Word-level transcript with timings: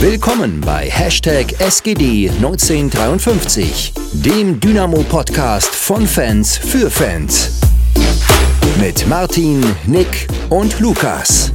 Willkommen 0.00 0.60
bei 0.60 0.88
Hashtag 0.88 1.46
SGD1953, 1.58 4.22
dem 4.24 4.60
Dynamo-Podcast 4.60 5.74
von 5.74 6.06
Fans 6.06 6.56
für 6.56 6.88
Fans. 6.88 7.60
Mit 8.80 9.08
Martin, 9.08 9.60
Nick 9.88 10.28
und 10.50 10.78
Lukas. 10.78 11.52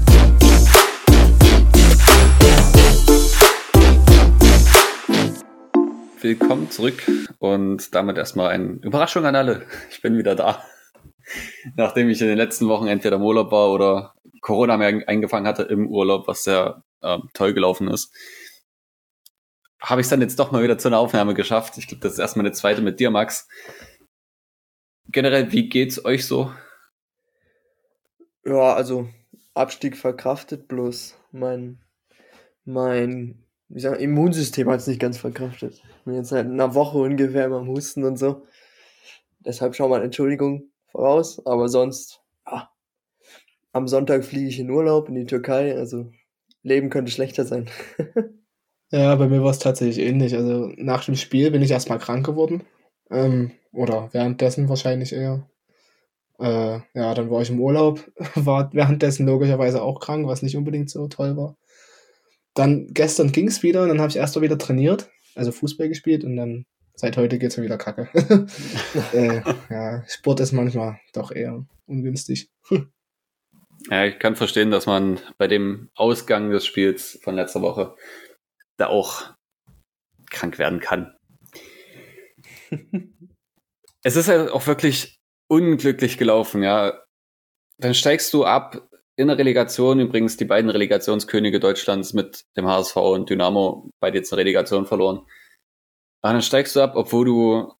Willkommen 6.19 6.69
zurück 6.69 7.01
und 7.39 7.95
damit 7.95 8.17
erstmal 8.17 8.49
eine 8.49 8.73
Überraschung 8.81 9.25
an 9.25 9.37
alle. 9.37 9.61
Ich 9.89 10.01
bin 10.01 10.17
wieder 10.17 10.35
da. 10.35 10.61
Nachdem 11.77 12.09
ich 12.09 12.19
in 12.19 12.27
den 12.27 12.37
letzten 12.37 12.67
Wochen 12.67 12.87
entweder 12.87 13.15
im 13.15 13.21
Urlaub 13.21 13.53
war 13.53 13.71
oder 13.71 14.15
Corona 14.41 14.75
mir 14.75 15.07
eingefangen 15.07 15.47
hatte 15.47 15.63
im 15.63 15.87
Urlaub, 15.87 16.27
was 16.27 16.43
sehr 16.43 16.83
äh, 17.03 17.19
toll 17.33 17.53
gelaufen 17.53 17.87
ist, 17.87 18.11
habe 19.79 20.01
ich 20.01 20.05
es 20.05 20.09
dann 20.09 20.21
jetzt 20.21 20.39
doch 20.39 20.51
mal 20.51 20.63
wieder 20.63 20.77
zu 20.77 20.87
einer 20.87 20.99
Aufnahme 20.99 21.33
geschafft. 21.33 21.77
Ich 21.77 21.87
glaube, 21.87 22.01
das 22.01 22.13
ist 22.13 22.19
erstmal 22.19 22.45
eine 22.45 22.53
zweite 22.53 22.81
mit 22.81 22.99
dir, 22.99 23.11
Max. 23.11 23.47
Generell, 25.09 25.51
wie 25.51 25.69
geht's 25.69 26.03
euch 26.03 26.25
so? 26.25 26.51
Ja, 28.45 28.73
also 28.73 29.09
Abstieg 29.53 29.97
verkraftet, 29.97 30.67
bloß 30.67 31.17
mein, 31.31 31.79
mein 32.65 33.43
wie 33.69 33.79
sagen, 33.79 33.99
Immunsystem 33.99 34.69
hat 34.69 34.79
es 34.79 34.87
nicht 34.87 34.99
ganz 34.99 35.17
verkraftet. 35.17 35.73
Ich 35.73 36.05
bin 36.05 36.15
jetzt 36.15 36.29
seit 36.29 36.45
einer 36.45 36.75
Woche 36.75 36.99
ungefähr 36.99 37.45
am 37.45 37.67
Husten 37.67 38.03
und 38.03 38.17
so. 38.17 38.45
Deshalb 39.39 39.75
schau 39.75 39.89
mal 39.89 40.03
Entschuldigung 40.03 40.71
voraus, 40.87 41.45
aber 41.45 41.67
sonst, 41.67 42.21
ja, 42.45 42.69
am 43.71 43.87
Sonntag 43.87 44.23
fliege 44.23 44.47
ich 44.47 44.59
in 44.59 44.69
Urlaub 44.69 45.09
in 45.09 45.15
die 45.15 45.25
Türkei, 45.25 45.75
also 45.75 46.11
Leben 46.63 46.89
könnte 46.89 47.11
schlechter 47.11 47.45
sein. 47.45 47.69
ja, 48.91 49.15
bei 49.15 49.27
mir 49.27 49.43
war 49.43 49.51
es 49.51 49.59
tatsächlich 49.59 49.99
ähnlich. 49.99 50.35
Also 50.35 50.71
nach 50.77 51.05
dem 51.05 51.15
Spiel 51.15 51.51
bin 51.51 51.61
ich 51.61 51.71
erstmal 51.71 51.99
krank 51.99 52.25
geworden. 52.25 52.63
Ähm, 53.11 53.51
oder 53.71 54.09
währenddessen 54.13 54.69
wahrscheinlich 54.69 55.13
eher. 55.13 55.47
Äh, 56.39 56.79
ja, 56.93 57.13
dann 57.13 57.29
war 57.29 57.41
ich 57.41 57.49
im 57.49 57.59
Urlaub, 57.59 58.11
war 58.35 58.73
währenddessen 58.73 59.25
logischerweise 59.25 59.81
auch 59.81 59.99
krank, 59.99 60.27
was 60.27 60.41
nicht 60.41 60.57
unbedingt 60.57 60.89
so 60.89 61.07
toll 61.07 61.37
war. 61.37 61.55
Dann 62.53 62.87
gestern 62.93 63.31
ging 63.31 63.47
es 63.47 63.63
wieder 63.63 63.83
und 63.83 63.89
dann 63.89 63.99
habe 63.99 64.09
ich 64.09 64.17
erst 64.17 64.35
mal 64.35 64.41
wieder 64.41 64.57
trainiert, 64.57 65.09
also 65.35 65.51
Fußball 65.51 65.89
gespielt 65.89 66.23
und 66.23 66.35
dann 66.35 66.65
seit 66.95 67.17
heute 67.17 67.39
geht 67.39 67.51
es 67.51 67.57
mir 67.57 67.63
wieder 67.63 67.77
kacke. 67.77 68.09
äh, 69.13 69.41
ja, 69.69 70.03
Sport 70.07 70.39
ist 70.39 70.51
manchmal 70.51 70.99
doch 71.13 71.31
eher 71.31 71.65
ungünstig. 71.87 72.49
Ja, 73.89 74.05
ich 74.05 74.19
kann 74.19 74.35
verstehen, 74.35 74.71
dass 74.71 74.85
man 74.85 75.19
bei 75.37 75.47
dem 75.47 75.89
Ausgang 75.95 76.49
des 76.49 76.65
Spiels 76.65 77.19
von 77.23 77.35
letzter 77.35 77.61
Woche 77.61 77.95
da 78.77 78.87
auch 78.87 79.33
krank 80.29 80.57
werden 80.57 80.79
kann. 80.79 81.15
es 84.03 84.15
ist 84.15 84.27
ja 84.27 84.51
auch 84.51 84.67
wirklich 84.67 85.19
unglücklich 85.47 86.17
gelaufen, 86.17 86.63
ja. 86.63 87.01
Dann 87.77 87.93
steigst 87.93 88.33
du 88.33 88.45
ab 88.45 88.87
in 89.15 89.27
der 89.27 89.37
Relegation, 89.37 89.99
übrigens 89.99 90.37
die 90.37 90.45
beiden 90.45 90.69
Relegationskönige 90.69 91.59
Deutschlands 91.59 92.13
mit 92.13 92.45
dem 92.57 92.67
HSV 92.67 92.95
und 92.95 93.29
Dynamo 93.29 93.89
beide 93.99 94.17
jetzt 94.17 94.31
eine 94.31 94.39
Relegation 94.39 94.85
verloren. 94.85 95.25
Aber 96.21 96.33
dann 96.33 96.41
steigst 96.41 96.75
du 96.75 96.81
ab, 96.81 96.93
obwohl 96.95 97.25
du 97.25 97.73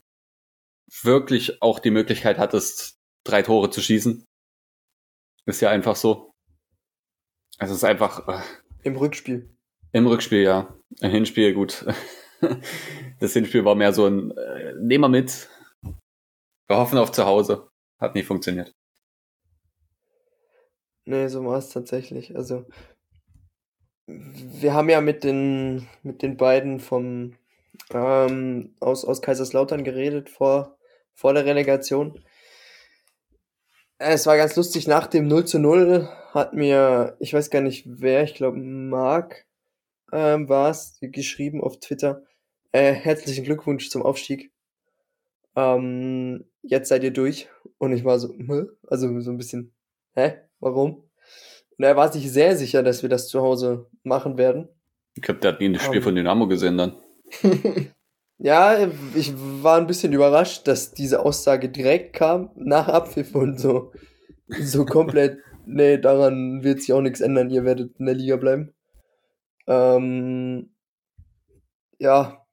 wirklich 1.02 1.62
auch 1.62 1.80
die 1.80 1.92
Möglichkeit 1.92 2.38
hattest, 2.38 2.98
drei 3.24 3.42
Tore 3.42 3.70
zu 3.70 3.82
schießen. 3.82 4.26
Ist 5.46 5.62
ja 5.62 5.70
einfach 5.70 5.96
so. 5.96 6.32
Es 7.60 7.70
ist 7.70 7.84
einfach. 7.84 8.28
Äh, 8.28 8.42
Im 8.84 8.96
Rückspiel. 8.96 9.50
Im 9.92 10.08
Rückspiel, 10.08 10.44
ja. 10.44 10.76
Im 11.02 11.12
Hinspiel, 11.12 11.54
gut. 11.54 11.86
Das 13.22 13.32
Hinspiel 13.32 13.64
war 13.64 13.76
mehr 13.76 13.94
so 13.94 14.06
ein 14.06 14.32
äh, 14.32 14.74
Nehmen 14.74 15.04
wir 15.04 15.08
mit. 15.08 15.50
Wir 16.68 16.78
hoffen 16.78 16.98
auf 16.98 17.10
zu 17.14 17.26
Hause. 17.26 17.70
Hat 18.00 18.16
nie 18.16 18.24
funktioniert. 18.24 18.74
Nee, 21.06 21.28
so 21.28 21.46
war 21.46 21.58
es 21.58 21.70
tatsächlich. 21.70 22.36
Also, 22.36 22.66
wir 24.08 24.74
haben 24.74 24.90
ja 24.90 25.00
mit 25.00 25.24
den, 25.24 25.88
mit 26.02 26.22
den 26.22 26.36
beiden 26.36 26.82
vom, 26.82 27.38
ähm, 27.92 28.76
aus, 28.82 29.06
aus 29.06 29.22
Kaiserslautern 29.22 29.86
geredet 29.86 30.30
vor, 30.30 30.78
vor 31.14 31.34
der 31.34 31.46
Relegation. 31.46 32.22
Es 33.98 34.26
war 34.26 34.38
ganz 34.38 34.56
lustig, 34.56 34.88
nach 34.88 35.08
dem 35.08 35.28
0 35.28 35.46
zu 35.46 35.60
0 35.60 36.10
hat 36.32 36.54
mir, 36.54 37.16
ich 37.20 37.34
weiß 37.34 37.50
gar 37.50 37.62
nicht 37.62 37.86
wer, 37.88 38.24
ich 38.24 38.34
glaube 38.34 38.58
Marc 38.58 39.46
ähm, 40.12 40.50
war 40.50 40.70
es, 40.70 40.98
geschrieben 41.02 41.62
auf 41.62 41.80
Twitter, 41.80 42.24
äh, 42.72 42.92
herzlichen 42.94 43.46
Glückwunsch 43.46 43.90
zum 43.90 44.02
Aufstieg. 44.02 44.52
Ähm, 45.56 46.46
jetzt 46.62 46.90
seid 46.90 47.04
ihr 47.04 47.12
durch. 47.12 47.50
Und 47.78 47.94
ich 47.94 48.04
war 48.04 48.20
so, 48.20 48.34
Hä? 48.34 48.66
also 48.88 49.20
so 49.22 49.32
ein 49.32 49.38
bisschen, 49.38 49.74
hä? 50.14 50.38
Warum? 50.60 51.10
Und 51.78 51.84
er 51.84 51.96
war 51.96 52.12
sich 52.12 52.32
sehr 52.32 52.56
sicher, 52.56 52.84
dass 52.84 53.02
wir 53.02 53.10
das 53.10 53.28
zu 53.28 53.42
Hause 53.42 53.88
machen 54.04 54.38
werden. 54.38 54.70
Ich 55.16 55.22
glaube, 55.22 55.40
der 55.40 55.54
hat 55.54 55.60
nie 55.60 55.70
ein 55.70 55.76
Spiel 55.76 55.90
um, 55.90 55.96
ähm. 55.98 56.04
von 56.04 56.16
Dynamo 56.16 56.48
gesehen 56.48 56.78
dann. 56.78 56.96
ja, 58.44 58.90
ich 59.16 59.34
war 59.64 59.78
ein 59.78 59.88
bisschen 59.88 60.12
überrascht, 60.12 60.68
dass 60.68 60.92
diese 60.92 61.22
Aussage 61.22 61.70
direkt 61.70 62.12
kam, 62.12 62.50
nach 62.56 62.90
Abpfiff 62.90 63.34
und 63.36 63.58
so. 63.58 63.94
So 64.50 64.84
komplett, 64.86 65.38
nee, 65.66 65.98
daran 65.98 66.62
wird 66.62 66.82
sich 66.82 66.92
auch 66.92 67.00
nichts 67.00 67.22
ändern, 67.22 67.50
ihr 67.50 67.64
werdet 67.64 67.98
in 67.98 68.06
der 68.06 68.16
Liga 68.16 68.36
bleiben. 68.36 68.74
Ähm, 69.66 70.76
ja, 72.00 72.46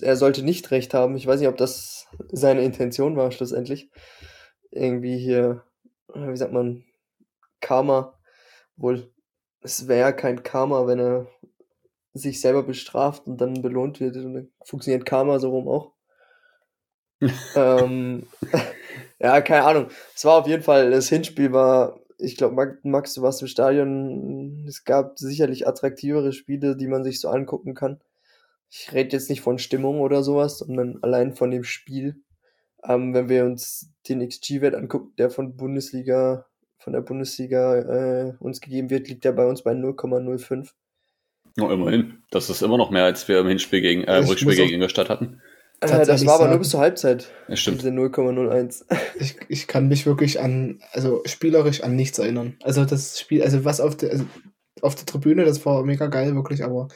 er 0.00 0.16
sollte 0.16 0.42
nicht 0.42 0.70
recht 0.70 0.94
haben. 0.94 1.14
Ich 1.14 1.26
weiß 1.26 1.40
nicht, 1.40 1.48
ob 1.50 1.58
das 1.58 2.06
seine 2.32 2.62
Intention 2.62 3.14
war, 3.14 3.30
schlussendlich. 3.30 3.90
Irgendwie 4.70 5.18
hier, 5.18 5.62
wie 6.14 6.36
sagt 6.38 6.54
man, 6.54 6.84
Karma. 7.60 8.18
Wohl, 8.76 9.12
es 9.60 9.88
wäre 9.88 10.16
kein 10.16 10.42
Karma, 10.42 10.86
wenn 10.86 10.98
er 10.98 11.26
sich 12.14 12.40
selber 12.40 12.62
bestraft 12.62 13.26
und 13.26 13.40
dann 13.40 13.62
belohnt 13.62 14.00
wird. 14.00 14.16
Und 14.16 14.34
dann 14.34 14.48
funktioniert 14.64 15.06
Karma 15.06 15.38
so 15.38 15.50
rum 15.50 15.68
auch. 15.68 15.92
ähm, 17.56 18.26
ja, 19.18 19.40
keine 19.40 19.64
Ahnung. 19.64 19.88
Es 20.14 20.24
war 20.24 20.38
auf 20.40 20.46
jeden 20.46 20.62
Fall, 20.62 20.90
das 20.90 21.08
Hinspiel 21.08 21.52
war, 21.52 22.00
ich 22.18 22.36
glaube, 22.36 22.78
Max, 22.82 23.14
du 23.14 23.22
warst 23.22 23.42
im 23.42 23.48
Stadion. 23.48 24.64
Es 24.66 24.84
gab 24.84 25.18
sicherlich 25.18 25.68
attraktivere 25.68 26.32
Spiele, 26.32 26.76
die 26.76 26.88
man 26.88 27.04
sich 27.04 27.20
so 27.20 27.28
angucken 27.28 27.74
kann. 27.74 28.00
Ich 28.70 28.92
rede 28.92 29.16
jetzt 29.16 29.30
nicht 29.30 29.40
von 29.40 29.58
Stimmung 29.58 30.00
oder 30.00 30.22
sowas, 30.22 30.58
sondern 30.58 30.98
allein 31.02 31.34
von 31.34 31.50
dem 31.50 31.64
Spiel. 31.64 32.22
Ähm, 32.84 33.14
wenn 33.14 33.28
wir 33.28 33.44
uns 33.44 33.90
den 34.08 34.26
XG-Wert 34.26 34.74
angucken, 34.74 35.12
der 35.16 35.30
von 35.30 35.56
Bundesliga 35.56 36.48
von 36.78 36.92
der 36.92 37.00
Bundesliga 37.00 37.76
äh, 37.76 38.34
uns 38.38 38.60
gegeben 38.60 38.90
wird, 38.90 39.08
liegt 39.08 39.24
er 39.24 39.32
bei 39.32 39.46
uns 39.46 39.62
bei 39.62 39.72
0,05. 39.72 40.70
Oh, 41.60 41.70
immerhin. 41.70 42.22
Das 42.30 42.50
ist 42.50 42.62
immer 42.62 42.78
noch 42.78 42.90
mehr, 42.90 43.04
als 43.04 43.26
wir 43.28 43.40
im 43.40 43.48
Hinspiel 43.48 43.80
gegen, 43.80 44.04
äh, 44.04 44.16
Rückspiel 44.16 44.54
gegen 44.54 44.74
Ingolstadt 44.74 45.08
hatten. 45.08 45.40
Äh, 45.80 46.04
das 46.04 46.26
war 46.26 46.36
aber 46.36 46.48
nur 46.48 46.58
bis 46.58 46.70
zur 46.70 46.80
Halbzeit. 46.80 47.30
Ja, 47.48 47.56
stimmt. 47.56 47.82
Diese 47.82 47.90
0,01. 47.90 48.84
Ich, 49.20 49.36
ich 49.48 49.66
kann 49.66 49.88
mich 49.88 50.06
wirklich 50.06 50.40
an, 50.40 50.80
also 50.92 51.22
spielerisch 51.24 51.82
an 51.82 51.96
nichts 51.96 52.18
erinnern. 52.18 52.56
Also 52.62 52.84
das 52.84 53.18
Spiel, 53.18 53.42
also 53.42 53.64
was 53.64 53.80
auf 53.80 53.96
der, 53.96 54.10
also 54.10 54.24
auf 54.80 54.94
der 54.94 55.06
Tribüne, 55.06 55.44
das 55.44 55.64
war 55.66 55.84
mega 55.84 56.06
geil, 56.06 56.36
wirklich, 56.36 56.62
aber 56.62 56.88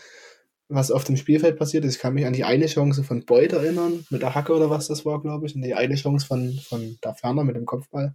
was 0.68 0.92
auf 0.92 1.04
dem 1.04 1.16
Spielfeld 1.16 1.58
passiert 1.58 1.84
ist, 1.84 1.96
ich 1.96 2.00
kann 2.00 2.14
mich 2.14 2.26
an 2.26 2.32
die 2.32 2.44
eine 2.44 2.66
Chance 2.66 3.02
von 3.02 3.24
Beuth 3.24 3.52
erinnern, 3.52 4.06
mit 4.10 4.22
der 4.22 4.34
Hacke 4.34 4.54
oder 4.54 4.70
was 4.70 4.86
das 4.86 5.04
war, 5.04 5.20
glaube 5.20 5.46
ich, 5.46 5.54
und 5.54 5.62
die 5.62 5.74
eine 5.74 5.96
Chance 5.96 6.26
von, 6.26 6.52
von 6.62 6.96
da 7.00 7.12
Ferner 7.14 7.44
mit 7.44 7.56
dem 7.56 7.66
Kopfball 7.66 8.14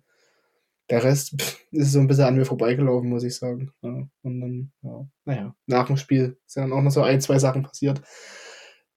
der 0.90 1.03
Rest 1.03 1.42
pff, 1.42 1.66
ist 1.72 1.92
so 1.92 2.00
ein 2.00 2.08
bisschen 2.08 2.25
an 2.25 2.36
mir 2.36 2.46
vorbeigelaufen, 2.46 3.09
muss 3.09 3.24
ich 3.24 3.36
sagen. 3.36 3.72
Ja, 3.81 4.08
und 4.22 4.42
dann, 4.42 4.72
ja, 4.81 5.07
naja, 5.25 5.56
nach 5.66 5.88
dem 5.88 5.98
Spiel 5.98 6.38
sind 6.45 6.63
dann 6.63 6.74
auch 6.74 6.81
noch 6.81 6.92
so 6.92 7.01
ein, 7.01 7.22
zwei 7.22 7.39
Sachen 7.39 7.63
passiert, 7.63 8.01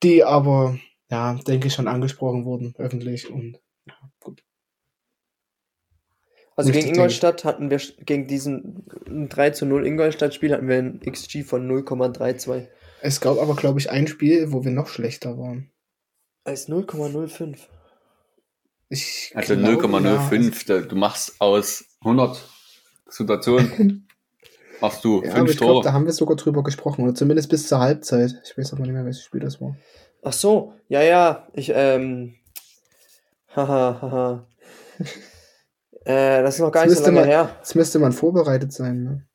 die 0.02 0.24
aber, 0.24 0.78
ja, 1.10 1.34
denke 1.34 1.68
ich, 1.68 1.74
schon 1.74 1.88
angesprochen 1.88 2.44
wurden, 2.44 2.74
öffentlich 2.78 3.30
und 3.30 3.60
ja, 3.86 3.94
gut. 4.20 4.42
Also 6.56 6.70
Richtig 6.70 6.86
gegen 6.86 6.96
Ingolstadt 6.96 7.44
hatten 7.44 7.70
wir, 7.70 7.80
gegen 8.04 8.26
diesen 8.26 8.84
3 9.30 9.50
zu 9.50 9.66
0 9.66 9.86
Ingolstadt-Spiel 9.86 10.52
hatten 10.52 10.68
wir 10.68 10.76
ein 10.76 11.00
XG 11.00 11.42
von 11.42 11.66
0,32. 11.66 12.68
Es 13.00 13.20
gab 13.20 13.38
aber, 13.38 13.56
glaube 13.56 13.80
ich, 13.80 13.90
ein 13.90 14.06
Spiel, 14.06 14.52
wo 14.52 14.62
wir 14.62 14.70
noch 14.70 14.88
schlechter 14.88 15.38
waren. 15.38 15.70
Als 16.44 16.68
0,05. 16.68 17.56
Ich 18.92 19.32
also 19.36 19.54
0,05, 19.54 20.68
ja. 20.68 20.80
du 20.80 20.96
machst 20.96 21.40
aus 21.40 21.84
100 22.00 22.44
Situationen, 23.08 24.08
machst 24.80 25.04
du 25.04 25.22
ja, 25.22 25.30
5 25.30 25.50
ich 25.50 25.56
Tore. 25.56 25.70
Glaub, 25.74 25.84
da 25.84 25.92
haben 25.92 26.06
wir 26.06 26.12
sogar 26.12 26.36
drüber 26.36 26.64
gesprochen, 26.64 27.04
oder 27.04 27.14
zumindest 27.14 27.48
bis 27.48 27.68
zur 27.68 27.78
Halbzeit. 27.78 28.34
Ich 28.44 28.58
weiß 28.58 28.72
aber 28.72 28.82
nicht 28.82 28.92
mehr, 28.92 29.04
welches 29.04 29.22
Spiel 29.22 29.40
das 29.40 29.60
war. 29.60 29.76
Ach 30.22 30.32
so, 30.32 30.74
ja, 30.88 31.02
ja, 31.02 31.46
ich, 31.54 31.70
ähm, 31.72 32.34
haha, 33.56 33.98
haha. 34.02 34.46
äh, 36.04 36.42
das 36.42 36.56
ist 36.56 36.60
noch 36.60 36.72
gar 36.72 36.82
das 36.82 36.94
nicht 36.94 36.98
so 36.98 37.04
lange 37.06 37.20
man, 37.20 37.28
her. 37.28 37.56
Das 37.60 37.76
müsste 37.76 38.00
man 38.00 38.10
vorbereitet 38.10 38.72
sein, 38.72 39.04
ne? 39.04 39.26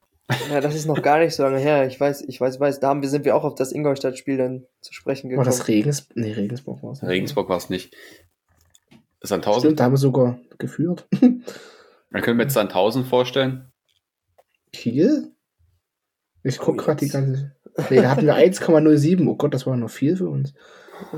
Ja, 0.51 0.59
das 0.59 0.75
ist 0.75 0.85
noch 0.85 1.01
gar 1.01 1.19
nicht 1.19 1.33
so 1.33 1.43
lange 1.43 1.59
her. 1.59 1.87
Ich 1.87 1.97
weiß, 1.97 2.23
ich 2.27 2.41
weiß, 2.41 2.59
weiß, 2.59 2.81
da 2.81 2.89
haben 2.89 3.01
wir, 3.01 3.09
sind 3.09 3.23
wir 3.23 3.37
auch 3.37 3.45
auf 3.45 3.55
das 3.55 3.71
Ingolstadt-Spiel 3.71 4.37
dann 4.37 4.65
zu 4.81 4.91
sprechen 4.91 5.29
War 5.29 5.29
gekommen. 5.29 5.45
das 5.45 5.67
Regens 5.69 6.09
nee, 6.15 6.33
Regensburg 6.33 6.83
war 6.83 6.91
es. 6.91 7.03
Regensburg 7.03 7.47
war 7.47 7.57
es 7.57 7.69
nicht. 7.69 7.95
Sandhausen? 9.25 9.61
Stimmt, 9.61 9.79
da 9.79 9.85
haben 9.85 9.93
wir 9.93 9.97
sogar 9.97 10.39
geführt. 10.57 11.07
Dann 11.11 12.21
können 12.21 12.37
wir 12.37 12.43
jetzt 12.43 12.53
Sandhausen 12.53 13.05
vorstellen. 13.05 13.71
Kiel? 14.71 15.31
Ich 16.43 16.59
guck 16.59 16.75
Oh, 16.75 16.77
gerade 16.77 17.05
die 17.05 17.11
ganze. 17.11 17.55
Nee, 17.89 18.01
da 18.01 18.11
hatten 18.11 18.25
wir 18.25 18.35
1,07. 18.35 19.27
Oh 19.27 19.35
Gott, 19.35 19.53
das 19.53 19.65
war 19.65 19.75
noch 19.75 19.89
viel 19.89 20.15
für 20.15 20.29
uns. 20.29 20.53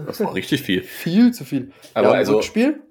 Das 0.06 0.20
war 0.22 0.34
richtig 0.34 0.64
viel. 0.64 0.82
Viel 0.82 1.34
zu 1.34 1.44
viel. 1.44 1.72
Aber 1.94 2.08
ja, 2.08 2.14
im 2.14 2.20
also, 2.20 2.36
Rückspiel, 2.36 2.82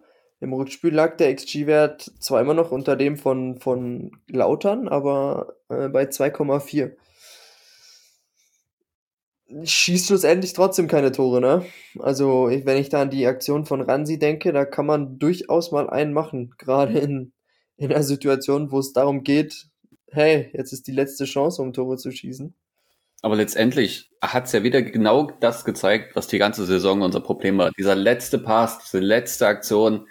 im 0.41 0.53
Rückspiel 0.53 0.95
lag 0.95 1.17
der 1.17 1.35
XG-Wert 1.35 2.13
zwar 2.21 2.41
immer 2.41 2.55
noch 2.55 2.71
unter 2.71 2.95
dem 2.95 3.17
von, 3.17 3.59
von 3.59 4.13
Lautern, 4.29 4.87
aber 4.87 5.57
äh, 5.69 5.89
bei 5.89 6.05
2,4. 6.05 6.93
Schießt 9.65 10.09
schlussendlich 10.09 10.53
trotzdem 10.55 10.89
keine 10.89 11.13
Tore, 11.13 11.41
ne? 11.41 11.65
Also, 12.01 12.49
wenn 12.51 12.79
ich 12.79 12.89
da 12.89 13.03
an 13.03 13.11
die 13.11 13.27
Aktion 13.27 13.65
von 13.65 13.81
Ransi 13.81 14.19
denke, 14.19 14.53
da 14.53 14.65
kann 14.65 14.87
man 14.87 15.19
durchaus 15.19 15.71
mal 15.71 15.89
einen 15.89 16.13
machen. 16.13 16.55
Gerade 16.59 16.99
in, 16.99 17.33
in 17.77 17.93
einer 17.93 18.03
Situation, 18.03 18.73
wo 18.73 18.79
es 18.81 18.93
darum 18.93 19.23
geht, 19.23 19.69
hey, 20.11 20.51
jetzt 20.53 20.73
ist 20.73 20.87
die 20.87 20.93
letzte 20.93 21.25
Chance, 21.27 21.63
um 21.63 21.73
Tore 21.73 21.97
zu 21.97 22.11
schießen. 22.11 22.55
aber 23.23 23.37
letztendlich 23.37 24.11
hat 24.23 24.47
es 24.47 24.53
ja 24.53 24.63
wieder 24.63 24.83
genau 24.83 25.31
das 25.41 25.65
gezeigt, 25.65 26.17
was 26.17 26.29
die 26.29 26.39
ganze 26.39 26.65
Saison 26.67 27.03
unser 27.03 27.21
Problem 27.21 27.59
war. 27.59 27.71
Dieser 27.73 27.95
letzte 27.95 28.39
Pass, 28.39 28.79
diese 28.81 29.01
letzte 29.01 29.47
Aktion 29.47 30.07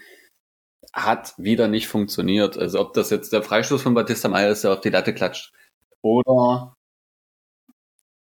hat 0.93 1.33
wieder 1.37 1.67
nicht 1.67 1.87
funktioniert. 1.87 2.57
Also 2.57 2.79
ob 2.79 2.93
das 2.93 3.09
jetzt 3.09 3.33
der 3.33 3.43
Freistoß 3.43 3.81
von 3.81 3.93
Batista 3.93 4.29
Meyer 4.29 4.51
ist, 4.51 4.63
der 4.63 4.73
auf 4.73 4.81
die 4.81 4.89
Latte 4.89 5.13
klatscht, 5.13 5.51
oder 6.01 6.74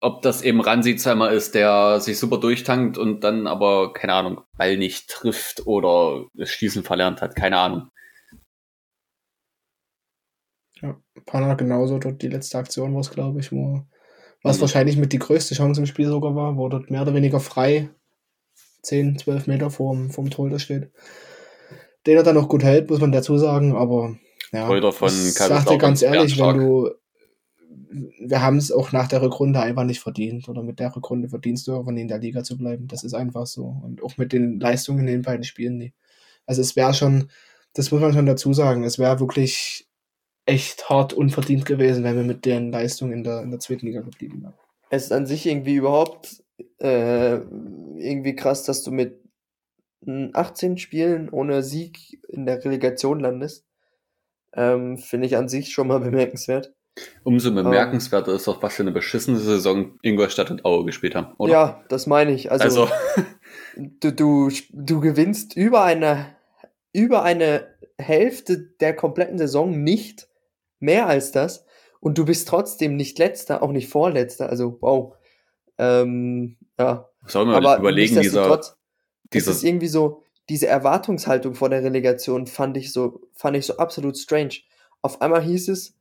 ob 0.00 0.22
das 0.22 0.42
eben 0.42 0.60
Ransi 0.60 0.96
zweimal 0.96 1.34
ist, 1.34 1.54
der 1.54 2.00
sich 2.00 2.18
super 2.18 2.38
durchtankt 2.38 2.98
und 2.98 3.20
dann 3.20 3.46
aber, 3.46 3.92
keine 3.92 4.14
Ahnung, 4.14 4.40
Ball 4.56 4.76
nicht 4.76 5.08
trifft 5.08 5.66
oder 5.66 6.26
das 6.34 6.50
Schießen 6.50 6.84
verlernt 6.84 7.20
hat, 7.20 7.34
keine 7.34 7.58
Ahnung. 7.58 7.90
Panna 11.26 11.54
genauso 11.54 11.98
dort 11.98 12.22
die 12.22 12.28
letzte 12.28 12.58
Aktion 12.58 12.94
war 12.94 13.00
es, 13.00 13.10
glaube 13.10 13.40
ich, 13.40 13.50
wo 13.52 13.82
was 14.42 14.58
Mhm. 14.58 14.60
wahrscheinlich 14.62 14.96
mit 14.96 15.12
die 15.12 15.18
größte 15.18 15.56
Chance 15.56 15.80
im 15.80 15.86
Spiel 15.86 16.06
sogar 16.06 16.34
war, 16.36 16.56
wo 16.56 16.68
dort 16.68 16.90
mehr 16.90 17.02
oder 17.02 17.14
weniger 17.14 17.40
frei 17.40 17.90
10, 18.82 19.18
12 19.18 19.48
Meter 19.48 19.70
vorm, 19.70 20.10
vorm 20.10 20.30
Torhüter 20.30 20.60
steht. 20.60 20.92
Den 22.06 22.16
er 22.16 22.22
dann 22.22 22.36
noch 22.36 22.48
gut 22.48 22.62
hält, 22.62 22.88
muss 22.88 23.00
man 23.00 23.10
dazu 23.10 23.36
sagen, 23.36 23.74
aber 23.76 24.16
ja. 24.52 24.66
Torhüter 24.66 24.92
von 24.92 25.08
ich 25.08 25.34
sag 25.34 25.66
dir 25.66 25.78
ganz 25.78 26.02
ehrlich, 26.02 26.38
wenn 26.38 26.58
du 26.58 26.90
wir 28.20 28.42
haben 28.42 28.56
es 28.56 28.72
auch 28.72 28.92
nach 28.92 29.08
der 29.08 29.22
Rückrunde 29.22 29.60
einfach 29.60 29.84
nicht 29.84 30.00
verdient 30.00 30.48
oder 30.48 30.62
mit 30.62 30.78
der 30.78 30.94
Rückrunde 30.94 31.28
verdienst 31.28 31.66
du 31.66 31.72
irgendwann 31.72 31.96
in 31.96 32.08
der 32.08 32.19
Liga 32.19 32.42
zu 32.42 32.56
bleiben. 32.56 32.88
Das 32.88 33.04
ist 33.04 33.14
einfach 33.14 33.46
so. 33.46 33.64
Und 33.82 34.02
auch 34.02 34.16
mit 34.16 34.32
den 34.32 34.60
Leistungen 34.60 35.00
in 35.00 35.06
den 35.06 35.22
beiden 35.22 35.44
Spielen 35.44 35.78
nie. 35.78 35.92
Also 36.46 36.62
es 36.62 36.76
wäre 36.76 36.94
schon, 36.94 37.30
das 37.75 37.90
muss 37.90 38.00
man 38.00 38.12
schon 38.12 38.26
dazu 38.26 38.52
sagen, 38.52 38.84
es 38.84 38.98
wäre 38.98 39.20
wirklich 39.20 39.88
echt 40.46 40.88
hart 40.88 41.12
unverdient 41.12 41.66
gewesen, 41.66 42.04
wenn 42.04 42.16
wir 42.16 42.25
mit 42.25 42.44
den 42.46 42.72
Leistungen 42.72 43.12
in 43.12 43.25
der, 43.25 43.42
in 43.42 43.50
der 43.50 43.60
zweiten 43.60 43.86
Liga 43.86 44.00
geblieben 44.00 44.42
wären. 44.42 44.54
Es 44.90 45.04
ist 45.04 45.12
an 45.12 45.26
sich 45.26 45.44
irgendwie 45.46 45.74
überhaupt 45.74 46.42
äh, 46.78 47.34
irgendwie 47.34 48.34
krass, 48.34 48.64
dass 48.64 48.82
du 48.82 48.90
mit 48.90 49.22
mm, 50.00 50.28
18 50.32 50.78
Spielen 50.78 51.28
ohne 51.28 51.62
Sieg 51.62 52.19
in 52.28 52.46
der 52.46 52.64
Relegation 52.64 53.20
landest. 53.20 53.66
Ähm, 54.54 54.96
Finde 54.96 55.26
ich 55.26 55.36
an 55.36 55.48
sich 55.48 55.72
schon 55.72 55.88
mal 55.88 56.00
bemerkenswert. 56.00 56.74
Umso 57.24 57.52
bemerkenswerter 57.52 58.34
ist 58.34 58.48
auch, 58.48 58.62
was 58.62 58.74
für 58.74 58.82
eine 58.82 58.92
beschissene 58.92 59.38
Saison 59.38 59.98
Ingolstadt 60.02 60.50
und 60.50 60.64
Aue 60.64 60.84
gespielt 60.84 61.14
haben, 61.14 61.34
oder? 61.38 61.52
Ja, 61.52 61.84
das 61.88 62.06
meine 62.06 62.32
ich. 62.32 62.50
Also, 62.50 62.64
Also, 62.64 62.88
du, 63.76 64.12
du, 64.12 64.50
du 64.72 65.00
gewinnst 65.00 65.56
über 65.56 65.84
eine, 65.84 66.36
über 66.92 67.22
eine 67.22 67.66
Hälfte 67.98 68.58
der 68.80 68.94
kompletten 68.94 69.38
Saison 69.38 69.82
nicht 69.82 70.28
mehr 70.80 71.06
als 71.06 71.32
das 71.32 71.64
und 72.00 72.18
du 72.18 72.24
bist 72.24 72.48
trotzdem 72.48 72.96
nicht 72.96 73.18
letzter, 73.18 73.62
auch 73.62 73.72
nicht 73.72 73.88
vorletzter. 73.88 74.48
Also, 74.48 74.78
wow. 74.80 75.14
Ähm, 75.78 76.56
ja, 76.78 77.08
soll 77.26 77.46
man 77.46 77.56
aber 77.56 77.78
überlegen, 77.78 78.20
dieser, 78.20 78.20
nichtsdestotrotz, 78.20 78.68
das 78.68 78.78
dieser 79.30 79.50
ist 79.52 79.64
irgendwie 79.64 79.88
so, 79.88 80.22
diese 80.48 80.66
Erwartungshaltung 80.66 81.54
vor 81.54 81.68
der 81.68 81.82
Relegation 81.82 82.46
fand 82.46 82.76
ich 82.76 82.92
so, 82.92 83.20
fand 83.34 83.56
ich 83.56 83.66
so 83.66 83.76
absolut 83.76 84.16
strange. 84.16 84.60
Auf 85.02 85.20
einmal 85.20 85.42
hieß 85.42 85.68
es, 85.68 85.97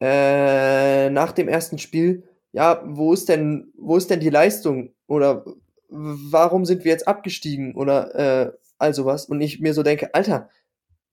äh, 0.00 1.10
nach 1.10 1.32
dem 1.32 1.48
ersten 1.48 1.78
Spiel, 1.78 2.24
ja, 2.52 2.82
wo 2.84 3.12
ist 3.12 3.28
denn, 3.28 3.72
wo 3.76 3.96
ist 3.96 4.10
denn 4.10 4.20
die 4.20 4.30
Leistung? 4.30 4.94
Oder 5.06 5.44
warum 5.88 6.64
sind 6.64 6.84
wir 6.84 6.92
jetzt 6.92 7.08
abgestiegen? 7.08 7.74
Oder 7.74 8.14
äh, 8.14 8.52
all 8.78 8.94
sowas. 8.94 9.26
Und 9.26 9.40
ich 9.40 9.60
mir 9.60 9.74
so 9.74 9.82
denke, 9.82 10.14
Alter, 10.14 10.50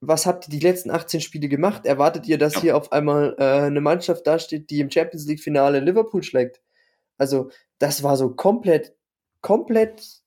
was 0.01 0.25
habt 0.25 0.47
ihr 0.47 0.51
die 0.51 0.65
letzten 0.65 0.91
18 0.91 1.21
Spiele 1.21 1.49
gemacht? 1.49 1.85
Erwartet 1.85 2.27
ihr, 2.27 2.37
dass 2.37 2.55
Ja. 2.55 2.61
hier 2.61 2.77
auf 2.77 2.91
einmal 2.91 3.35
äh, 3.37 3.43
eine 3.43 3.81
Mannschaft 3.81 4.25
dasteht, 4.27 4.69
die 4.69 4.79
im 4.79 4.91
Champions 4.91 5.27
League 5.27 5.41
Finale 5.41 5.79
Liverpool 5.79 6.23
schlägt? 6.23 6.61
Also, 7.17 7.51
das 7.79 8.03
war 8.03 8.15
so 8.17 8.29
komplett, 8.29 8.95
komplett 9.41 10.21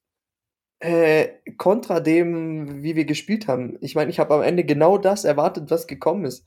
äh, 0.80 1.28
kontra 1.56 2.00
dem, 2.00 2.82
wie 2.82 2.96
wir 2.96 3.04
gespielt 3.04 3.46
haben. 3.48 3.78
Ich 3.80 3.94
meine, 3.94 4.10
ich 4.10 4.18
habe 4.18 4.34
am 4.34 4.42
Ende 4.42 4.64
genau 4.64 4.98
das 4.98 5.24
erwartet, 5.24 5.70
was 5.70 5.86
gekommen 5.86 6.24
ist. 6.24 6.44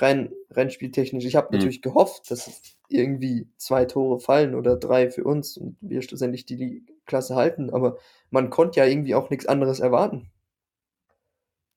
Rein, 0.00 0.32
rein 0.50 0.70
spieltechnisch. 0.70 1.24
Ich 1.24 1.36
habe 1.36 1.48
Mhm. 1.50 1.56
natürlich 1.56 1.82
gehofft, 1.82 2.30
dass 2.30 2.76
irgendwie 2.88 3.48
zwei 3.56 3.84
Tore 3.84 4.18
fallen 4.20 4.54
oder 4.54 4.76
drei 4.76 5.10
für 5.10 5.24
uns 5.24 5.56
und 5.56 5.76
wir 5.80 6.02
schlussendlich 6.02 6.46
die, 6.46 6.56
die 6.56 6.86
Klasse 7.06 7.34
halten, 7.34 7.70
aber 7.70 7.98
man 8.30 8.50
konnte 8.50 8.80
ja 8.80 8.86
irgendwie 8.86 9.14
auch 9.14 9.30
nichts 9.30 9.46
anderes 9.46 9.80
erwarten. 9.80 10.30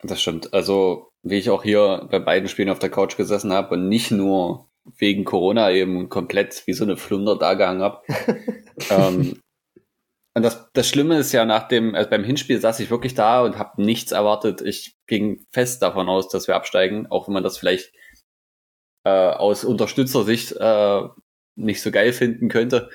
Das 0.01 0.21
stimmt. 0.21 0.53
Also, 0.53 1.11
wie 1.23 1.37
ich 1.37 1.49
auch 1.49 1.63
hier 1.63 2.07
bei 2.11 2.19
beiden 2.19 2.49
Spielen 2.49 2.69
auf 2.69 2.79
der 2.79 2.89
Couch 2.89 3.15
gesessen 3.15 3.53
habe 3.53 3.75
und 3.75 3.87
nicht 3.87 4.11
nur 4.11 4.67
wegen 4.97 5.23
Corona 5.23 5.71
eben 5.71 6.09
komplett 6.09 6.63
wie 6.67 6.73
so 6.73 6.83
eine 6.83 6.97
Flunder 6.97 7.37
dagehangen 7.37 7.81
habe. 7.81 8.01
ähm, 8.89 9.39
und 10.35 10.43
das, 10.43 10.69
das 10.73 10.89
Schlimme 10.89 11.17
ist 11.17 11.31
ja 11.31 11.45
nach 11.45 11.67
dem, 11.67 11.95
also 11.95 12.09
beim 12.09 12.23
Hinspiel 12.23 12.59
saß 12.59 12.79
ich 12.79 12.89
wirklich 12.89 13.13
da 13.13 13.43
und 13.43 13.57
habe 13.57 13.81
nichts 13.81 14.11
erwartet. 14.11 14.61
Ich 14.61 14.97
ging 15.07 15.45
fest 15.51 15.81
davon 15.81 16.09
aus, 16.09 16.27
dass 16.27 16.47
wir 16.47 16.55
absteigen, 16.55 17.07
auch 17.09 17.27
wenn 17.27 17.33
man 17.35 17.43
das 17.43 17.57
vielleicht 17.57 17.93
äh, 19.05 19.09
aus 19.09 19.63
Unterstützersicht 19.63 20.53
äh, 20.53 21.01
nicht 21.55 21.81
so 21.81 21.91
geil 21.91 22.13
finden 22.13 22.49
könnte. 22.49 22.89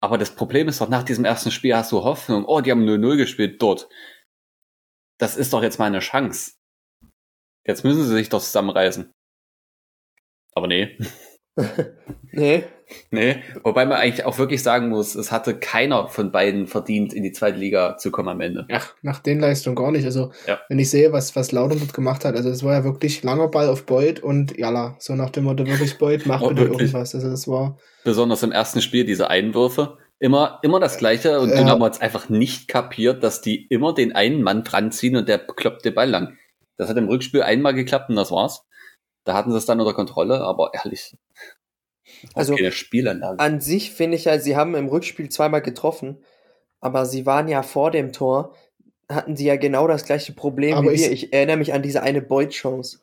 Aber 0.00 0.18
das 0.18 0.34
Problem 0.34 0.68
ist 0.68 0.80
doch, 0.80 0.88
nach 0.88 1.02
diesem 1.04 1.24
ersten 1.24 1.50
Spiel 1.50 1.74
hast 1.74 1.92
du 1.92 2.04
Hoffnung, 2.04 2.44
oh, 2.44 2.60
die 2.60 2.70
haben 2.70 2.84
0-0 2.84 3.16
gespielt 3.16 3.62
dort 3.62 3.88
das 5.18 5.36
ist 5.36 5.52
doch 5.52 5.62
jetzt 5.62 5.78
mal 5.78 5.86
eine 5.86 6.00
Chance. 6.00 6.52
Jetzt 7.66 7.84
müssen 7.84 8.04
sie 8.04 8.14
sich 8.14 8.28
doch 8.28 8.40
zusammenreißen. 8.42 9.12
Aber 10.54 10.66
nee, 10.66 10.98
Nee, 12.32 12.64
nee. 13.10 13.36
Wobei 13.64 13.86
man 13.86 13.98
eigentlich 13.98 14.26
auch 14.26 14.38
wirklich 14.38 14.62
sagen 14.62 14.90
muss, 14.90 15.14
es 15.14 15.32
hatte 15.32 15.58
keiner 15.58 16.08
von 16.08 16.30
beiden 16.32 16.66
verdient, 16.66 17.14
in 17.14 17.22
die 17.22 17.32
zweite 17.32 17.56
Liga 17.58 17.96
zu 17.96 18.10
kommen 18.10 18.28
am 18.28 18.40
Ende. 18.42 18.66
Ach, 18.70 18.92
nach 19.00 19.20
den 19.20 19.40
Leistungen 19.40 19.74
gar 19.74 19.90
nicht. 19.90 20.04
Also, 20.04 20.32
Ja. 20.46 20.60
wenn 20.68 20.78
ich 20.78 20.90
sehe, 20.90 21.12
was, 21.12 21.34
was 21.34 21.50
Laudern 21.50 21.78
dort 21.78 21.94
gemacht 21.94 22.24
hat, 22.26 22.36
also 22.36 22.50
es 22.50 22.62
war 22.62 22.74
ja 22.74 22.84
wirklich 22.84 23.22
langer 23.22 23.48
Ball 23.48 23.68
auf 23.68 23.86
Beuth 23.86 24.20
und 24.20 24.56
Jalla. 24.58 24.96
So 24.98 25.14
nach 25.14 25.30
dem 25.30 25.44
Motto, 25.44 25.66
wirklich 25.66 25.96
Beuth, 25.98 26.22
mach 26.26 26.42
Oh, 26.42 26.48
bitte 26.48 26.62
wirklich? 26.62 26.80
irgendwas. 26.92 27.14
Also 27.14 27.30
das 27.30 27.48
war. 27.48 27.78
Besonders 28.04 28.42
im 28.42 28.52
ersten 28.52 28.82
Spiel 28.82 29.04
diese 29.04 29.30
Einwürfe. 29.30 29.96
Immer, 30.18 30.58
immer 30.62 30.78
das 30.80 30.98
Gleiche 30.98 31.40
und 31.40 31.48
Ja. 31.50 31.56
Dynamo 31.56 31.86
hat 31.86 31.94
es 31.94 32.00
einfach 32.00 32.28
nicht 32.28 32.68
kapiert, 32.68 33.22
dass 33.24 33.40
die 33.40 33.66
immer 33.68 33.94
den 33.94 34.14
einen 34.14 34.42
Mann 34.42 34.62
dran 34.62 34.92
ziehen 34.92 35.16
und 35.16 35.28
der 35.28 35.38
kloppt 35.38 35.84
den 35.86 35.94
Ball 35.94 36.10
lang. 36.10 36.36
Das 36.76 36.88
hat 36.90 36.96
im 36.98 37.08
Rückspiel 37.08 37.42
einmal 37.42 37.72
geklappt 37.74 38.10
und 38.10 38.16
das 38.16 38.30
war's. 38.30 38.62
Da 39.26 39.34
hatten 39.34 39.50
sie 39.50 39.58
es 39.58 39.66
dann 39.66 39.80
unter 39.80 39.92
Kontrolle, 39.92 40.40
aber 40.40 40.70
ehrlich. 40.84 41.16
Also, 42.34 42.54
keine 42.54 42.72
Spielanlage. 42.72 43.38
an 43.40 43.60
sich 43.60 43.90
finde 43.90 44.16
ich 44.16 44.24
ja, 44.24 44.38
sie 44.38 44.56
haben 44.56 44.74
im 44.74 44.86
Rückspiel 44.86 45.28
zweimal 45.28 45.60
getroffen, 45.60 46.24
aber 46.80 47.04
sie 47.04 47.26
waren 47.26 47.48
ja 47.48 47.62
vor 47.62 47.90
dem 47.90 48.12
Tor, 48.12 48.54
hatten 49.08 49.36
sie 49.36 49.46
ja 49.46 49.56
genau 49.56 49.88
das 49.88 50.04
gleiche 50.04 50.32
Problem 50.32 50.76
Aber 50.76 50.92
wie 50.92 50.98
wir. 50.98 51.12
Ich 51.12 51.32
erinnere 51.32 51.56
mich 51.56 51.74
an 51.74 51.82
diese 51.82 52.02
eine 52.02 52.22
Beut-Chance. 52.22 53.00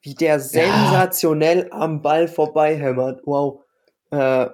Wie 0.00 0.14
der 0.14 0.38
sensationell 0.38 1.68
am 1.70 2.02
Ball 2.02 2.28
vorbeihämmert. 2.28 3.22
Wow. 3.24 3.62
Äh, 4.10 4.48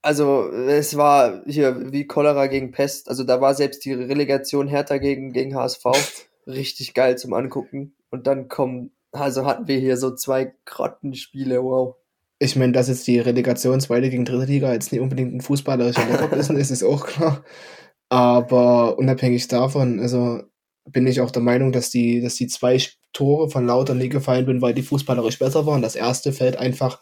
also, 0.00 0.50
es 0.50 0.96
war 0.96 1.42
hier 1.44 1.92
wie 1.92 2.06
Cholera 2.06 2.46
gegen 2.46 2.70
Pest. 2.70 3.08
Also, 3.08 3.24
da 3.24 3.40
war 3.40 3.54
selbst 3.54 3.84
die 3.84 3.92
Relegation 3.92 4.68
Hertha 4.68 4.98
gegen, 4.98 5.32
gegen 5.32 5.54
HSV 5.54 5.84
richtig 6.46 6.94
geil 6.94 7.18
zum 7.18 7.34
Angucken. 7.34 7.94
Und 8.10 8.26
dann 8.26 8.48
kommen, 8.48 8.92
also 9.12 9.46
hatten 9.46 9.68
wir 9.68 9.78
hier 9.78 9.96
so 9.96 10.14
zwei 10.14 10.54
Grottenspiele. 10.64 11.62
Wow. 11.62 11.96
Ich 12.38 12.56
meine, 12.56 12.72
dass 12.72 12.88
jetzt 12.88 13.06
die 13.06 13.18
Relegation 13.18 13.80
zweite 13.80 14.10
gegen 14.10 14.24
dritte 14.24 14.50
Liga 14.50 14.72
jetzt 14.72 14.92
nicht 14.92 15.00
unbedingt 15.00 15.34
ein 15.34 15.40
fußballerischer 15.40 16.06
Leckerbissen 16.06 16.56
ist, 16.56 16.70
ist 16.70 16.84
auch 16.84 17.06
klar. 17.06 17.44
Aber 18.08 18.98
unabhängig 18.98 19.48
davon, 19.48 20.00
also 20.00 20.42
bin 20.84 21.06
ich 21.06 21.20
auch 21.20 21.30
der 21.30 21.42
Meinung, 21.42 21.72
dass 21.72 21.90
die, 21.90 22.20
dass 22.20 22.36
die 22.36 22.46
zwei 22.46 22.80
Tore 23.12 23.50
von 23.50 23.66
Lauter 23.66 23.94
nie 23.94 24.08
gefallen 24.08 24.46
sind, 24.46 24.62
weil 24.62 24.74
die 24.74 24.82
fußballerisch 24.82 25.38
besser 25.38 25.66
waren. 25.66 25.82
Das 25.82 25.96
erste 25.96 26.32
fällt 26.32 26.56
einfach 26.56 27.00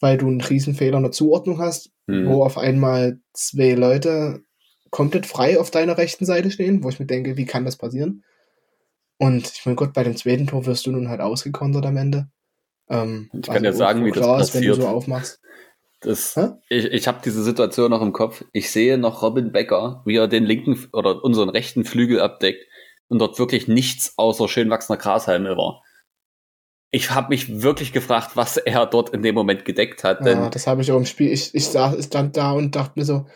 weil 0.00 0.16
du 0.16 0.26
einen 0.26 0.40
Riesenfehler 0.40 0.96
in 0.96 1.04
der 1.04 1.12
Zuordnung 1.12 1.58
hast, 1.60 1.92
Hm. 2.08 2.28
wo 2.28 2.42
auf 2.42 2.58
einmal 2.58 3.20
zwei 3.32 3.72
Leute 3.72 4.42
komplett 4.90 5.26
frei 5.26 5.60
auf 5.60 5.70
deiner 5.70 5.96
rechten 5.98 6.24
Seite 6.24 6.50
stehen, 6.50 6.82
wo 6.82 6.88
ich 6.88 6.98
mir 6.98 7.06
denke, 7.06 7.36
wie 7.36 7.44
kann 7.44 7.64
das 7.64 7.76
passieren? 7.76 8.24
Und 9.20 9.52
ich 9.52 9.66
meine, 9.66 9.76
Gott, 9.76 9.92
bei 9.92 10.02
dem 10.02 10.16
zweiten 10.16 10.46
Tor 10.46 10.64
wirst 10.64 10.86
du 10.86 10.92
nun 10.92 11.10
halt 11.10 11.20
ausgekontert 11.20 11.84
am 11.84 11.98
Ende. 11.98 12.28
Ähm, 12.88 13.28
Ich 13.34 13.42
kann 13.42 13.62
dir 13.62 13.74
sagen, 13.74 14.04
wie 14.06 14.12
das 14.12 14.20
klar 14.22 14.40
ist, 14.40 14.54
wenn 14.54 14.62
du 14.62 14.68
passiert. 14.68 14.88
so 14.88 14.88
aufmachst. 14.88 15.40
Das, 16.00 16.34
Hä? 16.34 16.52
ich 16.70 16.86
ich 16.86 17.06
habe 17.06 17.20
diese 17.22 17.42
Situation 17.42 17.90
noch 17.90 18.00
im 18.00 18.14
Kopf. 18.14 18.42
Ich 18.52 18.70
sehe 18.70 18.96
noch 18.96 19.20
Robin 19.20 19.52
Becker, 19.52 20.02
wie 20.06 20.16
er 20.16 20.26
den 20.26 20.44
linken 20.44 20.88
oder 20.94 21.22
unseren 21.22 21.50
rechten 21.50 21.84
Flügel 21.84 22.20
abdeckt 22.22 22.64
und 23.08 23.18
dort 23.18 23.38
wirklich 23.38 23.68
nichts 23.68 24.14
außer 24.16 24.48
schön 24.48 24.70
wachsender 24.70 24.98
Grashalme 24.98 25.58
war. 25.58 25.82
Ich 26.90 27.10
habe 27.10 27.28
mich 27.28 27.60
wirklich 27.62 27.92
gefragt, 27.92 28.30
was 28.36 28.56
er 28.56 28.86
dort 28.86 29.10
in 29.10 29.22
dem 29.22 29.34
Moment 29.34 29.66
gedeckt 29.66 30.02
hat. 30.02 30.24
Denn 30.24 30.38
Ja, 30.38 30.48
das 30.48 30.66
habe 30.66 30.80
ich 30.80 30.90
auch 30.90 30.96
im 30.96 31.04
Spiel. 31.04 31.30
Ich, 31.30 31.54
ich 31.54 31.66
saß, 31.68 31.98
ich 31.98 32.06
stand 32.06 32.38
da 32.38 32.52
und 32.52 32.74
dachte 32.74 32.98
mir 32.98 33.04
so, 33.04 33.26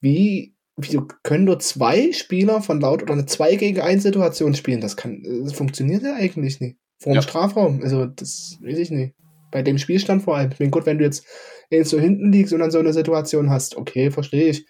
wie, 0.00 0.56
wie 0.78 1.00
können 1.24 1.44
nur 1.44 1.58
zwei 1.58 2.12
Spieler 2.12 2.62
von 2.62 2.80
laut 2.80 3.02
oder 3.02 3.12
eine 3.12 3.26
2 3.26 3.56
gegen 3.56 3.80
1 3.80 4.02
Situation 4.02 4.54
spielen? 4.54 4.80
Das 4.80 4.96
kann, 4.96 5.22
das 5.42 5.52
funktioniert 5.52 6.02
ja 6.02 6.14
eigentlich 6.14 6.60
nicht. 6.60 6.76
Vor 6.98 7.12
dem 7.12 7.16
Ja. 7.16 7.22
Strafraum. 7.22 7.82
Also, 7.82 8.06
das 8.06 8.58
weiß 8.62 8.78
ich 8.78 8.90
nicht. 8.90 9.14
Bei 9.50 9.62
dem 9.62 9.78
Spielstand 9.78 10.22
vor 10.22 10.36
allem. 10.36 10.52
Ich 10.52 10.60
meine, 10.60 10.70
gut, 10.70 10.86
wenn 10.86 10.98
du 10.98 11.04
jetzt 11.04 11.24
jetzt 11.70 11.90
so 11.90 11.98
hinten 11.98 12.32
liegst 12.32 12.52
und 12.52 12.60
dann 12.60 12.70
so 12.70 12.78
eine 12.78 12.92
Situation 12.92 13.50
hast, 13.50 13.76
okay, 13.76 14.10
verstehe 14.10 14.50
ich. 14.50 14.66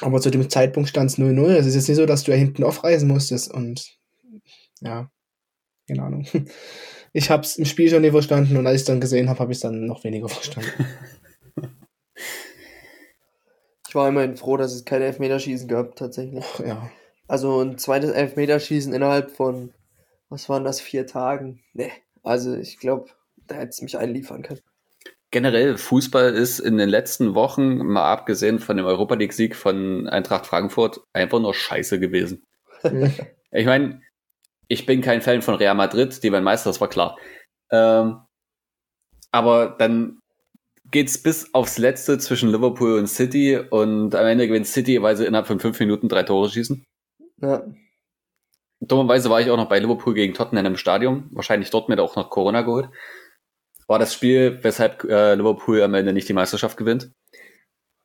Aber 0.00 0.20
zu 0.20 0.30
dem 0.30 0.48
Zeitpunkt 0.48 0.88
stand 0.88 1.10
es 1.10 1.18
0-0. 1.18 1.54
Es 1.56 1.66
ist 1.66 1.74
jetzt 1.74 1.88
nicht 1.88 1.96
so, 1.96 2.06
dass 2.06 2.24
du 2.24 2.30
ja 2.32 2.36
hinten 2.36 2.64
aufreisen 2.64 3.08
musstest 3.08 3.52
und 3.52 3.96
ja, 4.80 5.10
keine 5.88 6.02
Ahnung. 6.02 6.26
Ich 7.12 7.30
habe 7.30 7.44
es 7.44 7.56
im 7.56 7.64
Spiel 7.64 7.88
schon 7.88 8.02
nicht 8.02 8.10
verstanden 8.10 8.58
und 8.58 8.66
als 8.66 8.74
ich 8.74 8.82
es 8.82 8.86
dann 8.88 9.00
gesehen 9.00 9.30
habe, 9.30 9.38
habe 9.38 9.50
ich 9.50 9.56
es 9.56 9.62
dann 9.62 9.86
noch 9.86 10.04
weniger 10.04 10.28
verstanden. 10.28 10.68
War 13.96 14.08
immerhin 14.08 14.36
froh, 14.36 14.56
dass 14.56 14.74
es 14.74 14.84
kein 14.84 15.02
Elfmeterschießen 15.02 15.66
gab, 15.68 15.96
tatsächlich. 15.96 16.44
Ach, 16.54 16.60
ja. 16.60 16.90
Also 17.26 17.60
ein 17.62 17.78
zweites 17.78 18.10
Elfmeterschießen 18.10 18.92
innerhalb 18.92 19.30
von, 19.30 19.72
was 20.28 20.48
waren 20.48 20.64
das, 20.64 20.80
vier 20.80 21.06
Tagen? 21.06 21.62
Nee, 21.72 21.90
also 22.22 22.54
ich 22.54 22.78
glaube, 22.78 23.10
da 23.46 23.54
hätte 23.56 23.70
es 23.70 23.80
mich 23.82 23.96
einliefern 23.96 24.42
können. 24.42 24.60
generell 25.30 25.76
Fußball 25.76 26.34
ist 26.34 26.58
in 26.58 26.76
den 26.78 26.88
letzten 26.88 27.34
Wochen, 27.34 27.78
mal 27.78 28.12
abgesehen 28.12 28.58
von 28.58 28.76
dem 28.76 28.86
Europa 28.86 29.14
League 29.14 29.32
Sieg 29.32 29.56
von 29.56 30.08
Eintracht 30.08 30.46
Frankfurt, 30.46 31.00
einfach 31.12 31.40
nur 31.40 31.54
scheiße 31.54 31.98
gewesen. 31.98 32.44
Ich 33.52 33.64
meine, 33.64 34.02
ich 34.68 34.84
bin 34.84 35.00
kein 35.00 35.22
Fan 35.22 35.40
von 35.40 35.54
Real 35.54 35.74
Madrid, 35.74 36.22
die 36.22 36.30
werden 36.30 36.44
Meister, 36.44 36.68
das 36.68 36.80
war 36.80 36.88
klar. 36.88 37.16
Ähm, 37.70 38.20
aber 39.30 39.76
dann 39.78 40.18
geht's 40.90 41.18
bis 41.22 41.52
aufs 41.54 41.78
Letzte 41.78 42.18
zwischen 42.18 42.50
Liverpool 42.50 42.98
und 42.98 43.06
City 43.08 43.56
und 43.58 44.14
am 44.14 44.26
Ende 44.26 44.46
gewinnt 44.48 44.66
City, 44.66 45.02
weil 45.02 45.16
sie 45.16 45.26
innerhalb 45.26 45.46
von 45.46 45.60
fünf 45.60 45.78
Minuten 45.80 46.08
drei 46.08 46.22
Tore 46.22 46.48
schießen. 46.50 46.84
Ja, 47.42 47.64
Dummerweise 48.80 49.30
war 49.30 49.40
ich 49.40 49.50
auch 49.50 49.56
noch 49.56 49.68
bei 49.68 49.78
Liverpool 49.78 50.12
gegen 50.14 50.34
Tottenham 50.34 50.66
im 50.66 50.76
Stadion. 50.76 51.28
Wahrscheinlich 51.32 51.70
dort 51.70 51.88
mir 51.88 52.00
auch 52.00 52.14
noch 52.16 52.28
Corona 52.30 52.60
geholt. 52.62 52.90
War 53.88 53.98
das 53.98 54.12
Spiel, 54.12 54.58
weshalb 54.62 55.04
äh, 55.04 55.34
Liverpool 55.34 55.82
am 55.82 55.94
Ende 55.94 56.12
nicht 56.12 56.28
die 56.28 56.34
Meisterschaft 56.34 56.76
gewinnt. 56.76 57.10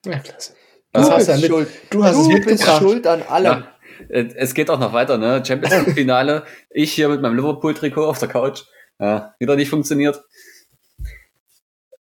ja, 0.05 0.19
klasse. 0.19 0.53
du 0.93 0.99
Das 1.01 1.09
hast 1.11 1.27
bist 1.27 1.41
mit, 1.41 1.51
schuld. 1.51 1.67
du 1.89 2.03
hast 2.03 2.17
es 2.17 2.23
Du 2.27 2.33
bist 2.35 2.47
mitgebracht. 2.47 2.81
schuld 2.81 3.05
an 3.07 3.21
allem. 3.23 3.63
Ja, 3.63 3.67
äh, 4.09 4.29
es 4.35 4.53
geht 4.53 4.69
auch 4.69 4.79
noch 4.79 4.93
weiter, 4.93 5.17
ne? 5.17 5.43
Champions 5.45 5.85
League 5.85 5.95
Finale. 5.95 6.45
ich 6.69 6.93
hier 6.93 7.09
mit 7.09 7.21
meinem 7.21 7.35
Liverpool-Trikot 7.35 8.05
auf 8.05 8.19
der 8.19 8.29
Couch. 8.29 8.63
Ja, 8.99 9.35
wieder 9.39 9.55
nicht 9.57 9.69
funktioniert. 9.69 10.21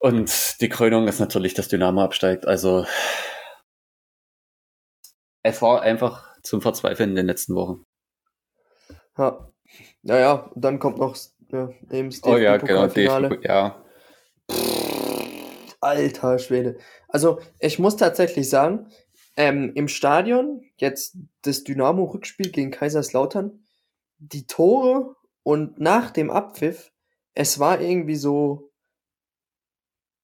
Und 0.03 0.61
die 0.61 0.69
Krönung 0.69 1.07
ist 1.07 1.21
natürlich, 1.21 1.55
dass 1.55 1.69
Dynamo 1.69 2.03
absteigt. 2.03 2.45
Also 2.45 2.85
es 5.45 5.63
war 5.63 5.83
einfach 5.83 6.29
zum 6.43 6.61
Verzweifeln 6.61 7.11
in 7.11 7.17
den 7.17 7.27
letzten 7.27 7.55
Wochen. 7.55 7.87
Ja. 9.17 9.49
Naja, 10.03 10.51
dann 10.57 10.81
kommt 10.81 10.99
noch 10.99 11.17
ja, 11.53 11.71
eben 11.93 12.11
das 12.11 12.25
Oh 12.25 12.37
ja, 12.37 12.57
genau. 12.57 12.89
DFB, 12.89 13.45
ja. 13.45 13.81
Alter 15.81 16.41
Schwede. 16.41 16.79
Also, 17.07 17.39
ich 17.61 17.79
muss 17.79 17.97
tatsächlich 17.97 18.51
sagen, 18.51 18.89
ähm, 19.37 19.71
im 19.77 19.87
Stadion, 19.87 20.65
jetzt 20.79 21.17
das 21.43 21.63
Dynamo-Rückspiel 21.63 22.51
gegen 22.51 22.73
Kaiserslautern, 22.73 23.65
die 24.19 24.49
Tore 24.49 25.15
und 25.45 25.79
nach 25.79 26.11
dem 26.11 26.31
Abpfiff, 26.31 26.91
es 27.35 27.61
war 27.61 27.81
irgendwie 27.81 28.17
so, 28.17 28.72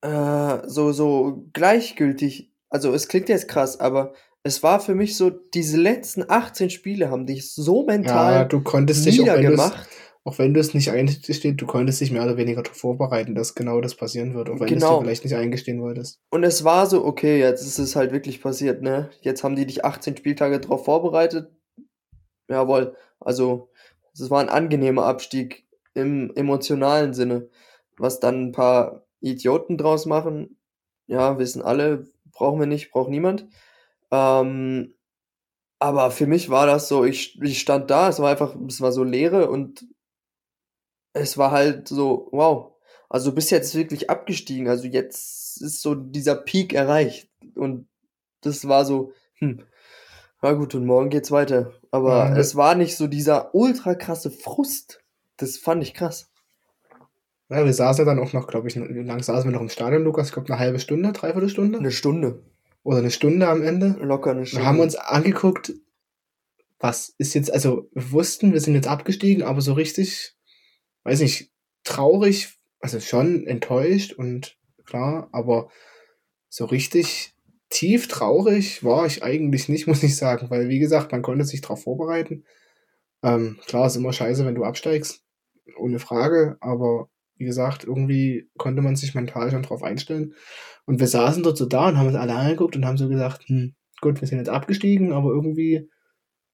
äh, 0.02 0.58
so, 0.68 0.92
so 0.92 1.46
gleichgültig. 1.52 2.52
Also, 2.70 2.92
es 2.92 3.08
klingt 3.08 3.28
jetzt 3.28 3.48
krass, 3.48 3.80
aber 3.80 4.12
es 4.42 4.62
war 4.62 4.80
für 4.80 4.94
mich 4.94 5.16
so, 5.16 5.30
diese 5.30 5.76
letzten 5.78 6.24
18 6.28 6.70
Spiele 6.70 7.10
haben 7.10 7.26
dich 7.26 7.52
so 7.52 7.80
Ja, 7.80 7.86
mental 7.96 8.48
du 8.48 8.60
konntest 8.60 9.04
dich, 9.06 9.20
auch 9.20 9.26
wenn, 9.26 9.32
du 9.34 9.40
es, 9.40 9.50
niedergemacht. 9.50 9.88
auch 10.24 10.38
wenn 10.38 10.54
du 10.54 10.60
es 10.60 10.74
nicht 10.74 10.90
eingestehen, 10.90 11.56
du 11.56 11.66
konntest 11.66 12.00
dich 12.00 12.12
mehr 12.12 12.22
oder 12.24 12.36
weniger 12.36 12.62
darauf 12.62 12.78
vorbereiten, 12.78 13.34
dass 13.34 13.54
genau 13.54 13.80
das 13.80 13.94
passieren 13.96 14.34
wird, 14.34 14.48
auch 14.48 14.60
wenn 14.60 14.68
du 14.68 14.74
es 14.76 14.80
Genau. 14.82 15.00
vielleicht 15.00 15.24
nicht 15.24 15.34
eingestehen 15.34 15.80
wolltest. 15.82 16.20
Und 16.30 16.44
es 16.44 16.62
war 16.64 16.86
so, 16.86 17.04
okay, 17.04 17.38
jetzt 17.40 17.62
ist 17.66 17.78
es 17.78 17.96
halt 17.96 18.12
wirklich 18.12 18.40
passiert, 18.40 18.82
ne? 18.82 19.10
Jetzt 19.22 19.42
haben 19.44 19.56
die 19.56 19.66
dich 19.66 19.84
18 19.84 20.16
Spieltage 20.16 20.60
drauf 20.60 20.84
vorbereitet. 20.84 21.50
Jawohl. 22.48 22.94
Also, 23.20 23.70
es 24.12 24.30
war 24.30 24.40
ein 24.40 24.48
angenehmer 24.48 25.04
Abstieg 25.04 25.66
im 25.94 26.32
emotionalen 26.34 27.12
Sinne. 27.14 27.48
Was 27.98 28.20
dann 28.20 28.48
ein 28.48 28.52
paar 28.52 29.04
Idioten 29.20 29.76
draus 29.78 30.06
machen, 30.06 30.58
ja, 31.06 31.38
wissen 31.38 31.62
alle, 31.62 32.06
brauchen 32.32 32.60
wir 32.60 32.66
nicht, 32.66 32.90
braucht 32.90 33.10
niemand. 33.10 33.46
Ähm, 34.10 34.94
aber 35.78 36.10
für 36.10 36.26
mich 36.26 36.50
war 36.50 36.66
das 36.66 36.88
so, 36.88 37.04
ich, 37.04 37.40
ich 37.40 37.60
stand 37.60 37.90
da, 37.90 38.08
es 38.08 38.18
war 38.18 38.30
einfach, 38.30 38.56
es 38.68 38.80
war 38.80 38.92
so 38.92 39.04
Leere 39.04 39.50
und 39.50 39.86
es 41.12 41.38
war 41.38 41.50
halt 41.50 41.88
so, 41.88 42.28
wow. 42.32 42.72
Also 43.08 43.32
bis 43.32 43.50
jetzt 43.50 43.74
wirklich 43.74 44.10
abgestiegen. 44.10 44.68
Also 44.68 44.86
jetzt 44.86 45.60
ist 45.62 45.80
so 45.80 45.94
dieser 45.94 46.36
Peak 46.36 46.74
erreicht. 46.74 47.30
Und 47.54 47.88
das 48.42 48.68
war 48.68 48.84
so, 48.84 49.12
hm, 49.34 49.62
na 50.42 50.52
gut, 50.52 50.74
und 50.74 50.84
morgen 50.84 51.08
geht's 51.10 51.30
weiter. 51.30 51.72
Aber 51.90 52.28
Ja. 52.30 52.36
es 52.36 52.54
war 52.54 52.74
nicht 52.74 52.96
so 52.96 53.06
dieser 53.06 53.54
ultra 53.54 53.94
krasse 53.94 54.30
Frust. 54.30 55.02
Das 55.38 55.56
fand 55.56 55.82
ich 55.82 55.94
krass. 55.94 56.30
Ja, 57.50 57.64
wir 57.64 57.72
saßen 57.72 58.04
dann 58.04 58.18
auch 58.18 58.34
noch, 58.34 58.46
glaube 58.46 58.68
ich, 58.68 58.76
wie 58.76 59.02
lange 59.02 59.22
saßen 59.22 59.50
wir 59.50 59.54
noch 59.54 59.62
im 59.62 59.70
Stadion, 59.70 60.04
Lukas? 60.04 60.28
Ich 60.28 60.34
glaube, 60.34 60.52
eine 60.52 60.58
halbe 60.58 60.78
Stunde, 60.78 61.12
dreiviertel 61.12 61.48
Stunde? 61.48 61.78
Eine 61.78 61.90
Stunde. 61.90 62.42
Oder 62.82 62.98
eine 62.98 63.10
Stunde 63.10 63.48
am 63.48 63.62
Ende. 63.62 63.96
Locker 64.00 64.32
eine 64.32 64.44
Stunde. 64.44 64.64
Wir 64.64 64.68
haben 64.68 64.80
uns 64.80 64.96
angeguckt, 64.96 65.72
was 66.78 67.14
ist 67.18 67.34
jetzt, 67.34 67.52
also 67.52 67.88
wir 67.92 68.12
wussten, 68.12 68.52
wir 68.52 68.60
sind 68.60 68.74
jetzt 68.74 68.86
abgestiegen, 68.86 69.42
aber 69.42 69.60
so 69.62 69.72
richtig, 69.72 70.36
weiß 71.04 71.20
nicht, 71.20 71.50
traurig, 71.84 72.58
also 72.80 73.00
schon 73.00 73.46
enttäuscht 73.46 74.12
und 74.12 74.56
klar, 74.84 75.28
aber 75.32 75.70
so 76.48 76.66
richtig 76.66 77.34
tief 77.70 78.08
traurig 78.08 78.84
war 78.84 79.06
ich 79.06 79.22
eigentlich 79.22 79.68
nicht, 79.68 79.86
muss 79.88 80.02
ich 80.02 80.16
sagen, 80.16 80.50
weil 80.50 80.68
wie 80.68 80.78
gesagt, 80.78 81.12
man 81.12 81.22
konnte 81.22 81.44
sich 81.44 81.60
darauf 81.60 81.82
vorbereiten. 81.82 82.44
Ähm, 83.22 83.58
klar, 83.66 83.86
ist 83.86 83.96
immer 83.96 84.12
scheiße, 84.12 84.44
wenn 84.46 84.54
du 84.54 84.64
absteigst, 84.64 85.24
ohne 85.76 85.98
Frage, 85.98 86.56
aber 86.60 87.08
wie 87.38 87.44
gesagt, 87.44 87.84
irgendwie 87.84 88.50
konnte 88.58 88.82
man 88.82 88.96
sich 88.96 89.14
mental 89.14 89.50
schon 89.50 89.62
drauf 89.62 89.82
einstellen. 89.82 90.34
Und 90.86 91.00
wir 91.00 91.06
saßen 91.06 91.42
dort 91.42 91.56
so 91.56 91.66
da 91.66 91.88
und 91.88 91.98
haben 91.98 92.08
uns 92.08 92.16
alle 92.16 92.34
angeguckt 92.34 92.76
und 92.76 92.84
haben 92.84 92.98
so 92.98 93.08
gesagt, 93.08 93.48
hm, 93.48 93.74
gut, 94.00 94.20
wir 94.20 94.28
sind 94.28 94.38
jetzt 94.38 94.48
abgestiegen, 94.48 95.12
aber 95.12 95.30
irgendwie, 95.30 95.88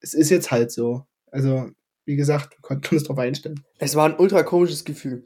es 0.01 0.15
ist 0.15 0.31
jetzt 0.31 0.51
halt 0.51 0.71
so. 0.71 1.07
Also, 1.31 1.71
wie 2.05 2.17
gesagt, 2.17 2.57
wir 2.57 2.63
konnten 2.63 2.95
uns 2.95 3.05
drauf 3.05 3.19
einstellen. 3.19 3.65
Es 3.79 3.97
war 3.97 4.07
ein 4.07 4.17
ultra 4.17 4.43
komisches 4.43 4.85
Gefühl. 4.85 5.25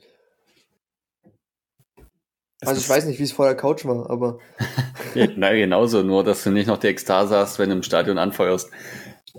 Also 2.61 2.81
ich 2.81 2.89
weiß 2.89 3.05
nicht, 3.05 3.21
wie 3.21 3.25
es 3.25 3.33
vor 3.33 3.47
der 3.47 3.55
Couch 3.55 3.85
war, 3.85 4.11
aber 4.11 4.39
Na, 5.37 5.53
genauso, 5.53 6.03
nur 6.03 6.25
dass 6.25 6.43
du 6.43 6.51
nicht 6.51 6.67
noch 6.67 6.79
die 6.79 6.89
Ekstase 6.89 7.37
hast, 7.37 7.59
wenn 7.59 7.71
du 7.71 7.77
im 7.77 7.83
Stadion 7.83 8.19
anfeuerst. 8.19 8.71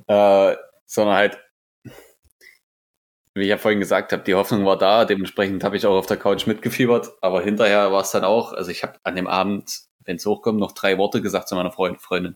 Äh, 0.07 0.55
sondern 0.85 1.15
halt, 1.15 1.37
wie 3.39 3.43
ich 3.43 3.49
ja 3.49 3.57
vorhin 3.57 3.79
gesagt 3.79 4.11
habe, 4.11 4.23
die 4.23 4.35
Hoffnung 4.35 4.65
war 4.65 4.77
da, 4.77 5.05
dementsprechend 5.05 5.63
habe 5.63 5.77
ich 5.77 5.85
auch 5.85 5.97
auf 5.97 6.05
der 6.05 6.17
Couch 6.17 6.47
mitgefiebert, 6.47 7.11
aber 7.21 7.41
hinterher 7.41 7.91
war 7.91 8.01
es 8.01 8.11
dann 8.11 8.23
auch, 8.23 8.53
also 8.53 8.71
ich 8.71 8.83
habe 8.83 8.99
an 9.03 9.15
dem 9.15 9.27
Abend, 9.27 9.81
wenn 10.03 10.17
es 10.17 10.25
hochkommt, 10.25 10.59
noch 10.59 10.73
drei 10.73 10.97
Worte 10.97 11.21
gesagt 11.21 11.47
zu 11.47 11.55
meiner 11.55 11.71
Freund, 11.71 12.01
Freundin. 12.01 12.35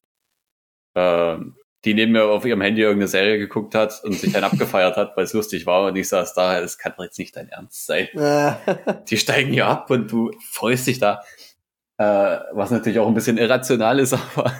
Ähm, 0.96 1.56
die 1.86 1.94
neben 1.94 2.14
mir 2.14 2.24
auf 2.26 2.46
ihrem 2.46 2.62
Handy 2.62 2.82
irgendeine 2.82 3.10
Serie 3.10 3.38
geguckt 3.38 3.76
hat 3.76 4.02
und 4.04 4.14
sich 4.14 4.32
dann 4.32 4.44
abgefeiert 4.44 4.96
hat, 4.96 5.18
weil 5.18 5.26
es 5.26 5.34
lustig 5.34 5.66
war 5.66 5.88
und 5.88 5.96
ich 5.98 6.08
saß 6.08 6.34
da, 6.34 6.62
das 6.62 6.78
kann 6.78 6.94
doch 6.96 7.04
jetzt 7.04 7.20
nicht 7.20 7.36
dein 7.36 7.50
Ernst 7.50 7.86
sein 7.86 8.08
äh, 8.14 8.54
die 9.10 9.18
steigen 9.18 9.52
hier 9.52 9.68
ab 9.68 9.90
und 9.90 10.12
du 10.12 10.32
freust 10.50 10.88
dich 10.88 11.00
da. 11.00 11.22
Äh, 11.98 12.40
was 12.54 12.72
natürlich 12.72 13.00
auch 13.00 13.08
ein 13.08 13.14
bisschen 13.14 13.38
irrational 13.38 14.00
ist, 14.00 14.14
aber 14.36 14.54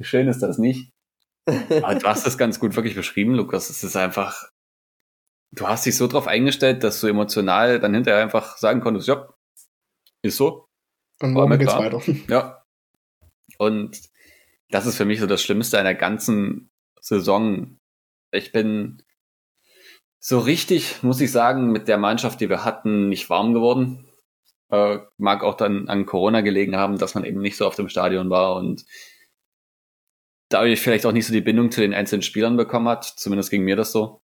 schön 0.00 0.28
ist 0.28 0.40
das 0.40 0.58
nicht. 0.58 0.92
Aber 1.46 1.94
du 1.94 2.06
hast 2.06 2.26
das 2.26 2.38
ganz 2.38 2.58
gut 2.58 2.74
wirklich 2.74 2.96
beschrieben, 2.96 3.34
Lukas. 3.34 3.70
Es 3.70 3.84
ist 3.84 3.96
einfach, 3.96 4.48
du 5.56 5.66
hast 5.66 5.86
dich 5.86 5.96
so 5.96 6.06
drauf 6.06 6.28
eingestellt, 6.28 6.84
dass 6.84 7.00
du 7.00 7.08
emotional 7.08 7.80
dann 7.80 7.94
hinterher 7.94 8.22
einfach 8.22 8.56
sagen 8.58 8.80
konntest, 8.80 9.08
ja, 9.08 9.28
ist 10.22 10.36
so. 10.36 10.68
Und 11.20 11.32
morgen 11.32 11.58
geht's 11.58 11.72
klar. 11.72 11.92
weiter. 11.92 12.02
Ja. 12.28 12.62
Und 13.58 14.00
das 14.70 14.86
ist 14.86 14.96
für 14.96 15.04
mich 15.04 15.20
so 15.20 15.26
das 15.26 15.42
Schlimmste 15.42 15.78
einer 15.78 15.94
ganzen 15.94 16.70
Saison. 17.00 17.78
Ich 18.32 18.52
bin 18.52 19.02
so 20.18 20.40
richtig, 20.40 21.02
muss 21.02 21.20
ich 21.20 21.32
sagen, 21.32 21.70
mit 21.70 21.88
der 21.88 21.96
Mannschaft, 21.96 22.40
die 22.40 22.50
wir 22.50 22.64
hatten, 22.64 23.08
nicht 23.08 23.30
warm 23.30 23.54
geworden. 23.54 24.06
Äh, 24.68 24.98
mag 25.16 25.42
auch 25.42 25.54
dann 25.54 25.88
an 25.88 26.04
Corona 26.04 26.40
gelegen 26.40 26.76
haben, 26.76 26.98
dass 26.98 27.14
man 27.14 27.24
eben 27.24 27.40
nicht 27.40 27.56
so 27.56 27.66
auf 27.66 27.76
dem 27.76 27.88
Stadion 27.88 28.28
war 28.28 28.56
und 28.56 28.84
dadurch 30.48 30.80
vielleicht 30.80 31.06
auch 31.06 31.12
nicht 31.12 31.26
so 31.26 31.32
die 31.32 31.40
Bindung 31.40 31.70
zu 31.70 31.80
den 31.80 31.94
einzelnen 31.94 32.22
Spielern 32.22 32.56
bekommen 32.56 32.88
hat. 32.88 33.04
Zumindest 33.04 33.50
ging 33.50 33.62
mir 33.62 33.76
das 33.76 33.92
so. 33.92 34.20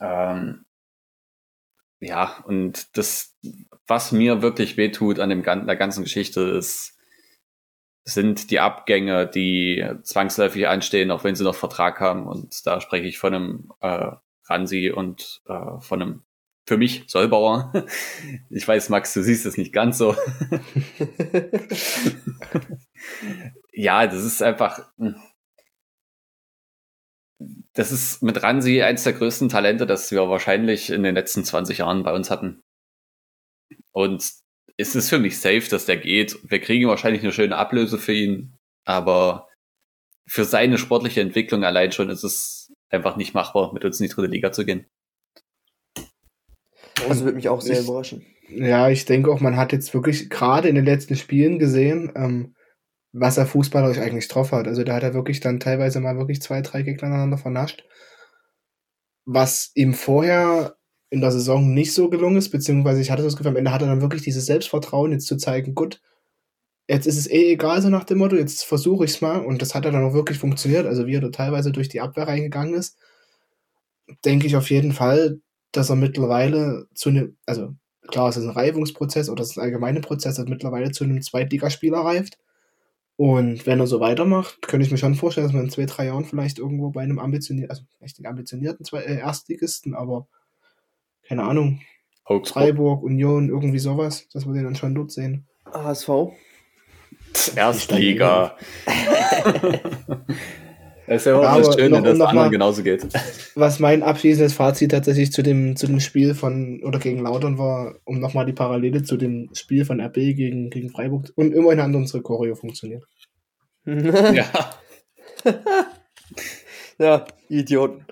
Ähm, 0.00 0.64
ja, 2.00 2.42
und 2.46 2.96
das, 2.96 3.36
was 3.86 4.12
mir 4.12 4.42
wirklich 4.42 4.76
wehtut 4.76 5.20
an 5.20 5.30
dem, 5.30 5.42
der 5.42 5.76
ganzen 5.76 6.04
Geschichte 6.04 6.42
ist, 6.42 6.94
sind 8.04 8.50
die 8.50 8.60
Abgänge, 8.60 9.26
die 9.26 9.84
zwangsläufig 10.02 10.68
anstehen, 10.68 11.10
auch 11.10 11.24
wenn 11.24 11.34
sie 11.34 11.44
noch 11.44 11.54
Vertrag 11.54 12.00
haben. 12.00 12.26
Und 12.26 12.66
da 12.66 12.80
spreche 12.80 13.06
ich 13.06 13.18
von 13.18 13.34
einem 13.34 13.72
äh, 13.80 14.10
Ransi 14.44 14.90
und 14.90 15.42
äh, 15.46 15.80
von 15.80 16.02
einem 16.02 16.22
für 16.66 16.76
mich 16.76 17.04
Sollbauer. 17.06 17.72
Ich 18.50 18.66
weiß, 18.66 18.88
Max, 18.90 19.14
du 19.14 19.22
siehst 19.22 19.46
es 19.46 19.56
nicht 19.56 19.72
ganz 19.72 19.98
so. 19.98 20.14
ja, 23.72 24.06
das 24.06 24.24
ist 24.24 24.42
einfach. 24.42 24.90
Das 27.74 27.90
ist 27.90 28.22
mit 28.22 28.42
Ransi 28.42 28.82
eins 28.82 29.02
der 29.02 29.14
größten 29.14 29.48
Talente, 29.48 29.86
das 29.86 30.10
wir 30.10 30.28
wahrscheinlich 30.28 30.90
in 30.90 31.02
den 31.02 31.14
letzten 31.14 31.44
20 31.44 31.78
Jahren 31.78 32.04
bei 32.04 32.12
uns 32.14 32.30
hatten. 32.30 32.62
Und 33.92 34.22
es 34.76 34.94
ist 34.94 35.08
für 35.10 35.18
mich 35.18 35.38
safe, 35.38 35.68
dass 35.68 35.86
der 35.86 35.96
geht. 35.96 36.38
Wir 36.48 36.60
kriegen 36.60 36.88
wahrscheinlich 36.88 37.22
eine 37.22 37.32
schöne 37.32 37.56
Ablöse 37.56 37.98
für 37.98 38.12
ihn, 38.12 38.56
aber 38.84 39.48
für 40.26 40.44
seine 40.44 40.78
sportliche 40.78 41.20
Entwicklung 41.20 41.64
allein 41.64 41.92
schon 41.92 42.10
ist 42.10 42.24
es 42.24 42.72
einfach 42.90 43.16
nicht 43.16 43.34
machbar, 43.34 43.72
mit 43.72 43.84
uns 43.84 44.00
in 44.00 44.06
die 44.06 44.12
dritte 44.12 44.30
Liga 44.30 44.52
zu 44.52 44.64
gehen. 44.64 44.86
Also 47.08 47.24
würde 47.24 47.36
mich 47.36 47.48
auch 47.48 47.60
sehr 47.60 47.80
Ich- 47.80 47.86
überraschen. 47.86 48.24
Ja, 48.48 48.88
ich 48.90 49.04
denke 49.04 49.30
auch, 49.32 49.40
man 49.40 49.56
hat 49.56 49.72
jetzt 49.72 49.94
wirklich 49.94 50.28
gerade 50.30 50.68
in 50.68 50.74
den 50.74 50.84
letzten 50.84 51.16
Spielen 51.16 51.58
gesehen, 51.58 52.12
ähm, 52.14 52.53
was 53.16 53.36
er 53.38 53.46
fußballerisch 53.46 53.98
eigentlich 53.98 54.26
drauf 54.26 54.50
hat. 54.50 54.66
Also 54.66 54.82
da 54.82 54.94
hat 54.94 55.04
er 55.04 55.14
wirklich 55.14 55.38
dann 55.38 55.60
teilweise 55.60 56.00
mal 56.00 56.18
wirklich 56.18 56.42
zwei, 56.42 56.60
drei 56.62 56.82
Gegner 56.82 57.08
aneinander 57.08 57.38
vernascht. 57.38 57.84
Was 59.24 59.70
ihm 59.74 59.94
vorher 59.94 60.76
in 61.10 61.20
der 61.20 61.30
Saison 61.30 61.72
nicht 61.72 61.94
so 61.94 62.10
gelungen 62.10 62.36
ist, 62.36 62.50
beziehungsweise 62.50 63.00
ich 63.00 63.12
hatte 63.12 63.22
das 63.22 63.36
Gefühl, 63.36 63.52
am 63.52 63.56
Ende 63.56 63.70
hat 63.70 63.82
er 63.82 63.88
dann 63.88 64.02
wirklich 64.02 64.22
dieses 64.22 64.46
Selbstvertrauen, 64.46 65.12
jetzt 65.12 65.28
zu 65.28 65.36
zeigen, 65.36 65.76
gut, 65.76 66.02
jetzt 66.88 67.06
ist 67.06 67.16
es 67.16 67.30
eh 67.30 67.52
egal, 67.52 67.80
so 67.82 67.88
nach 67.88 68.02
dem 68.02 68.18
Motto, 68.18 68.34
jetzt 68.34 68.64
versuche 68.64 69.04
ich 69.04 69.12
es 69.12 69.20
mal. 69.20 69.44
Und 69.44 69.62
das 69.62 69.76
hat 69.76 69.84
ja 69.84 69.92
dann 69.92 70.04
auch 70.04 70.12
wirklich 70.12 70.38
funktioniert. 70.38 70.84
Also 70.84 71.06
wie 71.06 71.14
er 71.14 71.20
da 71.20 71.30
teilweise 71.30 71.70
durch 71.70 71.88
die 71.88 72.00
Abwehr 72.00 72.26
reingegangen 72.26 72.74
ist, 72.74 72.98
denke 74.24 74.48
ich 74.48 74.56
auf 74.56 74.70
jeden 74.70 74.92
Fall, 74.92 75.38
dass 75.70 75.88
er 75.88 75.96
mittlerweile 75.96 76.86
zu 76.94 77.10
einem, 77.10 77.36
also 77.46 77.74
klar, 78.08 78.28
es 78.28 78.36
ist 78.36 78.44
ein 78.44 78.50
Reifungsprozess 78.50 79.28
oder 79.28 79.42
es 79.44 79.50
ist 79.50 79.56
ein 79.56 79.62
allgemeiner 79.62 80.00
Prozess, 80.00 80.34
dass 80.34 80.46
er 80.46 80.50
mittlerweile 80.50 80.90
zu 80.90 81.04
einem 81.04 81.22
Zweitligaspieler 81.22 82.00
reift. 82.00 82.38
Und 83.16 83.64
wenn 83.66 83.78
er 83.78 83.86
so 83.86 84.00
weitermacht, 84.00 84.62
könnte 84.62 84.84
ich 84.84 84.90
mir 84.90 84.98
schon 84.98 85.14
vorstellen, 85.14 85.46
dass 85.46 85.54
man 85.54 85.64
in 85.64 85.70
zwei, 85.70 85.86
drei 85.86 86.06
Jahren 86.06 86.24
vielleicht 86.24 86.58
irgendwo 86.58 86.90
bei 86.90 87.02
einem 87.02 87.20
ambitionierten, 87.20 87.70
also 87.70 87.84
vielleicht 87.96 88.18
nicht 88.18 88.28
ambitionierten 88.28 88.84
zwei, 88.84 89.02
äh, 89.02 89.18
Erstligisten, 89.18 89.94
aber 89.94 90.26
keine 91.22 91.44
Ahnung, 91.44 91.80
Augsburg. 92.24 92.64
Freiburg, 92.64 93.02
Union, 93.02 93.48
irgendwie 93.48 93.78
sowas, 93.78 94.28
dass 94.32 94.46
wir 94.46 94.54
den 94.54 94.64
dann 94.64 94.76
schon 94.76 94.94
dort 94.94 95.12
sehen. 95.12 95.46
HSV. 95.72 96.08
Erstliga. 97.54 98.56
Das 101.06 101.16
ist 101.22 101.26
ja 101.26 101.36
auch 101.38 101.56
das 101.58 101.74
Schöne, 101.74 101.90
noch- 101.96 102.02
dass 102.02 102.12
es 102.14 102.18
noch 102.18 102.28
anderen 102.28 102.46
mal- 102.46 102.50
genauso 102.50 102.82
geht. 102.82 103.06
Was 103.54 103.78
mein 103.78 104.02
abschließendes 104.02 104.54
Fazit 104.54 104.90
tatsächlich 104.92 105.32
zu 105.32 105.42
dem, 105.42 105.76
zu 105.76 105.86
dem 105.86 106.00
Spiel 106.00 106.34
von 106.34 106.80
oder 106.82 106.98
gegen 106.98 107.20
Lautern 107.22 107.58
war, 107.58 107.96
um 108.04 108.20
nochmal 108.20 108.46
die 108.46 108.52
Parallele 108.54 109.02
zu 109.02 109.16
dem 109.16 109.50
Spiel 109.54 109.84
von 109.84 110.00
RB 110.00 110.14
gegen, 110.34 110.70
gegen 110.70 110.90
Freiburg 110.90 111.30
und 111.36 111.52
immerhin 111.52 111.82
hat 111.82 111.94
unsere 111.94 112.22
Choreo 112.22 112.54
funktioniert. 112.54 113.04
Ja. 113.86 114.46
ja, 116.98 117.26
Idioten. 117.50 118.06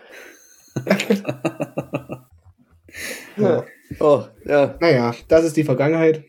ja. 3.36 3.64
Oh, 4.00 4.24
ja. 4.44 4.74
Naja, 4.80 5.14
das 5.28 5.44
ist 5.44 5.56
die 5.56 5.64
Vergangenheit. 5.64 6.24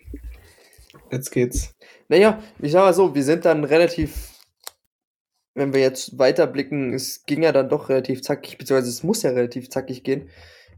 Jetzt 1.11 1.31
geht's. 1.31 1.73
Naja, 2.07 2.41
ich 2.59 2.71
sag 2.71 2.81
mal 2.83 2.93
so, 2.93 3.13
wir 3.13 3.23
sind 3.23 3.45
dann 3.45 3.63
relativ, 3.63 4.29
wenn 5.55 5.73
wir 5.73 5.81
jetzt 5.81 6.17
weiterblicken, 6.17 6.93
es 6.93 7.25
ging 7.25 7.43
ja 7.43 7.51
dann 7.51 7.69
doch 7.69 7.89
relativ 7.89 8.21
zackig, 8.21 8.57
beziehungsweise 8.57 8.89
es 8.89 9.03
muss 9.03 9.23
ja 9.23 9.31
relativ 9.31 9.69
zackig 9.69 10.03
gehen. 10.03 10.29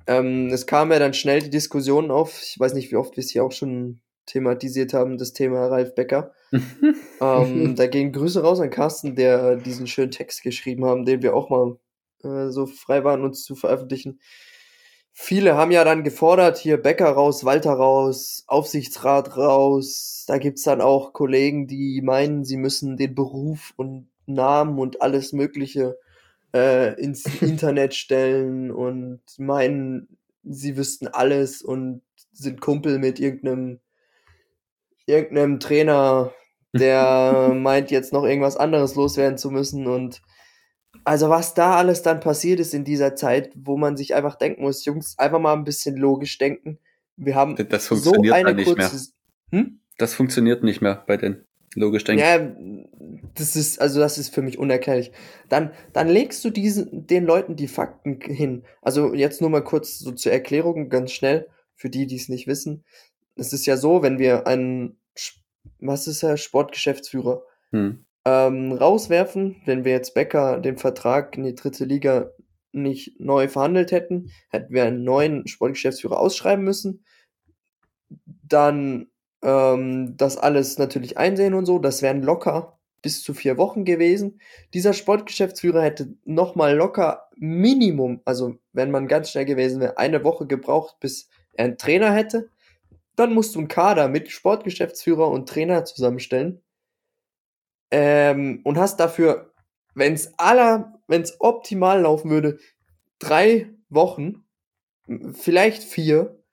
Ähm, 0.07 0.49
es 0.51 0.67
kam 0.67 0.91
ja 0.91 0.99
dann 0.99 1.13
schnell 1.13 1.41
die 1.41 1.49
Diskussion 1.49 2.11
auf, 2.11 2.41
ich 2.43 2.59
weiß 2.59 2.73
nicht, 2.73 2.91
wie 2.91 2.97
oft 2.97 3.15
wir 3.15 3.23
es 3.23 3.31
hier 3.31 3.43
auch 3.43 3.51
schon 3.51 4.01
thematisiert 4.25 4.93
haben, 4.93 5.17
das 5.17 5.33
Thema 5.33 5.67
Ralf 5.67 5.95
Becker. 5.95 6.33
ähm, 7.21 7.75
da 7.75 7.87
gehen 7.87 8.11
Grüße 8.11 8.41
raus 8.41 8.59
an 8.59 8.69
Carsten, 8.69 9.15
der 9.15 9.55
diesen 9.55 9.87
schönen 9.87 10.11
Text 10.11 10.43
geschrieben 10.43 10.85
haben, 10.85 11.05
den 11.05 11.21
wir 11.21 11.35
auch 11.35 11.49
mal 11.49 11.77
äh, 12.23 12.49
so 12.51 12.65
frei 12.65 13.03
waren, 13.03 13.23
uns 13.23 13.43
zu 13.43 13.55
veröffentlichen. 13.55 14.19
Viele 15.13 15.55
haben 15.55 15.71
ja 15.71 15.85
dann 15.85 16.03
gefordert, 16.03 16.57
hier 16.57 16.75
Becker 16.77 17.09
raus, 17.09 17.45
Walter 17.45 17.71
raus, 17.71 18.43
Aufsichtsrat 18.47 19.37
raus. 19.37 20.25
Da 20.27 20.39
gibt's 20.39 20.63
dann 20.63 20.81
auch 20.81 21.13
Kollegen, 21.13 21.67
die 21.67 22.01
meinen, 22.03 22.43
sie 22.43 22.57
müssen 22.57 22.97
den 22.97 23.15
Beruf 23.15 23.73
und 23.77 24.09
Namen 24.25 24.79
und 24.79 25.01
alles 25.01 25.33
Mögliche 25.33 25.97
äh, 26.53 26.99
ins 26.99 27.25
Internet 27.41 27.93
stellen 27.93 28.71
und 28.71 29.21
meinen, 29.37 30.17
sie 30.43 30.77
wüssten 30.77 31.07
alles 31.07 31.61
und 31.61 32.01
sind 32.31 32.61
Kumpel 32.61 32.99
mit 32.99 33.19
irgendeinem 33.19 33.79
irgendeinem 35.07 35.59
Trainer, 35.59 36.33
der 36.73 37.53
meint 37.55 37.91
jetzt 37.91 38.11
noch 38.11 38.23
irgendwas 38.23 38.57
anderes 38.57 38.95
loswerden 38.95 39.37
zu 39.37 39.51
müssen 39.51 39.87
und 39.87 40.21
also 41.03 41.29
was 41.29 41.53
da 41.53 41.75
alles 41.75 42.01
dann 42.01 42.19
passiert 42.19 42.59
ist 42.59 42.73
in 42.73 42.83
dieser 42.83 43.15
Zeit, 43.15 43.51
wo 43.55 43.77
man 43.77 43.97
sich 43.97 44.15
einfach 44.15 44.35
denken 44.35 44.63
muss, 44.63 44.85
Jungs, 44.85 45.19
einfach 45.19 45.39
mal 45.39 45.53
ein 45.53 45.63
bisschen 45.63 45.97
logisch 45.97 46.37
denken. 46.37 46.79
Wir 47.17 47.35
haben 47.35 47.55
Das 47.69 47.85
so 47.85 47.95
funktioniert 47.95 48.33
eine 48.33 48.47
dann 48.47 48.55
nicht 48.55 48.77
mehr. 48.77 48.89
kurze 48.89 49.11
hm? 49.51 49.79
Das 49.97 50.13
funktioniert 50.13 50.63
nicht 50.63 50.81
mehr 50.81 51.03
bei 51.05 51.17
den 51.17 51.45
logisch 51.75 52.03
denken. 52.03 52.23
Ja, 52.23 53.19
das 53.35 53.55
ist, 53.55 53.79
also 53.79 53.99
das 53.99 54.17
ist 54.17 54.33
für 54.33 54.41
mich 54.41 54.57
unerklärlich. 54.57 55.11
Dann, 55.49 55.71
dann 55.93 56.07
legst 56.07 56.43
du 56.43 56.49
diesen, 56.49 57.05
den 57.05 57.25
Leuten 57.25 57.55
die 57.55 57.67
Fakten 57.67 58.19
hin. 58.21 58.63
Also 58.81 59.13
jetzt 59.13 59.41
nur 59.41 59.49
mal 59.49 59.63
kurz 59.63 59.99
so 59.99 60.11
zur 60.11 60.31
Erklärung, 60.31 60.89
ganz 60.89 61.11
schnell, 61.11 61.47
für 61.75 61.89
die, 61.89 62.07
die 62.07 62.15
es 62.15 62.29
nicht 62.29 62.47
wissen. 62.47 62.83
Es 63.35 63.53
ist 63.53 63.65
ja 63.65 63.77
so, 63.77 64.01
wenn 64.01 64.17
wir 64.17 64.47
einen, 64.47 64.97
was 65.79 66.07
ist 66.07 66.23
er, 66.23 66.37
Sportgeschäftsführer, 66.37 67.43
Hm. 67.71 68.05
ähm, 68.25 68.71
rauswerfen, 68.71 69.57
wenn 69.65 69.83
wir 69.83 69.91
jetzt 69.91 70.13
Becker 70.13 70.59
den 70.59 70.77
Vertrag 70.77 71.35
in 71.37 71.43
die 71.43 71.55
dritte 71.55 71.83
Liga 71.83 72.31
nicht 72.71 73.19
neu 73.19 73.47
verhandelt 73.47 73.91
hätten, 73.91 74.31
hätten 74.49 74.73
wir 74.73 74.85
einen 74.85 75.03
neuen 75.03 75.47
Sportgeschäftsführer 75.47 76.19
ausschreiben 76.19 76.63
müssen. 76.63 77.03
Dann 78.43 79.07
ähm, 79.45 80.17
das 80.17 80.37
alles 80.37 80.77
natürlich 80.77 81.17
einsehen 81.17 81.53
und 81.53 81.65
so. 81.65 81.79
Das 81.79 82.01
wären 82.01 82.23
locker 82.23 82.77
bis 83.01 83.21
zu 83.23 83.35
vier 83.35 83.57
Wochen 83.57 83.85
gewesen. 83.85 84.41
Dieser 84.73 84.93
Sportgeschäftsführer 84.93 85.83
hätte 85.83 86.15
nochmal 86.25 86.75
locker 86.75 87.29
Minimum, 87.35 88.21
also 88.25 88.55
wenn 88.73 88.89
man 88.89 89.07
ganz 89.07 89.29
schnell 89.29 89.45
gewesen 89.45 89.79
wäre, 89.79 89.99
eine 89.99 90.23
Woche 90.23 90.47
gebraucht, 90.47 90.99
bis 90.99 91.29
er 91.53 91.65
einen 91.65 91.77
Trainer 91.77 92.11
hätte. 92.11 92.49
Dann 93.15 93.33
musst 93.33 93.53
du 93.53 93.59
einen 93.59 93.67
Kader 93.67 94.07
mit 94.07 94.31
Sportgeschäftsführer 94.31 95.29
und 95.29 95.47
Trainer 95.47 95.85
zusammenstellen. 95.85 96.63
Ähm, 97.91 98.61
und 98.63 98.79
hast 98.79 98.99
dafür, 98.99 99.53
wenn 99.93 100.13
es 100.13 100.33
aller, 100.39 100.99
wenn 101.07 101.21
es 101.21 101.39
optimal 101.39 102.01
laufen 102.01 102.31
würde, 102.31 102.57
drei 103.19 103.69
Wochen, 103.89 104.43
vielleicht 105.33 105.83
vier. 105.83 106.43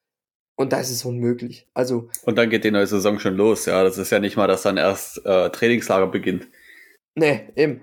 Und 0.57 0.73
das 0.73 0.91
ist 0.91 1.05
unmöglich. 1.05 1.67
Also, 1.75 2.09
Und 2.25 2.37
dann 2.37 2.51
geht 2.51 2.65
die 2.65 2.71
neue 2.71 2.87
Saison 2.87 3.19
schon 3.19 3.37
los. 3.37 3.67
Ja, 3.67 3.83
das 3.83 3.99
ist 3.99 4.11
ja 4.11 4.19
nicht 4.19 4.37
mal, 4.37 4.47
dass 4.47 4.63
dann 4.63 4.77
erst 4.77 5.25
äh, 5.25 5.51
Trainingslager 5.51 6.07
beginnt. 6.09 6.49
ne, 7.15 7.51
eben. 7.57 7.81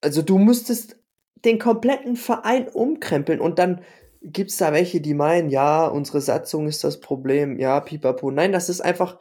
Also 0.00 0.22
du 0.22 0.38
müsstest 0.38 0.96
den 1.44 1.58
kompletten 1.58 2.16
Verein 2.16 2.68
umkrempeln 2.68 3.40
und 3.40 3.58
dann 3.58 3.82
gibt's 4.22 4.56
da 4.56 4.72
welche, 4.72 5.00
die 5.00 5.14
meinen, 5.14 5.48
ja, 5.50 5.86
unsere 5.86 6.20
Satzung 6.20 6.66
ist 6.68 6.84
das 6.84 7.00
Problem, 7.00 7.58
ja, 7.58 7.80
pipapo. 7.80 8.30
Nein, 8.30 8.52
das 8.52 8.68
ist 8.68 8.80
einfach, 8.80 9.18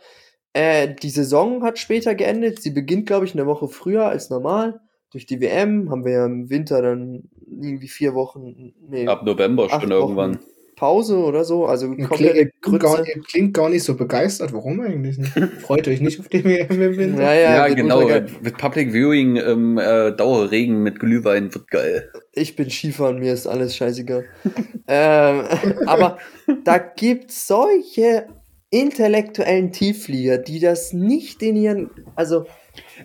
äh, 0.53 0.93
die 1.01 1.09
Saison 1.09 1.63
hat 1.63 1.77
später 1.79 2.15
geendet. 2.15 2.61
Sie 2.61 2.71
beginnt, 2.71 3.05
glaube 3.07 3.25
ich, 3.25 3.33
eine 3.33 3.45
Woche 3.45 3.67
früher 3.67 4.05
als 4.05 4.29
normal. 4.29 4.79
Durch 5.11 5.25
die 5.25 5.39
WM 5.41 5.89
haben 5.89 6.03
wir 6.05 6.11
ja 6.13 6.25
im 6.25 6.49
Winter 6.49 6.81
dann 6.81 7.29
irgendwie 7.47 7.87
vier 7.87 8.13
Wochen, 8.13 8.73
nee, 8.89 9.07
Ab 9.07 9.23
November 9.23 9.69
schon 9.69 9.81
Wochen. 9.83 9.91
irgendwann. 9.91 10.39
Pause 10.77 11.17
oder 11.17 11.43
so. 11.43 11.65
Also 11.65 11.91
Klingt, 11.91 12.07
komplette 12.07 12.51
klingt, 12.61 12.79
gar, 12.79 13.03
klingt 13.29 13.53
gar 13.53 13.67
nicht 13.69 13.83
so 13.83 13.95
begeistert. 13.97 14.53
Warum 14.53 14.79
eigentlich 14.79 15.17
nicht? 15.17 15.33
Freut 15.59 15.85
euch 15.89 15.99
nicht 15.99 16.19
auf 16.21 16.29
den 16.29 16.45
WM-Winter? 16.45 17.21
Ja, 17.21 17.33
ja, 17.33 17.67
Ja, 17.67 17.73
genau. 17.73 18.07
Mit 18.41 18.57
Public 18.57 18.93
Viewing 18.93 19.35
im 19.35 19.77
äh, 19.77 20.11
Dauerregen 20.13 20.81
mit 20.83 20.99
Glühwein 20.99 21.53
wird 21.53 21.69
geil. 21.69 22.09
Ich 22.31 22.55
bin 22.55 22.69
Skifahren, 22.69 23.19
mir 23.19 23.33
ist 23.33 23.47
alles 23.47 23.75
scheißegal. 23.75 24.23
ähm, 24.87 25.43
aber 25.87 26.17
da 26.63 26.77
gibt's 26.77 27.47
solche 27.47 28.27
intellektuellen 28.69 29.71
Tiefflieger, 29.71 30.37
die 30.37 30.59
das 30.59 30.93
nicht 30.93 31.41
in 31.41 31.55
ihren, 31.55 31.89
also 32.15 32.45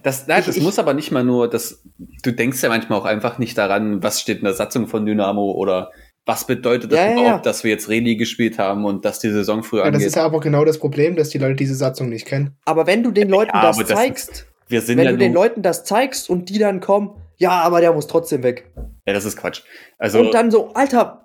Das, 0.03 0.27
nein, 0.27 0.41
Ich- 0.41 0.47
das 0.47 0.57
ich- 0.57 0.63
muss 0.63 0.79
aber 0.79 0.93
nicht 0.93 1.11
mal 1.13 1.25
nur, 1.25 1.49
das, 1.49 1.83
du 2.23 2.33
denkst 2.33 2.63
ja 2.63 2.69
manchmal 2.69 2.99
auch 2.99 3.05
einfach 3.05 3.39
nicht 3.39 3.57
daran, 3.57 4.03
was 4.03 4.21
steht 4.21 4.39
in 4.39 4.45
der 4.45 4.55
Satzung 4.55 4.87
von 4.89 5.07
Dynamo 5.07 5.53
oder 5.53 5.91
was 6.27 6.47
bedeutet 6.47 6.93
das 6.93 6.99
Ja, 6.99 7.07
ja, 7.07 7.13
überhaupt, 7.13 7.31
ja. 7.47 7.51
dass 7.51 7.65
wir 7.65 7.71
jetzt 7.73 7.89
Reli 7.89 8.17
gespielt 8.17 8.59
haben 8.59 8.85
und 8.85 9.05
dass 9.05 9.19
die 9.19 9.31
Saison 9.31 9.63
früher 9.63 9.81
Ja, 9.81 9.87
das 9.91 9.95
angeht. 9.97 10.07
ist 10.09 10.15
ja 10.17 10.25
aber 10.25 10.41
genau 10.41 10.65
das 10.65 10.79
Problem, 10.79 11.17
dass 11.17 11.31
die 11.31 11.39
Leute 11.39 11.57
diese 11.57 11.75
Satzung 11.75 12.09
nicht 12.09 12.27
kennen. 12.27 12.57
aber 12.65 12.87
wenn 12.87 13.03
du 13.03 13.11
den 13.11 13.29
Leuten 13.29 13.51
Ja, 13.55 13.63
das 13.63 13.77
aber 13.77 13.87
das- 13.89 13.99
zeigst, 13.99 14.47
wir 14.69 14.81
sind 14.81 14.99
wenn 14.99 15.05
ja 15.07 15.11
du 15.13 15.19
den 15.19 15.33
Leuten 15.33 15.63
das 15.63 15.85
zeigst 15.85 16.31
und 16.31 16.49
die 16.49 16.59
dann 16.59 16.81
kommen, 16.81 17.11
ja, 17.37 17.51
aber 17.63 17.81
der 17.81 17.93
muss 17.93 18.07
trotzdem 18.07 18.43
weg. 18.43 18.71
ja, 19.07 19.13
das 19.13 19.25
ist 19.25 19.37
Quatsch. 19.37 19.63
Also, 19.99 20.21
und 20.21 20.33
dann 20.33 20.51
so, 20.51 20.73
Alter, 20.75 21.25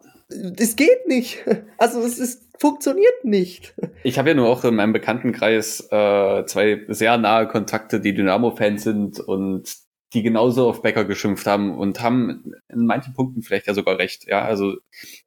es 0.58 0.76
geht 0.76 1.08
nicht. 1.08 1.44
Also 1.78 2.00
es 2.02 2.18
ist, 2.18 2.44
funktioniert 2.60 3.24
nicht. 3.24 3.76
ich 4.04 4.18
habe 4.18 4.30
ja 4.30 4.36
nur 4.36 4.50
auch 4.50 4.64
in 4.64 4.74
meinem 4.76 4.92
Bekanntenkreis 4.94 5.88
äh, 5.92 6.44
zwei 6.46 6.82
sehr 6.88 7.18
nahe 7.20 7.48
Kontakte, 7.48 8.00
die 8.02 8.16
Dynamo-Fans 8.16 8.84
sind 8.84 9.20
und 9.20 9.70
die 10.14 10.24
genauso 10.24 10.70
auf 10.70 10.82
Becker 10.82 11.06
geschimpft 11.06 11.46
haben 11.48 11.78
und 11.78 12.02
haben 12.02 12.54
in 12.70 12.86
manchen 12.86 13.14
Punkten 13.14 13.42
vielleicht 13.42 13.68
ja 13.68 13.74
sogar 13.74 13.98
recht. 14.00 14.26
Ja, 14.28 14.44
also 14.44 14.78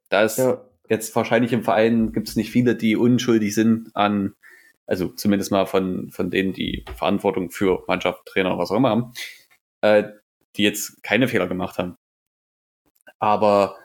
da 0.09 0.23
ist 0.23 0.37
Ja. 0.37 0.65
jetzt 0.89 1.15
wahrscheinlich 1.15 1.53
im 1.53 1.63
Verein 1.63 2.11
gibt 2.13 2.29
es 2.29 2.35
nicht 2.35 2.51
viele, 2.51 2.75
die 2.75 2.95
unschuldig 2.95 3.53
sind 3.53 3.95
an, 3.95 4.33
also 4.87 5.07
zumindest 5.09 5.51
mal 5.51 5.65
von, 5.65 6.09
von 6.11 6.31
denen, 6.31 6.53
die 6.53 6.83
Verantwortung 6.95 7.51
für 7.51 7.83
Mannschaft, 7.87 8.25
Trainer, 8.25 8.57
was 8.57 8.71
auch 8.71 8.77
immer 8.77 8.89
haben, 8.89 9.13
äh, 9.81 10.05
die 10.57 10.63
jetzt 10.63 11.03
keine 11.03 11.27
Fehler 11.27 11.47
gemacht 11.47 11.77
haben. 11.77 11.95
Aber 13.19 13.77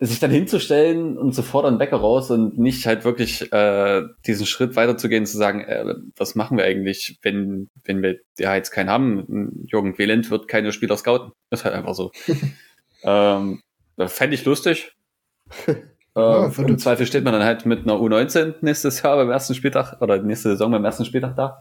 sich 0.00 0.20
dann 0.20 0.30
hinzustellen 0.30 1.18
und 1.18 1.34
zu 1.34 1.42
fordern, 1.42 1.80
Wecker 1.80 1.96
raus 1.96 2.30
und 2.30 2.56
nicht 2.56 2.86
halt 2.86 3.04
wirklich 3.04 3.52
äh, 3.52 4.02
diesen 4.26 4.46
Schritt 4.46 4.76
weiterzugehen, 4.76 5.26
zu 5.26 5.36
sagen, 5.36 5.60
äh, 5.62 5.94
was 6.16 6.36
machen 6.36 6.56
wir 6.56 6.64
eigentlich, 6.64 7.18
wenn, 7.22 7.68
wenn 7.84 8.02
wir 8.02 8.18
ja 8.38 8.54
jetzt 8.54 8.70
keinen 8.70 8.90
haben. 8.90 9.66
Jürgen 9.66 9.98
Wieland 9.98 10.30
wird 10.30 10.46
keine 10.46 10.70
Spieler 10.72 10.96
scouten. 10.96 11.32
Das 11.50 11.60
ist 11.60 11.64
halt 11.64 11.74
einfach 11.74 11.94
so. 11.94 12.12
ähm, 13.02 13.60
Fände 14.06 14.34
ich 14.34 14.44
lustig. 14.44 14.96
äh, 15.66 15.74
Ja, 16.14 16.46
Im 16.46 16.78
Zweifel 16.78 17.06
steht 17.06 17.24
man 17.24 17.32
dann 17.32 17.42
halt 17.42 17.66
mit 17.66 17.80
einer 17.80 17.94
U19 17.94 18.54
nächstes 18.60 19.02
Jahr 19.02 19.16
beim 19.16 19.30
ersten 19.30 19.54
Spieltag 19.54 20.00
oder 20.00 20.22
nächste 20.22 20.50
Saison 20.50 20.70
beim 20.70 20.84
ersten 20.84 21.04
Spieltag 21.04 21.34
da. 21.34 21.60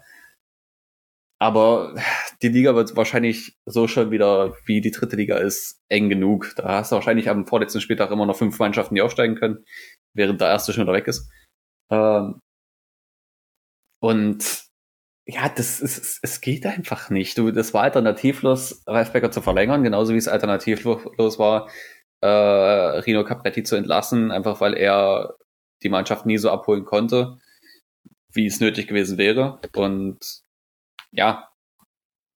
Aber 1.40 1.96
die 2.42 2.50
Liga 2.50 2.76
wird 2.76 2.96
wahrscheinlich 2.96 3.58
so 3.66 3.88
schon 3.88 4.12
wieder, 4.12 4.56
wie 4.66 4.82
die 4.82 4.92
dritte 4.92 5.16
Liga 5.16 5.38
ist, 5.38 5.82
eng 5.90 6.10
genug. 6.10 6.54
Da 6.56 6.70
hast 6.80 6.92
du 6.92 6.96
wahrscheinlich 6.96 7.30
am 7.30 7.48
vorletzten 7.48 7.82
Spieltag 7.82 8.12
immer 8.12 8.26
noch 8.26 8.38
fünf 8.38 8.58
Mannschaften, 8.60 8.96
die 8.96 9.02
aufsteigen 9.02 9.36
können, 9.36 9.66
während 10.14 10.42
der 10.42 10.50
erste 10.50 10.74
schon 10.74 10.84
wieder 10.84 10.94
weg 10.94 11.08
ist. 11.08 11.30
Ähm 11.92 12.40
und 14.02 14.64
ja, 15.28 15.50
das 15.50 15.82
ist, 15.82 16.20
es- 16.24 16.42
geht 16.42 16.66
einfach 16.66 17.10
nicht. 17.10 17.38
Du, 17.38 17.52
das 17.52 17.74
war 17.74 17.84
alternativlos, 17.84 18.84
Ralf 18.88 19.12
Becker 19.12 19.32
zu 19.32 19.42
verlängern, 19.42 19.84
genauso 19.84 20.14
wie 20.14 20.18
es 20.18 20.28
alternativlos 20.28 21.40
war, 21.40 21.70
äh, 22.22 22.28
Rino 22.28 23.24
Capretti 23.26 23.64
zu 23.64 23.76
entlassen, 23.76 24.32
einfach 24.32 24.62
weil 24.62 24.74
er 24.76 25.36
die 25.84 25.90
Mannschaft 25.90 26.26
nie 26.26 26.38
so 26.38 26.50
abholen 26.50 26.86
konnte, 26.86 27.38
wie 28.32 28.46
es 28.46 28.60
nötig 28.60 28.88
gewesen 28.88 29.18
wäre. 29.18 29.60
Und 29.76 30.42
ja, 31.12 31.50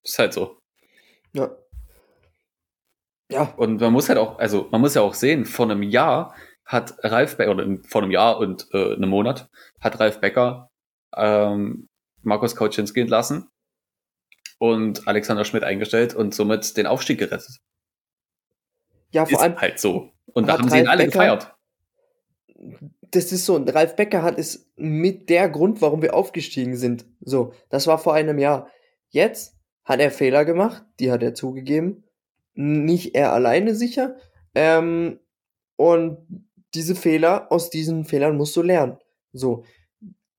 ist 0.03 0.19
halt 0.19 0.33
so. 0.33 0.57
Ja. 1.33 1.51
Ja, 3.31 3.43
Und 3.55 3.79
man 3.79 3.93
muss 3.93 4.09
halt 4.09 4.19
auch, 4.19 4.39
also 4.39 4.67
man 4.71 4.81
muss 4.81 4.93
ja 4.93 5.01
auch 5.01 5.13
sehen, 5.13 5.45
vor 5.45 5.65
einem 5.65 5.83
Jahr 5.83 6.35
hat 6.65 6.95
Ralf 7.03 7.37
Becker, 7.37 7.51
oder 7.51 7.65
vor 7.87 8.01
einem 8.01 8.11
Jahr 8.11 8.37
und 8.39 8.67
äh, 8.73 8.93
einem 8.95 9.09
Monat, 9.09 9.49
hat 9.79 9.99
Ralf 9.99 10.19
Becker 10.19 10.69
ähm, 11.15 11.87
Markus 12.23 12.55
Kauczynski 12.55 12.99
entlassen 12.99 13.49
und 14.59 15.07
Alexander 15.07 15.45
Schmidt 15.45 15.63
eingestellt 15.63 16.13
und 16.13 16.35
somit 16.35 16.75
den 16.77 16.87
Aufstieg 16.87 17.19
gerettet. 17.19 17.57
ja, 19.11 19.25
vor 19.25 19.37
Ist 19.39 19.43
allem, 19.43 19.59
halt 19.61 19.79
so. 19.79 20.11
Und 20.33 20.47
da 20.47 20.57
haben 20.57 20.69
sie 20.69 20.79
ihn 20.79 20.87
Ralf 20.87 20.99
alle 20.99 21.05
Becker- 21.05 21.37
gefeiert. 21.37 21.55
das 23.01 23.31
ist 23.31 23.45
so, 23.45 23.55
und 23.55 23.73
Ralf 23.73 23.95
Becker 23.95 24.23
hat 24.23 24.37
es 24.37 24.69
mit 24.75 25.29
der 25.29 25.49
Grund, 25.49 25.81
warum 25.81 26.01
wir 26.01 26.13
aufgestiegen 26.13 26.75
sind. 26.75 27.05
So, 27.21 27.53
das 27.69 27.87
war 27.87 27.97
vor 27.97 28.13
einem 28.13 28.37
Jahr. 28.39 28.69
Jetzt 29.09 29.57
hat 29.91 29.99
er 29.99 30.11
Fehler 30.11 30.45
gemacht, 30.45 30.83
die 30.99 31.11
hat 31.11 31.21
er 31.21 31.33
zugegeben. 31.33 32.03
Nicht 32.53 33.15
er 33.15 33.33
alleine 33.33 33.75
sicher. 33.75 34.15
Ähm, 34.55 35.19
und 35.75 36.17
diese 36.73 36.95
Fehler, 36.95 37.51
aus 37.51 37.69
diesen 37.69 38.05
Fehlern 38.05 38.37
musst 38.37 38.55
du 38.55 38.61
lernen. 38.61 38.97
So. 39.33 39.65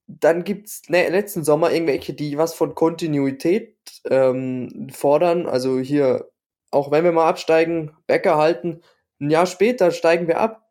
Dann 0.06 0.44
gibt's 0.44 0.82
ne, 0.88 1.08
letzten 1.08 1.44
Sommer 1.44 1.72
irgendwelche, 1.72 2.14
die 2.14 2.38
was 2.38 2.54
von 2.54 2.74
Kontinuität 2.74 3.76
ähm, 4.08 4.88
fordern. 4.92 5.46
Also 5.46 5.78
hier, 5.78 6.30
auch 6.70 6.90
wenn 6.90 7.04
wir 7.04 7.12
mal 7.12 7.28
absteigen, 7.28 7.92
Becker 8.06 8.36
halten, 8.36 8.82
ein 9.20 9.30
Jahr 9.30 9.46
später 9.46 9.90
steigen 9.90 10.28
wir 10.28 10.40
ab 10.40 10.62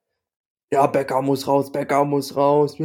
ja, 0.72 0.88
Becker 0.88 1.22
muss 1.22 1.48
raus, 1.48 1.72
Becker 1.72 2.06
muss 2.06 2.36
raus. 2.36 2.78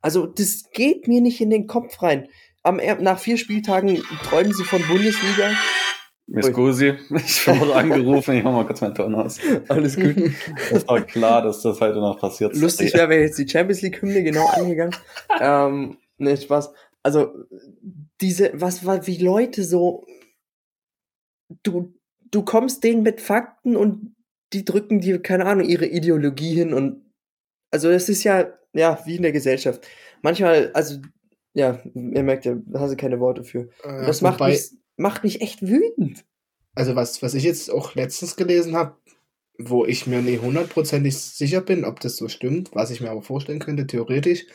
Also, 0.00 0.26
das 0.26 0.70
geht 0.72 1.06
mir 1.06 1.20
nicht 1.20 1.40
in 1.40 1.50
den 1.50 1.66
Kopf 1.66 2.02
rein. 2.02 2.28
Am, 2.62 2.80
nach 3.00 3.18
vier 3.18 3.38
Spieltagen 3.38 4.02
träumen 4.24 4.52
sie 4.52 4.64
von 4.64 4.82
Bundesliga. 4.86 5.50
Miss 6.26 6.46
Ui. 6.46 6.52
Gusi, 6.52 6.94
ich 7.16 7.46
wurde 7.48 7.74
angerufen, 7.74 8.36
ich 8.36 8.44
mach 8.44 8.52
mal 8.52 8.64
kurz 8.64 8.80
meinen 8.80 8.94
Ton 8.94 9.14
aus. 9.14 9.38
Alles 9.68 9.96
gut. 9.96 10.14
Das 10.70 10.86
war 10.86 11.02
klar, 11.02 11.42
dass 11.42 11.62
das 11.62 11.80
heute 11.80 11.98
noch 11.98 12.18
passiert. 12.18 12.56
Lustig 12.56 12.94
wäre, 12.94 13.08
wäre 13.08 13.22
jetzt 13.22 13.38
die 13.38 13.48
Champions 13.48 13.82
League-Hymne 13.82 14.22
genau 14.22 14.46
angegangen. 14.46 14.94
ähm, 15.40 15.98
ne, 16.18 16.36
Spaß. 16.36 16.72
Also, 17.02 17.34
diese, 18.20 18.52
was 18.54 18.86
war, 18.86 19.06
wie 19.06 19.18
Leute 19.18 19.64
so, 19.64 20.06
du, 21.64 21.92
du 22.30 22.44
kommst 22.44 22.84
denen 22.84 23.02
mit 23.02 23.20
Fakten 23.20 23.76
und 23.76 24.14
die 24.52 24.64
drücken 24.64 25.00
dir, 25.00 25.20
keine 25.20 25.46
Ahnung, 25.46 25.66
ihre 25.66 25.86
Ideologie 25.86 26.54
hin 26.54 26.72
und, 26.72 27.12
also, 27.72 27.90
das 27.90 28.08
ist 28.08 28.22
ja, 28.22 28.52
ja, 28.72 29.02
wie 29.04 29.16
in 29.16 29.22
der 29.22 29.32
Gesellschaft. 29.32 29.86
Manchmal, 30.22 30.70
also, 30.72 31.00
ja, 31.54 31.80
ihr 31.94 32.22
merkt 32.22 32.44
ja, 32.44 32.56
da 32.66 32.80
hast 32.80 32.92
du 32.92 32.96
keine 32.96 33.20
Worte 33.20 33.44
für. 33.44 33.68
Und 33.84 34.06
das 34.06 34.20
macht 34.20 34.40
Wobei- 34.40 34.50
mich, 34.52 34.70
macht 34.96 35.24
mich 35.24 35.40
echt 35.40 35.62
wütend. 35.62 36.24
Also 36.74 36.96
was, 36.96 37.22
was 37.22 37.34
ich 37.34 37.44
jetzt 37.44 37.70
auch 37.70 37.94
letztens 37.94 38.36
gelesen 38.36 38.74
habe, 38.76 38.96
wo 39.58 39.84
ich 39.84 40.06
mir 40.06 40.22
nicht 40.22 40.42
hundertprozentig 40.42 41.16
sicher 41.18 41.60
bin, 41.60 41.84
ob 41.84 42.00
das 42.00 42.16
so 42.16 42.28
stimmt, 42.28 42.70
was 42.72 42.90
ich 42.90 43.00
mir 43.00 43.10
aber 43.10 43.22
vorstellen 43.22 43.58
könnte, 43.58 43.86
theoretisch, 43.86 44.46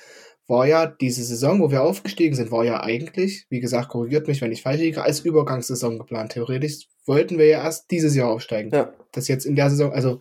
war 0.48 0.66
ja 0.66 0.88
diese 0.88 1.24
Saison, 1.24 1.62
wo 1.62 1.72
wir 1.72 1.84
aufgestiegen 1.84 2.36
sind, 2.36 2.52
war 2.52 2.64
ja 2.64 2.82
eigentlich, 2.82 3.46
wie 3.50 3.60
gesagt, 3.60 3.90
korrigiert 3.90 4.28
mich, 4.28 4.42
wenn 4.42 4.52
ich 4.52 4.62
falsch 4.62 4.80
liege, 4.80 5.04
als 5.04 5.20
Übergangssaison 5.20 6.00
geplant. 6.00 6.32
Theoretisch 6.32 6.88
wollten 7.06 7.38
wir 7.38 7.48
ja 7.48 7.64
erst 7.64 7.92
dieses 7.92 8.16
Jahr 8.16 8.30
aufsteigen. 8.30 8.72
Ja. 8.74 8.94
Das 9.12 9.28
jetzt 9.28 9.46
in 9.46 9.56
der 9.56 9.70
Saison, 9.70 9.92
also 9.92 10.20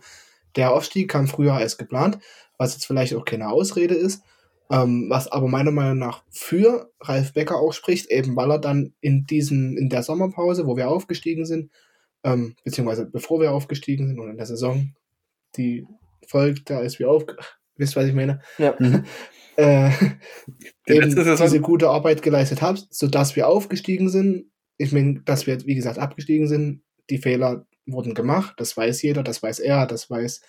der 0.55 0.73
Aufstieg 0.73 1.09
kam 1.09 1.27
früher 1.27 1.53
als 1.53 1.77
geplant, 1.77 2.19
was 2.57 2.73
jetzt 2.73 2.85
vielleicht 2.85 3.15
auch 3.15 3.25
keine 3.25 3.49
Ausrede 3.49 3.95
ist, 3.95 4.21
ähm, 4.71 5.07
was 5.09 5.31
aber 5.31 5.47
meiner 5.47 5.71
Meinung 5.71 5.97
nach 5.97 6.23
für 6.29 6.91
Ralf 6.99 7.33
Becker 7.33 7.57
auch 7.57 7.73
spricht, 7.73 8.09
eben 8.11 8.35
weil 8.35 8.51
er 8.51 8.59
dann 8.59 8.93
in 8.99 9.25
diesen, 9.25 9.77
in 9.77 9.89
der 9.89 10.03
Sommerpause, 10.03 10.65
wo 10.65 10.75
wir 10.75 10.89
aufgestiegen 10.89 11.45
sind, 11.45 11.71
ähm, 12.23 12.55
beziehungsweise 12.63 13.05
bevor 13.05 13.39
wir 13.39 13.51
aufgestiegen 13.51 14.07
sind 14.07 14.19
und 14.19 14.29
in 14.29 14.37
der 14.37 14.45
Saison, 14.45 14.93
die 15.55 15.87
folgt, 16.27 16.69
da 16.69 16.81
ist 16.81 16.99
wir 16.99 17.09
auf, 17.09 17.25
wisst 17.77 17.95
was 17.95 18.07
ich 18.07 18.13
meine, 18.13 18.41
Ja. 18.57 18.75
äh, 19.55 19.91
Die 20.87 20.93
eben 20.93 21.15
diese 21.15 21.61
gute 21.61 21.89
Arbeit 21.89 22.21
geleistet 22.21 22.61
haben, 22.61 22.79
sodass 22.89 23.35
wir 23.35 23.47
aufgestiegen 23.47 24.09
sind. 24.09 24.51
Ich 24.77 24.91
meine, 24.91 25.21
dass 25.25 25.47
wir, 25.47 25.65
wie 25.65 25.75
gesagt, 25.75 25.97
abgestiegen 25.97 26.47
sind, 26.47 26.83
die 27.09 27.17
Fehler 27.17 27.65
wurden 27.85 28.13
gemacht, 28.13 28.55
das 28.57 28.75
weiß 28.75 29.01
jeder, 29.01 29.23
das 29.23 29.41
weiß 29.41 29.59
er, 29.59 29.87
das 29.87 30.09
weiß 30.09 30.41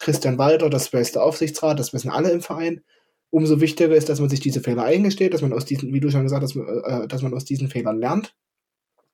Christian 0.00 0.38
Walter, 0.38 0.68
das 0.68 0.92
weiß 0.92 1.12
der 1.12 1.22
Aufsichtsrat, 1.22 1.78
das 1.78 1.92
wissen 1.92 2.10
alle 2.10 2.30
im 2.30 2.42
Verein. 2.42 2.82
Umso 3.34 3.60
wichtiger 3.60 3.92
ist, 3.92 4.08
dass 4.08 4.20
man 4.20 4.30
sich 4.30 4.38
diese 4.38 4.60
Fehler 4.60 4.84
eingesteht, 4.84 5.34
dass 5.34 5.42
man 5.42 5.52
aus 5.52 5.64
diesen, 5.64 5.92
wie 5.92 5.98
du 5.98 6.08
schon 6.08 6.22
gesagt 6.22 6.44
hast, 6.44 6.54
dass 6.54 6.64
man, 6.64 6.84
äh, 6.84 7.08
dass 7.08 7.20
man 7.20 7.34
aus 7.34 7.44
diesen 7.44 7.68
Fehlern 7.68 7.98
lernt. 7.98 8.36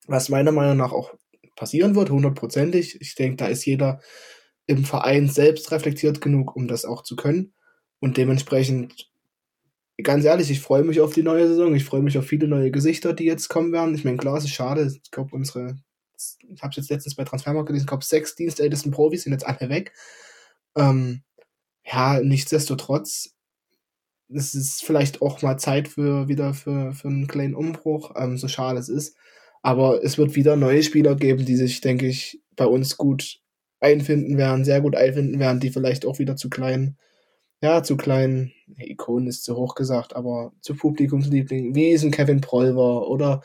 Was 0.05 0.29
meiner 0.29 0.51
Meinung 0.51 0.77
nach 0.77 0.91
auch 0.91 1.15
passieren 1.55 1.95
wird, 1.95 2.11
hundertprozentig. 2.11 3.01
Ich 3.01 3.15
denke, 3.15 3.37
da 3.37 3.47
ist 3.47 3.65
jeder 3.65 3.99
im 4.67 4.85
Verein 4.85 5.27
selbst 5.27 5.71
reflektiert 5.71 6.21
genug, 6.21 6.55
um 6.55 6.67
das 6.67 6.85
auch 6.85 7.01
zu 7.01 7.15
können. 7.15 7.53
Und 7.99 8.17
dementsprechend, 8.17 9.09
ganz 10.03 10.23
ehrlich, 10.23 10.51
ich 10.51 10.61
freue 10.61 10.83
mich 10.83 11.01
auf 11.01 11.15
die 11.15 11.23
neue 11.23 11.47
Saison. 11.47 11.73
Ich 11.73 11.85
freue 11.85 12.03
mich 12.03 12.19
auf 12.19 12.27
viele 12.27 12.47
neue 12.47 12.69
Gesichter, 12.69 13.13
die 13.13 13.25
jetzt 13.25 13.47
kommen 13.47 13.71
werden. 13.71 13.95
Ich 13.95 14.05
meine, 14.05 14.17
klar, 14.17 14.37
es 14.37 14.43
ist 14.43 14.51
schade. 14.51 14.99
Ich 15.03 15.09
glaube, 15.09 15.35
unsere, 15.35 15.79
ich 16.47 16.61
habe 16.61 16.69
es 16.69 16.75
jetzt 16.75 16.91
letztens 16.91 17.15
bei 17.15 17.23
Transfermarkt 17.23 17.69
gelesen, 17.69 17.85
ich 17.85 17.89
glaube, 17.89 18.05
sechs 18.05 18.35
dienstältesten 18.35 18.91
Profis 18.91 19.23
sind 19.23 19.31
jetzt 19.31 19.47
alle 19.47 19.67
weg. 19.69 19.93
Ähm, 20.77 21.23
ja, 21.83 22.19
nichtsdestotrotz, 22.19 23.33
es 24.33 24.53
ist 24.55 24.83
vielleicht 24.83 25.21
auch 25.21 25.41
mal 25.41 25.57
Zeit 25.57 25.87
für 25.87 26.27
wieder 26.27 26.53
für, 26.53 26.93
für 26.93 27.07
einen 27.07 27.27
kleinen 27.27 27.55
Umbruch, 27.55 28.13
ähm, 28.17 28.37
so 28.37 28.47
schade 28.47 28.79
es 28.79 28.89
ist. 28.89 29.15
Aber 29.61 30.03
es 30.03 30.17
wird 30.17 30.35
wieder 30.35 30.55
neue 30.55 30.83
Spieler 30.83 31.15
geben, 31.15 31.45
die 31.45 31.55
sich, 31.55 31.81
denke 31.81 32.07
ich, 32.07 32.41
bei 32.55 32.65
uns 32.65 32.97
gut 32.97 33.39
einfinden 33.79 34.37
werden, 34.37 34.65
sehr 34.65 34.81
gut 34.81 34.95
einfinden 34.95 35.39
werden, 35.39 35.59
die 35.59 35.71
vielleicht 35.71 36.05
auch 36.05 36.19
wieder 36.19 36.35
zu 36.35 36.49
kleinen, 36.49 36.97
ja, 37.61 37.83
zu 37.83 37.97
kleinen, 37.97 38.53
Ikonen 38.77 39.27
ist 39.27 39.43
zu 39.43 39.55
hoch 39.55 39.75
gesagt, 39.75 40.15
aber 40.15 40.53
zu 40.61 40.75
Publikumslieblingen, 40.75 41.75
wie 41.75 41.91
es 41.93 42.03
ein 42.03 42.11
Kevin 42.11 42.41
Proll 42.41 42.75
war 42.75 43.07
oder 43.07 43.41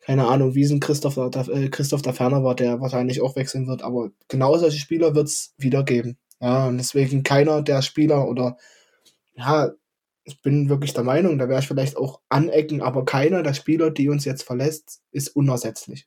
keine 0.00 0.26
Ahnung, 0.26 0.54
wie 0.56 0.62
es 0.62 0.70
ein 0.72 0.80
Christoph, 0.80 1.16
äh, 1.16 1.68
Christoph 1.68 2.02
der 2.02 2.14
Ferner 2.14 2.42
war, 2.42 2.56
der 2.56 2.80
wahrscheinlich 2.80 3.20
auch 3.20 3.36
wechseln 3.36 3.68
wird, 3.68 3.82
aber 3.82 4.10
genau 4.28 4.56
solche 4.58 4.78
Spieler 4.78 5.14
wird 5.14 5.28
es 5.28 5.54
wieder 5.58 5.84
geben. 5.84 6.18
Ja, 6.40 6.66
und 6.66 6.78
deswegen 6.78 7.22
keiner 7.22 7.62
der 7.62 7.82
Spieler 7.82 8.28
oder 8.28 8.56
ja, 9.34 9.70
ich 10.24 10.40
bin 10.42 10.68
wirklich 10.68 10.94
der 10.94 11.04
Meinung, 11.04 11.38
da 11.38 11.48
wäre 11.48 11.60
ich 11.60 11.68
vielleicht 11.68 11.96
auch 11.96 12.20
anecken, 12.28 12.80
aber 12.80 13.04
keiner 13.04 13.42
der 13.42 13.54
Spieler, 13.54 13.90
die 13.90 14.08
uns 14.08 14.24
jetzt 14.24 14.42
verlässt, 14.42 15.02
ist 15.10 15.28
unersetzlich. 15.30 16.06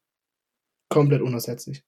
Komplett 0.90 1.22
unersetzlich. 1.22 1.84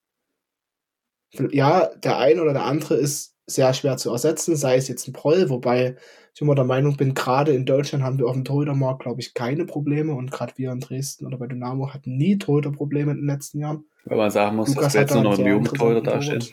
Ja, 1.50 1.94
der 1.96 2.18
eine 2.18 2.42
oder 2.42 2.52
der 2.52 2.64
andere 2.64 2.94
ist 2.94 3.34
sehr 3.46 3.72
schwer 3.72 3.96
zu 3.96 4.10
ersetzen, 4.10 4.56
sei 4.56 4.76
es 4.76 4.88
jetzt 4.88 5.08
ein 5.08 5.12
Proll, 5.12 5.48
wobei 5.48 5.96
ich 6.34 6.42
immer 6.42 6.54
der 6.54 6.64
Meinung 6.64 6.96
bin, 6.96 7.14
gerade 7.14 7.52
in 7.52 7.64
Deutschland 7.64 8.04
haben 8.04 8.18
wir 8.18 8.26
auf 8.26 8.34
dem 8.34 8.44
Torhütermarkt, 8.44 9.02
glaube 9.02 9.20
ich, 9.20 9.34
keine 9.34 9.64
Probleme 9.64 10.14
und 10.14 10.30
gerade 10.30 10.52
wir 10.56 10.70
in 10.70 10.80
Dresden 10.80 11.26
oder 11.26 11.38
bei 11.38 11.46
Dynamo 11.46 11.92
hatten 11.92 12.16
nie 12.16 12.38
Torhüterprobleme 12.38 13.12
in 13.12 13.18
den 13.18 13.26
letzten 13.26 13.60
Jahren. 13.60 13.84
Weil 14.04 14.18
man 14.18 14.30
sagen 14.30 14.56
muss, 14.56 14.68
Lukas 14.68 14.84
dass 14.84 14.94
wir 14.94 15.00
jetzt 15.00 15.14
nur 15.14 15.22
noch 15.22 15.30
mit 15.30 15.40
dem 15.40 15.46
Jugendtorhüter 15.46 16.02
dastehen. 16.02 16.44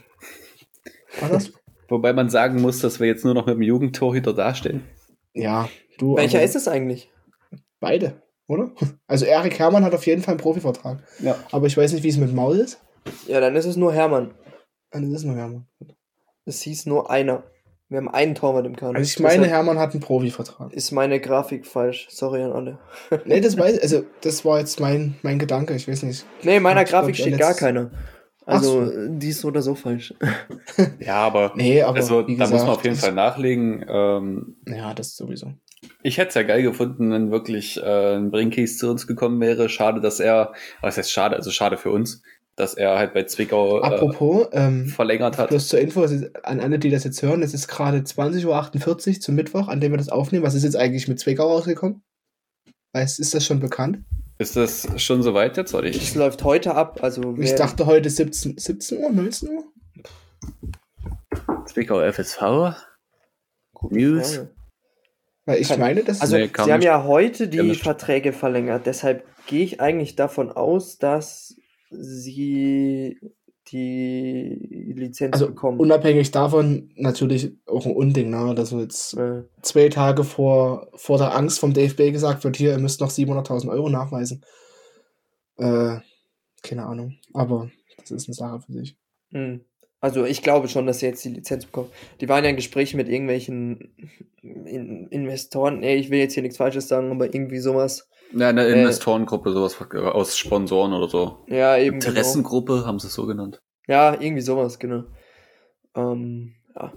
War 1.20 1.30
das? 1.30 1.52
Wobei 1.88 2.14
man 2.14 2.30
sagen 2.30 2.62
muss, 2.62 2.80
dass 2.80 3.00
wir 3.00 3.08
jetzt 3.08 3.26
nur 3.26 3.34
noch 3.34 3.46
mit 3.46 3.56
dem 3.56 3.62
Jugendtorhüter 3.62 4.34
dastehen. 4.34 4.82
Ja, 5.36 5.70
du. 5.98 6.16
Welcher 6.16 6.42
ist 6.42 6.56
es 6.56 6.68
eigentlich? 6.68 7.12
Beide, 7.80 8.22
oder? 8.48 8.72
Also 9.08 9.26
Erik 9.26 9.60
Hermann 9.60 9.84
hat 9.84 9.94
auf 9.94 10.08
jeden 10.08 10.24
Fall 10.24 10.34
einen 10.34 10.42
Profivertrag. 10.42 11.04
Ja. 11.20 11.36
Aber 11.52 11.68
ich 11.68 11.78
weiß 11.78 11.94
nicht, 11.94 12.04
wie 12.04 12.10
es 12.10 12.18
mit 12.18 12.34
Maul 12.34 12.58
ist. 12.58 12.82
Ja, 13.28 13.40
dann 13.40 13.56
ist 13.56 13.66
es 13.66 13.76
nur 13.76 13.94
Hermann. 13.94 14.34
Dann 14.90 15.04
ist 15.04 15.20
es 15.20 15.24
nur 15.24 15.36
Hermann. 15.36 15.68
Es 16.46 16.62
hieß 16.62 16.88
nur 16.88 17.12
einer. 17.12 17.44
Wir 17.88 18.00
haben 18.00 18.10
einen 18.10 18.34
Torwart 18.34 18.66
im 18.66 18.76
Kader. 18.76 18.98
Also 18.98 19.08
ich 19.08 19.20
meine, 19.20 19.46
Hermann 19.46 19.78
hat 19.78 19.92
einen 19.92 20.00
Profivertrag. 20.00 20.74
Ist 20.74 20.92
meine 20.92 21.20
Grafik 21.20 21.68
falsch. 21.68 22.08
Sorry 22.10 22.42
an 22.42 22.52
alle. 22.52 22.80
nee, 23.26 23.42
das 23.42 23.58
weiß 23.60 23.80
also 23.80 24.04
das 24.22 24.44
war 24.44 24.60
jetzt 24.60 24.80
mein, 24.80 25.16
mein 25.22 25.38
Gedanke, 25.38 25.76
ich 25.76 25.88
weiß 25.88 26.04
nicht. 26.04 26.26
Nee, 26.42 26.58
in 26.58 26.64
meiner 26.64 26.84
Grafik 26.84 27.16
steht 27.16 27.38
gar 27.38 27.54
keiner. 27.54 27.92
Also, 28.46 28.86
so. 28.86 29.08
die 29.10 29.30
ist 29.30 29.42
so 29.42 29.48
oder 29.48 29.62
so 29.62 29.74
falsch. 29.74 30.14
ja, 31.00 31.16
aber, 31.16 31.54
nee, 31.56 31.82
aber 31.82 31.98
also, 31.98 32.22
da 32.22 32.28
gesagt, 32.28 32.52
muss 32.52 32.62
man 32.62 32.70
auf 32.70 32.84
jeden 32.84 32.96
Fall 32.96 33.14
nachlegen. 33.14 33.86
Ähm, 33.88 34.56
ja, 34.68 34.94
das 34.94 35.16
sowieso. 35.16 35.54
Ich 36.04 36.18
hätte 36.18 36.30
es 36.30 36.36
ja 36.36 36.44
geil 36.44 36.62
gefunden, 36.62 37.12
wenn 37.12 37.32
wirklich 37.32 37.82
äh, 37.82 38.16
ein 38.16 38.32
Brinkis 38.32 38.78
zu 38.78 38.90
uns 38.90 39.08
gekommen 39.08 39.40
wäre. 39.42 39.70
Schade, 39.70 40.00
dass 40.00 40.20
er, 40.20 40.54
was 40.82 40.98
heißt 40.98 41.12
schade, 41.12 41.36
also 41.36 41.52
schade 41.52 41.78
für 41.78 41.92
uns, 41.92 42.22
dass 42.56 42.74
er 42.76 42.98
halt 42.98 43.14
bei 43.14 43.24
Zwickau 43.24 43.82
äh, 43.82 43.84
Apropos, 43.84 44.48
ähm, 44.52 44.88
verlängert 44.88 45.38
hat. 45.38 45.50
Bloß 45.50 45.68
zur 45.68 45.80
Info, 45.80 46.06
an 46.44 46.60
alle, 46.60 46.80
die 46.80 46.90
das 46.90 47.04
jetzt 47.04 47.22
hören, 47.22 47.42
es 47.44 47.54
ist 47.54 47.68
gerade 47.68 47.98
20.48 47.98 49.16
Uhr 49.16 49.20
zum 49.22 49.36
Mittwoch, 49.36 49.68
an 49.68 49.82
dem 49.82 49.92
wir 49.92 49.98
das 49.98 50.10
aufnehmen. 50.10 50.46
Was 50.46 50.56
ist 50.56 50.64
jetzt 50.64 50.78
eigentlich 50.78 51.08
mit 51.08 51.20
Zwickau 51.20 51.48
rausgekommen? 51.48 52.04
Weißt, 52.94 53.20
ist 53.20 53.34
das 53.34 53.46
schon 53.46 53.60
bekannt? 53.60 54.00
Ist 54.38 54.56
das 54.56 54.88
schon 55.02 55.24
soweit 55.24 55.56
jetzt? 55.58 55.74
Oder 55.74 55.88
ich? 55.88 55.96
Es 55.98 56.16
läuft 56.16 56.44
heute 56.44 56.76
ab. 56.76 57.00
Also 57.02 57.36
ich 57.38 57.56
dachte 57.56 57.86
heute 57.86 58.10
17, 58.10 58.58
17 58.58 58.98
Uhr, 58.98 59.10
19 59.10 59.50
Uhr. 59.50 59.64
Zwickau 61.66 62.02
FSV. 62.12 62.42
News. 63.90 64.42
Weil 65.46 65.62
ich 65.62 65.78
meine, 65.78 66.04
das 66.04 66.22
Also, 66.22 66.38
nee, 66.38 66.48
sie 66.48 66.72
haben 66.72 66.82
ja 66.82 67.04
heute 67.04 67.48
die 67.48 67.76
Verträge 67.76 68.34
verlängert. 68.34 68.86
Deshalb 68.86 69.26
gehe 69.46 69.64
ich 69.64 69.80
eigentlich 69.80 70.16
davon 70.16 70.52
aus, 70.52 70.98
dass 70.98 71.56
sie 71.92 73.20
die 73.72 74.94
Lizenz 74.96 75.34
also 75.34 75.48
bekommen. 75.48 75.80
Unabhängig 75.80 76.32
davon 76.32 76.92
natürlich 76.96 77.54
auch 77.66 77.86
ein 77.86 77.96
Unding, 77.96 78.30
ne? 78.30 78.54
dass 78.56 78.72
jetzt 78.72 79.14
ja. 79.14 79.44
zwei 79.62 79.90
Tage 79.90 80.24
vor, 80.24 80.90
vor 80.96 81.18
der 81.18 81.36
Angst 81.36 81.60
vom 81.60 81.74
DFB 81.74 82.12
gesagt 82.12 82.44
wird, 82.44 82.58
hier, 82.58 82.72
ihr 82.72 82.80
müsst 82.80 83.02
noch 83.02 83.10
700.000 83.10 83.70
Euro 83.70 83.90
nachweisen. 83.90 84.44
Äh, 85.58 85.98
keine 86.62 86.86
Ahnung, 86.86 87.16
aber 87.34 87.72
das 87.98 88.12
ist 88.12 88.28
eine 88.28 88.36
Sache 88.36 88.62
für 88.62 88.74
sich. 88.74 88.98
Hm. 89.32 89.62
Also 90.00 90.26
ich 90.26 90.44
glaube 90.44 90.68
schon, 90.68 90.86
dass 90.86 91.00
sie 91.00 91.08
jetzt 91.08 91.26
die 91.26 91.30
Lizenz 91.30 91.66
bekommen. 91.66 91.90
Die 92.22 92.30
waren 92.30 92.44
ja 92.44 92.52
in 92.52 92.56
Gesprächen 92.56 92.98
mit 92.98 93.10
irgendwelchen 93.10 93.96
in 94.44 95.08
Investoren. 95.08 95.80
Nee, 95.80 95.96
ich 95.96 96.12
will 96.12 96.20
jetzt 96.20 96.34
hier 96.34 96.44
nichts 96.44 96.58
Falsches 96.58 96.88
sagen, 96.88 97.12
aber 97.12 97.34
irgendwie 97.34 97.58
sowas. 97.58 98.08
Ja, 98.34 98.50
eine 98.50 98.66
äh, 98.66 98.72
Investorengruppe, 98.72 99.52
sowas 99.52 99.78
aus 99.94 100.38
Sponsoren 100.38 100.94
oder 100.94 101.08
so. 101.08 101.46
Ja, 101.48 101.78
eben. 101.78 102.00
Genau. 102.00 102.10
Interessengruppe, 102.10 102.74
genau. 102.74 102.86
haben 102.86 103.00
sie 103.00 103.08
es 103.08 103.14
so 103.14 103.26
genannt. 103.26 103.62
Ja, 103.88 104.20
irgendwie 104.20 104.42
sowas, 104.42 104.80
genau. 104.80 105.04
Ähm, 105.96 106.56
ja. 106.76 106.94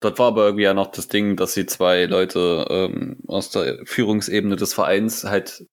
Dort 0.00 0.18
war 0.18 0.28
aber 0.28 0.44
irgendwie 0.46 0.64
ja 0.64 0.74
noch 0.74 0.88
das 0.88 1.08
Ding, 1.08 1.36
dass 1.36 1.54
sie 1.54 1.66
zwei 1.66 2.06
Leute 2.06 2.66
ähm, 2.68 3.18
aus 3.28 3.50
der 3.50 3.78
Führungsebene 3.84 4.56
des 4.56 4.74
Vereins 4.74 5.24
halt 5.24 5.66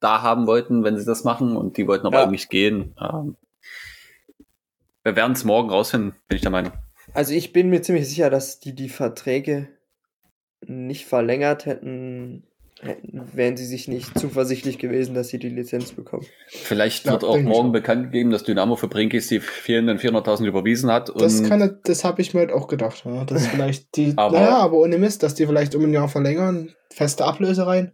da 0.00 0.22
haben 0.22 0.46
wollten, 0.46 0.84
wenn 0.84 0.98
sie 0.98 1.04
das 1.04 1.24
machen, 1.24 1.56
und 1.56 1.76
die 1.76 1.86
wollten 1.86 2.06
aber 2.06 2.18
ja. 2.18 2.24
eigentlich 2.24 2.48
gehen. 2.48 2.94
Ähm, 3.00 3.36
wir 5.02 5.14
werden 5.14 5.32
es 5.32 5.44
morgen 5.44 5.70
rausfinden, 5.70 6.14
bin 6.28 6.36
ich 6.36 6.42
der 6.42 6.50
Meinung. 6.50 6.72
Also 7.14 7.32
ich 7.32 7.52
bin 7.52 7.70
mir 7.70 7.82
ziemlich 7.82 8.08
sicher, 8.08 8.28
dass 8.28 8.60
die 8.60 8.74
die 8.74 8.88
Verträge 8.88 9.68
nicht 10.66 11.06
verlängert 11.06 11.66
hätten, 11.66 12.44
wären 12.82 13.56
sie 13.56 13.64
sich 13.64 13.88
nicht 13.88 14.18
zuversichtlich 14.18 14.78
gewesen, 14.78 15.14
dass 15.14 15.28
sie 15.28 15.38
die 15.38 15.48
Lizenz 15.48 15.92
bekommen. 15.92 16.26
Vielleicht 16.48 17.06
wird 17.06 17.22
ja, 17.22 17.28
auch 17.28 17.40
morgen 17.40 17.72
bekannt 17.72 18.04
gegeben, 18.04 18.30
dass 18.30 18.44
Dynamo 18.44 18.76
für 18.76 18.88
Brinkis 18.88 19.28
die 19.28 19.40
fehlenden 19.40 19.98
400.000 19.98 20.46
überwiesen 20.46 20.90
hat. 20.90 21.10
das 21.18 21.42
kann, 21.42 21.78
das 21.84 22.04
habe 22.04 22.20
ich 22.20 22.34
mir 22.34 22.40
halt 22.40 22.52
auch 22.52 22.68
gedacht. 22.68 23.04
Ja. 23.06 23.24
Das 23.24 23.46
vielleicht 23.48 23.96
die, 23.96 24.12
aber, 24.16 24.38
naja, 24.38 24.58
aber 24.58 24.76
ohne 24.76 24.98
Mist, 24.98 25.22
dass 25.22 25.34
die 25.34 25.46
vielleicht 25.46 25.74
um 25.74 25.84
ein 25.84 25.92
Jahr 25.92 26.08
verlängern, 26.08 26.74
feste 26.90 27.24
Ablöse 27.24 27.66
rein. 27.66 27.92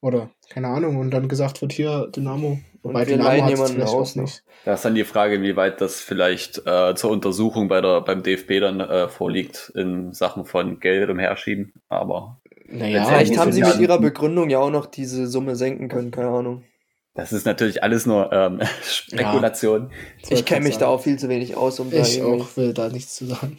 Oder, 0.00 0.30
keine 0.50 0.68
Ahnung, 0.68 0.96
und 0.96 1.10
dann 1.10 1.28
gesagt 1.28 1.60
wird, 1.62 1.72
hier, 1.72 2.08
Dynamo. 2.14 2.58
Wobei 2.82 3.04
Dynamo 3.04 3.42
hat 3.42 3.50
jemanden 3.50 3.82
aus 3.82 4.14
nicht. 4.14 4.44
Da 4.64 4.74
ist 4.74 4.84
dann 4.84 4.94
die 4.94 5.04
Frage, 5.04 5.36
inwieweit 5.36 5.80
das 5.80 6.00
vielleicht 6.00 6.62
äh, 6.66 6.94
zur 6.94 7.10
Untersuchung 7.10 7.68
bei 7.68 7.80
der, 7.80 8.02
beim 8.02 8.22
DFB 8.22 8.60
dann 8.60 8.80
äh, 8.80 9.08
vorliegt 9.08 9.72
in 9.74 10.12
Sachen 10.12 10.44
von 10.44 10.78
Geld 10.78 11.10
umherschieben. 11.10 11.72
Aber 11.88 12.40
naja, 12.70 13.04
vielleicht 13.04 13.38
haben 13.38 13.52
sie 13.52 13.62
mit 13.62 13.78
ihrer 13.78 13.98
Begründung 13.98 14.50
ja 14.50 14.58
auch 14.58 14.70
noch 14.70 14.86
diese 14.86 15.26
Summe 15.26 15.56
senken 15.56 15.88
können, 15.88 16.10
keine 16.10 16.28
Ahnung. 16.28 16.64
Das 17.14 17.32
ist 17.32 17.46
natürlich 17.46 17.82
alles 17.82 18.06
nur 18.06 18.30
ähm, 18.32 18.60
Spekulation. 18.82 19.90
Ja, 20.28 20.36
ich 20.36 20.44
kenne 20.44 20.64
mich 20.64 20.74
sagen. 20.74 20.84
da 20.84 20.88
auch 20.88 21.02
viel 21.02 21.18
zu 21.18 21.28
wenig 21.28 21.56
aus, 21.56 21.80
um 21.80 21.88
ich 21.88 21.94
da 21.94 22.02
Ich 22.02 22.22
auch 22.22 22.56
will 22.56 22.74
da 22.74 22.90
nichts 22.90 23.16
zu 23.16 23.26
sagen. 23.26 23.56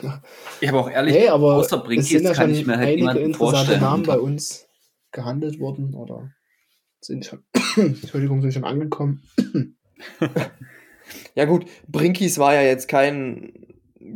Ich 0.62 0.68
habe 0.68 0.80
auch 0.80 0.90
ehrlich, 0.90 1.16
hey, 1.16 1.28
aber 1.30 1.56
außer 1.56 1.80
Brinkis 1.80 2.10
sind 2.10 2.24
ja 2.24 2.34
kann 2.34 2.52
ich 2.52 2.66
mir 2.66 2.78
halt 2.78 2.88
einige 2.88 3.20
interessante 3.20 3.78
Namen 3.80 4.04
bei 4.04 4.20
uns 4.20 4.68
gehandelt 5.12 5.60
worden 5.60 5.96
oder 5.96 6.32
sind 7.02 7.26
schon, 7.26 7.44
Entschuldigung, 7.76 8.42
sind 8.42 8.54
schon 8.54 8.64
angekommen. 8.64 9.24
ja 11.36 11.46
gut, 11.46 11.66
Brinkis 11.88 12.38
war 12.38 12.54
ja 12.54 12.62
jetzt 12.62 12.88
kein 12.88 13.54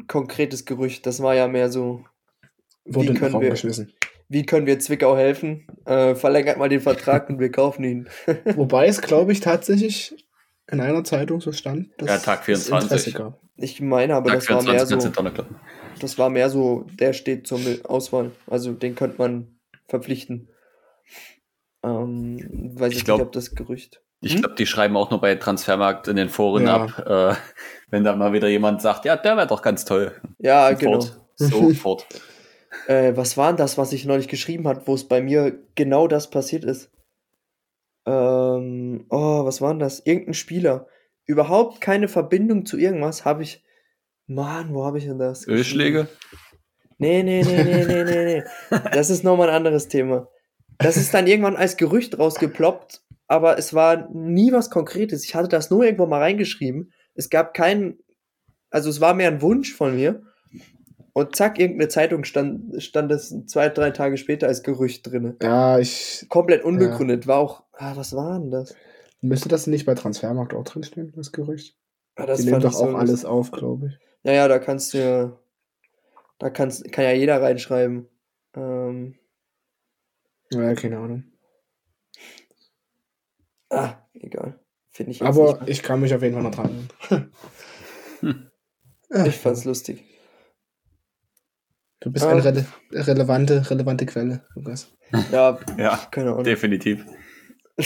konkretes 0.07 0.65
Gerücht, 0.65 1.05
das 1.07 1.21
war 1.21 1.35
ja 1.35 1.47
mehr 1.47 1.69
so, 1.71 2.05
Wurde 2.85 3.13
wie 3.13 3.17
können 3.17 3.41
wir, 3.41 3.49
geschmissen 3.49 3.91
wie 4.33 4.45
können 4.45 4.65
wir 4.65 4.79
Zwickau 4.79 5.15
helfen? 5.15 5.67
Äh, 5.85 6.15
verlängert 6.15 6.57
mal 6.57 6.67
den 6.67 6.81
Vertrag 6.81 7.29
und 7.29 7.39
wir 7.39 7.51
kaufen 7.51 7.83
ihn. 7.83 8.09
Wobei 8.55 8.87
es, 8.87 9.01
glaube 9.01 9.31
ich, 9.31 9.39
tatsächlich 9.39 10.25
in 10.69 10.81
einer 10.81 11.03
Zeitung 11.03 11.39
so 11.39 11.51
stand, 11.51 11.89
dass 11.97 12.09
ja, 12.09 12.17
Tag 12.17 12.45
24. 12.45 13.13
gab. 13.13 13.39
Ich 13.57 13.79
meine, 13.79 14.15
aber 14.15 14.31
Tag 14.31 14.39
das 14.39 14.47
24 14.47 15.15
war 15.15 15.23
mehr 15.23 15.33
so. 15.35 15.45
Das 15.99 16.17
war 16.17 16.29
mehr 16.29 16.49
so, 16.49 16.87
der 16.99 17.13
steht 17.13 17.45
zur 17.45 17.59
Auswahl. 17.83 18.31
Also 18.47 18.73
den 18.73 18.95
könnte 18.95 19.17
man 19.19 19.59
verpflichten. 19.87 20.49
Ähm, 21.83 22.73
weiß 22.75 22.93
ich 22.93 23.05
glaub, 23.05 23.19
nicht, 23.19 23.27
ob 23.27 23.31
das 23.33 23.53
Gerücht. 23.53 24.01
Ich 24.21 24.33
hm? 24.33 24.41
glaube, 24.41 24.55
die 24.55 24.65
schreiben 24.65 24.97
auch 24.97 25.11
nur 25.11 25.21
bei 25.21 25.35
Transfermarkt 25.35 26.07
in 26.07 26.15
den 26.15 26.29
Foren 26.29 26.65
ja. 26.65 26.85
ab, 26.85 27.05
äh, 27.05 27.35
wenn 27.91 28.03
da 28.03 28.15
mal 28.15 28.33
wieder 28.33 28.47
jemand 28.47 28.81
sagt, 28.81 29.05
ja, 29.05 29.15
der 29.15 29.37
wäre 29.37 29.47
doch 29.47 29.61
ganz 29.61 29.85
toll. 29.85 30.13
Ja, 30.39 30.69
Sofort. 30.69 30.79
genau. 30.79 31.01
Sofort. 31.35 32.07
Äh, 32.87 33.15
was 33.15 33.37
war 33.37 33.47
denn 33.47 33.57
das, 33.57 33.77
was 33.77 33.93
ich 33.93 34.05
neulich 34.05 34.27
geschrieben 34.27 34.67
hat, 34.67 34.87
wo 34.87 34.93
es 34.93 35.07
bei 35.07 35.21
mir 35.21 35.59
genau 35.75 36.07
das 36.07 36.29
passiert 36.29 36.63
ist? 36.65 36.91
Ähm, 38.05 39.05
oh, 39.09 39.45
was 39.45 39.61
war 39.61 39.71
denn 39.71 39.79
das? 39.79 39.99
Irgendein 39.99 40.33
Spieler. 40.33 40.87
Überhaupt 41.25 41.81
keine 41.81 42.07
Verbindung 42.07 42.65
zu 42.65 42.77
irgendwas 42.77 43.25
habe 43.25 43.43
ich. 43.43 43.63
Mann, 44.25 44.73
wo 44.73 44.85
habe 44.85 44.97
ich 44.97 45.05
denn 45.05 45.19
das? 45.19 45.47
Ölschläge? 45.47 46.07
Nee, 46.97 47.23
nee, 47.23 47.43
nee, 47.43 47.63
nee, 47.63 47.85
nee, 47.85 48.03
nee, 48.03 48.25
nee. 48.25 48.43
Das 48.91 49.09
ist 49.09 49.23
nochmal 49.23 49.49
ein 49.49 49.55
anderes 49.55 49.87
Thema. 49.89 50.29
Das 50.77 50.97
ist 50.97 51.13
dann 51.13 51.27
irgendwann 51.27 51.55
als 51.55 51.77
Gerücht 51.77 52.17
rausgeploppt, 52.17 53.03
aber 53.27 53.57
es 53.57 53.73
war 53.73 54.09
nie 54.13 54.51
was 54.51 54.69
Konkretes. 54.69 55.25
Ich 55.25 55.35
hatte 55.35 55.49
das 55.49 55.69
nur 55.69 55.83
irgendwo 55.83 56.05
mal 56.05 56.19
reingeschrieben. 56.19 56.93
Es 57.15 57.29
gab 57.29 57.53
keinen, 57.53 57.99
also 58.69 58.89
es 58.89 59.01
war 59.01 59.13
mehr 59.13 59.29
ein 59.29 59.41
Wunsch 59.41 59.73
von 59.73 59.95
mir. 59.95 60.23
Und 61.13 61.35
zack, 61.35 61.59
irgendeine 61.59 61.89
Zeitung 61.89 62.23
stand, 62.23 62.81
stand 62.81 63.11
es 63.11 63.35
zwei, 63.45 63.69
drei 63.69 63.91
Tage 63.91 64.17
später 64.17 64.47
als 64.47 64.63
Gerücht 64.63 65.09
drin. 65.09 65.37
Ja, 65.41 65.77
ich. 65.77 66.25
Komplett 66.27 66.63
unbegründet. 66.63 67.27
War 67.27 67.37
auch, 67.37 67.63
ah, 67.73 67.95
was 67.95 68.15
war 68.15 68.39
denn 68.39 68.49
das? 68.49 68.75
Müsste 69.21 69.47
das 69.47 69.67
nicht 69.67 69.85
bei 69.85 69.93
Transfermarkt 69.93 70.53
auch 70.55 70.63
drinstehen, 70.63 71.13
das 71.15 71.31
Gerücht? 71.31 71.77
Ah, 72.15 72.25
das 72.25 72.39
Die 72.39 72.45
nehmen 72.45 72.61
doch 72.61 72.71
ich 72.71 72.77
so 72.77 72.85
auch 72.85 72.95
alles 72.95 73.25
auf, 73.25 73.51
glaube 73.51 73.87
ich. 73.87 73.99
Ja, 74.23 74.33
ja, 74.33 74.47
da 74.47 74.57
kannst 74.57 74.93
du 74.93 74.97
ja, 74.97 75.39
da 76.39 76.49
kannst, 76.49 76.91
kann 76.91 77.05
ja 77.05 77.11
jeder 77.11 77.41
reinschreiben. 77.41 78.07
Ähm, 78.55 79.15
Ja, 80.51 80.73
keine 80.73 80.97
Ahnung. 80.97 81.23
ah, 83.69 83.95
egal. 84.13 84.59
Finde 84.89 85.11
ich 85.11 85.21
Aber 85.21 85.61
ich 85.67 85.81
kann 85.83 86.01
mich 86.01 86.13
auf 86.13 86.21
jeden 86.21 86.33
Fall 86.33 86.43
noch 86.43 86.51
dran 86.55 86.89
erinnern. 87.09 88.51
Ich 89.27 89.37
fand's 89.37 89.63
lustig. 89.63 90.12
Du 92.03 92.11
bist 92.11 92.25
eine 92.25 92.43
rele 92.43 92.65
relevante, 92.91 93.69
relevante 93.69 94.05
Quelle, 94.05 94.45
Lukas. 94.55 94.91
Ja, 95.31 95.57
Ja, 95.77 95.97
keine 96.11 96.31
Ahnung. 96.31 96.43
definitiv. 96.43 97.05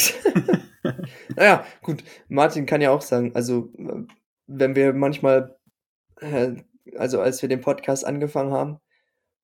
naja, 1.35 1.63
gut. 1.83 2.03
Martin 2.27 2.65
kann 2.65 2.81
ja 2.81 2.89
auch 2.89 3.01
sagen, 3.01 3.31
also, 3.35 3.71
wenn 4.47 4.75
wir 4.75 4.93
manchmal, 4.93 5.55
also 6.97 7.21
als 7.21 7.41
wir 7.43 7.49
den 7.49 7.61
Podcast 7.61 8.07
angefangen 8.07 8.51
haben 8.51 8.79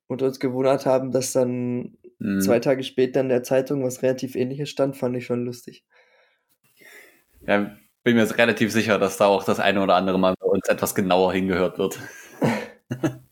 und 0.07 0.23
uns 0.23 0.39
gewundert 0.39 0.87
haben, 0.87 1.11
dass 1.11 1.33
dann 1.33 1.95
Mhm. 2.23 2.39
zwei 2.41 2.59
Tage 2.59 2.83
später 2.83 3.19
in 3.19 3.27
der 3.29 3.43
Zeitung 3.43 3.83
was 3.83 4.01
relativ 4.01 4.35
ähnliches 4.35 4.69
stand, 4.69 4.95
fand 4.95 5.15
ich 5.17 5.25
schon 5.25 5.43
lustig. 5.43 5.83
Ja, 7.45 7.75
bin 8.03 8.15
mir 8.15 8.37
relativ 8.37 8.71
sicher, 8.71 8.97
dass 8.97 9.17
da 9.17 9.25
auch 9.25 9.43
das 9.43 9.59
eine 9.59 9.81
oder 9.81 9.95
andere 9.95 10.17
Mal 10.17 10.33
bei 10.39 10.45
uns 10.47 10.67
etwas 10.69 10.95
genauer 10.95 11.33
hingehört 11.33 11.77
wird. 11.77 11.99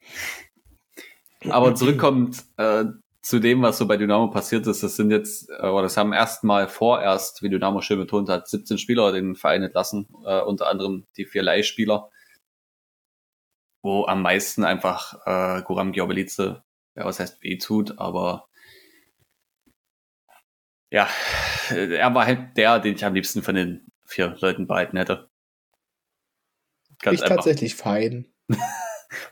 Aber 1.50 1.76
zurückkommt 1.76 2.44
äh, 2.58 2.86
zu 3.22 3.40
dem, 3.40 3.62
was 3.62 3.78
so 3.78 3.88
bei 3.88 3.98
Dynamo 3.98 4.30
passiert 4.30 4.66
ist, 4.68 4.84
das 4.84 4.96
sind 4.96 5.12
jetzt, 5.12 5.50
äh, 5.50 5.68
oder 5.68 5.84
das 5.84 5.98
haben 5.98 6.14
erstmal 6.14 6.68
vorerst, 6.68 7.42
wie 7.44 7.50
Dynamo 7.50 7.82
schön 7.82 8.00
betont 8.00 8.30
hat, 8.30 8.48
17 8.48 8.78
Spieler 8.78 9.12
den 9.12 9.36
Verein 9.36 9.64
entlassen, 9.64 10.08
äh, 10.26 10.42
unter 10.42 10.68
anderem 10.68 11.06
die 11.18 11.26
vier 11.26 11.44
Leihspieler, 11.44 12.10
wo 13.82 14.06
am 14.06 14.22
meisten 14.22 14.64
einfach 14.64 15.16
äh, 15.26 15.62
Guram 15.64 15.92
Giobelice, 15.92 16.64
ja, 16.96 17.06
was 17.06 17.20
heißt 17.20 17.42
weh 17.42 17.58
tut, 17.58 17.98
aber 18.00 18.48
ja, 20.92 21.08
äh, 21.70 21.96
er 21.96 22.14
war 22.14 22.26
halt 22.26 22.58
der, 22.58 22.80
den 22.80 22.96
ich 22.96 23.06
am 23.06 23.14
liebsten 23.14 23.44
von 23.44 23.56
den 23.56 23.92
vier 24.06 24.36
Leuten 24.42 24.68
behalten 24.68 24.98
hätte. 24.98 25.30
Ganz 27.00 27.16
ich 27.16 27.24
einfach. 27.24 27.38
tatsächlich 27.38 27.76
fein. 27.76 28.32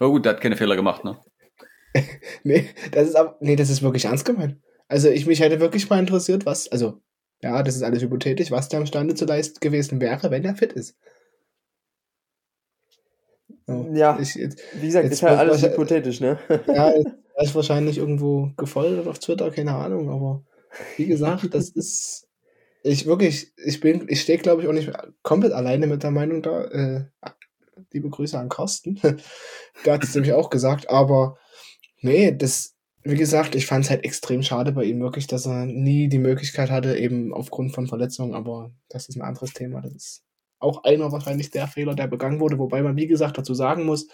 Oh 0.02 0.10
gut, 0.10 0.26
der 0.26 0.34
hat 0.34 0.42
keine 0.42 0.58
Fehler 0.58 0.76
gemacht, 0.76 1.06
ne? 1.06 1.24
Nee, 2.44 2.70
das 2.92 3.10
ist 3.10 3.16
aber, 3.16 3.38
nee, 3.40 3.56
das 3.56 3.70
ist 3.70 3.82
wirklich 3.82 4.06
ernst 4.06 4.26
gemeint. 4.26 4.58
Also 4.88 5.10
ich 5.10 5.26
mich 5.26 5.40
hätte 5.40 5.60
wirklich 5.60 5.90
mal 5.90 6.00
interessiert, 6.00 6.46
was, 6.46 6.72
also, 6.72 7.02
ja, 7.42 7.62
das 7.64 7.76
ist 7.76 7.84
alles 7.84 8.02
hypothetisch, 8.02 8.52
was 8.52 8.70
der 8.70 8.80
imstande 8.80 9.16
zu 9.16 9.26
leisten 9.26 9.60
gewesen 9.60 10.02
wäre, 10.02 10.32
wenn 10.32 10.44
er 10.44 10.56
fit 10.56 10.74
ist. 10.74 10.96
So, 13.68 13.88
Ja. 13.94 14.18
Ich, 14.20 14.36
jetzt, 14.36 14.62
Wie 14.74 14.88
gesagt, 14.88 15.06
Jetzt 15.06 15.14
ist 15.14 15.24
halt 15.24 15.40
alles 15.40 15.62
hypothetisch, 15.62 16.20
ne? 16.22 16.40
ja, 16.68 16.92
ist 17.42 17.56
wahrscheinlich 17.56 17.98
irgendwo 17.98 18.52
gefolgt 18.58 19.08
auf 19.08 19.20
Twitter, 19.20 19.52
keine 19.52 19.74
Ahnung, 19.74 20.10
aber 20.10 20.44
wie 20.98 21.06
gesagt, 21.06 21.54
das 21.54 21.70
ist, 21.70 22.28
ich 22.84 23.06
wirklich, 23.06 23.54
ich 23.58 23.80
bin, 23.80 24.06
ich 24.10 24.22
stehe 24.22 24.38
glaube 24.38 24.62
ich 24.62 24.68
auch 24.68 24.74
nicht 24.74 24.92
komplett 25.24 25.54
alleine 25.54 25.88
mit 25.88 26.04
der 26.04 26.12
Meinung 26.12 26.42
da, 26.42 26.66
äh, 26.66 27.06
liebe 27.92 28.10
Grüße 28.10 28.38
an 28.38 28.50
Carsten, 28.50 29.00
der 29.86 29.94
hat 29.94 30.04
es 30.04 30.14
nämlich 30.16 30.34
auch 30.34 30.50
gesagt, 30.50 30.90
aber 30.90 31.38
nee, 32.02 32.32
das, 32.32 32.76
wie 33.04 33.16
gesagt, 33.16 33.56
ich 33.56 33.66
fand 33.66 33.86
es 33.86 33.90
halt 33.90 34.04
extrem 34.04 34.44
schade 34.44 34.72
bei 34.72 34.84
ihm 34.84 35.00
wirklich, 35.00 35.28
dass 35.28 35.46
er 35.46 35.66
nie 35.66 36.10
die 36.10 36.20
Möglichkeit 36.20 36.70
hatte, 36.70 36.98
eben 36.98 37.34
aufgrund 37.34 37.74
von 37.74 37.88
Verletzungen, 37.88 38.34
aber 38.34 38.72
das 38.90 39.10
ist 39.10 39.16
ein 39.16 39.22
anderes 39.22 39.54
Thema, 39.54 39.82
das 39.82 39.94
ist 39.94 40.24
auch 40.60 40.84
einer 40.84 41.12
wahrscheinlich 41.12 41.52
der 41.52 41.68
Fehler, 41.68 41.96
der 41.96 42.08
begangen 42.08 42.40
wurde, 42.40 42.60
wobei 42.60 42.82
man, 42.82 42.98
wie 42.98 43.08
gesagt, 43.08 43.38
dazu 43.38 43.54
sagen 43.54 43.86
muss, 43.86 44.08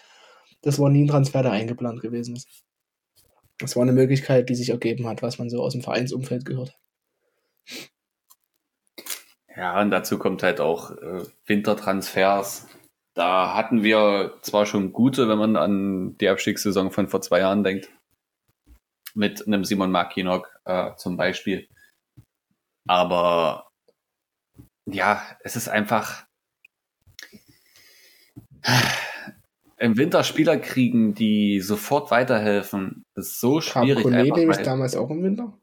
das 0.62 0.80
war 0.80 0.90
nie 0.90 1.04
ein 1.04 1.08
Transfer, 1.08 1.42
der 1.42 1.52
eingeplant 1.52 2.02
gewesen 2.02 2.36
ist. 2.36 2.48
Das 3.58 3.76
war 3.76 3.84
eine 3.84 3.94
Möglichkeit, 3.94 4.50
die 4.50 4.56
sich 4.56 4.70
ergeben 4.70 5.08
hat, 5.08 5.22
was 5.22 5.40
man 5.40 5.50
so 5.50 5.64
aus 5.64 5.74
dem 5.74 5.82
Vereinsumfeld 5.82 6.46
gehört 6.46 6.70
hat. 6.70 6.80
Ja, 9.56 9.82
und 9.82 9.90
dazu 9.90 10.18
kommt 10.20 10.44
halt 10.44 10.60
auch 10.60 10.92
äh, 10.92 11.24
Wintertransfers. 11.46 12.68
Da 13.16 13.56
hatten 13.56 13.82
wir 13.82 14.38
zwar 14.42 14.66
schon 14.66 14.92
gute, 14.92 15.30
wenn 15.30 15.38
man 15.38 15.56
an 15.56 16.18
die 16.18 16.28
Abstiegssaison 16.28 16.92
von 16.92 17.08
vor 17.08 17.22
zwei 17.22 17.40
Jahren 17.40 17.64
denkt, 17.64 17.90
mit 19.14 19.48
einem 19.48 19.64
Simon 19.64 19.90
Makinok 19.90 20.50
äh, 20.66 20.94
zum 20.98 21.16
Beispiel. 21.16 21.68
Aber 22.88 23.72
ja, 24.86 25.22
es 25.40 25.56
ist 25.56 25.70
einfach 25.70 26.26
im 29.78 29.98
Winter 29.98 30.24
Spieler 30.26 30.58
kriegen, 30.58 31.16
die 31.16 31.62
sofort 31.62 32.12
weiterhelfen, 32.12 33.06
ist 33.16 33.40
so 33.40 33.60
Kam 33.60 33.86
schwierig. 33.86 34.04
Kone 34.04 34.18
einfach, 34.18 34.36
nämlich 34.38 34.58
weil- 34.58 34.66
damals 34.66 34.96
auch 34.96 35.10
im 35.10 35.24
Winter? 35.24 35.58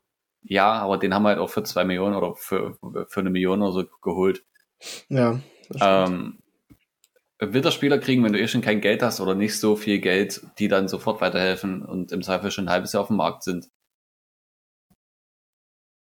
ja, 0.45 0.73
aber 0.73 0.97
den 0.99 1.15
haben 1.15 1.23
wir 1.23 1.29
halt 1.31 1.39
auch 1.39 1.51
für 1.51 1.63
zwei 1.63 1.85
Millionen 1.85 2.17
oder 2.17 2.35
für, 2.35 2.77
für 3.09 3.21
eine 3.21 3.31
Million 3.31 3.63
oder 3.63 3.73
so 3.73 3.85
geholt. 4.01 4.43
Ja. 5.09 5.39
das 5.69 6.11
stimmt. 7.43 7.49
Ähm, 7.49 7.55
Winterspieler 7.55 7.99
kriegen, 7.99 8.25
wenn 8.25 8.33
du 8.33 8.41
eh 8.41 8.49
schon 8.49 8.63
kein 8.63 8.81
Geld 8.81 9.03
hast 9.03 9.21
oder 9.21 9.35
nicht 9.35 9.59
so 9.59 9.77
viel 9.77 10.01
Geld, 10.01 10.47
die 10.59 10.69
dann 10.69 10.89
sofort 10.89 11.21
weiterhelfen 11.21 11.85
und 11.85 12.13
im 12.13 12.23
Zweifel 12.23 12.51
schon 12.51 12.67
ein 12.67 12.71
halbes 12.71 12.93
Jahr 12.93 13.03
auf 13.03 13.09
dem 13.09 13.17
Markt 13.17 13.43
sind. 13.43 13.69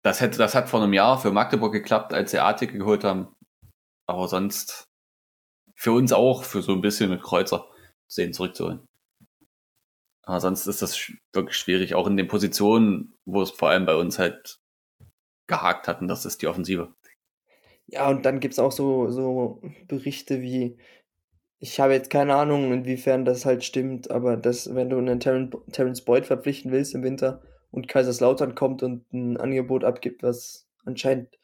Das, 0.04 0.20
hätte, 0.20 0.38
das 0.38 0.54
hat 0.54 0.68
vor 0.68 0.82
einem 0.82 0.92
Jahr 0.92 1.20
für 1.20 1.30
Magdeburg 1.30 1.72
geklappt, 1.72 2.12
als 2.12 2.32
sie 2.32 2.40
Artik 2.40 2.72
geholt 2.72 3.04
haben. 3.04 3.34
Aber 4.08 4.28
sonst 4.28 4.84
für 5.76 5.92
uns 5.92 6.12
auch, 6.12 6.44
für 6.44 6.62
so 6.62 6.72
ein 6.72 6.80
bisschen 6.80 7.10
mit 7.10 7.22
Kreuzer, 7.22 7.68
den 8.16 8.32
zurückzuholen. 8.32 8.84
Aber 10.24 10.40
sonst 10.40 10.66
ist 10.66 10.82
das 10.82 11.12
wirklich 11.32 11.56
schwierig, 11.56 11.94
auch 11.94 12.06
in 12.06 12.16
den 12.16 12.28
Positionen, 12.28 13.14
wo 13.26 13.42
es 13.42 13.50
vor 13.50 13.70
allem 13.70 13.86
bei 13.86 13.96
uns 13.96 14.18
halt 14.18 14.58
gehakt 15.48 15.88
hatten, 15.88 16.08
das 16.08 16.24
ist 16.24 16.42
die 16.42 16.46
Offensive. 16.46 16.94
Ja, 17.86 18.08
und 18.08 18.24
dann 18.24 18.40
gibt's 18.40 18.58
auch 18.58 18.70
so, 18.70 19.10
so 19.10 19.60
Berichte 19.88 20.40
wie, 20.40 20.78
ich 21.62 21.78
habe 21.78 21.92
jetzt 21.92 22.10
keine 22.10 22.34
Ahnung, 22.34 22.72
inwiefern 22.72 23.24
das 23.24 23.46
halt 23.46 23.62
stimmt, 23.62 24.10
aber 24.10 24.36
dass, 24.36 24.74
wenn 24.74 24.90
du 24.90 24.98
einen 24.98 25.20
Terren, 25.20 25.52
Terrence 25.70 26.02
Boyd 26.02 26.26
verpflichten 26.26 26.72
willst 26.72 26.92
im 26.92 27.04
Winter 27.04 27.40
und 27.70 27.86
Kaiserslautern 27.86 28.56
kommt 28.56 28.82
und 28.82 29.10
ein 29.12 29.36
Angebot 29.36 29.84
abgibt, 29.84 30.24
was 30.24 30.66
anscheinend 30.84 31.38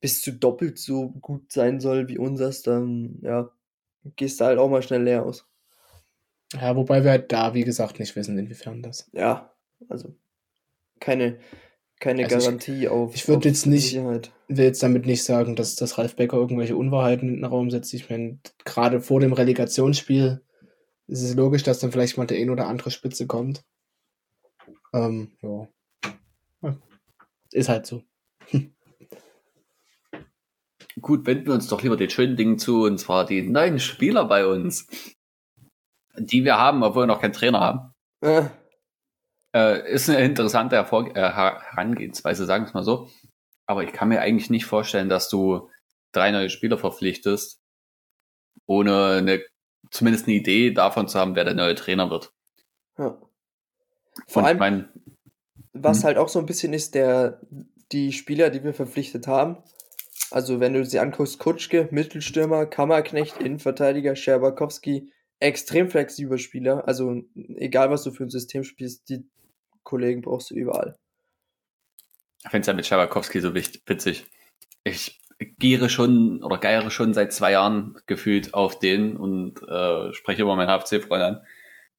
bis 0.00 0.22
zu 0.22 0.32
doppelt 0.32 0.76
so 0.78 1.10
gut 1.10 1.52
sein 1.52 1.78
soll 1.78 2.08
wie 2.08 2.18
unseres, 2.18 2.62
dann, 2.62 3.20
ja, 3.22 3.48
gehst 4.16 4.40
du 4.40 4.44
halt 4.44 4.58
auch 4.58 4.68
mal 4.68 4.82
schnell 4.82 5.04
leer 5.04 5.24
aus. 5.24 5.46
Ja, 6.52 6.74
wobei 6.74 7.04
wir 7.04 7.12
halt 7.12 7.30
da, 7.30 7.54
wie 7.54 7.62
gesagt, 7.62 8.00
nicht 8.00 8.16
wissen, 8.16 8.36
inwiefern 8.36 8.82
das. 8.82 9.08
Ja, 9.12 9.54
also 9.88 10.16
keine, 10.98 11.38
keine 12.04 12.24
Also 12.24 12.36
ich- 12.36 12.44
Garantie 12.44 12.88
auf, 12.88 13.14
ich 13.14 13.26
würd 13.28 13.38
auf 13.38 13.44
jetzt 13.44 13.66
nicht- 13.66 13.88
Sicherheit. 13.88 14.30
Ich 14.48 14.56
will 14.58 14.64
jetzt 14.66 14.82
damit 14.82 15.06
nicht 15.06 15.24
sagen, 15.24 15.56
dass, 15.56 15.74
dass 15.76 15.96
Ralf 15.98 16.16
Becker 16.16 16.36
irgendwelche 16.36 16.76
Unwahrheiten 16.76 17.28
in 17.28 17.34
den 17.36 17.44
Raum 17.44 17.70
setzt. 17.70 17.92
Ich 17.94 18.10
meine, 18.10 18.38
gerade 18.64 19.00
vor 19.00 19.20
dem 19.20 19.32
Relegationsspiel 19.32 20.42
ist 21.06 21.22
es 21.22 21.34
logisch, 21.34 21.62
dass 21.62 21.80
dann 21.80 21.92
vielleicht 21.92 22.16
mal 22.18 22.26
der 22.26 22.38
ein 22.38 22.50
oder 22.50 22.66
andere 22.68 22.90
Spitze 22.90 23.26
kommt. 23.26 23.64
Ähm, 24.92 25.32
ja. 25.42 25.68
Ja. 26.62 26.76
Ist 27.52 27.68
halt 27.68 27.86
so. 27.86 28.02
Gut, 31.00 31.26
wenden 31.26 31.46
wir 31.46 31.54
uns 31.54 31.68
doch 31.68 31.82
lieber 31.82 31.96
den 31.96 32.10
schönen 32.10 32.36
Dingen 32.36 32.58
zu, 32.58 32.84
und 32.84 32.98
zwar 32.98 33.26
die 33.26 33.42
neuen 33.42 33.80
Spieler 33.80 34.26
bei 34.26 34.46
uns, 34.46 34.86
die 36.16 36.44
wir 36.44 36.56
haben, 36.58 36.82
obwohl 36.82 37.02
wir 37.02 37.06
noch 37.08 37.20
keinen 37.20 37.32
Trainer 37.32 37.60
haben. 37.60 37.92
Äh, 38.20 38.44
Äh, 39.54 39.92
ist 39.92 40.08
eine 40.10 40.24
interessante 40.24 40.76
Erfolg 40.76 41.16
äh, 41.16 41.20
Her- 41.20 41.60
Herangehensweise, 41.62 42.44
sagen 42.44 42.64
wir 42.64 42.68
es 42.68 42.74
mal 42.74 42.82
so. 42.82 43.08
Aber 43.66 43.84
ich 43.84 43.92
kann 43.92 44.08
mir 44.08 44.20
eigentlich 44.20 44.50
nicht 44.50 44.66
vorstellen, 44.66 45.08
dass 45.08 45.28
du 45.28 45.70
drei 46.12 46.30
neue 46.32 46.50
Spieler 46.50 46.76
verpflichtest, 46.76 47.60
ohne 48.66 49.06
eine, 49.18 49.42
zumindest 49.90 50.26
eine 50.26 50.36
Idee 50.36 50.72
davon 50.72 51.08
zu 51.08 51.18
haben, 51.18 51.34
wer 51.36 51.44
der 51.44 51.54
neue 51.54 51.74
Trainer 51.74 52.10
wird. 52.10 52.32
ja. 52.98 53.18
Vor 54.28 54.42
Und 54.42 54.46
allem, 54.46 54.56
ich 54.56 54.60
mein, 54.60 54.88
Was 55.72 56.00
Mhm. 56.00 56.04
halt 56.04 56.18
auch 56.18 56.28
so 56.28 56.38
ein 56.38 56.46
bisschen 56.46 56.72
ist, 56.72 56.94
der, 56.94 57.40
die 57.90 58.12
Spieler, 58.12 58.50
die 58.50 58.62
wir 58.62 58.74
verpflichtet 58.74 59.26
haben, 59.26 59.58
also 60.30 60.60
wenn 60.60 60.72
du 60.72 60.84
sie 60.84 61.00
anguckst, 61.00 61.38
Kutschke, 61.40 61.88
Mittelstürmer, 61.90 62.66
Kammerknecht, 62.66 63.38
Innenverteidiger, 63.38 64.14
Scherbakowski, 64.14 65.12
extrem 65.40 65.90
flexibler 65.90 66.38
Spieler, 66.38 66.86
also 66.86 67.22
egal 67.56 67.90
was 67.90 68.04
du 68.04 68.12
für 68.12 68.22
ein 68.24 68.30
System 68.30 68.62
spielst, 68.62 69.08
die 69.08 69.26
Kollegen 69.84 70.22
brauchst 70.22 70.50
du 70.50 70.54
überall. 70.54 70.96
ich 72.44 72.50
finde 72.50 72.60
es 72.62 72.66
ja 72.66 72.72
mit 72.74 72.86
Schabakowski 72.86 73.40
so 73.40 73.54
witzig. 73.54 74.26
Ich 74.82 75.20
giere 75.58 75.88
schon 75.88 76.42
oder 76.42 76.58
geiere 76.58 76.90
schon 76.90 77.14
seit 77.14 77.32
zwei 77.32 77.52
Jahren 77.52 77.96
gefühlt 78.06 78.54
auf 78.54 78.78
den 78.78 79.16
und 79.16 79.62
äh, 79.62 80.12
spreche 80.12 80.42
immer 80.42 80.56
meinen 80.56 80.68
HFC-Freund 80.68 81.22
an. 81.22 81.40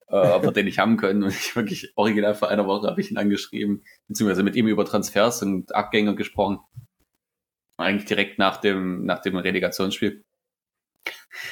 äh, 0.07 0.15
ob 0.15 0.43
wir 0.43 0.51
den 0.51 0.65
nicht 0.65 0.79
haben 0.79 0.97
können. 0.97 1.23
Und 1.23 1.29
ich 1.29 1.55
wirklich 1.55 1.93
original 1.95 2.35
vor 2.35 2.49
einer 2.49 2.67
Woche 2.67 2.87
habe 2.87 3.01
ich 3.01 3.11
ihn 3.11 3.17
angeschrieben, 3.17 3.83
beziehungsweise 4.07 4.43
mit 4.43 4.55
ihm 4.55 4.67
über 4.67 4.85
Transfers 4.85 5.41
und 5.41 5.73
Abgänge 5.73 6.15
gesprochen. 6.15 6.59
Eigentlich 7.77 8.05
direkt 8.05 8.39
nach 8.39 8.57
dem, 8.57 9.05
nach 9.05 9.19
dem 9.21 9.35
Relegationsspiel. 9.35 10.23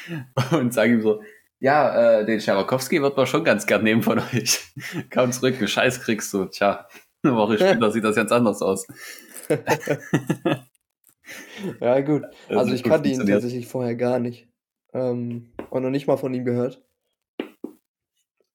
Und 0.51 0.73
sage 0.73 0.93
ihm 0.93 1.01
so, 1.01 1.21
ja, 1.64 2.20
äh, 2.20 2.26
den 2.26 2.41
Scherakowski 2.41 3.01
wird 3.01 3.16
man 3.16 3.26
schon 3.26 3.45
ganz 3.45 3.66
gern 3.66 3.84
nehmen 3.84 4.03
von 4.03 4.20
euch. 4.20 4.59
Kaum 5.09 5.32
zurück, 5.32 5.55
einen 5.57 5.70
Scheiß 5.70 6.01
kriegst 6.01 6.34
du. 6.34 6.43
Tja, 6.45 6.89
eine 7.24 7.38
Woche 7.38 7.55
später 7.57 7.89
sieht 7.89 8.03
das 8.03 8.18
ganz 8.18 8.34
anders 8.34 8.61
aus. 8.61 8.86
Ja, 11.80 12.01
gut. 12.01 12.24
Also 12.49 12.72
hat 12.72 12.76
ich 12.76 12.84
kannte 12.84 13.07
ihn 13.07 13.26
tatsächlich 13.26 13.66
vorher 13.68 13.95
gar 13.95 14.20
nicht. 14.20 14.49
Ähm, 14.93 15.53
und 15.70 15.84
noch 15.84 15.89
nicht 15.89 16.05
mal 16.05 16.18
von 16.18 16.34
ihm 16.34 16.43
gehört. 16.43 16.84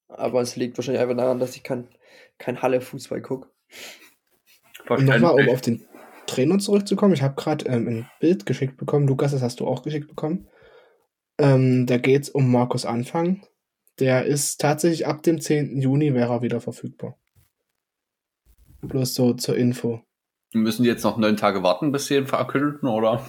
Aber 0.09 0.43
es 0.43 0.57
liegt 0.57 0.77
wahrscheinlich 0.77 1.01
einfach 1.01 1.17
daran, 1.17 1.41
dass 1.41 1.57
ich 1.57 1.63
kein, 1.63 1.89
kein 2.37 2.61
Halle-Fußball 2.61 3.23
gucke. 3.23 3.49
Und 4.87 5.07
nochmal, 5.07 5.33
um 5.33 5.49
auf 5.49 5.63
den 5.63 5.89
Trainer 6.27 6.59
zurückzukommen. 6.59 7.15
Ich 7.15 7.23
habe 7.23 7.37
gerade 7.37 7.65
ähm, 7.71 7.89
ein 7.89 8.11
Bild 8.21 8.45
geschickt 8.45 8.77
bekommen. 8.77 9.09
Lukas, 9.09 9.33
das 9.33 9.41
hast 9.41 9.61
du 9.61 9.67
auch 9.67 9.83
geschickt 9.83 10.09
bekommen. 10.09 10.47
Ähm, 11.39 11.87
da 11.87 11.99
geht 11.99 12.23
es 12.25 12.31
um 12.31 12.51
Markus 12.51 12.85
Anfang. 12.85 13.43
Der 13.99 14.25
ist 14.27 14.61
tatsächlich 14.61 15.07
ab 15.07 15.23
dem 15.23 15.41
10. 15.41 15.81
Juni 15.81 16.15
wäre 16.15 16.35
er 16.35 16.43
wieder 16.43 16.61
verfügbar. 16.61 17.17
Bloß 18.83 19.15
so 19.15 19.33
zur 19.35 19.57
Info. 19.57 20.03
Müssen 20.53 20.83
die 20.83 20.89
jetzt 20.89 21.05
noch 21.05 21.17
neun 21.17 21.37
Tage 21.37 21.63
warten, 21.63 21.93
bis 21.93 22.07
sie 22.07 22.17
ihn 22.17 22.27
verkünden, 22.27 22.89
oder? 22.89 23.29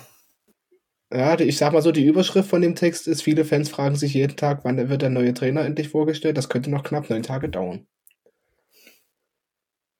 Ja, 1.12 1.40
ich 1.40 1.58
sag 1.58 1.74
mal 1.74 1.82
so, 1.82 1.92
die 1.92 2.06
Überschrift 2.06 2.50
von 2.50 2.62
dem 2.62 2.76
Text 2.76 3.08
ist, 3.08 3.24
viele 3.24 3.44
Fans 3.44 3.70
fragen 3.70 3.96
sich 3.96 4.14
jeden 4.14 4.38
Tag, 4.38 4.64
wann 4.64 4.90
wird 4.90 5.02
der 5.02 5.10
neue 5.10 5.34
Trainer 5.34 5.66
endlich 5.66 5.90
vorgestellt. 5.90 6.38
Das 6.38 6.50
könnte 6.50 6.70
noch 6.70 6.84
knapp 6.84 7.10
neun 7.10 7.24
Tage 7.24 7.50
dauern. 7.50 7.88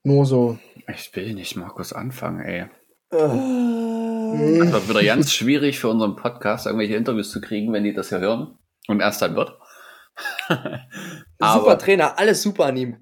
Nur 0.04 0.24
so. 0.24 0.58
Ich 0.88 1.14
will 1.14 1.34
nicht 1.34 1.56
Markus 1.56 1.92
anfangen, 1.92 2.40
ey. 2.40 2.66
Hm. 3.12 3.79
Das 4.32 4.72
wird 4.72 4.88
wieder 4.88 5.04
ganz 5.04 5.32
schwierig 5.32 5.78
für 5.78 5.88
unseren 5.88 6.16
Podcast, 6.16 6.66
irgendwelche 6.66 6.96
Interviews 6.96 7.30
zu 7.30 7.40
kriegen, 7.40 7.72
wenn 7.72 7.84
die 7.84 7.92
das 7.94 8.08
hier 8.10 8.20
hören. 8.20 8.58
Und 8.88 9.00
erst 9.00 9.22
dann 9.22 9.36
wird. 9.36 9.56
super 11.40 11.78
Trainer, 11.78 12.18
alles 12.18 12.42
super 12.42 12.66
an 12.66 12.76
ihm. 12.76 12.96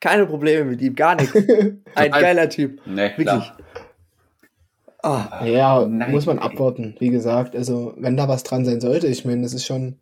Keine 0.00 0.26
Probleme 0.26 0.64
mit 0.64 0.80
ihm, 0.80 0.94
gar 0.94 1.14
nichts. 1.16 1.34
Ein 1.94 2.10
geiler 2.10 2.48
Typ. 2.48 2.80
Nee, 2.86 3.10
Wirklich. 3.16 3.52
Ah, 5.02 5.44
Ja, 5.44 5.86
Nein. 5.86 6.10
muss 6.10 6.26
man 6.26 6.38
abwarten. 6.38 6.94
Wie 6.98 7.08
gesagt, 7.10 7.56
also 7.56 7.94
wenn 7.96 8.16
da 8.16 8.28
was 8.28 8.42
dran 8.42 8.64
sein 8.64 8.80
sollte, 8.80 9.06
ich 9.06 9.24
meine, 9.24 9.42
das 9.42 9.54
ist 9.54 9.66
schon. 9.66 9.98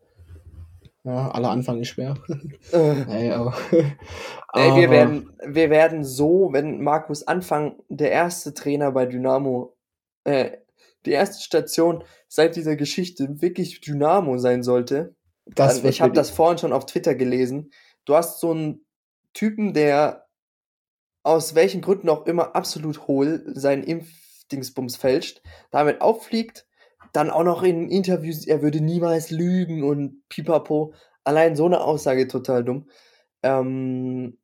Ja, 1.05 1.31
aller 1.31 1.51
Anfang 1.51 1.81
ist 1.81 1.89
schwer. 1.89 2.16
äh. 2.72 2.95
Nee, 3.07 3.31
aber, 3.33 3.55
Ey, 4.53 4.74
wir 4.74 4.91
werden, 4.91 5.31
wir 5.47 5.70
werden 5.70 6.05
so, 6.05 6.51
wenn 6.53 6.83
Markus 6.83 7.26
Anfang 7.26 7.76
der 7.89 8.11
erste 8.11 8.53
Trainer 8.53 8.91
bei 8.93 9.07
Dynamo, 9.07 9.76
äh, 10.24 10.51
die 11.07 11.12
erste 11.12 11.43
Station 11.43 12.05
seit 12.29 12.57
dieser 12.57 12.76
Geschichte 12.76 13.41
wirklich 13.41 13.81
Dynamo 13.81 14.39
sein 14.39 14.62
sollte. 14.62 15.14
das 15.47 15.83
wird 15.83 15.95
ich 15.95 16.01
habe 16.01 16.12
das 16.12 16.31
vorhin 16.31 16.59
schon 16.59 16.72
auf 16.72 16.87
Twitter 16.87 17.14
gelesen. 17.14 17.70
Du 18.05 18.14
hast 18.14 18.41
so 18.41 18.51
einen 18.51 18.85
Typen, 19.33 19.74
der 19.74 20.26
aus 21.22 21.55
welchen 21.55 21.81
Gründen 21.81 22.09
auch 22.09 22.26
immer 22.26 22.57
absolut 22.57 23.07
hohl 23.07 23.45
seinen 23.55 23.83
Impfdingsbums 23.83 24.97
fälscht, 24.97 25.43
damit 25.70 26.01
auffliegt, 26.01 26.66
dann 27.12 27.31
auch 27.31 27.45
noch 27.45 27.62
in 27.62 27.91
Interviews, 27.91 28.47
er 28.47 28.62
würde 28.62 28.81
niemals 28.81 29.31
lügen 29.31 29.83
und 29.83 30.22
pipapo. 30.29 30.95
Allein 31.24 31.57
so 31.57 31.66
eine 31.66 31.83
Aussage 31.83 32.29
total 32.29 32.64
dumm. 32.64 32.89
Ähm, 33.43 34.38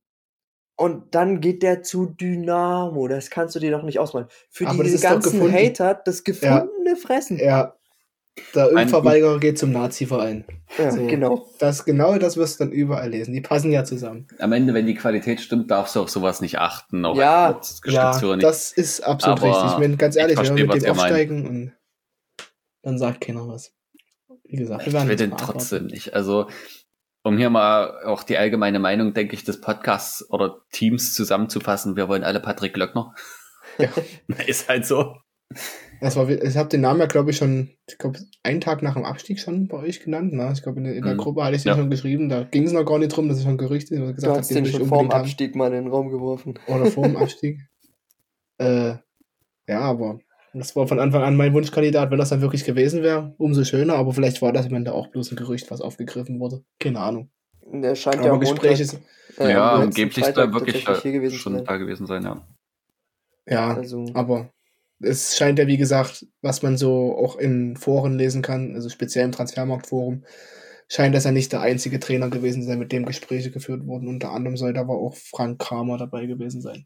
und 0.76 1.14
dann 1.14 1.40
geht 1.40 1.62
der 1.62 1.82
zu 1.82 2.06
Dynamo. 2.06 3.08
Das 3.08 3.30
kannst 3.30 3.54
du 3.54 3.60
dir 3.60 3.70
doch 3.70 3.82
nicht 3.82 3.98
ausmalen. 3.98 4.28
Für 4.50 4.66
Aber 4.66 4.82
das 4.82 4.92
diese 4.92 5.02
ganzen 5.02 5.32
gefunden. 5.32 5.54
Hater 5.54 6.00
das 6.04 6.24
gefundene 6.24 6.96
Fressen. 6.96 7.38
Ja, 7.38 7.74
der 8.54 8.70
Impfverweigerer 8.70 9.38
geht 9.38 9.58
zum 9.58 9.70
Nazi-Verein. 9.70 10.44
Ja, 10.76 10.90
So. 10.90 11.06
genau. 11.06 11.46
Das, 11.60 11.84
genau 11.84 12.18
das 12.18 12.36
wirst 12.36 12.58
du 12.58 12.64
dann 12.64 12.72
überall 12.72 13.10
lesen. 13.10 13.32
Die 13.32 13.40
passen 13.40 13.70
ja 13.70 13.84
zusammen. 13.84 14.26
Am 14.40 14.50
Ende, 14.52 14.74
wenn 14.74 14.86
die 14.86 14.96
Qualität 14.96 15.40
stimmt, 15.40 15.70
darfst 15.70 15.94
du 15.94 16.00
auf 16.00 16.10
sowas 16.10 16.40
nicht 16.40 16.58
achten. 16.58 17.04
Auch 17.04 17.16
Ja. 17.16 17.60
nicht. 17.60 18.42
das 18.42 18.72
ist 18.72 19.00
absolut 19.02 19.38
Aber 19.40 19.48
richtig. 19.48 19.72
Ich 19.72 19.78
meine, 19.78 19.96
ganz 19.96 20.16
ehrlich, 20.16 20.32
ich 20.32 20.38
wenn 20.38 20.46
verstehe, 20.46 20.66
wir 20.68 20.74
mit 20.74 20.82
dem 20.82 20.90
aufsteigen 20.90 21.46
und 21.46 21.72
dann 22.82 22.98
sagt 22.98 23.20
keiner 23.20 23.46
was. 23.46 23.72
Wie 24.42 24.56
gesagt, 24.56 24.80
wir 24.82 24.88
Ich 24.88 24.92
werden 24.94 25.04
will 25.08 25.12
jetzt 25.12 25.20
den 25.20 25.36
trotzdem 25.36 25.86
nicht. 25.86 26.14
Also, 26.14 26.48
um 27.24 27.36
hier 27.38 27.50
mal 27.50 28.04
auch 28.04 28.22
die 28.22 28.36
allgemeine 28.38 28.78
Meinung, 28.78 29.12
denke 29.14 29.34
ich, 29.34 29.42
des 29.44 29.60
Podcasts 29.60 30.30
oder 30.30 30.60
Teams 30.70 31.12
zusammenzufassen, 31.14 31.96
wir 31.96 32.08
wollen 32.08 32.22
alle 32.22 32.38
Patrick 32.40 32.74
Glöckner. 32.74 33.14
Ja. 33.78 33.88
Ist 34.46 34.68
halt 34.68 34.86
so. 34.86 35.16
Das 36.00 36.16
war, 36.16 36.28
ich 36.28 36.56
habe 36.56 36.68
den 36.68 36.80
Namen 36.82 37.00
ja, 37.00 37.06
glaube 37.06 37.30
ich, 37.30 37.36
schon, 37.38 37.70
ich 37.86 37.96
glaube, 37.98 38.18
einen 38.42 38.60
Tag 38.60 38.82
nach 38.82 38.94
dem 38.94 39.04
Abstieg 39.04 39.38
schon 39.40 39.68
bei 39.68 39.78
euch 39.78 40.00
genannt. 40.00 40.32
Ne? 40.34 40.50
Ich 40.52 40.62
glaube, 40.62 40.78
in, 40.78 40.84
der- 40.84 40.94
in 40.96 41.02
der 41.04 41.14
Mhm. 41.14 41.18
Gruppe 41.18 41.42
hatte 41.44 41.56
ich 41.56 41.62
den 41.62 41.70
Ja. 41.70 41.76
schon 41.76 41.90
geschrieben. 41.90 42.28
Da 42.28 42.42
ging 42.44 42.64
es 42.66 42.72
noch 42.72 42.84
gar 42.84 42.98
nicht 42.98 43.08
drum, 43.16 43.28
das 43.28 43.38
ist 43.38 43.44
schon 43.44 43.56
Gerüchte. 43.58 43.94
wo 44.00 44.06
Du 44.06 44.14
gesagt 44.14 44.36
hast 44.38 44.50
hat, 44.50 44.56
den 44.56 44.64
ich 44.66 44.72
schon 44.72 44.80
vorm 44.86 45.00
unbedingt 45.06 45.14
haben. 45.14 45.20
Abstieg 45.22 45.54
mal 45.56 45.72
in 45.72 45.84
den 45.84 45.88
Raum 45.92 46.10
geworfen. 46.10 46.58
Oder 46.66 46.86
vor 46.86 47.04
dem 47.04 47.16
Abstieg. 47.16 47.60
äh, 48.58 48.94
ja, 49.66 49.80
aber 49.80 50.18
das 50.54 50.76
war 50.76 50.86
von 50.86 51.00
Anfang 51.00 51.22
an 51.22 51.36
mein 51.36 51.52
Wunschkandidat. 51.52 52.10
Wenn 52.10 52.18
das 52.18 52.30
dann 52.30 52.40
wirklich 52.40 52.64
gewesen 52.64 53.02
wäre, 53.02 53.34
umso 53.38 53.64
schöner. 53.64 53.94
Aber 53.94 54.12
vielleicht 54.12 54.40
war 54.40 54.52
das 54.52 54.66
am 54.66 54.74
Ende 54.74 54.92
auch 54.92 55.08
bloß 55.08 55.32
ein 55.32 55.36
Gerücht, 55.36 55.70
was 55.70 55.80
aufgegriffen 55.80 56.40
wurde. 56.40 56.64
Keine 56.78 57.00
Ahnung. 57.00 57.30
Der 57.72 57.94
scheint 57.94 58.18
Aber 58.18 58.26
ja 58.26 58.34
Montag, 58.34 58.76
sind, 58.76 59.00
äh, 59.38 59.50
ja, 59.52 59.72
angeblich 59.74 60.26
da 60.26 60.52
wirklich 60.52 60.84
gewesen 60.84 61.38
schon 61.38 61.52
zu 61.52 61.58
sein. 61.58 61.66
da 61.66 61.76
gewesen 61.76 62.06
sein, 62.06 62.22
ja. 62.22 62.46
ja, 63.46 63.74
Also, 63.74 64.04
aber 64.14 64.50
es 65.00 65.36
scheint 65.36 65.58
ja, 65.58 65.66
wie 65.66 65.76
gesagt, 65.76 66.26
was 66.42 66.62
man 66.62 66.76
so 66.76 67.16
auch 67.16 67.36
in 67.36 67.76
Foren 67.76 68.16
lesen 68.18 68.42
kann, 68.42 68.74
also 68.74 68.88
speziell 68.88 69.24
im 69.24 69.32
Transfermarktforum, 69.32 70.24
scheint 70.88 71.14
das 71.14 71.24
ja 71.24 71.32
nicht 71.32 71.52
der 71.52 71.62
einzige 71.62 71.98
Trainer 71.98 72.28
gewesen 72.30 72.62
sein, 72.62 72.78
mit 72.78 72.92
dem 72.92 73.06
Gespräche 73.06 73.50
geführt 73.50 73.86
wurden. 73.86 74.08
Unter 74.08 74.32
anderem 74.32 74.56
soll 74.56 74.72
da 74.72 74.82
aber 74.82 74.98
auch 74.98 75.14
Frank 75.16 75.58
Kramer 75.58 75.98
dabei 75.98 76.26
gewesen 76.26 76.60
sein. 76.60 76.84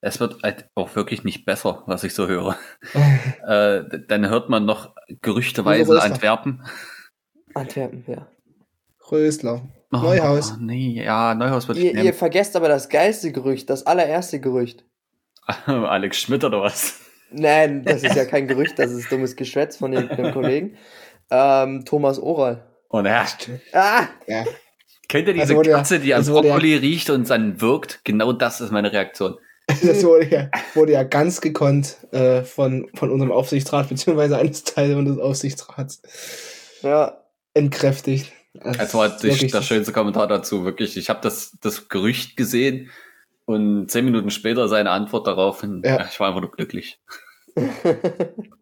Es 0.00 0.20
wird 0.20 0.42
halt 0.42 0.68
auch 0.74 0.94
wirklich 0.96 1.24
nicht 1.24 1.44
besser, 1.46 1.82
was 1.86 2.04
ich 2.04 2.14
so 2.14 2.28
höre. 2.28 2.56
Äh, 3.46 3.82
dann 4.08 4.28
hört 4.28 4.48
man 4.50 4.64
noch 4.64 4.94
gerüchteweise 5.20 5.92
Rösler. 5.92 6.04
Antwerpen. 6.04 6.62
Antwerpen, 7.54 8.04
ja. 8.06 8.28
Rösler. 9.10 9.68
Oh, 9.92 9.96
Neuhaus. 9.98 10.56
Nee, 10.60 11.02
ja, 11.04 11.34
Neuhaus 11.34 11.68
wird 11.68 11.78
Ihr, 11.78 11.94
ihr 12.02 12.14
vergesst 12.14 12.56
aber 12.56 12.68
das 12.68 12.88
geilste 12.88 13.32
Gerücht, 13.32 13.68
das 13.68 13.84
allererste 13.86 14.40
Gerücht. 14.40 14.84
Alex 15.66 16.18
Schmidt 16.18 16.44
oder 16.44 16.62
was? 16.62 17.00
Nein, 17.30 17.82
das 17.84 18.02
ist 18.04 18.14
ja 18.14 18.24
kein 18.24 18.46
Gerücht, 18.46 18.78
das 18.78 18.92
ist 18.92 19.10
dummes 19.10 19.36
Geschwätz 19.36 19.76
von 19.76 19.92
irgendeinem 19.92 20.32
Kollegen. 20.32 20.76
Ähm, 21.30 21.84
Thomas 21.84 22.18
Oral. 22.18 22.66
Und 22.88 23.06
ja, 23.06 23.26
Ah! 23.72 24.04
Ja. 24.26 24.44
kennt 25.08 25.28
ihr 25.28 25.34
diese 25.34 25.56
Also 25.56 25.70
Katze, 25.70 25.98
die 25.98 26.14
am 26.14 26.26
wurde 26.28 26.48
ja- 26.48 26.54
Brokkoli 26.54 26.76
riecht 26.76 27.10
und 27.10 27.28
dann 27.28 27.60
wirkt? 27.60 28.04
Genau 28.04 28.32
das 28.32 28.60
ist 28.60 28.70
meine 28.70 28.92
Reaktion. 28.92 29.36
Das 29.82 30.04
wurde 30.04 30.26
ja, 30.28 30.50
wurde 30.74 30.92
ja 30.92 31.02
ganz 31.02 31.40
gekonnt 31.40 31.96
äh, 32.12 32.42
von, 32.44 32.88
von 32.94 33.10
unserem 33.10 33.32
Aufsichtsrat, 33.32 33.88
beziehungsweise 33.88 34.36
eines 34.38 34.64
Teils 34.64 34.94
unseres 34.94 35.18
Aufsichtsrats 35.18 36.02
Ja, 36.82 37.06
Das 37.06 37.16
entkräftigt. 37.54 38.32
war 38.54 39.06
ist 39.06 39.22
der, 39.22 39.30
wirklich- 39.30 39.52
der 39.52 39.62
schönste 39.62 39.92
Kommentar 39.92 40.26
dazu, 40.26 40.64
wirklich. 40.64 40.96
Ich 40.96 41.08
habe 41.08 41.20
das, 41.22 41.56
das 41.60 41.88
Gerücht 41.88 42.36
gesehen 42.36 42.90
und 43.44 43.90
zehn 43.90 44.04
Minuten 44.04 44.30
später 44.30 44.68
seine 44.68 44.90
Antwort 44.90 45.26
darauf. 45.26 45.62
Und, 45.62 45.84
Ja. 45.84 45.96
ja. 45.98 46.06
Ich 46.10 46.18
war 46.20 46.28
einfach 46.28 46.40
nur 46.42 46.50
glücklich. 46.52 47.00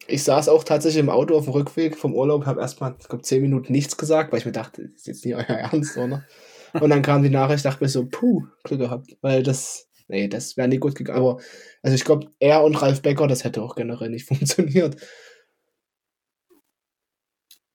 Ich 0.08 0.24
saß 0.24 0.48
auch 0.48 0.64
tatsächlich 0.64 0.98
im 1.00 1.11
Auto 1.11 1.36
auf 1.36 1.44
dem 1.44 1.52
Rückweg 1.52 1.96
vom 1.96 2.14
Urlaub, 2.14 2.46
habe 2.46 2.61
erstmal, 2.61 2.96
ich 2.98 3.06
glaube, 3.06 3.22
zehn 3.22 3.42
Minuten 3.42 3.70
nichts 3.72 3.96
gesagt, 3.96 4.32
weil 4.32 4.40
ich 4.40 4.46
mir 4.46 4.50
dachte, 4.52 4.82
das 4.88 5.02
ist 5.02 5.06
jetzt 5.06 5.24
nicht 5.24 5.36
euer 5.36 5.44
Ernst, 5.48 5.96
oder? 5.96 6.24
Und 6.72 6.90
dann 6.90 7.02
kam 7.02 7.22
die 7.22 7.30
Nachricht, 7.30 7.64
dachte 7.64 7.84
mir 7.84 7.88
so, 7.88 8.06
puh, 8.06 8.44
Glück 8.64 8.80
gehabt, 8.80 9.16
weil 9.20 9.44
das, 9.44 9.88
nee, 10.11 10.28
das 10.28 10.56
wäre 10.56 10.68
nicht 10.68 10.80
gut 10.80 10.94
gegangen. 10.94 11.18
Aber, 11.20 11.40
also 11.82 11.94
ich 11.94 12.04
glaube, 12.04 12.30
er 12.38 12.62
und 12.62 12.80
Ralf 12.80 13.02
Becker, 13.02 13.26
das 13.26 13.44
hätte 13.44 13.62
auch 13.62 13.74
generell 13.74 14.11
nicht 14.11 14.26
funktioniert. 14.28 14.96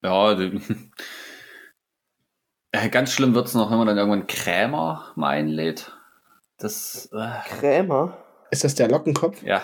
Ja, 0.04 0.36
die, 0.36 0.62
Äh, 2.76 2.90
ganz 2.90 3.14
schlimm 3.14 3.34
wird's 3.36 3.54
noch, 3.54 3.72
wenn 3.72 3.78
man 3.78 3.88
dann 3.88 3.98
irgendwann 3.98 4.28
Krämer 4.28 5.14
mal 5.16 5.30
einlädt. 5.30 5.94
Das, 6.58 7.10
äh, 7.14 7.58
Krämer? 7.58 8.18
Ist 8.52 8.66
das 8.66 8.76
der 8.76 8.90
Lockenkopf? 8.90 9.42
ja. 9.44 9.62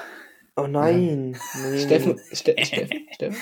Oh 0.58 0.68
nein. 0.68 1.38
Nee, 1.56 1.80
Steffen, 1.80 2.20
Ste 2.34 2.56
Steffen, 2.62 3.08
Steffen. 3.14 3.42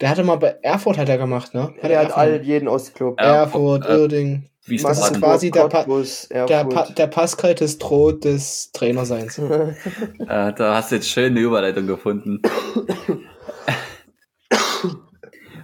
Der 0.00 0.08
hatte 0.08 0.22
mal 0.22 0.36
bei 0.36 0.56
Erfurt 0.62 0.96
hat 0.96 1.08
er 1.08 1.18
gemacht, 1.18 1.54
ne? 1.54 1.72
nee. 1.74 1.88
Der 1.88 1.98
hat 1.98 2.06
Erfurt? 2.06 2.18
all, 2.18 2.42
jeden 2.42 2.68
Ostclub. 2.68 3.20
Ja. 3.20 3.42
Erfurt, 3.42 3.84
äh, 3.84 3.96
Uerding. 3.96 4.48
Wie 4.66 4.76
ist 4.76 4.84
Das 4.84 4.98
das 5.00 5.10
ist 5.12 5.18
quasi 5.20 5.50
der 5.50 5.68
Pa- 5.68 5.84
Der, 5.84 6.64
pa 6.64 6.84
der 6.90 7.06
Pascal 7.06 7.54
des 7.54 7.78
Droht 7.78 8.24
des 8.24 8.70
Trainerseins. 8.72 9.38
Äh, 10.18 10.52
da 10.54 10.74
hast 10.74 10.90
du 10.90 10.96
jetzt 10.96 11.08
schön 11.08 11.32
eine 11.32 11.40
Überleitung 11.40 11.86
gefunden. 11.86 12.42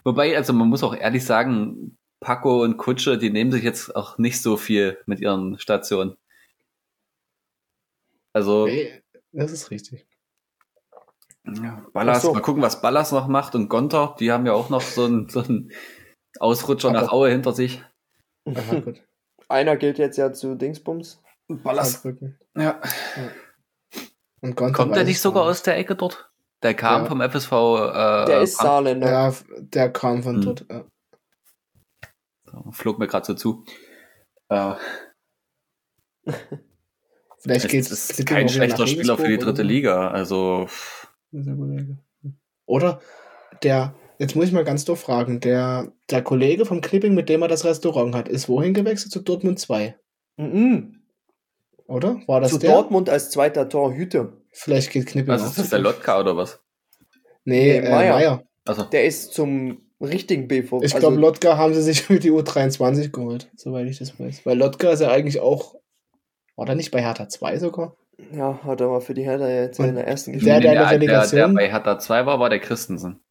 Wobei, 0.05 0.37
also 0.37 0.53
man 0.53 0.69
muss 0.69 0.83
auch 0.83 0.95
ehrlich 0.95 1.25
sagen, 1.25 1.97
Paco 2.21 2.63
und 2.63 2.77
Kutsche, 2.77 3.19
die 3.19 3.31
nehmen 3.31 3.53
sich 3.53 3.63
jetzt 3.65 3.95
auch 3.97 4.19
nicht 4.19 4.41
so 4.43 4.57
viel 4.57 4.99
mit 5.07 5.21
ihren 5.21 5.59
Stationen. 5.59 6.17
Also, 8.33 8.67
Nee, 8.67 9.03
das 9.33 9.53
ist 9.53 9.71
richtig. 9.71 10.07
ja, 11.45 11.85
Ballas, 11.93 12.23
so. 12.23 12.33
mal 12.33 12.41
gucken, 12.41 12.63
was 12.63 12.81
Ballas 12.81 13.13
noch 13.13 13.29
macht 13.29 13.55
und 13.55 13.69
Gonter, 13.69 14.17
die 14.19 14.33
haben 14.33 14.47
ja 14.47 14.53
auch 14.55 14.71
noch 14.71 14.81
so 14.81 15.05
einen, 15.05 15.29
so 15.29 15.41
einen 15.43 15.71
Ausrutscher 16.39 16.89
Aber- 16.91 17.03
nach 17.03 17.13
Aue 17.13 17.31
hinter 17.31 17.53
sich. 17.53 17.83
Aha, 18.47 18.81
gut. 18.81 19.03
Einer 19.49 19.77
gilt 19.77 19.99
jetzt 19.99 20.17
ja 20.17 20.33
zu 20.33 20.55
Dingsbums. 20.55 21.23
Ballas, 21.49 21.93
Saarbrücken. 21.93 22.39
ja. 22.57 22.81
Und 24.41 24.57
Kommt 24.57 24.97
der 24.97 25.05
nicht 25.05 25.13
ich 25.13 25.21
sogar 25.21 25.43
gar 25.45 25.51
aus 25.51 25.63
der 25.63 25.77
Ecke 25.77 25.95
dort? 25.95 26.31
Der 26.63 26.75
kam 26.75 27.03
Ja. 27.03 27.09
vom 27.09 27.21
FSV. 27.21 27.53
Äh, 27.53 28.25
Der 28.27 28.41
ist 28.43 28.57
Saarländer. 28.59 29.11
Ja, 29.11 29.35
der 29.59 29.93
kam 29.93 30.23
von 30.23 30.37
Hm. 30.37 30.43
dort. 30.43 30.67
Ja. 30.71 30.85
Flog 32.71 32.99
mir 32.99 33.07
gerade 33.09 33.27
so 33.27 33.35
zu. 33.35 33.65
Äh, 34.49 34.75
Vielleicht 37.39 37.65
es 37.65 37.71
geht 37.71 37.91
ist 37.91 38.27
kein 38.27 38.49
schlechter 38.49 38.87
Spieler 38.87 39.17
für 39.19 39.27
die 39.29 39.39
dritte 39.39 39.63
Liga. 39.63 40.11
Also, 40.11 40.69
Oder 42.67 43.01
der, 43.63 43.95
jetzt 44.23 44.37
muss 44.37 44.47
ich 44.47 44.53
mal 44.53 44.65
ganz 44.65 44.85
doof 44.85 45.01
fragen, 45.01 45.41
der, 45.41 45.93
der 46.11 46.23
Kollege 46.23 46.65
vom 46.65 46.81
Knipping, 46.81 47.15
mit 47.15 47.29
dem 47.29 47.43
er 47.43 47.49
das 47.49 47.65
Restaurant 47.65 48.15
hat, 48.15 48.29
ist 48.29 48.49
wohin 48.49 48.73
gewechselt? 48.73 49.13
Zu 49.13 49.21
Dortmund 49.21 49.59
2, 49.59 49.95
Mhm. 50.37 51.01
oder? 51.87 52.21
War 52.27 52.41
das 52.41 52.53
Zu 52.53 52.59
der? 52.59 52.71
Dortmund 52.73 53.11
als 53.11 53.31
zweiter 53.31 53.69
Torhüter. 53.69 54.33
Vielleicht 54.53 54.91
geht 54.93 55.07
Knipping 55.07 55.33
also 55.33 55.47
ist 55.47 55.59
das 55.59 55.71
der. 55.71 55.79
Lotka 55.81 56.21
oder 56.21 56.37
was? 56.37 56.61
Nee, 57.45 57.81
Nee, 57.81 57.87
äh, 57.87 57.91
Meier. 57.91 58.13
Meier. 58.15 58.43
Also, 58.65 58.85
Der 58.85 59.05
ist 59.07 59.35
zum 59.35 59.83
richtigen 60.01 60.47
BV. 60.47 60.83
Ich 60.83 60.95
also, 60.95 60.99
glaube, 61.09 61.17
Lotka 61.21 61.57
haben 61.57 61.75
sie 61.75 61.83
sich 61.83 62.03
für 62.03 62.19
die 62.21 62.31
U23 62.31 63.11
geholt, 63.11 63.51
soweit 63.57 63.87
ich 63.89 63.99
das 63.99 64.19
weiß. 64.19 64.47
Weil 64.47 64.59
Lotka 64.59 64.91
ist 64.91 65.01
ja 65.01 65.11
eigentlich 65.11 65.41
auch, 65.41 65.75
war 66.57 66.67
der 66.67 66.75
nicht 66.77 66.91
bei 66.93 67.03
Hertha 67.03 67.29
2 67.29 67.59
sogar? 67.59 67.97
Ja, 68.33 68.61
hat 68.63 68.81
er 68.81 68.89
mal 68.89 69.01
für 69.01 69.15
die 69.15 69.25
Hertha 69.25 69.49
jetzt 69.49 69.81
Und 69.81 69.89
in 69.89 69.95
der 69.97 70.07
ersten 70.07 70.33
der, 70.33 70.39
gespielt. 70.39 70.65
der 70.65 70.73
in 70.73 70.79
der 70.79 70.99
der, 70.99 71.27
der, 71.27 71.49
der 71.49 71.49
bei 71.49 71.69
Hertha 71.71 71.99
2 71.99 72.27
war, 72.27 72.39
war 72.39 72.51
der 72.51 72.61
Christensen. 72.61 73.22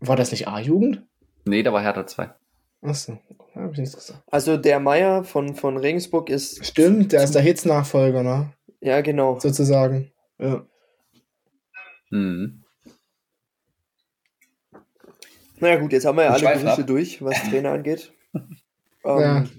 War 0.00 0.16
das 0.16 0.30
nicht 0.30 0.48
A-Jugend? 0.48 1.02
Nee, 1.44 1.62
der 1.62 1.72
war 1.72 1.82
Hertha 1.82 2.06
2. 2.06 2.30
Achso, 2.82 3.18
da 3.54 3.60
hab 3.62 3.72
ich 3.72 3.78
nichts 3.78 3.94
gesagt. 3.96 4.22
Also 4.30 4.56
der 4.56 4.78
Meier 4.80 5.24
von, 5.24 5.54
von 5.54 5.76
Regensburg 5.76 6.28
ist. 6.30 6.64
Stimmt, 6.64 7.12
der 7.12 7.24
ist 7.24 7.34
der 7.34 7.42
Hitz-Nachfolger, 7.42 8.22
ne? 8.22 8.52
Ja, 8.80 9.00
genau. 9.00 9.38
Sozusagen. 9.40 10.12
Ja. 10.38 10.66
Mhm. 12.10 12.62
Naja, 15.58 15.76
gut, 15.76 15.92
jetzt 15.92 16.04
haben 16.04 16.16
wir 16.18 16.24
ja 16.24 16.30
alle 16.32 16.58
Gerüchte 16.60 16.84
durch, 16.84 17.22
was 17.22 17.42
Trainer 17.48 17.72
angeht. 17.72 18.12
Ja. 19.04 19.38
Ähm, 19.38 19.50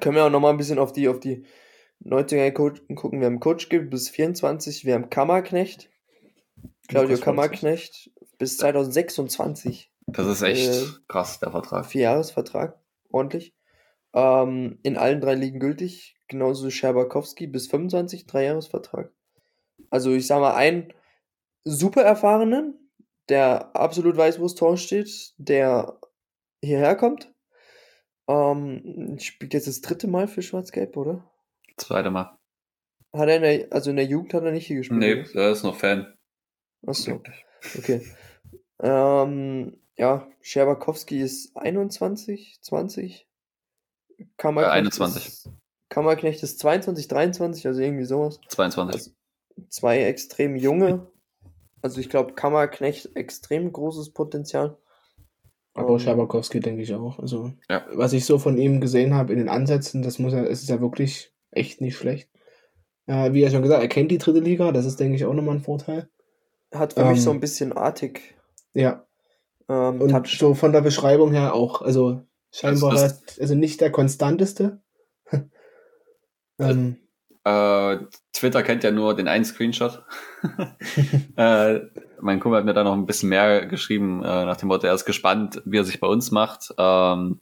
Können 0.00 0.16
wir 0.16 0.24
auch 0.24 0.30
noch 0.30 0.40
mal 0.40 0.48
ein 0.48 0.56
bisschen 0.56 0.78
auf 0.78 0.90
die, 0.90 1.08
auf 1.08 1.20
die 1.20 1.44
Neuzugänge 2.00 2.52
Coach- 2.54 2.80
gucken. 2.94 3.20
Wir 3.20 3.26
haben 3.26 3.38
Coach 3.38 3.68
Gibb 3.68 3.90
bis 3.90 4.08
24, 4.08 4.86
wir 4.86 4.94
haben 4.94 5.10
Kammerknecht. 5.10 5.90
Claudio. 6.88 7.18
Kammerknecht 7.18 8.10
bis 8.38 8.56
2026. 8.58 9.92
Das 10.06 10.26
ist 10.26 10.42
echt 10.42 10.70
Äh, 10.70 10.84
krass, 11.08 11.40
der 11.40 11.50
Vertrag. 11.50 11.86
Vierjahresvertrag, 11.86 12.78
ordentlich. 13.10 13.54
Ähm, 14.14 14.78
in 14.82 14.96
allen 14.96 15.20
drei 15.20 15.34
Ligen 15.34 15.58
gültig. 15.60 16.16
Genauso 16.28 16.70
Scherbakowski 16.70 17.46
bis 17.46 17.68
25, 17.68 18.26
Dreijahresvertrag. 18.26 19.12
Also 19.90 20.12
ich 20.12 20.26
sag 20.26 20.40
mal, 20.40 20.54
einen 20.54 20.92
super 21.64 22.02
erfahrenen, 22.02 22.90
der 23.28 23.74
absolut 23.76 24.16
weiß, 24.16 24.38
wo 24.38 24.44
das 24.44 24.54
Tor 24.54 24.76
steht, 24.76 25.34
der 25.36 26.00
hierher 26.62 26.96
kommt. 26.96 27.32
Ähm, 28.28 29.16
spielt 29.20 29.54
jetzt 29.54 29.68
das 29.68 29.80
dritte 29.82 30.08
Mal 30.08 30.26
für 30.26 30.42
Schwarz-Gelb, 30.42 30.96
oder? 30.96 31.30
Zweite 31.76 32.10
Mal. 32.10 32.36
Hat 33.12 33.28
er 33.28 33.36
in 33.36 33.42
der, 33.42 33.72
also 33.72 33.90
in 33.90 33.96
der 33.96 34.06
Jugend 34.06 34.34
hat 34.34 34.42
er 34.42 34.52
nicht 34.52 34.66
hier 34.66 34.76
gespielt. 34.76 34.98
Nee, 35.00 35.22
der 35.32 35.50
ist 35.50 35.62
noch 35.62 35.76
Fan. 35.76 36.12
Achso, 36.86 37.22
okay. 37.78 38.02
Ähm, 38.80 39.78
ja, 39.96 40.28
Scherbakowski 40.40 41.20
ist 41.20 41.56
21, 41.56 42.58
20. 42.60 43.26
Kammerknecht 44.36 44.74
Äh, 44.74 44.78
21. 44.78 45.26
Ist, 45.26 45.50
Kammerknecht 45.88 46.42
ist 46.42 46.58
22, 46.58 47.08
23, 47.08 47.66
also 47.66 47.80
irgendwie 47.80 48.04
sowas. 48.04 48.40
22. 48.48 48.94
Also 48.94 49.10
zwei 49.68 50.02
extrem 50.02 50.56
junge. 50.56 51.06
Also 51.82 52.00
ich 52.00 52.08
glaube, 52.08 52.34
Kammerknecht 52.34 53.14
extrem 53.16 53.72
großes 53.72 54.10
Potenzial. 54.10 54.76
Aber 55.74 55.92
Ähm, 55.92 55.98
Scherbatowski 55.98 56.60
denke 56.60 56.82
ich 56.82 56.94
auch. 56.94 57.18
Also, 57.18 57.52
Ja. 57.68 57.86
was 57.92 58.12
ich 58.12 58.24
so 58.24 58.38
von 58.38 58.56
ihm 58.58 58.80
gesehen 58.80 59.14
habe 59.14 59.32
in 59.32 59.38
den 59.38 59.48
Ansätzen, 59.48 60.02
das 60.02 60.18
muss 60.18 60.32
er, 60.32 60.50
es 60.50 60.62
ist 60.62 60.68
ja 60.70 60.80
wirklich 60.80 61.32
echt 61.50 61.80
nicht 61.80 61.96
schlecht. 61.96 62.30
Äh, 63.06 63.32
wie 63.34 63.42
er 63.42 63.50
schon 63.50 63.62
gesagt, 63.62 63.82
er 63.82 63.88
kennt 63.88 64.10
die 64.10 64.18
dritte 64.18 64.40
Liga, 64.40 64.72
das 64.72 64.84
ist, 64.86 64.98
denke 64.98 65.16
ich, 65.16 65.24
auch 65.26 65.34
nochmal 65.34 65.56
ein 65.56 65.62
Vorteil. 65.62 66.08
Hat 66.74 66.94
für 66.94 67.00
ähm, 67.00 67.10
mich 67.10 67.22
so 67.22 67.30
ein 67.30 67.40
bisschen 67.40 67.72
artig. 67.72 68.35
Ja. 68.76 69.06
Ähm, 69.68 70.00
Und 70.02 70.10
Touch. 70.10 70.38
so 70.38 70.54
von 70.54 70.72
der 70.72 70.82
Beschreibung 70.82 71.32
her 71.32 71.54
auch. 71.54 71.80
Also 71.82 72.22
scheinbar 72.52 72.92
Das 72.92 73.38
also 73.40 73.54
nicht 73.54 73.80
der 73.80 73.90
konstanteste. 73.90 74.82
ähm, 76.58 76.98
Äh, 77.44 77.98
Twitter 78.32 78.62
kennt 78.62 78.84
ja 78.84 78.90
nur 78.90 79.14
den 79.14 79.28
einen 79.28 79.44
Screenshot. 79.44 80.04
äh, 81.36 81.80
mein 82.20 82.40
Kumpel 82.40 82.58
hat 82.58 82.64
mir 82.64 82.74
da 82.74 82.84
noch 82.84 82.92
ein 82.92 83.06
bisschen 83.06 83.28
mehr 83.28 83.66
geschrieben, 83.66 84.22
äh, 84.22 84.44
nach 84.44 84.56
dem 84.56 84.68
Motto, 84.68 84.86
er 84.86 84.94
ist 84.94 85.04
gespannt, 85.04 85.62
wie 85.64 85.78
er 85.78 85.84
sich 85.84 86.00
bei 86.00 86.08
uns 86.08 86.30
macht. 86.32 86.74
Ähm, 86.76 87.40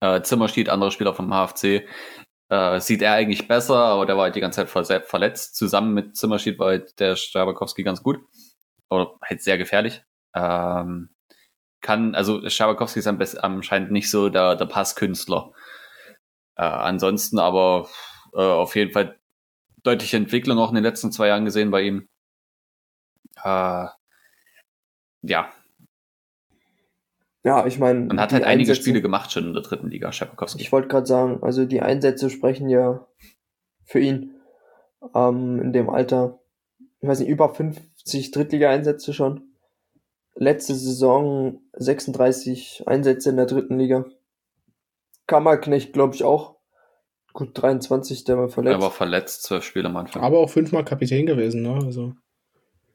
äh, 0.00 0.22
Zimmerstedt, 0.22 0.70
anderer 0.70 0.90
Spieler 0.90 1.14
vom 1.14 1.30
HFC, 1.30 1.86
äh, 2.48 2.80
sieht 2.80 3.02
er 3.02 3.12
eigentlich 3.12 3.46
besser, 3.46 3.76
aber 3.76 4.06
der 4.06 4.16
war 4.16 4.24
halt 4.24 4.34
die 4.34 4.40
ganze 4.40 4.66
Zeit 4.66 4.70
ver 4.70 5.02
verletzt. 5.02 5.56
Zusammen 5.56 5.94
mit 5.94 6.16
Zimmerstedt 6.16 6.58
war 6.58 6.68
halt 6.68 6.98
der 7.00 7.16
Stabakowski 7.16 7.82
ganz 7.82 8.02
gut. 8.02 8.20
Oder 8.94 9.14
halt 9.22 9.42
sehr 9.42 9.58
gefährlich. 9.58 10.02
Ähm, 10.34 11.10
kann, 11.80 12.14
also 12.14 12.48
Stabakowski 12.48 13.00
ist 13.00 13.06
am 13.06 13.18
besten, 13.18 13.38
anscheinend 13.38 13.90
nicht 13.92 14.10
so 14.10 14.28
der, 14.30 14.56
der 14.56 14.66
Passkünstler. 14.66 15.52
Äh, 16.56 16.62
ansonsten 16.62 17.38
aber 17.38 17.88
äh, 18.32 18.38
auf 18.40 18.74
jeden 18.76 18.92
Fall 18.92 19.18
deutliche 19.82 20.16
Entwicklung 20.16 20.58
auch 20.58 20.70
in 20.70 20.76
den 20.76 20.84
letzten 20.84 21.12
zwei 21.12 21.28
Jahren 21.28 21.44
gesehen 21.44 21.70
bei 21.70 21.82
ihm. 21.82 22.08
Äh, 23.42 23.86
ja, 25.22 25.52
Ja, 27.44 27.66
ich 27.66 27.78
meine. 27.78 28.00
man 28.00 28.20
hat 28.20 28.32
halt 28.32 28.44
einige 28.44 28.72
Einsätze- 28.72 28.80
Spiele 28.80 29.02
gemacht 29.02 29.30
schon 29.30 29.44
in 29.48 29.52
der 29.52 29.62
dritten 29.62 29.90
Liga, 29.90 30.10
Schepakowski. 30.12 30.62
Ich 30.62 30.72
wollte 30.72 30.88
gerade 30.88 31.06
sagen, 31.06 31.42
also 31.42 31.66
die 31.66 31.82
Einsätze 31.82 32.30
sprechen 32.30 32.70
ja 32.70 33.06
für 33.84 34.00
ihn 34.00 34.34
ähm, 35.14 35.60
in 35.60 35.72
dem 35.74 35.90
Alter. 35.90 36.40
Ich 37.00 37.08
weiß 37.08 37.20
nicht, 37.20 37.28
über 37.28 37.54
50 38.04 38.30
Drittliga-Einsätze 38.32 39.12
schon. 39.14 39.42
Letzte 40.36 40.74
Saison 40.74 41.60
36 41.74 42.84
Einsätze 42.86 43.30
in 43.30 43.36
der 43.36 43.46
dritten 43.46 43.78
Liga. 43.78 44.04
Kammerknecht, 45.26 45.92
glaube 45.92 46.14
ich, 46.14 46.24
auch. 46.24 46.56
Gut, 47.32 47.50
23, 47.54 48.24
der 48.24 48.38
war 48.38 48.48
verletzt. 48.48 48.74
Er 48.76 48.82
war 48.82 48.90
verletzt, 48.90 49.42
zwölf 49.44 49.64
Spiele 49.64 49.88
am 49.88 49.96
Anfang. 49.96 50.22
aber 50.22 50.38
auch 50.38 50.50
fünfmal 50.50 50.84
Kapitän 50.84 51.26
gewesen, 51.26 51.62
ne? 51.62 51.74
Also 51.84 52.14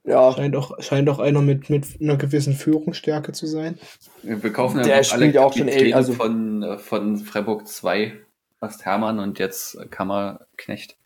ja, 0.06 0.32
scheint 0.32 0.56
auch, 0.56 0.82
scheint 0.82 1.10
auch 1.10 1.20
einer 1.20 1.42
mit, 1.42 1.70
mit 1.70 1.86
einer 2.00 2.16
gewissen 2.16 2.54
Führungsstärke 2.54 3.34
zu 3.34 3.48
sein. 3.48 3.78
Wir 4.24 4.54
kaufen 4.54 4.78
Der 4.82 4.98
ja 4.98 5.04
spielt 5.04 5.38
auch 5.38 5.54
schon 5.54 5.68
ey, 5.68 5.94
also- 5.94 6.14
von, 6.14 6.64
äh, 6.64 6.78
von 6.78 7.18
Freiburg 7.18 7.68
2, 7.68 8.14
Ast 8.62 8.86
Hermann 8.86 9.20
und 9.20 9.40
jetzt 9.40 9.78
Kammerknecht. 9.92 10.98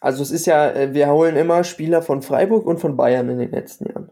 Also 0.00 0.22
es 0.22 0.30
ist 0.30 0.46
ja, 0.46 0.70
äh, 0.70 0.94
wir 0.94 1.08
holen 1.08 1.36
immer 1.36 1.62
Spieler 1.62 2.02
von 2.02 2.22
Freiburg 2.22 2.66
und 2.66 2.78
von 2.78 2.96
Bayern 2.96 3.28
in 3.28 3.38
den 3.38 3.50
letzten 3.50 3.86
Jahren. 3.88 4.10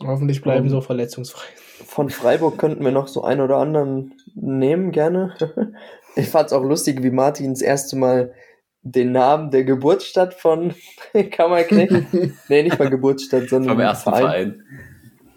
Hoffentlich 0.00 0.42
bleiben 0.42 0.66
Um, 0.66 0.70
so 0.70 0.80
verletzungsfrei. 0.80 1.48
Von 1.84 2.08
Freiburg 2.08 2.56
könnten 2.56 2.84
wir 2.84 2.92
noch 2.92 3.08
so 3.08 3.24
einen 3.24 3.40
oder 3.40 3.56
anderen 3.56 4.14
nehmen, 4.34 4.92
gerne. 4.92 5.34
Ich 6.16 6.30
fand's 6.30 6.52
auch 6.52 6.64
lustig, 6.64 7.04
wie 7.04 7.10
Martin 7.10 7.52
das 7.52 7.62
erste 7.62 7.94
Mal 7.94 8.34
den 8.82 9.12
Namen 9.12 9.52
der 9.52 9.62
Geburtsstadt 9.62 10.34
von 10.34 10.74
Kammerknecht, 11.30 11.92
nee, 12.48 12.62
nicht 12.64 12.76
mal 12.76 12.90
Geburtsstadt, 12.90 13.48
sondern 13.48 13.74
Vom 13.74 13.80
ersten 13.80 14.10
Verein. 14.10 14.64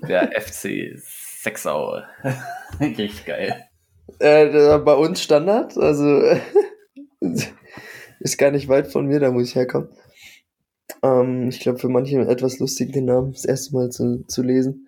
Verein. 0.01 0.09
Der 0.09 0.41
FC 0.41 0.97
Sechsau. 0.97 2.01
Richtig 2.79 3.25
geil. 3.25 3.63
Äh, 4.17 4.79
bei 4.79 4.95
uns 4.95 5.21
Standard, 5.21 5.77
also 5.77 6.19
ist 8.21 8.37
gar 8.37 8.51
nicht 8.51 8.67
weit 8.67 8.87
von 8.87 9.07
mir, 9.07 9.19
da 9.19 9.31
muss 9.31 9.49
ich 9.49 9.55
herkommen. 9.55 9.89
Ähm, 11.03 11.49
ich 11.49 11.59
glaube, 11.59 11.79
für 11.79 11.89
manche 11.89 12.19
etwas 12.21 12.59
lustig, 12.59 12.93
den 12.93 13.05
Namen 13.05 13.33
das 13.33 13.45
erste 13.45 13.73
Mal 13.73 13.89
zu, 13.89 14.23
zu 14.27 14.43
lesen. 14.43 14.87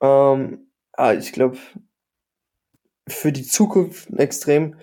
Ähm, 0.00 0.66
ah, 0.92 1.14
ich 1.14 1.32
glaube, 1.32 1.56
für 3.06 3.32
die 3.32 3.46
Zukunft 3.46 4.10
ein 4.10 4.18
extrem 4.18 4.76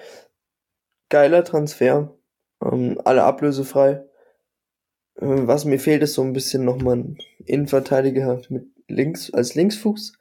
geiler 1.10 1.44
Transfer. 1.44 2.16
Ähm, 2.64 3.02
alle 3.04 3.24
ablösefrei. 3.24 4.04
Äh, 5.16 5.48
was 5.48 5.66
mir 5.66 5.80
fehlt, 5.80 6.04
ist 6.04 6.14
so 6.14 6.24
ein 6.24 6.34
bisschen 6.34 6.64
nochmal 6.64 6.98
ein 6.98 7.18
Innenverteidiger 7.46 8.42
mit 8.50 8.68
links, 8.88 9.32
als 9.34 9.56
Linksfuß. 9.56 10.14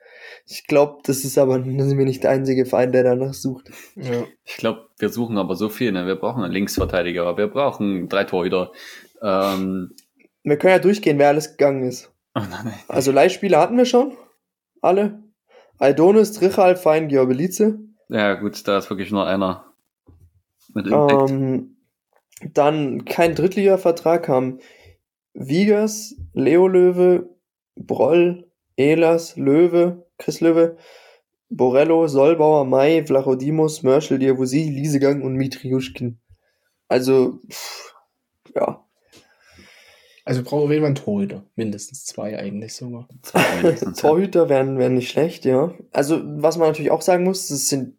Ich 0.47 0.67
glaube, 0.67 0.99
das 1.05 1.25
ist 1.25 1.39
aber 1.39 1.59
das 1.59 1.87
sind 1.87 1.99
wir 1.99 2.05
nicht 2.05 2.23
der 2.25 2.31
einzige 2.31 2.67
Verein, 2.67 2.93
der 2.93 3.05
danach 3.05 3.35
sucht. 3.35 3.71
Ja. 3.97 4.25
Ich 4.45 4.57
glaube, 4.57 4.89
wir 4.99 5.09
suchen 5.09 5.39
aber 5.39 5.57
so 5.57 5.69
viel. 5.69 5.93
Ne? 5.93 6.07
Wir 6.07 6.17
brauchen 6.17 6.43
einen 6.43 6.53
Linksverteidiger, 6.53 7.37
wir 7.37 7.49
brauchen 7.49 8.09
drei 8.09 8.25
Torhüter. 8.25 8.73
Ähm, 9.23 9.93
Wir 10.43 10.57
können 10.57 10.73
ja 10.73 10.79
durchgehen, 10.79 11.19
wer 11.19 11.29
alles 11.29 11.57
gegangen 11.57 11.85
ist. 11.85 12.13
oh 12.35 12.41
nein, 12.49 12.73
Also 12.89 13.13
Leihspieler 13.13 13.59
hatten 13.61 13.77
wir 13.77 13.85
schon. 13.87 14.17
Alle. 14.81 15.23
Aldonis, 15.79 16.33
Trichal, 16.33 16.77
Fein, 16.77 17.09
Georbelize. 17.09 17.79
ja 18.09 18.35
gut, 18.35 18.67
da 18.69 18.79
ist 18.79 18.91
wirklich 18.91 19.11
nur 19.11 19.27
einer 19.27 19.65
mit 20.75 20.87
Impact. 20.87 21.31
Ähm, 21.31 21.77
dann 22.53 23.05
kein 23.05 23.35
Drittliga-Vertrag 23.35 24.29
haben 24.29 24.59
Wiegers, 25.35 26.15
Leo 26.33 26.67
Löwe, 26.69 27.29
Broll, 27.77 28.51
Elas, 28.77 29.37
Löwe, 29.37 30.07
Chris 30.21 30.41
Löwe, 30.41 30.77
Borello, 31.49 32.07
Solbauer, 32.07 32.65
Mai, 32.65 33.05
Vlachodimos, 33.05 33.83
Mörschel, 33.83 34.21
Diabusi, 34.21 34.71
Liesegang 34.71 35.23
und 35.23 35.35
Mitriuschkin. 35.35 36.21
Also, 36.87 37.41
pff, 37.51 37.95
ja. 38.55 38.85
Also 40.25 40.45
brauchen 40.45 40.69
wir 40.69 40.77
jemanden 40.77 41.03
Torhüter. 41.03 41.45
Mindestens 41.57 42.05
zwei 42.05 42.39
eigentlich 42.39 42.75
sogar. 42.77 43.09
Torhüter 43.97 44.49
wären, 44.49 44.79
wären 44.79 44.95
nicht 44.95 45.11
schlecht, 45.11 45.45
ja. 45.45 45.75
Also, 45.93 46.21
was 46.25 46.57
man 46.57 46.69
natürlich 46.69 46.93
auch 46.93 47.03
sagen 47.03 47.25
muss, 47.25 47.49
das 47.49 47.69
sind 47.69 47.97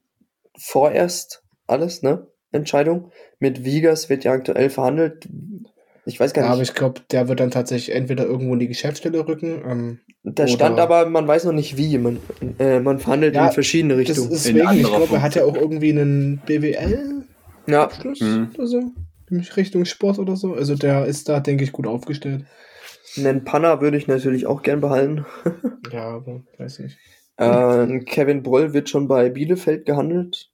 vorerst 0.58 1.44
alles, 1.68 2.02
ne? 2.04 2.28
Entscheidung. 2.52 3.12
Mit 3.40 3.64
Wiegers 3.64 4.10
wird 4.10 4.24
ja 4.24 4.34
aktuell 4.34 4.70
verhandelt. 4.70 5.28
Ich 6.06 6.20
weiß 6.20 6.34
gar 6.34 6.44
Ja, 6.44 6.50
nicht. 6.50 6.54
aber 6.56 6.64
ich 6.64 6.74
glaube, 6.74 7.02
der 7.12 7.28
wird 7.28 7.40
dann 7.40 7.52
tatsächlich 7.52 7.96
entweder 7.96 8.26
irgendwo 8.26 8.54
in 8.54 8.60
die 8.60 8.68
Geschäftsstelle 8.68 9.28
rücken. 9.28 9.62
Ähm, 9.68 10.00
Da 10.24 10.48
stand 10.48 10.80
aber, 10.80 11.06
man 11.08 11.28
weiß 11.28 11.46
noch 11.46 11.52
nicht 11.54 11.78
wie. 11.78 11.98
Man, 11.98 12.20
äh, 12.60 12.80
man 12.80 13.00
verhandelt 13.00 13.36
Ja, 13.36 13.48
in 13.48 13.52
verschiedene 13.54 13.96
das 13.96 14.00
Richtungen. 14.10 14.30
deswegen, 14.32 14.72
ich 14.80 14.84
glaube, 14.84 15.16
er 15.16 15.22
hat 15.22 15.36
ja 15.36 15.44
auch 15.44 15.56
irgendwie 15.56 15.92
einen 15.92 16.42
BWL-Abschluss 16.46 18.20
Ja, 18.20 18.28
Mhm. 18.28 18.50
oder 18.56 18.68
so. 18.68 18.92
Richtung 19.56 19.86
Sport 19.86 20.20
oder 20.20 20.36
so. 20.36 20.54
Also 20.54 20.76
der 20.76 21.06
ist 21.06 21.30
da, 21.30 21.40
denke 21.40 21.64
ich, 21.64 21.72
gut 21.72 21.88
aufgestellt. 21.88 22.46
einen 23.18 23.44
Panna 23.44 23.80
würde 23.82 23.98
ich 23.98 24.08
natürlich 24.08 24.46
auch 24.46 24.62
gern 24.64 24.82
behalten. 24.82 25.26
Ja, 25.92 26.16
aber 26.16 26.44
weiß 26.58 26.80
nicht. 26.80 26.98
Äh, 27.38 28.00
Kevin 28.06 28.44
Broll 28.44 28.74
wird 28.74 28.90
schon 28.90 29.08
bei 29.08 29.30
Bielefeld 29.30 29.86
gehandelt. 29.86 30.50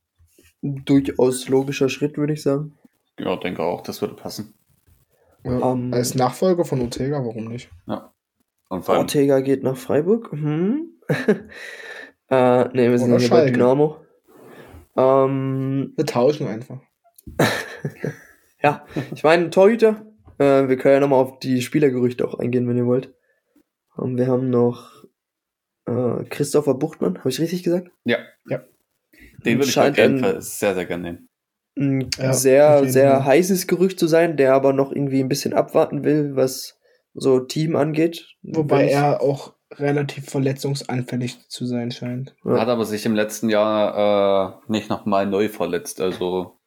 Durchaus 0.61 1.47
logischer 1.49 1.89
Schritt, 1.89 2.17
würde 2.17 2.33
ich 2.33 2.41
sagen. 2.41 2.73
Ja, 3.19 3.35
denke 3.35 3.63
auch, 3.63 3.81
das 3.81 4.01
würde 4.01 4.15
passen. 4.15 4.53
Ja, 5.47 5.71
Ähm, 5.71 5.93
als 5.93 6.15
Nachfolger 6.15 6.65
von 6.65 6.81
Ortega, 6.81 7.23
warum 7.23 7.45
nicht? 7.45 7.69
Und 8.69 8.89
allem, 8.89 8.99
Ortega 8.99 9.39
geht 9.39 9.63
nach 9.63 9.77
Freiburg. 9.77 10.31
Hm. 10.31 10.99
äh, 12.29 12.63
ne, 12.63 12.91
wir 12.91 12.99
sind 12.99 13.11
Oder 13.11 13.19
hier 13.19 13.29
bei. 13.29 13.49
Dynamo. 13.49 13.97
Ähm, 14.95 15.93
Wir 15.95 16.05
tauschen 16.05 16.47
einfach. 16.47 16.79
ja, 18.63 18.85
ich 19.13 19.23
meine, 19.23 19.49
Torhüter. 19.49 20.05
Äh, 20.39 20.67
wir 20.67 20.77
können 20.77 20.95
ja 20.95 20.99
nochmal 20.99 21.19
auf 21.19 21.39
die 21.39 21.61
Spielergerüchte 21.61 22.27
auch 22.27 22.39
eingehen, 22.39 22.67
wenn 22.67 22.77
ihr 22.77 22.85
wollt. 22.85 23.13
Ähm, 23.99 24.17
wir 24.17 24.27
haben 24.27 24.49
noch 24.49 25.05
äh, 25.85 26.23
Christopher 26.29 26.73
Buchtmann, 26.73 27.19
habe 27.19 27.29
ich 27.29 27.39
richtig 27.39 27.63
gesagt? 27.63 27.89
ja. 28.05 28.17
Ja. 28.49 28.63
Den 29.45 29.59
würde 29.59 29.69
ich 29.69 29.79
auf 29.79 29.97
jeden 29.97 30.19
Fall 30.19 30.41
sehr, 30.41 30.73
sehr 30.73 30.85
gerne 30.85 31.03
nehmen. 31.03 31.26
Ein 31.78 32.09
Ja, 32.17 32.30
auf 32.32 32.36
sehr, 32.36 32.88
sehr 32.89 33.11
Fall. 33.11 33.25
heißes 33.25 33.67
Gerücht 33.67 33.99
zu 33.99 34.07
sein, 34.07 34.36
der 34.38 34.53
aber 34.53 34.73
noch 34.73 34.91
irgendwie 34.91 35.21
ein 35.21 35.30
bisschen 35.30 35.53
abwarten 35.53 36.03
will, 36.03 36.36
was 36.36 36.78
so 37.13 37.39
Team 37.39 37.75
angeht. 37.75 38.25
Wobei 38.43 38.82
Wenn 38.82 38.89
er 38.89 39.21
auch 39.21 39.53
relativ 39.73 40.30
verletzungsanfällig 40.30 41.47
zu 41.49 41.65
sein 41.65 41.91
scheint. 41.91 42.36
Ja. 42.45 42.59
Hat 42.59 42.67
aber 42.69 42.86
sich 42.86 43.05
im 43.05 43.15
letzten 43.15 43.49
Jahr 43.49 44.57
äh, 44.67 44.71
nicht 44.71 44.89
nochmal 44.89 45.25
neu 45.25 45.49
verletzt. 45.49 45.99
Also 46.01 46.57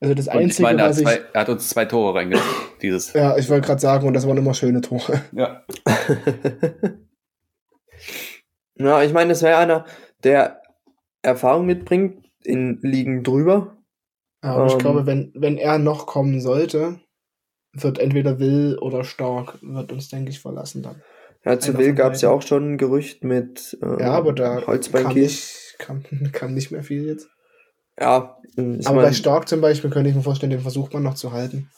Also 0.00 0.14
das 0.14 0.26
und 0.28 0.34
ich 0.34 0.40
Einzige, 0.40 0.62
meine, 0.62 0.82
er 0.82 0.84
hat, 0.86 0.90
was 0.90 0.98
ich. 0.98 1.04
zwei, 1.04 1.20
er 1.32 1.40
hat 1.40 1.48
uns 1.48 1.68
zwei 1.68 1.84
Tore 1.84 2.14
reingebracht. 2.18 2.82
Dieses. 2.82 3.12
Ja, 3.12 3.36
ich 3.36 3.48
wollte 3.48 3.66
gerade 3.66 3.80
sagen, 3.80 4.06
und 4.08 4.14
das 4.14 4.26
waren 4.26 4.36
immer 4.38 4.54
schöne 4.54 4.80
Tore. 4.80 5.22
Ja. 5.32 5.62
ja, 8.76 9.02
ich 9.02 9.12
meine, 9.12 9.32
es 9.32 9.42
wäre 9.42 9.58
einer, 9.58 9.84
der 10.24 10.62
Erfahrung 11.22 11.66
mitbringt 11.66 12.21
in 12.46 12.78
Ligen 12.82 13.22
drüber. 13.22 13.76
Aber 14.40 14.66
ich 14.66 14.72
Ähm. 14.72 14.78
glaube, 14.78 15.06
wenn, 15.06 15.32
wenn 15.34 15.58
er 15.58 15.78
noch 15.78 16.06
kommen 16.06 16.40
sollte, 16.40 17.00
wird 17.72 17.98
entweder 17.98 18.38
Will 18.38 18.78
oder 18.80 19.04
Stark, 19.04 19.58
wird 19.62 19.92
uns, 19.92 20.08
denke 20.08 20.30
ich, 20.30 20.40
verlassen 20.40 20.82
dann. 20.82 21.02
Ja, 21.44 21.58
zu 21.58 21.70
Einer 21.70 21.78
Will 21.80 21.94
gab 21.94 22.12
es 22.12 22.20
ja 22.20 22.30
auch 22.30 22.42
schon 22.42 22.72
ein 22.74 22.78
Gerücht 22.78 23.24
mit 23.24 23.76
äh, 23.82 24.00
Ja, 24.00 24.12
aber 24.12 24.32
da 24.32 24.56
kam 24.56 24.66
Holzbein 24.66 25.08
nicht, 25.08 25.74
kam, 25.78 26.02
kam 26.32 26.54
nicht 26.54 26.70
mehr 26.70 26.82
viel 26.84 27.06
jetzt. 27.06 27.28
Ja, 27.98 28.36
ich 28.56 28.86
aber 28.86 28.96
mein, 28.96 29.06
bei 29.06 29.12
Stark 29.12 29.48
zum 29.48 29.60
Beispiel 29.60 29.90
könnte 29.90 30.10
ich 30.10 30.16
mir 30.16 30.22
vorstellen, 30.22 30.50
den 30.50 30.60
versucht 30.60 30.92
man 30.94 31.02
noch 31.02 31.14
zu 31.14 31.32
halten. 31.32 31.68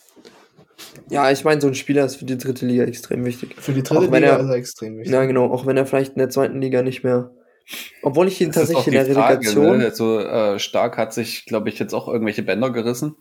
ja, 1.10 1.30
ich 1.30 1.44
meine, 1.44 1.60
so 1.60 1.66
ein 1.68 1.74
Spieler 1.74 2.04
ist 2.04 2.16
für 2.16 2.24
die 2.24 2.38
dritte 2.38 2.66
Liga 2.66 2.84
extrem 2.84 3.24
wichtig. 3.24 3.54
Für 3.58 3.72
die 3.72 3.82
dritte 3.82 4.06
Liga 4.06 4.16
er- 4.16 4.40
ist 4.40 4.48
er 4.48 4.54
extrem 4.54 4.98
wichtig. 4.98 5.12
Ja, 5.12 5.24
genau, 5.24 5.50
auch 5.52 5.66
wenn 5.66 5.76
er 5.76 5.86
vielleicht 5.86 6.12
in 6.14 6.18
der 6.18 6.30
zweiten 6.30 6.60
Liga 6.60 6.82
nicht 6.82 7.04
mehr. 7.04 7.30
Obwohl 8.02 8.28
ich 8.28 8.40
ihn 8.40 8.48
Das 8.48 8.56
tatsächlich 8.68 8.86
in 8.88 8.92
der 8.92 9.06
Frage, 9.06 9.38
Relegation. 9.38 9.78
ne? 9.78 9.84
Also 9.84 10.18
äh, 10.20 10.58
Stark 10.58 10.98
hat 10.98 11.14
sich, 11.14 11.46
glaube 11.46 11.68
ich, 11.70 11.78
jetzt 11.78 11.94
auch 11.94 12.08
irgendwelche 12.08 12.42
Bänder 12.42 12.70
gerissen. 12.70 13.16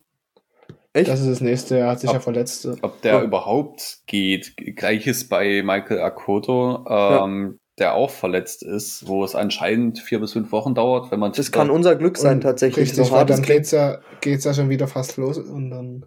Echt? 0.92 1.08
Das 1.08 1.22
ist 1.22 1.30
das 1.30 1.42
nächste, 1.42 1.78
er 1.80 1.88
hat 1.90 2.02
sich 2.02 2.10
Ob- 2.10 2.16
ja 2.16 2.20
verletzt. 2.20 2.68
Ob 2.82 3.02
der 3.02 3.14
Ja. 3.14 3.22
überhaupt 3.24 4.00
geht. 4.06 4.56
Gleiches 4.76 5.28
bei 5.28 5.64
Michael 5.64 6.02
Akoto, 6.02 6.86
ähm, 6.88 7.60
der 7.80 7.96
auch 7.96 8.12
verletzt 8.12 8.62
ist, 8.62 9.08
wo 9.08 9.24
es 9.24 9.34
anscheinend 9.34 9.98
vier 10.00 10.20
bis 10.20 10.34
fünf 10.34 10.52
Wochen 10.52 10.76
dauert, 10.76 11.10
wenn 11.12 11.20
man 11.20 11.32
Das 11.32 11.52
kann 11.52 11.72
unser 11.72 11.96
Glück 11.96 12.18
sein, 12.20 12.42
tatsächlich. 12.42 12.90
Richtig, 12.90 13.06
so 13.08 13.12
weil 13.12 13.20
hart 13.22 13.30
es 13.32 13.38
dann 13.38 13.46
geht's 13.46 13.72
ja, 13.72 14.00
geht's 14.22 14.44
ja 14.44 14.54
schon 14.54 14.70
wieder 14.70 14.88
fast 14.88 15.18
los 15.18 15.40
und 15.40 15.72
dann. 15.72 16.06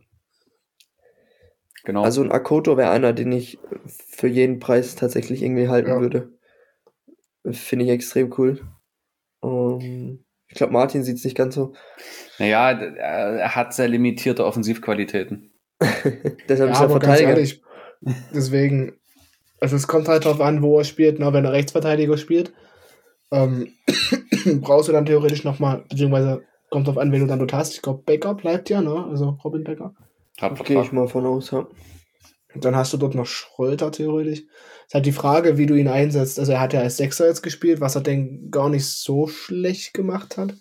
genau. 1.84 2.04
Also 2.04 2.22
ein 2.22 2.30
Akoto 2.30 2.76
wäre 2.76 2.90
einer, 2.90 3.12
den 3.12 3.32
ich 3.32 3.58
für 4.08 4.28
jeden 4.28 4.60
Preis 4.60 4.94
tatsächlich 4.94 5.42
irgendwie 5.42 5.68
halten 5.68 5.88
Ja. 5.90 6.00
würde. 6.00 6.30
Finde 7.52 7.84
ich 7.84 7.90
extrem 7.90 8.32
cool. 8.38 8.60
Ähm, 9.42 10.24
ich 10.48 10.54
glaube, 10.56 10.72
Martin 10.72 11.02
sieht 11.02 11.16
es 11.16 11.24
nicht 11.24 11.36
ganz 11.36 11.54
so. 11.54 11.74
naja, 12.38 12.74
d- 12.74 12.96
er 12.98 13.54
hat 13.56 13.74
sehr 13.74 13.88
limitierte 13.88 14.44
Offensivqualitäten. 14.44 15.52
Deshalb 16.48 16.70
Ja, 16.70 16.74
ist 16.74 16.80
er 16.80 16.88
Verteidiger. 16.90 17.30
ehrlich, 17.30 17.62
deswegen, 18.34 18.94
also 19.60 19.76
es 19.76 19.86
kommt 19.88 20.08
halt 20.08 20.24
drauf 20.24 20.40
an, 20.40 20.62
wo 20.62 20.78
er 20.78 20.84
spielt. 20.84 21.18
Na, 21.18 21.32
wenn 21.32 21.44
er 21.44 21.52
Rechtsverteidiger 21.52 22.16
spielt, 22.16 22.52
ähm, 23.32 23.72
brauchst 24.60 24.88
du 24.88 24.92
dann 24.92 25.06
theoretisch 25.06 25.44
nochmal, 25.44 25.84
beziehungsweise 25.88 26.42
kommt 26.70 26.86
drauf 26.86 26.98
an, 26.98 27.12
wen 27.12 27.20
du 27.20 27.26
dann 27.26 27.38
dort 27.38 27.52
hast. 27.52 27.74
Ich 27.74 27.82
glaube, 27.82 28.02
Becker 28.04 28.34
bleibt 28.34 28.70
ja, 28.70 28.80
ne? 28.80 29.04
Also 29.10 29.38
Robin 29.44 29.64
Becker. 29.64 29.94
Gehe 30.64 30.82
ich 30.82 30.92
mal 30.92 31.08
von 31.08 31.26
aus. 31.26 31.50
Ja. 31.50 31.66
Und 32.56 32.64
dann 32.64 32.76
hast 32.76 32.92
du 32.92 32.96
dort 32.96 33.14
noch 33.14 33.26
Schröter 33.26 33.92
theoretisch. 33.92 34.40
Ist 34.86 34.94
halt 34.94 35.06
die 35.06 35.12
Frage, 35.12 35.58
wie 35.58 35.66
du 35.66 35.74
ihn 35.74 35.88
einsetzt. 35.88 36.38
Also 36.38 36.52
er 36.52 36.60
hat 36.60 36.72
ja 36.72 36.80
als 36.80 36.96
Sechser 36.96 37.26
jetzt 37.26 37.42
gespielt, 37.42 37.80
was 37.80 37.94
er 37.94 38.00
denn 38.00 38.50
gar 38.50 38.68
nicht 38.68 38.86
so 38.86 39.28
schlecht 39.28 39.94
gemacht 39.94 40.36
hat. 40.36 40.54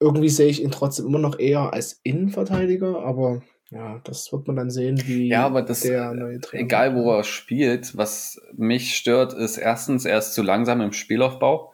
Irgendwie 0.00 0.28
sehe 0.28 0.48
ich 0.48 0.62
ihn 0.62 0.70
trotzdem 0.70 1.06
immer 1.06 1.18
noch 1.18 1.38
eher 1.38 1.72
als 1.72 2.00
Innenverteidiger, 2.02 3.02
aber 3.02 3.42
ja, 3.70 4.00
das 4.04 4.30
wird 4.32 4.46
man 4.46 4.56
dann 4.56 4.70
sehen, 4.70 5.00
wie 5.06 5.28
Ja, 5.28 5.46
aber 5.46 5.62
das, 5.62 5.80
der 5.80 6.12
neue 6.12 6.40
Trainer. 6.40 6.62
egal 6.62 6.94
wo 6.94 7.10
er 7.10 7.24
spielt, 7.24 7.96
was 7.96 8.40
mich 8.54 8.96
stört, 8.96 9.32
ist 9.32 9.56
erstens, 9.56 10.04
er 10.04 10.18
ist 10.18 10.34
zu 10.34 10.42
langsam 10.42 10.80
im 10.82 10.92
Spielaufbau. 10.92 11.72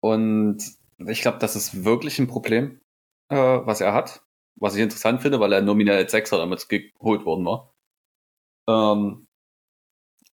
Und 0.00 0.58
ich 0.98 1.20
glaube, 1.22 1.38
das 1.38 1.56
ist 1.56 1.84
wirklich 1.84 2.18
ein 2.18 2.28
Problem, 2.28 2.80
äh, 3.28 3.36
was 3.36 3.80
er 3.80 3.92
hat. 3.92 4.22
Was 4.56 4.74
ich 4.74 4.82
interessant 4.82 5.22
finde, 5.22 5.40
weil 5.40 5.52
er 5.52 5.62
nominell 5.62 5.96
als 5.96 6.12
Sechser 6.12 6.38
damit 6.38 6.68
geholt 6.68 7.24
worden 7.24 7.44
war. 7.46 7.69
Ähm, 8.70 9.26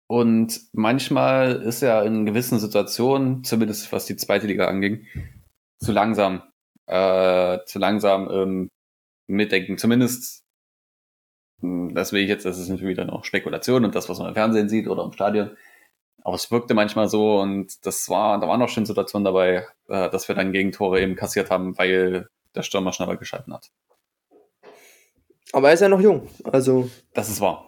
und 0.08 0.60
manchmal 0.72 1.62
ist 1.62 1.82
er 1.82 2.04
in 2.04 2.26
gewissen 2.26 2.58
Situationen, 2.58 3.42
zumindest 3.42 3.90
was 3.92 4.06
die 4.06 4.16
zweite 4.16 4.46
Liga 4.46 4.68
anging, 4.68 5.06
zu 5.78 5.92
langsam. 5.92 6.42
Äh, 6.86 7.58
zu 7.66 7.78
langsam 7.80 8.30
im 8.30 8.70
Mitdenken. 9.26 9.78
Zumindest 9.78 10.46
hm, 11.60 11.94
das 11.94 12.12
will 12.12 12.22
ich 12.22 12.28
jetzt, 12.28 12.44
das 12.44 12.58
ist 12.58 12.68
natürlich 12.68 12.92
wieder 12.92 13.04
noch 13.04 13.24
Spekulation 13.24 13.84
und 13.84 13.94
das, 13.94 14.08
was 14.08 14.18
man 14.18 14.28
im 14.28 14.34
Fernsehen 14.34 14.68
sieht 14.68 14.88
oder 14.88 15.04
im 15.04 15.12
Stadion. 15.12 15.56
Aber 16.22 16.34
es 16.34 16.50
wirkte 16.50 16.74
manchmal 16.74 17.08
so 17.08 17.40
und 17.40 17.86
das 17.86 18.08
war, 18.08 18.40
da 18.40 18.48
waren 18.48 18.60
auch 18.60 18.68
schon 18.68 18.84
Situationen 18.84 19.24
dabei, 19.24 19.66
äh, 19.88 20.10
dass 20.10 20.28
wir 20.28 20.34
dann 20.34 20.52
Gegentore 20.52 21.00
eben 21.00 21.14
kassiert 21.14 21.50
haben, 21.50 21.78
weil 21.78 22.28
der 22.54 22.62
Stürmer 22.62 22.92
schneller 22.92 23.16
geschalten 23.16 23.54
hat. 23.54 23.70
Aber 25.52 25.68
er 25.68 25.74
ist 25.74 25.80
ja 25.80 25.88
noch 25.88 26.00
jung. 26.00 26.28
Also, 26.44 26.90
Das 27.14 27.28
ist 27.28 27.40
wahr. 27.40 27.65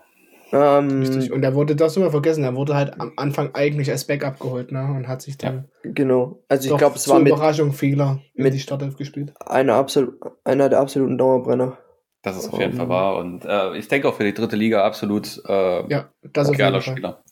Ähm, 0.53 1.01
Richtig. 1.01 1.33
Und 1.33 1.43
er 1.43 1.55
wurde, 1.55 1.77
das 1.77 1.97
immer 1.97 2.11
vergessen, 2.11 2.43
er 2.45 2.55
wurde 2.57 2.75
halt 2.75 3.01
am 3.01 3.13
Anfang 3.17 3.55
eigentlich 3.55 3.91
als 3.91 4.07
Backup 4.07 4.39
geholt, 4.41 4.73
ne? 4.73 4.83
Und 4.85 5.07
hat 5.09 5.23
sich 5.23 5.37
dann 5.37 5.69
genau. 5.83 6.43
Also 6.49 6.71
ich 6.71 6.77
glaube, 6.79 6.97
es 6.97 7.09
war 7.09 7.19
mit 7.21 7.33
Überraschung 7.33 7.73
Fehler 7.73 8.21
mit- 8.35 8.55
die 8.55 8.59
Startelf 8.61 8.97
gespielt. 8.97 9.33
einer, 9.45 9.75
absolut, 9.75 10.15
einer 10.45 10.69
der 10.69 10.81
absoluten 10.81 11.19
Dauerbrenner. 11.19 11.79
Das 12.23 12.37
ist 12.37 12.53
auf 12.53 12.59
jeden 12.59 12.73
Um, 12.73 12.79
Fall 12.79 12.89
wahr. 12.89 13.17
Und 13.19 13.45
äh, 13.45 13.77
ich 13.77 13.89
denke 13.89 14.09
auch 14.09 14.15
für 14.15 14.25
die 14.25 14.35
dritte 14.35 14.57
Liga 14.57 14.85
absolut 14.85 15.41
äh, 15.47 15.89
Ja, 15.93 16.13
das 16.33 16.49
auf 16.49 16.57
geiler 16.57 16.79
jeden 16.79 16.83
Fall. 16.85 16.93
Spieler. 16.95 17.25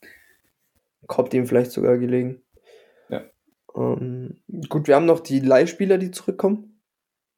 Kommt 1.07 1.35
ihm 1.35 1.47
vielleicht 1.47 1.73
sogar 1.73 1.99
gelegen. 1.99 2.43
Ähm, 3.75 4.39
gut, 4.71 4.89
wir 4.89 4.97
haben 4.97 5.05
noch 5.05 5.21
die 5.21 5.41
Leihspieler, 5.41 5.99
die 5.99 6.11
zurückkommen. 6.11 6.81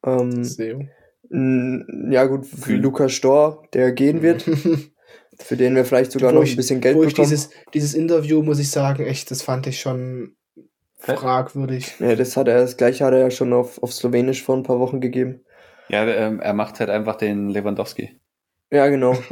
Ähm, 0.05 0.43
Seo. 0.45 0.83
ja, 1.31 2.25
gut, 2.27 2.45
für 2.45 2.61
Kühn. 2.61 2.81
Lukas 2.81 3.11
Storr, 3.11 3.63
der 3.73 3.91
gehen 3.91 4.21
wird, 4.21 4.45
für 5.41 5.55
den 5.57 5.75
wir 5.75 5.85
vielleicht 5.85 6.11
sogar 6.11 6.31
noch 6.31 6.43
ich- 6.43 6.51
ein 6.53 6.57
bisschen 6.57 6.81
Geld 6.81 6.95
Wo 6.97 7.03
ich 7.03 7.09
bekommen. 7.09 7.29
dieses, 7.29 7.49
dieses 7.73 7.93
Interview, 7.93 8.41
muss 8.43 8.59
ich 8.59 8.69
sagen, 8.69 9.03
echt, 9.05 9.31
das 9.31 9.41
fand 9.41 9.67
ich 9.67 9.79
schon 9.79 10.35
fragwürdig. 10.97 11.95
Ja, 11.99 12.15
das 12.15 12.35
hat 12.37 12.47
er, 12.47 12.59
das 12.61 12.75
gleiche 12.77 13.05
hat 13.05 13.13
er 13.13 13.19
ja 13.19 13.31
schon 13.31 13.53
auf, 13.53 13.81
auf 13.81 13.93
Slowenisch 13.93 14.43
vor 14.43 14.55
ein 14.57 14.63
paar 14.63 14.79
Wochen 14.79 14.99
gegeben. 14.99 15.41
Ja, 15.87 16.05
ähm, 16.07 16.39
er 16.39 16.53
macht 16.53 16.79
halt 16.79 16.89
einfach 16.89 17.15
den 17.15 17.49
Lewandowski. 17.49 18.19
Ja, 18.71 18.87
genau. 18.87 19.15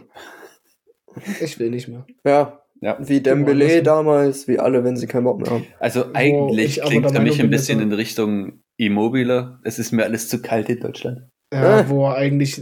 Ich 1.41 1.57
will 1.59 1.71
nicht 1.71 1.87
mehr. 1.87 2.05
Ja, 2.23 2.61
Ja. 2.79 2.97
wie 2.99 3.21
Dembele 3.21 3.81
damals, 3.81 4.47
wie 4.47 4.59
alle, 4.59 4.83
wenn 4.83 4.97
sie 4.97 5.07
keinen 5.07 5.23
Bock 5.23 5.39
mehr 5.41 5.49
haben. 5.49 5.65
Also 5.79 6.05
eigentlich 6.13 6.77
ich 6.77 6.81
aber 6.83 6.91
klingt 6.91 7.11
für 7.11 7.21
mich 7.21 7.41
ein 7.41 7.49
bisschen 7.49 7.79
in 7.81 7.91
Richtung 7.91 8.59
Immobile. 8.77 9.59
Es 9.63 9.79
ist 9.79 9.91
mir 9.91 10.03
alles 10.03 10.29
zu 10.29 10.41
kalt 10.43 10.69
in 10.69 10.79
Deutschland. 10.79 11.21
Ja, 11.51 11.79
Ah. 11.79 11.85
wo 11.89 12.05
er 12.07 12.15
eigentlich 12.17 12.61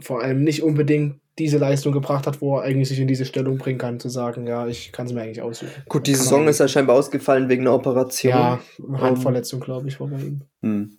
vor 0.00 0.22
allem 0.22 0.42
nicht 0.42 0.62
unbedingt 0.64 1.20
diese 1.38 1.58
Leistung 1.58 1.92
gebracht 1.92 2.26
hat, 2.26 2.40
wo 2.40 2.58
er 2.58 2.62
eigentlich 2.62 2.88
sich 2.88 3.00
in 3.00 3.08
diese 3.08 3.24
Stellung 3.24 3.58
bringen 3.58 3.78
kann, 3.78 3.98
zu 3.98 4.08
sagen, 4.08 4.46
ja, 4.46 4.66
ich 4.66 4.92
kann 4.92 5.06
es 5.06 5.12
mir 5.12 5.22
eigentlich 5.22 5.42
aussuchen. 5.42 5.72
Gut, 5.88 6.06
die 6.06 6.12
Kann 6.12 6.20
Saison 6.20 6.48
ist 6.48 6.60
ja 6.60 6.68
scheinbar 6.68 6.96
ausgefallen 6.96 7.48
wegen 7.48 7.62
einer 7.62 7.74
Operation. 7.74 8.32
Ja, 8.32 8.60
eine 8.86 9.00
Handverletzung, 9.00 9.60
glaube 9.60 9.88
ich, 9.88 9.98
war 9.98 10.08
bei 10.08 10.18
ihm. 10.18 10.42
Hm. 10.62 10.98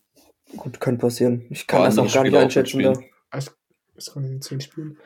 Gut, 0.57 0.79
kann 0.79 0.97
passieren. 0.97 1.45
Ich 1.49 1.67
kann 1.67 1.79
Boah, 1.79 1.85
das 1.85 1.97
auch 1.97 2.13
gar 2.13 2.23
nicht 2.23 2.35
einschätzen. 2.35 2.83
Da. 2.83 2.93
Es, 3.31 3.55
es 3.95 4.11
konnte 4.11 4.29
in 4.29 4.41
zehn 4.41 4.61
Spielen. 4.61 4.97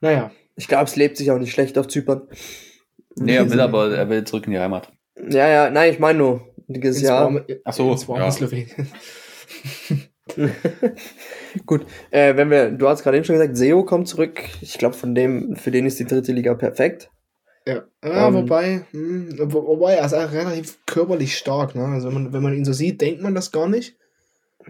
Naja, 0.00 0.30
Ich 0.56 0.68
glaube, 0.68 0.84
es 0.84 0.96
lebt 0.96 1.16
sich 1.16 1.30
auch 1.30 1.38
nicht 1.38 1.52
schlecht 1.52 1.76
auf 1.78 1.88
Zypern. 1.88 2.22
Nee, 3.16 3.36
er 3.36 3.50
will 3.50 3.60
aber, 3.60 3.94
er 3.94 4.08
will 4.08 4.24
zurück 4.24 4.46
in 4.46 4.52
die 4.52 4.58
Heimat. 4.58 4.92
Ja, 5.16 5.48
ja, 5.48 5.70
nein, 5.70 5.92
ich 5.92 5.98
meine 5.98 6.18
nur, 6.18 6.54
dieses 6.66 7.02
Jahr. 7.02 7.24
warme, 7.24 7.46
Ach 7.64 7.72
so, 7.72 7.90
ins 7.92 8.08
warme 8.08 8.24
ja. 8.24 8.30
Slowenien. 8.30 8.88
Gut, 11.66 11.86
äh, 12.10 12.36
wenn 12.36 12.50
wir, 12.50 12.70
du 12.70 12.88
hast 12.88 13.02
gerade 13.02 13.16
eben 13.16 13.24
schon 13.24 13.36
gesagt, 13.36 13.56
Seo 13.56 13.84
kommt 13.84 14.08
zurück. 14.08 14.40
Ich 14.60 14.78
glaube, 14.78 14.94
von 14.96 15.14
dem, 15.14 15.56
für 15.56 15.70
den 15.70 15.86
ist 15.86 15.98
die 15.98 16.04
dritte 16.06 16.32
Liga 16.32 16.54
perfekt. 16.54 17.10
Ja, 17.66 17.84
ja 18.04 18.28
Ähm, 18.28 18.34
wobei, 18.34 18.86
hm, 18.90 19.38
wo- 19.52 19.66
wobei, 19.66 19.94
er 19.94 20.06
ist 20.06 20.14
auch 20.14 20.32
relativ 20.32 20.78
körperlich 20.86 21.36
stark, 21.36 21.74
ne? 21.74 21.84
Also 21.84 22.08
wenn 22.08 22.14
man, 22.14 22.32
wenn 22.32 22.42
man 22.42 22.54
ihn 22.54 22.64
so 22.64 22.72
sieht, 22.72 23.00
denkt 23.00 23.22
man 23.22 23.34
das 23.34 23.52
gar 23.52 23.68
nicht. 23.68 23.96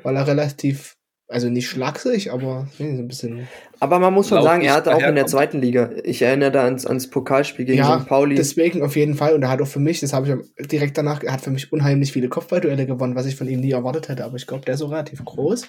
Weil 0.03 0.17
er 0.17 0.27
relativ, 0.27 0.97
also 1.29 1.51
nicht 1.51 1.69
schlaksig, 1.69 2.33
aber 2.33 2.69
so 2.79 2.85
ein 2.85 3.07
bisschen. 3.07 3.49
Aber 3.81 3.99
man 3.99 4.15
muss 4.15 4.29
schon 4.29 4.43
sagen, 4.43 4.63
er 4.63 4.75
hatte 4.75 4.95
auch 4.95 5.03
in 5.03 5.15
der 5.15 5.27
zweiten 5.27 5.61
Liga. 5.61 5.91
Ich 6.03 6.23
erinnere 6.23 6.51
da 6.51 6.65
ans, 6.65 6.87
ans 6.87 7.11
Pokalspiel 7.11 7.67
gegen 7.67 7.79
Ja, 7.79 8.01
St. 8.01 8.09
Pauli. 8.09 8.35
Deswegen 8.35 8.83
auf 8.83 8.97
jeden 8.97 9.15
Fall. 9.15 9.35
Und 9.35 9.43
er 9.43 9.51
hat 9.51 9.61
auch 9.61 9.67
für 9.67 9.79
mich, 9.79 10.01
das 10.01 10.15
habe 10.15 10.43
ich 10.59 10.67
direkt 10.69 10.97
danach, 10.97 11.23
er 11.23 11.35
hat 11.35 11.43
für 11.43 11.51
mich 11.51 11.71
unheimlich 11.71 12.13
viele 12.13 12.29
Kopfballduelle 12.29 12.87
gewonnen, 12.87 13.15
was 13.15 13.27
ich 13.27 13.37
von 13.37 13.47
ihm 13.49 13.61
nie 13.61 13.73
erwartet 13.73 14.09
hätte. 14.09 14.25
Aber 14.25 14.37
ich 14.37 14.47
glaube, 14.47 14.65
der 14.65 14.75
ist 14.75 14.81
so 14.81 14.87
relativ 14.87 15.23
groß. 15.25 15.69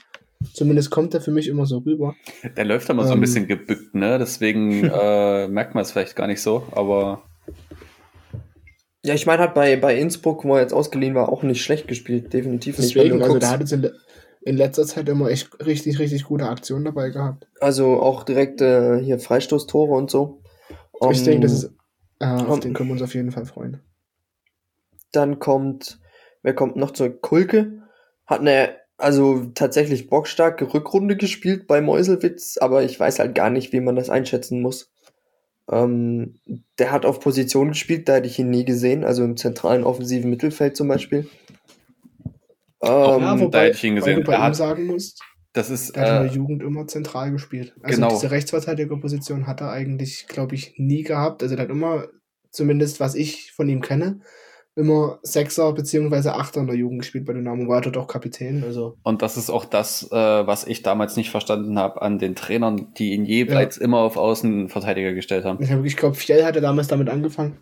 Zumindest 0.53 0.89
kommt 0.89 1.13
er 1.13 1.19
für 1.19 1.31
mich 1.31 1.49
immer 1.49 1.65
so 1.65 1.79
rüber. 1.79 2.15
Der 2.55 2.63
läuft 2.63 2.89
immer 2.89 3.03
so 3.03 3.09
ein 3.09 3.15
Ähm. 3.15 3.21
bisschen 3.21 3.47
gebückt, 3.47 3.93
ne? 3.93 4.17
Deswegen 4.17 4.85
äh, 4.93 5.47
merkt 5.49 5.75
man 5.75 5.81
es 5.81 5.91
vielleicht 5.91 6.15
gar 6.15 6.27
nicht 6.27 6.41
so, 6.41 6.63
aber 6.71 7.23
ja, 9.05 9.13
ich 9.13 9.25
meine, 9.25 9.41
hat 9.41 9.53
bei, 9.53 9.77
bei 9.77 9.97
Innsbruck, 9.97 10.43
wo 10.43 10.55
er 10.55 10.61
jetzt 10.61 10.73
ausgeliehen 10.73 11.15
war, 11.15 11.29
auch 11.29 11.41
nicht 11.41 11.63
schlecht 11.63 11.87
gespielt. 11.87 12.33
Definitiv 12.33 12.77
nicht. 12.77 12.95
Deswegen, 12.95 13.21
also 13.21 13.33
guckst. 13.33 13.43
der 13.43 13.49
hat 13.51 13.59
jetzt 13.61 13.93
in, 14.41 14.51
le- 14.51 14.51
in 14.51 14.57
letzter 14.57 14.85
Zeit 14.85 15.09
immer 15.09 15.29
echt 15.29 15.65
richtig, 15.65 15.99
richtig 15.99 16.23
gute 16.25 16.47
Aktionen 16.47 16.85
dabei 16.85 17.09
gehabt. 17.09 17.47
Also 17.59 17.99
auch 17.99 18.23
direkt 18.23 18.61
äh, 18.61 18.99
hier 19.01 19.19
Freistoßtore 19.19 19.93
und 19.93 20.09
so. 20.09 20.41
ich 21.09 21.19
Ähm, 21.19 21.25
denke, 21.25 21.47
das 21.47 21.53
ist, 21.53 21.73
äh, 22.19 22.25
auf 22.25 22.55
um, 22.55 22.61
den 22.61 22.73
können 22.73 22.89
wir 22.89 22.93
uns 22.93 23.01
auf 23.01 23.13
jeden 23.13 23.31
Fall 23.31 23.45
freuen. 23.45 23.81
Dann 25.11 25.39
kommt, 25.39 25.99
wer 26.43 26.53
kommt 26.53 26.75
noch 26.75 26.91
zurück? 26.91 27.21
Kulke. 27.21 27.83
Hat 28.25 28.41
eine, 28.41 28.75
also 28.97 29.45
tatsächlich 29.55 30.09
bockstarke 30.09 30.71
Rückrunde 30.73 31.17
gespielt 31.17 31.67
bei 31.67 31.81
Meuselwitz, 31.81 32.57
aber 32.57 32.83
ich 32.83 32.99
weiß 32.99 33.19
halt 33.19 33.33
gar 33.33 33.49
nicht, 33.49 33.73
wie 33.73 33.79
man 33.79 33.95
das 33.95 34.09
einschätzen 34.09 34.61
muss. 34.61 34.91
Ähm, 35.71 36.39
der 36.77 36.91
hat 36.91 37.05
auf 37.05 37.19
Position 37.19 37.69
gespielt, 37.69 38.07
da 38.07 38.15
hätte 38.15 38.27
ich 38.27 38.37
ihn 38.39 38.49
nie 38.49 38.65
gesehen, 38.65 39.03
also 39.03 39.23
im 39.23 39.37
zentralen 39.37 39.83
offensiven 39.83 40.29
Mittelfeld 40.29 40.75
zum 40.75 40.87
Beispiel. 40.87 41.27
Ähm, 42.81 42.89
Ja, 43.21 43.35
ihn 43.35 43.51
weil 43.53 43.71
gesehen. 43.71 44.15
du 44.19 44.23
bei 44.23 44.33
Er 44.33 44.39
ihm 44.39 44.43
hat- 44.43 44.55
sagen 44.55 44.87
musst, 44.87 45.21
das 45.53 45.69
ist 45.69 45.95
der 45.95 46.03
hat 46.03 46.09
in 46.09 46.15
äh, 46.15 46.27
der 46.29 46.35
Jugend 46.37 46.61
immer 46.63 46.87
zentral 46.87 47.31
gespielt. 47.31 47.73
Also 47.81 47.95
genau. 47.95 48.09
diese 48.09 48.31
Rechtsverteidigerposition 48.31 49.47
hat 49.47 49.61
er 49.61 49.71
eigentlich, 49.71 50.27
glaube 50.27 50.55
ich, 50.55 50.73
nie 50.77 51.03
gehabt. 51.03 51.41
Also 51.43 51.55
der 51.55 51.63
hat 51.65 51.71
immer, 51.71 52.05
zumindest 52.51 52.99
was 52.99 53.15
ich 53.15 53.51
von 53.51 53.67
ihm 53.67 53.81
kenne, 53.81 54.19
immer 54.75 55.19
Sechser 55.23 55.73
beziehungsweise 55.73 56.35
Achter 56.35 56.61
in 56.61 56.67
der 56.67 56.75
Jugend 56.77 56.99
gespielt 57.01 57.25
bei 57.25 57.33
Dynamo, 57.33 57.67
war 57.67 57.81
dort 57.81 57.97
auch 57.97 58.07
Kapitän. 58.07 58.63
Also 58.63 58.95
und 59.03 59.21
das 59.21 59.35
ist 59.35 59.49
auch 59.49 59.65
das, 59.65 60.03
äh, 60.11 60.15
was 60.15 60.65
ich 60.65 60.83
damals 60.83 61.17
nicht 61.17 61.31
verstanden 61.31 61.77
habe 61.77 62.01
an 62.01 62.17
den 62.19 62.35
Trainern, 62.35 62.93
die 62.97 63.11
ihn 63.13 63.25
jeweils 63.25 63.77
immer 63.77 63.97
auf 63.99 64.15
Außenverteidiger 64.15 65.13
gestellt 65.13 65.43
haben. 65.43 65.61
ich, 65.61 65.71
hab- 65.71 65.83
ich 65.83 65.97
glaube, 65.97 66.15
Fjell 66.15 66.45
hatte 66.45 66.61
damals 66.61 66.87
damit 66.87 67.09
angefangen. 67.09 67.57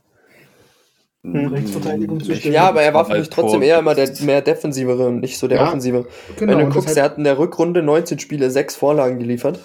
Hm. 1.33 1.47
Rechtsverteidigung 1.53 2.23
zu 2.23 2.35
stellen. 2.35 2.53
ja, 2.53 2.67
aber 2.69 2.81
er 2.81 2.93
war 2.93 3.05
für 3.05 3.11
Halt 3.11 3.19
mich 3.21 3.29
trotzdem 3.29 3.59
vor- 3.61 3.67
eher 3.67 3.79
immer 3.79 3.95
der 3.95 4.09
mehr 4.21 4.41
defensivere 4.41 5.07
und 5.07 5.19
nicht 5.19 5.37
so 5.37 5.47
der 5.47 5.57
Ja, 5.59 5.67
offensive. 5.67 6.07
Genau, 6.37 6.51
Wenn 6.51 6.59
du 6.59 6.65
und 6.65 6.73
guckst, 6.73 6.95
er 6.97 7.03
hat 7.03 7.17
in 7.17 7.23
der 7.23 7.37
Rückrunde 7.37 7.83
19 7.83 8.19
Spiele, 8.19 8.49
6 8.51 8.75
Vorlagen 8.75 9.19
geliefert. 9.19 9.59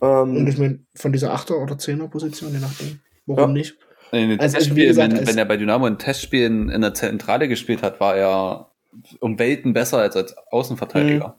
Und 0.00 0.36
Ähm, 0.36 0.46
ich 0.46 0.58
meine, 0.58 0.80
von 0.94 1.12
dieser 1.12 1.32
Achter- 1.32 1.58
oder 1.58 1.76
Zehner-Position, 1.78 2.52
je 2.52 2.60
nachdem. 2.60 3.00
Warum 3.26 3.50
Ja. 3.50 3.54
nicht? 3.54 3.76
In 4.12 4.38
Also, 4.40 4.54
wie 4.56 4.58
Testspielen, 4.60 4.88
gesagt, 4.88 5.12
wenn, 5.18 5.26
wenn 5.26 5.38
er 5.38 5.44
bei 5.44 5.56
Dynamo 5.58 5.84
ein 5.86 5.98
Testspiel 5.98 6.46
in, 6.46 6.68
in 6.70 6.80
der 6.80 6.94
Zentrale 6.94 7.46
gespielt 7.48 7.82
hat, 7.82 8.00
war 8.00 8.16
er 8.16 8.70
um 9.20 9.38
Welten 9.38 9.74
besser 9.74 9.98
als 9.98 10.16
als 10.16 10.34
Außenverteidiger. 10.50 11.38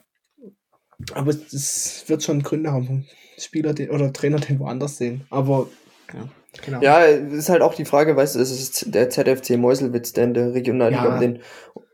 Aber 1.13 1.31
es 1.31 2.03
wird 2.07 2.21
schon 2.23 2.43
Gründe 2.43 2.71
haben, 2.71 3.07
Spieler 3.39 3.73
den, 3.73 3.89
oder 3.89 4.11
Trainer 4.13 4.37
den 4.39 4.59
woanders 4.59 4.97
sehen. 4.97 5.21
Aber 5.29 5.67
ja, 6.13 6.27
genau. 6.63 6.81
Ja, 6.81 7.05
es 7.05 7.33
ist 7.33 7.49
halt 7.49 7.61
auch 7.61 7.73
die 7.73 7.85
Frage, 7.85 8.15
weißt 8.15 8.35
du, 8.35 8.39
es 8.39 8.51
ist 8.51 8.93
der 8.93 9.09
ZFC 9.09 9.57
Meuselwitz, 9.57 10.13
der 10.13 10.25
in 10.25 10.33
der 10.33 10.53
Regionalliga, 10.53 11.05
Ja. 11.05 11.13
um 11.15 11.19
den, 11.19 11.39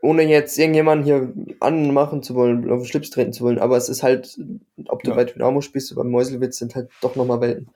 ohne 0.02 0.22
jetzt 0.22 0.58
irgendjemanden 0.58 1.04
hier 1.04 1.32
anmachen 1.60 2.22
zu 2.22 2.34
wollen, 2.34 2.70
auf 2.70 2.80
den 2.82 2.86
Schlips 2.86 3.10
treten 3.10 3.32
zu 3.32 3.44
wollen, 3.44 3.58
aber 3.58 3.76
es 3.76 3.88
ist 3.88 4.02
halt, 4.02 4.38
ob 4.88 5.02
du 5.02 5.10
Ja. 5.10 5.16
bei 5.16 5.24
Dynamo 5.24 5.60
spielst 5.60 5.92
oder 5.92 6.02
bei 6.04 6.08
Meuselwitz, 6.08 6.58
sind 6.58 6.74
halt 6.74 6.88
doch 7.02 7.16
nochmal 7.16 7.40
Welten. 7.40 7.68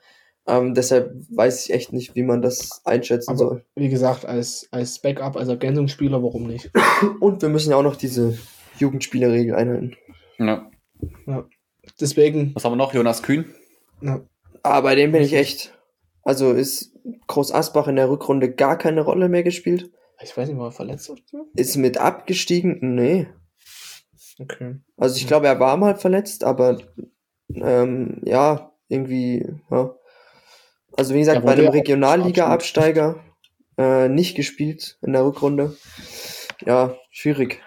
Ähm, 0.47 0.75
deshalb 0.75 1.13
weiß 1.31 1.65
ich 1.67 1.73
echt 1.75 1.93
nicht, 1.93 2.15
wie 2.15 2.23
man 2.23 2.41
das 2.43 2.81
einschätzen 2.85 3.31
Aber 3.31 3.39
soll. 3.39 3.65
wie 3.77 3.89
gesagt, 3.91 4.25
als, 4.25 4.67
als 4.71 4.99
Backup, 4.99 5.37
als 5.37 5.49
Ergänzungsspieler, 5.49 6.23
warum 6.23 6.47
nicht? 6.47 6.71
Und 7.21 7.43
wir 7.43 7.51
müssen 7.51 7.71
ja 7.71 7.77
auch 7.77 7.83
noch 7.83 7.97
diese 7.97 8.39
Jugendspielerregel 8.79 9.55
einhalten. 9.55 9.97
Ja. 10.39 10.67
Deswegen, 12.01 12.55
Was 12.55 12.65
haben 12.65 12.73
wir 12.73 12.77
noch? 12.77 12.95
Jonas 12.95 13.23
Kühn? 13.23 13.45
ja, 14.01 14.21
Aber 14.63 14.83
bei 14.89 14.95
dem 14.95 15.13
bin 15.13 15.23
ich 15.23 15.35
echt, 15.35 15.79
also 16.23 16.53
ist 16.53 16.93
Groß 17.27 17.53
Asbach 17.53 17.89
in 17.89 17.97
der 17.97 18.11
Rückrunde 18.11 18.53
gar 18.53 18.77
keine 18.79 19.03
Rolle 19.03 19.29
mehr 19.29 19.43
gespielt? 19.43 19.91
ich 20.23 20.37
weiß 20.37 20.49
nicht, 20.49 20.59
war 20.59 20.69
er 20.69 20.73
verletzt 20.73 21.09
oder 21.09 21.23
so? 21.25 21.47
Ist 21.55 21.77
mit 21.77 21.97
abgestiegen? 21.97 22.79
Nee. 22.95 23.27
Okay. 24.39 24.77
Also 24.99 25.17
ich 25.17 25.27
glaube, 25.27 25.47
er 25.47 25.59
war 25.61 25.77
mal 25.79 25.97
verletzt, 25.97 26.45
aber 26.45 26.79
ähm, 27.55 28.21
ja, 28.25 28.73
irgendwie, 28.89 29.47
ja. 29.71 29.95
Also 30.97 31.15
wie 31.15 31.21
gesagt, 31.21 31.43
bei 31.45 31.53
einem 31.53 31.69
Regionalliga-Absteiger 31.69 33.19
äh, 33.79 34.09
nicht 34.09 34.35
gespielt 34.37 34.99
in 35.01 35.15
der 35.15 35.25
Rückrunde. 35.25 35.77
Ja, 36.67 36.97
schwierig. 37.11 37.63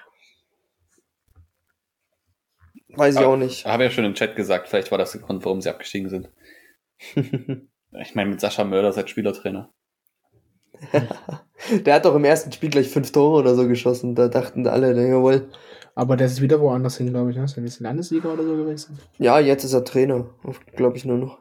Weiß 2.90 3.16
ich 3.16 3.22
Ah. 3.22 3.26
auch 3.26 3.38
nicht. 3.38 3.66
Habe 3.66 3.84
ja 3.86 3.90
schon 3.90 4.06
im 4.06 4.14
Chat 4.14 4.36
gesagt, 4.36 4.68
vielleicht 4.70 4.92
war 4.92 5.00
das 5.00 5.14
der 5.14 5.22
Grund, 5.22 5.44
warum 5.46 5.62
sie 5.62 5.70
abgestiegen 5.70 6.10
sind. 6.10 6.30
Ich 8.02 8.16
meine, 8.16 8.30
mit 8.30 8.42
Sascha 8.42 8.64
Mörder 8.64 8.96
als 8.96 9.10
Spielertrainer. 9.10 9.70
Der 11.86 11.96
hat 11.96 12.06
doch 12.06 12.16
im 12.16 12.26
ersten 12.26 12.52
Spiel 12.52 12.70
gleich 12.70 12.90
fünf 12.90 13.12
Tore 13.12 13.40
oder 13.40 13.56
so 13.56 13.68
geschossen. 13.68 14.16
Da 14.16 14.28
dachten 14.28 14.68
alle, 14.68 14.94
jawohl. 15.08 15.50
Aber 15.96 16.18
der 16.18 16.28
ist 16.28 16.42
wieder 16.42 16.60
woanders 16.60 16.98
hin, 16.98 17.12
glaube 17.12 17.32
ich. 17.32 17.38
Ne? 17.38 17.44
Ist 17.46 17.56
er 17.56 17.64
nicht 17.64 17.80
Landesliga 17.80 18.34
oder 18.34 18.44
so 18.44 18.56
gewesen? 18.56 19.00
Ja, 19.20 19.40
jetzt 19.40 19.64
ist 19.64 19.74
er 19.74 19.86
Trainer, 19.86 20.26
glaube 20.76 20.98
ich 20.98 21.06
nur 21.06 21.18
noch. 21.18 21.40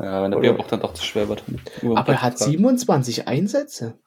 Ja, 0.00 0.22
wenn 0.22 0.30
der 0.30 0.38
Bierbauch 0.38 0.66
dann 0.66 0.80
doch 0.80 0.94
zu 0.94 1.04
schwer 1.04 1.28
wird. 1.28 1.44
Aber 1.82 2.12
er 2.12 2.22
hat 2.22 2.34
Platz 2.34 2.38
zu 2.38 2.44
fragen. 2.44 2.58
27 2.58 3.28
Einsätze. 3.28 3.98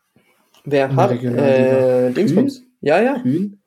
Wer 0.63 0.95
hat? 0.95 1.11
Äh, 1.11 2.11
Dingsbums. 2.11 2.63
Ja, 2.81 3.01
ja. 3.01 3.19
Kühn. 3.19 3.61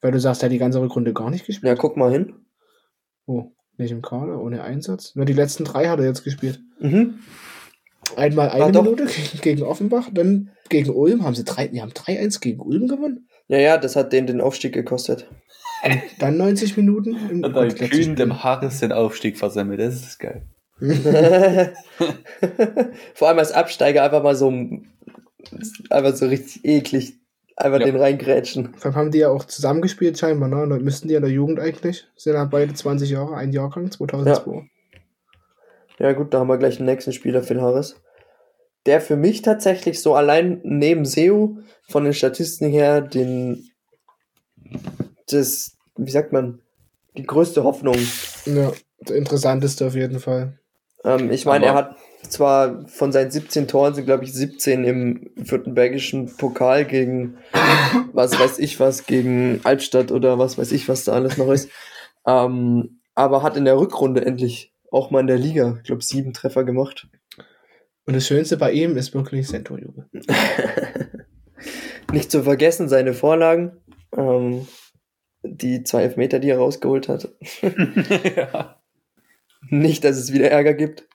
Weil 0.00 0.12
du 0.12 0.20
sagst, 0.20 0.42
er 0.42 0.46
hat 0.46 0.52
die 0.52 0.58
ganze 0.58 0.80
Rückrunde 0.80 1.12
gar 1.12 1.30
nicht 1.30 1.46
gespielt. 1.46 1.68
Ja, 1.68 1.74
guck 1.74 1.96
mal 1.96 2.10
hin. 2.10 2.34
Oh, 3.26 3.52
nicht 3.78 3.90
im 3.90 4.02
Kader, 4.02 4.40
ohne 4.40 4.62
Einsatz. 4.62 5.14
Nur 5.14 5.24
die 5.24 5.32
letzten 5.32 5.64
drei 5.64 5.88
hat 5.88 5.98
er 6.00 6.06
jetzt 6.06 6.24
gespielt. 6.24 6.60
Mhm. 6.80 7.20
Einmal 8.16 8.50
eine 8.50 8.64
Ah. 8.64 8.82
Minute 8.82 9.06
gegen, 9.06 9.40
gegen 9.40 9.62
Offenbach, 9.62 10.08
dann 10.12 10.50
gegen 10.68 10.90
Ulm 10.90 11.24
haben 11.24 11.34
sie 11.34 11.44
drei, 11.44 11.68
die 11.68 11.80
haben 11.82 11.92
3-1 11.92 12.40
gegen 12.40 12.60
Ulm 12.60 12.88
gewonnen. 12.88 13.28
Ja, 13.48 13.58
ja, 13.58 13.78
das 13.78 13.96
hat 13.96 14.12
den 14.12 14.26
den 14.26 14.40
Aufstieg 14.40 14.72
gekostet. 14.74 15.28
Und 15.84 16.00
dann 16.18 16.36
90 16.36 16.76
Minuten. 16.76 17.16
Im, 17.30 17.44
Und 17.44 17.54
dann 17.54 17.74
Kühn 17.74 18.16
dem 18.16 18.42
Harris 18.42 18.80
den 18.80 18.92
Aufstieg 18.92 19.38
versemmelt. 19.38 19.80
Das 19.80 19.94
ist 19.94 20.18
geil. 20.18 20.42
Vor 23.14 23.28
allem 23.28 23.38
als 23.38 23.52
Absteiger 23.52 24.04
einfach 24.04 24.22
mal 24.22 24.36
so 24.36 24.52
einfach 25.90 26.14
so 26.14 26.26
richtig 26.26 26.64
eklig 26.64 27.17
Einfach 27.60 27.80
Ja. 27.80 27.86
den 27.86 27.96
reingrätschen. 27.96 28.74
Vor 28.76 28.86
allem 28.86 28.94
haben 28.96 29.10
die 29.10 29.18
ja 29.18 29.30
auch 29.30 29.44
zusammengespielt 29.44 30.16
scheinbar, 30.18 30.48
ne? 30.48 30.68
Da 30.68 30.78
müssten 30.82 31.08
die 31.08 31.14
in 31.14 31.22
der 31.22 31.30
Jugend 31.30 31.58
eigentlich. 31.58 32.06
Sind 32.16 32.34
ja 32.34 32.44
beide 32.44 32.72
20 32.72 33.10
Jahre, 33.10 33.34
ein 33.36 33.50
Jahrgang, 33.52 33.90
2002. 33.90 34.68
Ja, 35.98 36.12
gut, 36.12 36.32
da 36.32 36.38
haben 36.38 36.46
wir 36.48 36.58
gleich 36.58 36.76
den 36.76 36.86
nächsten 36.86 37.12
Spieler, 37.12 37.42
Phil 37.42 37.60
Harris. 37.60 37.96
Der 38.86 39.00
für 39.00 39.16
mich 39.16 39.42
tatsächlich 39.42 40.00
so 40.00 40.14
allein 40.14 40.60
neben 40.62 41.04
Seu 41.04 41.56
von 41.88 42.04
den 42.04 42.12
Statistiken 42.14 42.70
her 42.70 43.00
den, 43.00 43.68
das, 45.30 45.76
wie 45.96 46.10
sagt 46.10 46.32
man, 46.32 46.60
die 47.16 47.24
größte 47.24 47.64
Hoffnung. 47.64 47.96
Ja. 48.46 48.72
der 49.00 49.16
interessanteste 49.16 49.86
auf 49.86 49.94
jeden 49.94 50.20
Fall. 50.20 50.58
Ähm, 51.04 51.30
ich 51.30 51.44
meine, 51.44 51.66
er 51.66 51.74
hat 51.74 51.96
zwar 52.22 52.86
von 52.88 53.12
seinen 53.12 53.30
17 53.30 53.68
Toren 53.68 53.94
sind, 53.94 54.04
glaube 54.04 54.24
ich, 54.24 54.32
17 54.32 54.84
im 54.84 55.30
württembergischen 55.36 56.36
Pokal 56.36 56.84
gegen 56.84 57.38
was 58.12 58.38
weiß 58.38 58.58
ich 58.58 58.80
was, 58.80 59.06
gegen 59.06 59.60
Albstadt 59.64 60.10
oder 60.10 60.38
was 60.38 60.58
weiß 60.58 60.72
ich, 60.72 60.88
was 60.88 61.04
da 61.04 61.12
alles 61.12 61.36
noch 61.36 61.50
ist. 61.50 61.70
Ähm, 62.26 63.00
aber 63.14 63.42
hat 63.42 63.56
in 63.56 63.64
der 63.64 63.78
Rückrunde 63.78 64.26
endlich 64.26 64.74
auch 64.90 65.10
mal 65.10 65.20
in 65.20 65.28
der 65.28 65.38
Liga, 65.38 65.76
ich 65.78 65.84
glaube, 65.84 66.02
sieben 66.02 66.34
Treffer 66.34 66.62
gemacht. 66.62 67.08
Und 68.04 68.14
das 68.14 68.26
Schönste 68.26 68.58
bei 68.58 68.72
ihm 68.72 68.98
ist 68.98 69.14
wirklich 69.14 69.48
sein 69.48 69.64
Torjubel. 69.64 70.10
Nicht 72.12 72.30
zu 72.30 72.42
vergessen, 72.42 72.90
seine 72.90 73.14
Vorlagen. 73.14 73.78
Ähm, 74.14 74.66
die 75.42 75.84
zwei 75.84 76.02
Elfmeter, 76.02 76.38
die 76.38 76.50
er 76.50 76.58
rausgeholt 76.58 77.08
hat. 77.08 77.30
ja. 78.36 78.78
Nicht, 79.70 80.04
dass 80.04 80.18
es 80.18 80.32
wieder 80.32 80.50
Ärger 80.50 80.74
gibt. 80.74 81.07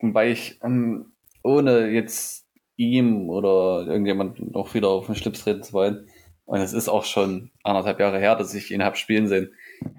Wobei 0.00 0.30
ich, 0.30 0.58
ähm, 0.62 1.12
ohne 1.42 1.88
jetzt 1.88 2.46
ihm 2.76 3.28
oder 3.28 3.86
irgendjemand 3.86 4.52
noch 4.52 4.74
wieder 4.74 4.88
auf 4.88 5.06
den 5.06 5.14
Schlips 5.14 5.42
treten 5.42 5.62
zu 5.62 5.72
wollen, 5.72 6.08
und 6.48 6.60
es 6.60 6.72
ist 6.72 6.88
auch 6.88 7.04
schon 7.04 7.50
anderthalb 7.62 8.00
Jahre 8.00 8.18
her, 8.18 8.34
dass 8.34 8.54
ich 8.54 8.70
ihn 8.70 8.82
hab 8.82 8.96
spielen 8.96 9.28
sehen. 9.28 9.52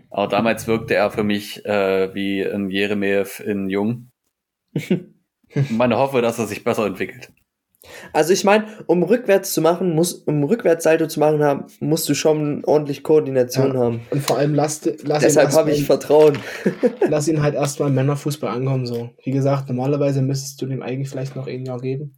Aber 0.09 0.27
damals 0.27 0.65
wirkte 0.65 0.95
er 0.95 1.11
für 1.11 1.23
mich 1.23 1.63
äh, 1.63 2.11
wie 2.15 2.43
ein 2.43 2.71
Jeremejew 2.71 3.43
in 3.45 3.69
Jung. 3.69 4.09
Man 5.69 5.93
hoffe, 5.93 6.23
dass 6.23 6.39
er 6.39 6.47
sich 6.47 6.63
besser 6.63 6.87
entwickelt. 6.87 7.31
Also 8.11 8.33
ich 8.33 8.43
meine, 8.43 8.65
um 8.87 9.03
rückwärts 9.03 9.53
zu 9.53 9.61
machen, 9.61 9.95
muss, 9.95 10.13
um 10.13 10.43
Rückwärtssalto 10.43 11.07
zu 11.07 11.19
machen 11.19 11.41
haben, 11.41 11.65
musst 11.79 12.09
du 12.09 12.13
schon 12.13 12.63
ordentlich 12.65 13.03
Koordination 13.03 13.73
Ja. 13.73 13.79
haben. 13.79 14.01
Und 14.11 14.21
vor 14.21 14.37
allem 14.37 14.53
lass, 14.53 14.81
lass, 15.03 15.23
Deshalb 15.23 15.51
ihn, 15.51 15.55
habe 15.55 15.71
ich 15.71 15.85
Vertrauen. 15.85 16.37
lass 17.07 17.27
ihn 17.27 17.41
halt 17.41 17.55
erstmal 17.55 17.89
im 17.89 17.95
Männerfußball 17.95 18.53
ankommen. 18.53 18.85
So. 18.85 19.11
Wie 19.23 19.31
gesagt, 19.31 19.69
normalerweise 19.69 20.21
müsstest 20.21 20.61
du 20.61 20.65
dem 20.65 20.81
eigentlich 20.81 21.09
vielleicht 21.09 21.35
noch 21.35 21.47
ein 21.47 21.65
Jahr 21.65 21.79
geben. 21.79 22.15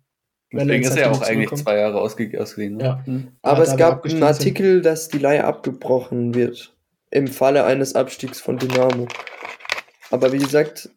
Deswegen 0.51 0.83
ist 0.83 0.97
er 0.97 1.05
halt 1.05 1.15
auch 1.15 1.21
eigentlich 1.21 1.51
zwei 1.61 1.77
Jahre 1.77 2.01
ausge 2.01 2.41
ausgeliehen. 2.41 2.77
Ne? 2.77 2.83
Ja. 2.83 3.03
Aber 3.41 3.63
da 3.63 3.71
es 3.71 3.77
gab 3.77 4.03
einen 4.03 4.15
sind. 4.15 4.23
Artikel, 4.23 4.81
dass 4.81 5.07
die 5.07 5.19
Leihe 5.19 5.45
abgebrochen 5.45 6.33
wird. 6.33 6.75
Im 7.11 7.27
Falle 7.27 7.63
eines 7.65 7.95
Abstiegs 7.95 8.41
von 8.41 8.57
Dynamo. 8.57 9.07
Aber 10.09 10.33
wie 10.33 10.39
gesagt, 10.39 10.89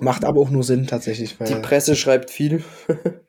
Macht 0.00 0.24
aber 0.24 0.40
auch 0.40 0.50
nur 0.50 0.64
Sinn 0.64 0.86
tatsächlich, 0.86 1.38
weil 1.38 1.46
die 1.46 1.54
Presse 1.54 1.94
schreibt 1.94 2.30
viel. 2.30 2.64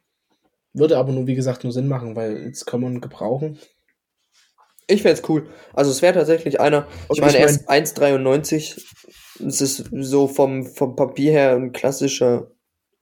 würde 0.73 0.97
aber 0.97 1.11
nur, 1.11 1.27
wie 1.27 1.35
gesagt, 1.35 1.63
nur 1.63 1.73
Sinn 1.73 1.87
machen, 1.87 2.15
weil 2.15 2.43
jetzt 2.45 2.65
kann 2.65 2.81
man 2.81 3.01
gebrauchen. 3.01 3.57
Ich 4.87 5.03
fände 5.03 5.19
es 5.21 5.29
cool. 5.29 5.47
Also 5.73 5.91
es 5.91 6.01
wäre 6.01 6.13
tatsächlich 6.15 6.59
einer, 6.59 6.87
Und 7.07 7.17
ich 7.17 7.21
meine, 7.21 7.33
ich 7.33 7.39
er 7.39 7.45
ist 7.47 7.69
1,93. 7.69 8.81
Es 9.45 9.61
ist 9.61 9.89
so 9.93 10.27
vom, 10.27 10.65
vom 10.65 10.95
Papier 10.95 11.31
her 11.31 11.55
ein 11.55 11.71
klassischer, 11.71 12.51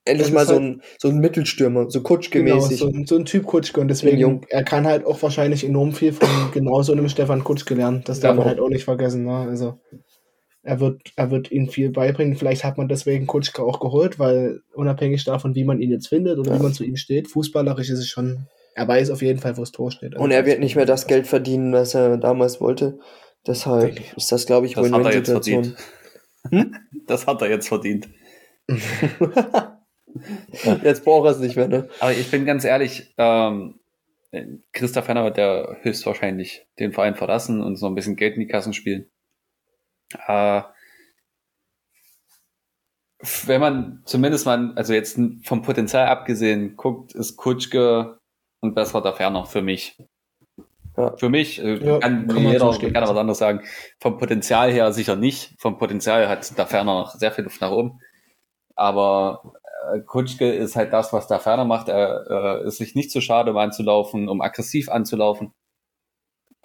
endlich 0.05 0.32
mal 0.34 0.41
ist 0.41 0.47
so, 0.49 0.53
halt- 0.55 0.63
ein, 0.63 0.82
so 0.99 1.07
ein 1.07 1.20
Mittelstürmer, 1.20 1.89
so 1.89 1.99
Genau, 2.03 2.09
Kutschke-mäßig. 2.09 2.78
so, 2.78 2.88
ein- 2.88 3.05
so 3.05 3.15
ein 3.18 3.26
Typ 3.26 3.45
Kutschke 3.45 3.80
und 3.82 3.88
deswegen, 3.88 4.18
Jung. 4.18 4.45
er 4.49 4.63
kann 4.63 4.86
halt 4.86 5.05
auch 5.05 5.22
wahrscheinlich 5.22 5.63
enorm 5.65 5.93
viel 5.93 6.11
von 6.13 6.28
genau 6.53 6.82
so 6.84 6.91
einem 6.91 7.07
Stefan 7.09 7.43
Kutschke 7.43 7.74
lernen. 7.74 8.03
Das 8.05 8.20
darf 8.20 8.32
Genau. 8.34 8.41
man 8.41 8.49
halt 8.49 8.59
auch 8.59 8.70
nicht 8.70 8.84
vergessen. 8.86 9.24
Ne? 9.24 9.32
Also 9.49 9.80
er 10.68 10.82
wird, 10.82 11.13
er 11.15 11.32
wird 11.32 11.49
ihm 11.49 11.70
viel 11.70 11.91
beibringen. 11.91 12.36
Vielleicht 12.36 12.65
hat 12.65 12.78
man 12.78 12.89
deswegen 12.89 13.26
Kutschke 13.26 13.63
auch 13.63 13.80
geholt, 13.80 14.20
weil 14.20 14.59
unabhängig 14.74 15.24
davon, 15.24 15.55
wie 15.55 15.63
man 15.63 15.80
ihn 15.80 15.91
jetzt 15.91 16.09
findet 16.09 16.38
oder 16.39 16.51
Ja. 16.51 16.59
wie 16.59 16.63
man 16.63 16.74
zu 16.74 16.84
ihm 16.84 16.97
steht, 16.97 17.30
fußballerisch 17.30 17.89
ist 17.89 17.99
es 17.99 18.09
schon, 18.09 18.47
er 18.76 18.86
weiß 18.86 19.09
auf 19.11 19.22
jeden 19.22 19.39
Fall, 19.39 19.55
wo 19.55 19.61
das 19.61 19.72
Tor 19.72 19.91
steht. 19.91 20.13
Also 20.13 20.24
Und 20.26 20.32
er 20.32 20.45
wird 20.45 20.59
nicht 20.59 20.76
mehr 20.76 20.86
das 20.86 21.07
Geld 21.07 21.26
verdienen, 21.26 21.72
was 21.72 21.93
er 21.95 22.18
damals 22.18 22.59
wollte. 22.59 22.99
Deshalb 23.47 23.97
ist 24.18 24.30
das, 24.30 24.45
glaube 24.45 24.65
ich, 24.68 24.74
Das 24.74 24.91
hat 24.91 25.05
er 25.05 25.13
jetzt 25.13 25.32
verdient. 25.32 25.76
Das 27.07 27.28
hat 27.28 27.41
er 27.41 27.49
jetzt 27.49 27.70
verdient. 27.70 28.09
Jetzt 30.84 31.03
braucht 31.05 31.28
er 31.28 31.32
es 31.32 31.39
nicht 31.39 31.55
mehr, 31.55 31.68
ne? 31.68 31.89
Aber 31.99 32.11
ich 32.11 32.30
bin 32.32 32.45
ganz 32.45 32.65
ehrlich, 32.65 33.13
ähm, 33.18 33.80
Christoph 34.74 35.07
Henner 35.07 35.24
wird 35.24 35.38
ja 35.38 35.76
höchstwahrscheinlich 35.82 36.65
den 36.80 36.91
Verein 36.91 37.15
verlassen 37.15 37.61
und 37.61 37.76
so 37.78 37.86
ein 37.86 37.93
bisschen 37.95 38.15
Geld 38.15 38.34
in 38.34 38.41
die 38.41 38.47
Kassen 38.47 38.74
spielen. 38.74 39.05
Äh, 40.28 40.62
wenn 43.45 43.62
man 43.62 44.01
zumindest 44.05 44.45
mal, 44.45 44.74
also 44.76 44.93
jetzt 44.93 45.20
vom 45.43 45.62
Potenzial 45.64 46.08
abgesehen 46.08 46.76
guckt, 46.76 47.14
ist 47.14 47.36
Kutschke 47.36 48.20
ein 48.62 48.74
besserer 48.74 49.14
Ferner 49.14 49.45
für 49.45 49.62
mich. 49.62 49.97
Ja. 50.95 51.16
Für 51.16 51.30
mich, 51.30 51.62
äh, 51.62 51.76
Ja, 51.78 51.99
kann, 51.99 52.28
kann 52.28 52.43
jeder 52.43 52.72
kann 52.78 53.03
was 53.03 53.10
anderes 53.10 53.38
sagen. 53.38 53.62
Vom 53.99 54.18
Potenzial 54.18 54.72
her 54.72 54.91
sicher 54.93 55.16
nicht. 55.16 55.53
Vom 55.60 55.78
Potenzial 55.78 56.28
hat 56.28 56.58
der 56.58 56.68
Ferner 56.68 56.99
noch 56.99 57.12
sehr 57.12 57.32
viel 57.32 57.43
Luft 57.43 57.62
nach 57.62 57.72
oben. 57.72 57.99
Aber 58.76 59.53
äh, 59.93 59.99
Kutschke 60.01 60.51
ist 60.51 60.76
halt 60.76 60.93
das, 60.93 61.14
was 61.14 61.28
der 61.28 61.39
Ferner 61.39 61.66
macht. 61.66 61.88
Er 61.89 62.62
äh, 62.64 62.68
ist 62.68 62.78
sich 62.78 62.95
nicht 62.95 63.12
zu 63.12 63.22
schade, 63.22 63.51
um 63.51 63.58
anzulaufen, 63.58 64.28
um 64.28 64.41
aggressiv 64.41 64.89
anzulaufen. 64.89 65.53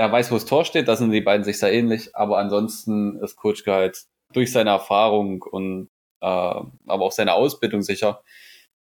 Er 0.03 0.11
weiß, 0.11 0.33
wo 0.33 0.35
das 0.35 0.47
Tor 0.47 0.65
steht, 0.65 0.89
da 0.89 0.97
sind 0.97 1.13
die 1.13 1.21
beiden 1.21 1.45
sich 1.45 1.61
sehr 1.61 1.73
ähnlich, 1.73 2.17
aber 2.17 2.39
ansonsten 2.39 3.21
ist 3.21 3.37
Kutschke 3.37 3.73
halt 3.73 4.03
durch 4.33 4.51
seine 4.51 4.71
Erfahrung 4.71 5.43
und 5.43 5.91
äh, 6.21 6.27
aber 6.27 7.05
auch 7.05 7.13
seine 7.13 7.35
Ausbildung 7.35 7.83
sicher 7.83 8.21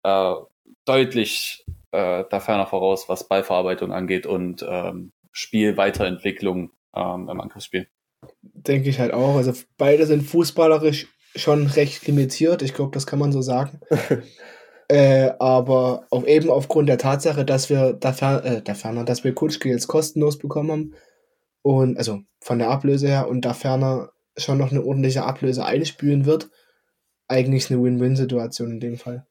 äh, 0.04 0.34
deutlich 0.84 1.64
äh, 1.92 2.26
da 2.30 2.42
ferner 2.42 2.66
voraus, 2.66 3.08
was 3.08 3.30
Ballverarbeitung 3.30 3.94
angeht 3.94 4.26
und 4.26 4.66
ähm, 4.68 5.14
Spielweiterentwicklung 5.32 6.72
ähm, 6.94 7.30
im 7.30 7.40
Angriffsspiel. 7.40 7.88
Denke 8.42 8.90
ich 8.90 9.00
halt 9.00 9.14
auch. 9.14 9.38
Also 9.38 9.54
beide 9.78 10.08
sind 10.08 10.22
fußballerisch 10.24 11.08
schon 11.34 11.68
recht 11.68 12.06
limitiert. 12.08 12.62
Ich 12.62 12.74
glaube, 12.74 12.92
das 12.92 13.08
kann 13.08 13.20
man 13.20 13.32
so 13.32 13.42
sagen. 13.42 13.80
äh, 14.90 15.32
aber 15.40 16.06
auch 16.12 16.26
eben 16.26 16.50
aufgrund 16.50 16.90
der 16.90 16.98
Tatsache, 16.98 17.46
dass 17.46 17.70
wir 17.70 17.94
da 17.94 18.14
Fer 18.14 18.44
äh, 18.46 18.62
der 18.62 18.76
Ferner, 18.76 19.04
dass 19.04 19.24
wir 19.24 19.34
Kutschke 19.34 19.70
jetzt 19.70 19.88
kostenlos 19.88 20.38
bekommen 20.38 20.72
haben 20.72 20.94
und 21.62 21.98
also 21.98 22.20
von 22.42 22.60
der 22.60 22.70
Ablöse 22.70 23.08
her 23.08 23.28
und 23.28 23.42
da 23.46 23.54
Ferner 23.54 24.10
schon 24.38 24.58
noch 24.58 24.72
eine 24.72 24.84
ordentliche 24.84 25.24
Ablöse 25.24 25.66
einspülen 25.66 26.26
wird, 26.26 26.50
eigentlich 27.28 27.72
eine 27.72 27.82
Win-Win-Situation 27.82 28.72
in 28.72 28.80
dem 28.80 28.98
Fall. 28.98 29.26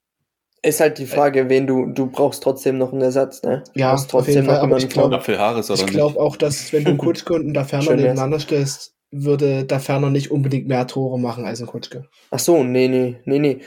Ist 0.62 0.80
halt 0.80 0.98
die 0.98 1.06
Frage, 1.06 1.50
wen 1.50 1.66
du, 1.66 1.86
du 1.86 2.06
brauchst 2.06 2.42
trotzdem 2.42 2.78
noch 2.78 2.92
einen 2.92 3.02
Ersatz, 3.02 3.42
ne? 3.42 3.62
Du 3.74 3.80
Ja, 3.80 3.90
brauchst 3.90 4.14
auf 4.14 4.26
jeden 4.26 4.46
Fall, 4.46 4.56
aber 4.60 4.78
ich 4.78 4.84
jemanden 4.92 5.20
glaub- 5.22 5.90
glaube 5.90 6.20
auch, 6.20 6.36
dass 6.36 6.72
wenn 6.72 6.84
du 6.84 6.90
einen 6.90 6.98
Kutschke 7.06 7.34
und 7.34 7.42
einen 7.42 7.54
da 7.54 7.64
Ferner 7.64 7.84
Schön 7.84 7.98
wär's. 7.98 8.02
nebeneinander 8.06 8.40
stellst, 8.40 8.94
würde 9.10 9.64
da 9.66 9.78
Ferner 9.78 10.08
nicht 10.10 10.30
unbedingt 10.30 10.66
mehr 10.66 10.86
Tore 10.86 11.20
machen 11.20 11.44
als 11.44 11.60
ein 11.60 11.66
Kutschke. 11.66 12.08
Ach 12.30 12.38
so, 12.38 12.64
nee, 12.64 12.88
nee, 12.88 13.16
nee, 13.26 13.38
nee. 13.38 13.60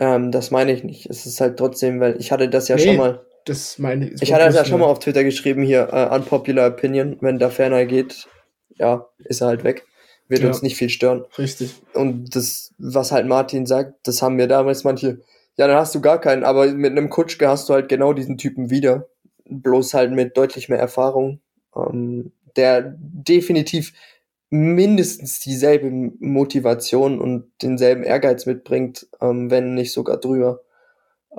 Ähm, 0.00 0.32
das 0.32 0.50
meine 0.50 0.72
ich 0.72 0.82
nicht. 0.82 1.08
Es 1.08 1.26
ist 1.26 1.40
halt 1.40 1.58
trotzdem, 1.58 2.00
weil 2.00 2.16
ich 2.18 2.32
hatte 2.32 2.48
das 2.48 2.66
ja 2.68 2.76
Nee, 2.76 2.82
schon 2.82 2.96
mal. 2.96 3.20
Das 3.44 3.78
meine 3.78 4.08
ich. 4.10 4.22
Ich 4.22 4.32
hatte 4.32 4.44
das 4.46 4.54
ja 4.56 4.64
schon 4.64 4.80
mal 4.80 4.86
auf 4.86 4.98
Twitter 4.98 5.22
geschrieben 5.24 5.62
hier, 5.62 5.88
äh, 5.92 6.14
unpopular 6.14 6.68
opinion. 6.68 7.16
Wenn 7.20 7.38
da 7.38 7.50
ferner 7.50 7.84
geht, 7.86 8.26
ja, 8.76 9.06
ist 9.18 9.42
er 9.42 9.48
halt 9.48 9.62
weg. 9.62 9.86
Wird 10.28 10.40
Ja. 10.42 10.48
uns 10.48 10.62
nicht 10.62 10.76
viel 10.76 10.88
stören. 10.88 11.24
Richtig. 11.38 11.74
Und 11.92 12.34
das, 12.34 12.72
was 12.78 13.12
halt 13.12 13.26
Martin 13.26 13.66
sagt, 13.66 13.94
das 14.06 14.22
haben 14.22 14.36
mir 14.36 14.46
damals 14.48 14.84
manche, 14.84 15.20
ja, 15.56 15.66
dann 15.66 15.76
hast 15.76 15.94
du 15.94 16.00
gar 16.00 16.20
keinen, 16.20 16.44
aber 16.44 16.66
mit 16.72 16.92
einem 16.92 17.10
Kutschke 17.10 17.48
hast 17.48 17.68
du 17.68 17.74
halt 17.74 17.88
genau 17.88 18.12
diesen 18.14 18.38
Typen 18.38 18.70
wieder. 18.70 19.08
Bloß 19.44 19.94
halt 19.94 20.12
mit 20.12 20.36
deutlich 20.36 20.68
mehr 20.68 20.78
Erfahrung, 20.78 21.40
ähm, 21.76 22.32
der 22.56 22.94
definitiv 22.98 23.92
mindestens 24.50 25.38
dieselbe 25.38 25.90
Motivation 25.90 27.20
und 27.20 27.50
denselben 27.62 28.02
Ehrgeiz 28.02 28.46
mitbringt, 28.46 29.06
ähm, 29.20 29.50
wenn 29.50 29.74
nicht 29.74 29.92
sogar 29.92 30.18
drüber, 30.18 30.60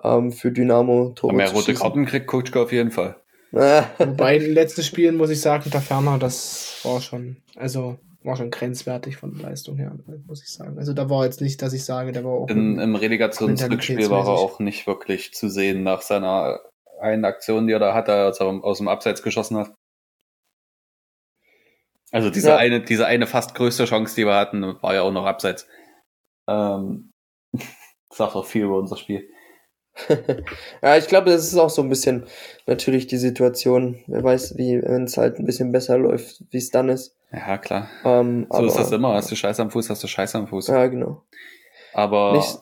ähm, 0.03 0.31
für 0.31 0.51
Dynamo 0.51 1.07
Und 1.07 1.17
Tore 1.17 1.33
mehr 1.33 1.47
zu 1.47 1.55
rote. 1.55 1.73
Karten 1.73 2.05
kriegt 2.05 2.27
Kutschke 2.27 2.59
auf 2.59 2.71
jeden 2.71 2.91
Fall. 2.91 3.17
Wobei 3.51 4.37
in 4.37 4.43
den 4.43 4.53
letzten 4.53 4.81
Spielen 4.81 5.17
muss 5.17 5.29
ich 5.29 5.41
sagen, 5.41 5.69
der 5.69 5.81
Ferner, 5.81 6.17
das 6.17 6.79
war 6.83 7.01
schon, 7.01 7.35
also 7.57 7.97
war 8.23 8.37
schon 8.37 8.49
grenzwertig 8.49 9.17
von 9.17 9.35
der 9.35 9.49
Leistung 9.49 9.77
her, 9.77 9.93
muss 10.25 10.41
ich 10.41 10.49
sagen. 10.49 10.77
Also 10.77 10.93
da 10.93 11.09
war 11.09 11.25
jetzt 11.25 11.41
nicht, 11.41 11.61
dass 11.61 11.73
ich 11.73 11.83
sage, 11.83 12.13
der 12.13 12.23
war 12.23 12.31
auch. 12.31 12.49
In, 12.49 12.79
Im 12.79 12.95
Relegationsrückspiel 12.95 14.09
war 14.09 14.25
er 14.25 14.33
auch 14.33 14.59
nicht 14.59 14.87
wirklich 14.87 15.33
zu 15.33 15.49
sehen 15.49 15.83
nach 15.83 16.01
seiner 16.01 16.59
einen 17.01 17.25
Aktion, 17.25 17.67
die 17.67 17.73
er 17.73 17.79
da 17.79 17.93
hatte, 17.93 18.13
als 18.13 18.39
er 18.39 18.47
aus 18.63 18.77
dem 18.77 18.87
Abseits 18.87 19.23
geschossen 19.23 19.57
hat. 19.57 19.73
Also 22.11 22.29
diese 22.29 22.49
Ja. 22.49 22.57
eine, 22.57 22.81
diese 22.81 23.05
eine 23.07 23.25
fast 23.27 23.55
größte 23.55 23.85
Chance, 23.85 24.15
die 24.15 24.25
wir 24.25 24.35
hatten, 24.35 24.61
war 24.81 24.93
ja 24.93 25.01
auch 25.01 25.11
noch 25.11 25.25
Abseits. 25.25 25.67
Ähm, 26.47 27.11
sagt 28.11 28.35
auch 28.35 28.45
viel 28.45 28.63
über 28.65 28.77
unser 28.77 28.97
Spiel. 28.97 29.29
ja, 30.81 30.97
ich 30.97 31.07
glaube, 31.07 31.31
das 31.31 31.43
ist 31.47 31.57
auch 31.57 31.69
so 31.69 31.81
ein 31.81 31.89
bisschen 31.89 32.25
natürlich 32.65 33.07
die 33.07 33.17
Situation. 33.17 34.01
Wer 34.07 34.23
weiß, 34.23 34.57
wie, 34.57 34.81
wenn 34.81 35.03
es 35.03 35.17
halt 35.17 35.37
ein 35.39 35.45
bisschen 35.45 35.71
besser 35.71 35.97
läuft, 35.97 36.43
wie 36.49 36.57
es 36.57 36.69
dann 36.69 36.87
ist. 36.89 37.17
Ja, 37.31 37.57
klar. 37.57 37.89
Ähm, 38.05 38.47
So 38.49 38.65
ist 38.65 38.77
das 38.77 38.91
immer. 38.91 39.13
Hast 39.13 39.31
du 39.31 39.35
Scheiß 39.35 39.59
am 39.59 39.69
Fuß, 39.71 39.89
hast 39.89 40.03
du 40.03 40.07
Scheiß 40.07 40.35
am 40.35 40.47
Fuß. 40.47 40.67
Ja, 40.67 40.87
genau. 40.87 41.23
Aber 41.93 42.33
Nicht- 42.33 42.59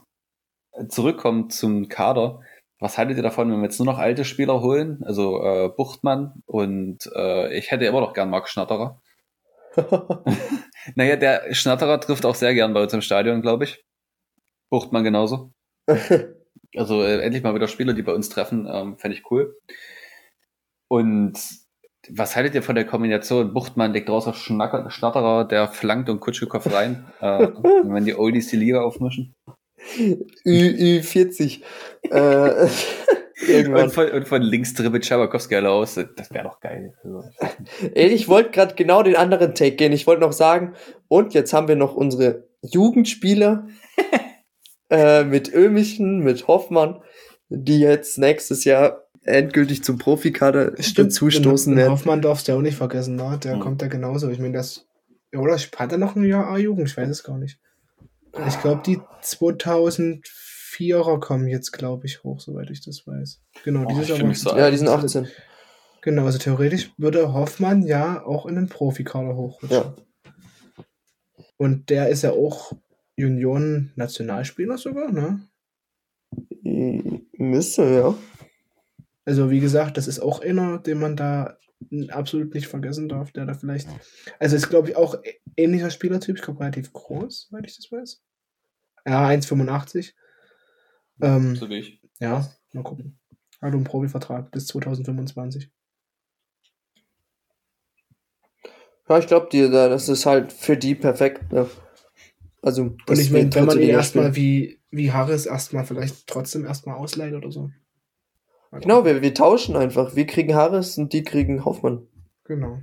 zurückkommt 0.92 1.54
zum 1.54 1.88
Kader. 1.88 2.42
Was 2.80 2.98
haltet 2.98 3.18
ihr 3.18 3.24
davon, 3.24 3.52
wenn 3.52 3.58
wir 3.60 3.66
jetzt 3.66 3.80
nur 3.80 3.86
noch 3.86 4.00
alte 4.00 4.24
Spieler 4.26 4.62
holen? 4.62 5.04
Also 5.04 5.44
äh, 5.44 5.70
Buchtmann 5.70 6.42
und 6.46 7.10
äh, 7.16 7.54
ich 7.58 7.72
hätte 7.72 7.86
immer 7.86 8.00
noch 8.02 8.14
gern 8.14 8.30
Marc 8.30 8.48
Schnatterer. 8.50 9.02
Naja, 10.96 11.16
der 11.16 11.54
Schnatterer 11.54 12.00
trifft 12.00 12.26
auch 12.26 12.36
sehr 12.36 12.54
gern 12.54 12.74
bei 12.74 12.82
uns 12.82 12.94
im 12.94 13.02
Stadion, 13.02 13.42
glaube 13.42 13.66
ich. 13.66 13.84
Buchtmann 14.70 15.04
genauso. 15.04 15.52
Also 16.76 17.02
äh, 17.02 17.22
endlich 17.22 17.42
mal 17.42 17.56
wieder 17.56 17.68
Spieler, 17.68 17.94
die 17.94 18.04
bei 18.04 18.14
uns 18.14 18.30
treffen, 18.30 18.68
ähm, 18.72 18.96
fände 19.00 19.18
ich 19.18 19.32
cool. 19.32 19.58
Und 20.88 21.34
was 22.10 22.36
haltet 22.36 22.54
ihr 22.54 22.62
von 22.62 22.76
der 22.76 22.86
Kombination? 22.86 23.54
Buchtmann 23.54 23.92
legt 23.92 24.08
raus 24.08 24.28
auf 24.28 24.38
Schnacker, 24.38 24.90
Schnatterer, 24.92 25.46
der 25.46 25.68
flankt 25.68 26.10
und 26.10 26.20
Kutschikow 26.20 26.64
rein. 26.72 27.12
äh, 27.22 27.48
wenn 27.86 28.06
die 28.06 28.16
Oldies 28.16 28.50
die 28.50 28.58
Liga 28.58 28.82
aufmischen. 28.82 29.34
Ü, 29.98 31.00
Ü40. 31.02 31.62
äh, 32.12 32.68
Und 33.42 33.48
irgendwann. 33.48 33.90
von, 33.90 34.10
und 34.10 34.28
von 34.28 34.42
links 34.42 34.74
dribbelt 34.74 35.06
Schabakowski 35.06 35.56
alle 35.56 35.70
aus. 35.70 35.96
Das 35.96 36.30
wäre 36.32 36.44
doch 36.44 36.60
geil. 36.60 36.94
Also, 37.04 37.24
Ey, 37.94 38.08
ich 38.10 38.28
wollte 38.28 38.52
gerade 38.52 38.76
genau 38.76 39.02
den 39.02 39.16
anderen 39.16 39.56
Take 39.56 39.78
gehen. 39.78 39.94
Ich 39.94 40.08
wollte 40.08 40.22
noch 40.22 40.34
sagen, 40.34 40.74
und 41.08 41.34
jetzt 41.34 41.54
haben 41.54 41.70
wir 41.70 41.78
noch 41.78 41.96
unsere 41.96 42.48
Jugendspieler 42.62 43.68
äh, 44.90 45.24
mit 45.24 45.54
Ömichen, 45.54 46.20
mit 46.20 46.48
Hoffmann, 46.48 47.02
die 47.48 47.80
jetzt 47.80 48.18
nächstes 48.18 48.66
Jahr 48.66 49.06
endgültig 49.24 49.84
zum 49.86 49.98
Profikader 49.98 50.72
den 51.76 51.78
werden. 51.78 51.92
Hoffmann 51.92 52.22
darfst 52.22 52.48
du 52.48 52.52
ja 52.52 52.58
auch 52.58 52.62
nicht 52.62 52.78
vergessen, 52.78 53.16
ne? 53.16 53.40
Der 53.42 53.54
Hm. 53.54 53.60
kommt 53.62 53.82
ja 53.82 53.88
genauso. 53.88 54.30
Ich 54.30 54.40
meine, 54.40 54.54
das. 54.58 54.86
Oder 55.34 55.58
hat 55.58 55.92
er 55.92 55.98
noch 55.98 56.16
ein 56.16 56.26
Jahr 56.26 56.48
A-Jugend? 56.48 56.90
Ich 56.90 56.98
weiß 56.98 57.08
es 57.10 57.24
gar 57.24 57.38
nicht. 57.38 57.58
Ich 58.48 58.60
glaube, 58.62 58.82
die 58.86 59.00
2004er 59.24 61.20
kommen 61.20 61.48
jetzt, 61.48 61.72
glaube 61.72 62.06
ich, 62.06 62.24
hoch, 62.24 62.40
soweit 62.40 62.70
ich 62.70 62.82
das 62.82 63.06
weiß. 63.08 63.42
Genau, 63.64 63.86
Oh, 63.88 64.02
Jahr 64.02 64.18
fühl 64.18 64.28
mich 64.28 64.40
so. 64.40 64.56
Ja, 64.56 64.70
die 64.70 64.78
sind 64.78 64.88
18. 64.88 65.28
Genau, 66.02 66.26
also 66.26 66.38
theoretisch 66.38 66.92
würde 66.98 67.34
Hoffmann 67.34 67.84
ja 67.84 68.24
auch 68.24 68.46
in 68.46 68.56
den 68.56 68.70
Profikader 68.70 69.36
hochrutschen. 69.36 69.78
Ja. 69.78 69.96
Und 71.58 71.90
der 71.90 72.08
ist 72.10 72.22
ja 72.22 72.32
auch 72.32 72.72
Junioren-Nationalspieler 73.18 74.78
sogar, 74.78 75.12
ne? 75.12 75.42
Müsste, 77.34 77.84
ja. 77.84 78.16
Also 79.26 79.50
wie 79.52 79.60
gesagt, 79.60 79.98
das 79.98 80.08
ist 80.08 80.20
auch 80.22 80.42
einer, 80.42 80.78
den 80.80 81.00
man 81.00 81.18
da 81.18 81.58
absolut 82.10 82.54
nicht 82.54 82.68
vergessen 82.68 83.10
darf, 83.10 83.32
der 83.32 83.46
da 83.46 83.54
vielleicht. 83.54 83.88
Also 84.40 84.56
ist, 84.56 84.70
glaube 84.70 84.90
ich, 84.90 84.96
auch 84.96 85.16
ähnlicher 85.56 85.90
Spielertyp, 85.90 86.38
ich 86.38 86.42
glaube 86.42 86.60
relativ 86.60 86.94
groß, 86.94 87.48
soweit 87.50 87.66
ich 87.68 87.76
das 87.76 87.92
weiß. 87.92 88.22
Ja, 89.06 89.28
1,85. 89.28 90.14
Ähm, 91.22 91.56
so 91.56 91.70
wie 91.70 91.80
ich. 91.80 92.02
ja, 92.20 92.50
mal 92.74 92.84
gucken. 92.84 93.20
Hat 93.62 93.74
einen 93.74 93.84
Profivertrag 93.84 94.52
bis 94.52 94.68
2025. 94.68 95.70
Ja, 99.10 99.18
ich 99.18 99.28
glaube 99.28 99.50
dir, 99.52 99.70
da, 99.70 99.90
das 99.90 100.08
ist 100.08 100.26
halt 100.26 100.54
für 100.54 100.78
die 100.78 100.96
perfekt. 100.96 101.52
Ne? 101.52 101.70
Also, 102.62 102.96
Und 103.08 103.20
ich 103.20 103.32
meine, 103.32 103.54
wenn 103.56 103.66
man 103.66 103.80
ihn 103.80 103.90
erstmal 103.90 104.36
wie, 104.36 104.80
wie 104.92 105.12
Harris 105.12 105.46
erstmal 105.46 105.86
vielleicht 105.86 106.28
trotzdem 106.28 106.66
erstmal 106.66 106.96
ausleiht 106.96 107.34
oder 107.34 107.52
so. 107.52 107.72
Genau, 108.72 109.04
wir, 109.04 109.22
wir 109.22 109.34
tauschen 109.34 109.76
einfach. 109.76 110.16
Wir 110.16 110.28
kriegen 110.28 110.54
Harris 110.56 110.98
und 110.98 111.12
die 111.14 111.24
kriegen 111.24 111.66
Hoffmann. 111.66 112.08
Genau. 112.46 112.80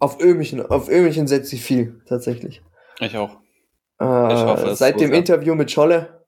Auf 0.00 0.20
Ömichen, 0.20 0.64
auf 0.64 0.88
Ömichen 0.88 1.26
setzt 1.26 1.50
sich 1.50 1.62
viel, 1.62 2.00
tatsächlich. 2.06 2.62
Ich 3.00 3.16
auch. 3.16 3.38
Äh, 3.98 4.04
hoffe, 4.04 4.68
es 4.68 4.78
seit 4.78 5.00
dem. 5.00 5.12
Interview 5.12 5.54
mit 5.54 5.70
Scholle, 5.70 6.24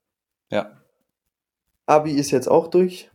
Ja. 0.51 0.77
Abi 1.87 2.13
ist 2.13 2.31
jetzt 2.31 2.49
auch 2.49 2.69
durch. 2.69 3.11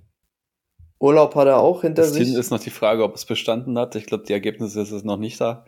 Urlaub 0.99 1.35
hat 1.35 1.47
er 1.47 1.57
auch 1.57 1.81
hinter 1.81 2.03
Das 2.03 2.13
sich. 2.13 2.33
Ist 2.33 2.51
noch 2.51 2.59
die 2.59 2.69
Frage, 2.69 3.03
ob 3.03 3.15
es 3.15 3.25
bestanden 3.25 3.77
hat. 3.77 3.95
Ich 3.95 4.05
glaube, 4.05 4.23
die 4.25 4.33
Ergebnisse 4.33 4.81
ist 4.81 4.91
es 4.91 5.03
noch 5.03 5.17
nicht 5.17 5.39
da. 5.39 5.65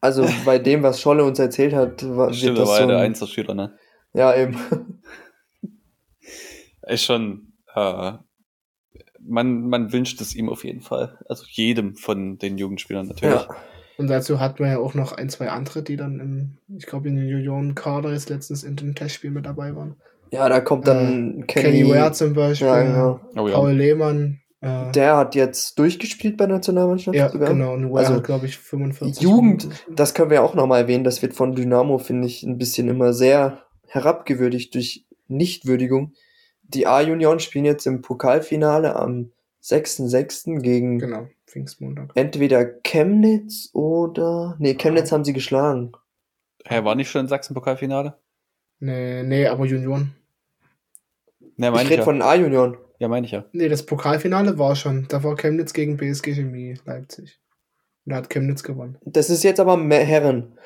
Also 0.00 0.26
bei 0.44 0.58
dem, 0.58 0.82
was 0.82 1.00
Scholle 1.00 1.24
uns 1.24 1.38
erzählt 1.38 1.74
hat, 1.74 2.02
war, 2.16 2.32
Stimmt, 2.32 2.58
das 2.58 2.68
war 2.68 2.76
so 2.76 2.82
ja 2.82 2.86
der 2.88 2.98
ein, 2.98 3.04
Einzelschüler, 3.06 3.54
ne? 3.54 3.78
Ja, 4.12 4.34
eben. 4.36 4.58
Ist 6.82 7.04
schon, 7.04 7.52
äh, 7.74 8.12
man, 9.26 9.68
man 9.68 9.92
wünscht 9.92 10.20
es 10.20 10.34
ihm 10.34 10.48
auf 10.48 10.64
jeden 10.64 10.80
Fall. 10.80 11.18
Also 11.28 11.44
jedem 11.48 11.94
von 11.96 12.38
den 12.38 12.58
Jugendspielern 12.58 13.06
natürlich. 13.08 13.34
Ja. 13.34 13.56
Und 13.98 14.08
dazu 14.08 14.40
hatten 14.40 14.58
wir 14.58 14.72
ja 14.72 14.78
auch 14.78 14.92
noch 14.94 15.12
ein, 15.12 15.28
zwei 15.30 15.48
andere, 15.48 15.82
die 15.82 15.96
dann 15.96 16.20
im, 16.20 16.58
ich 16.76 16.86
glaube, 16.86 17.08
in 17.08 17.16
den 17.16 17.28
Junioren-Kader 17.28 18.12
jetzt 18.12 18.28
letztens 18.28 18.62
in 18.62 18.76
dem 18.76 18.94
Testspiel 18.94 19.30
mit 19.30 19.46
dabei 19.46 19.74
waren. 19.74 19.96
ja, 20.30 20.48
da 20.48 20.60
kommt 20.60 20.86
dann 20.86 21.44
Kenny, 21.46 21.78
Kenny. 21.84 21.88
Ware 21.90 22.12
zum 22.12 22.34
Beispiel, 22.34 22.66
ja, 22.66 22.82
genau. 22.82 23.20
Oh 23.36 23.48
ja. 23.48 23.54
Paul 23.54 23.72
Lehmann. 23.72 24.40
Äh, 24.60 24.90
Der 24.92 25.16
hat 25.16 25.34
jetzt 25.34 25.78
durchgespielt 25.78 26.36
bei 26.36 26.44
der 26.46 26.56
Nationalmannschaft 26.56 27.16
ja, 27.16 27.30
sogar. 27.30 27.48
genau. 27.50 27.72
Und 27.72 27.90
Ware 27.90 28.00
Also, 28.00 28.14
hat, 28.16 28.24
glaube 28.24 28.44
ich, 28.46 28.58
45. 28.58 29.22
Jugend, 29.22 29.62
45. 29.62 29.94
Das 29.96 30.12
können 30.14 30.30
wir 30.30 30.42
auch 30.42 30.54
nochmal 30.54 30.82
erwähnen. 30.82 31.04
Das 31.04 31.22
wird 31.22 31.32
von 31.32 31.54
Dynamo, 31.54 31.96
finde 31.98 32.26
ich, 32.26 32.42
ein 32.42 32.58
bisschen 32.58 32.88
immer 32.88 33.12
sehr 33.14 33.62
herabgewürdigt 33.88 34.74
durch 34.74 35.06
Nichtwürdigung. 35.28 36.12
Die 36.68 36.86
A-Junioren 36.86 37.40
spielen 37.40 37.64
jetzt 37.64 37.86
im 37.86 38.02
Pokalfinale 38.02 38.96
am 38.96 39.32
6.6. 39.62 40.60
gegen 40.60 40.98
Genau, 40.98 41.28
Pfingstmontag. 41.46 42.10
entweder 42.14 42.64
Chemnitz 42.64 43.70
oder. 43.72 44.56
Nee, 44.58 44.74
Chemnitz 44.74 45.12
haben 45.12 45.24
sie 45.24 45.32
geschlagen. 45.32 45.92
Hä, 46.64 46.82
war 46.84 46.94
nicht 46.94 47.10
schon 47.10 47.22
im 47.22 47.28
Sachsen-Pokalfinale? 47.28 48.18
Nee, 48.80 49.22
nee, 49.22 49.46
aber 49.46 49.64
Junioren. 49.64 50.14
Ne, 51.56 51.72
Ich 51.72 51.82
ich, 51.82 51.90
rede 51.90 51.98
ja. 51.98 52.04
von 52.04 52.20
A-Junioren. 52.22 52.76
Ja, 52.98 53.08
meine 53.08 53.26
ich 53.26 53.32
ja. 53.32 53.44
Nee, 53.52 53.68
das 53.68 53.84
Pokalfinale 53.86 54.58
war 54.58 54.74
schon. 54.76 55.06
Da 55.08 55.22
war 55.22 55.36
Chemnitz 55.36 55.72
gegen 55.72 55.96
BSG 55.96 56.34
Chemie 56.34 56.78
Leipzig. 56.84 57.40
Und 58.04 58.10
da 58.12 58.16
hat 58.16 58.30
Chemnitz 58.30 58.62
gewonnen. 58.62 58.98
Das 59.04 59.30
ist 59.30 59.42
jetzt 59.44 59.60
aber 59.60 59.76
mehr 59.76 60.04
Herren. 60.04 60.58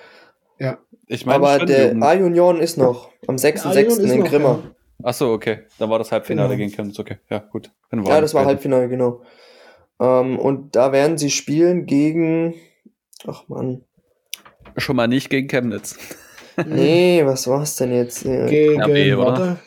Ja. 0.58 0.78
Ich 1.06 1.26
meine 1.26 1.36
aber 1.44 1.58
schon 1.58 1.66
der. 1.66 2.02
A-Junioren 2.02 2.60
ist 2.60 2.76
noch 2.76 3.10
am 3.26 3.36
A-Junioren 3.36 3.62
6.6. 3.72 3.86
ist 4.00 4.12
in 4.12 4.24
Grimma. 4.24 4.62
Ja. 5.02 5.08
Ach 5.08 5.14
so, 5.14 5.32
okay. 5.32 5.60
Dann 5.78 5.90
war 5.90 5.98
das 5.98 6.12
Halbfinale 6.12 6.48
Genau. 6.48 6.58
gegen 6.58 6.70
Chemnitz. 6.72 6.98
Okay, 6.98 7.18
ja, 7.28 7.38
gut. 7.38 7.70
Dann 7.90 8.04
Ja, 8.04 8.20
das 8.20 8.34
war. 8.34 8.44
Halbfinale, 8.46 8.88
genau. 8.88 9.22
Ähm, 10.00 10.38
und 10.38 10.74
da 10.76 10.92
werden 10.92 11.18
sie 11.18 11.30
spielen 11.30 11.86
gegen. 11.86 12.54
Ach 13.26 13.44
man. 13.48 13.84
Schon 14.76 14.96
mal 14.96 15.08
nicht 15.08 15.30
gegen 15.30 15.48
Chemnitz. 15.48 15.96
Nee, 16.66 17.22
was 17.24 17.46
war's 17.46 17.76
denn 17.76 17.92
jetzt? 17.94 18.24
Gegen, 18.24 18.82
RB, 18.82 19.16
oder? 19.18 19.26
warte, 19.26 19.58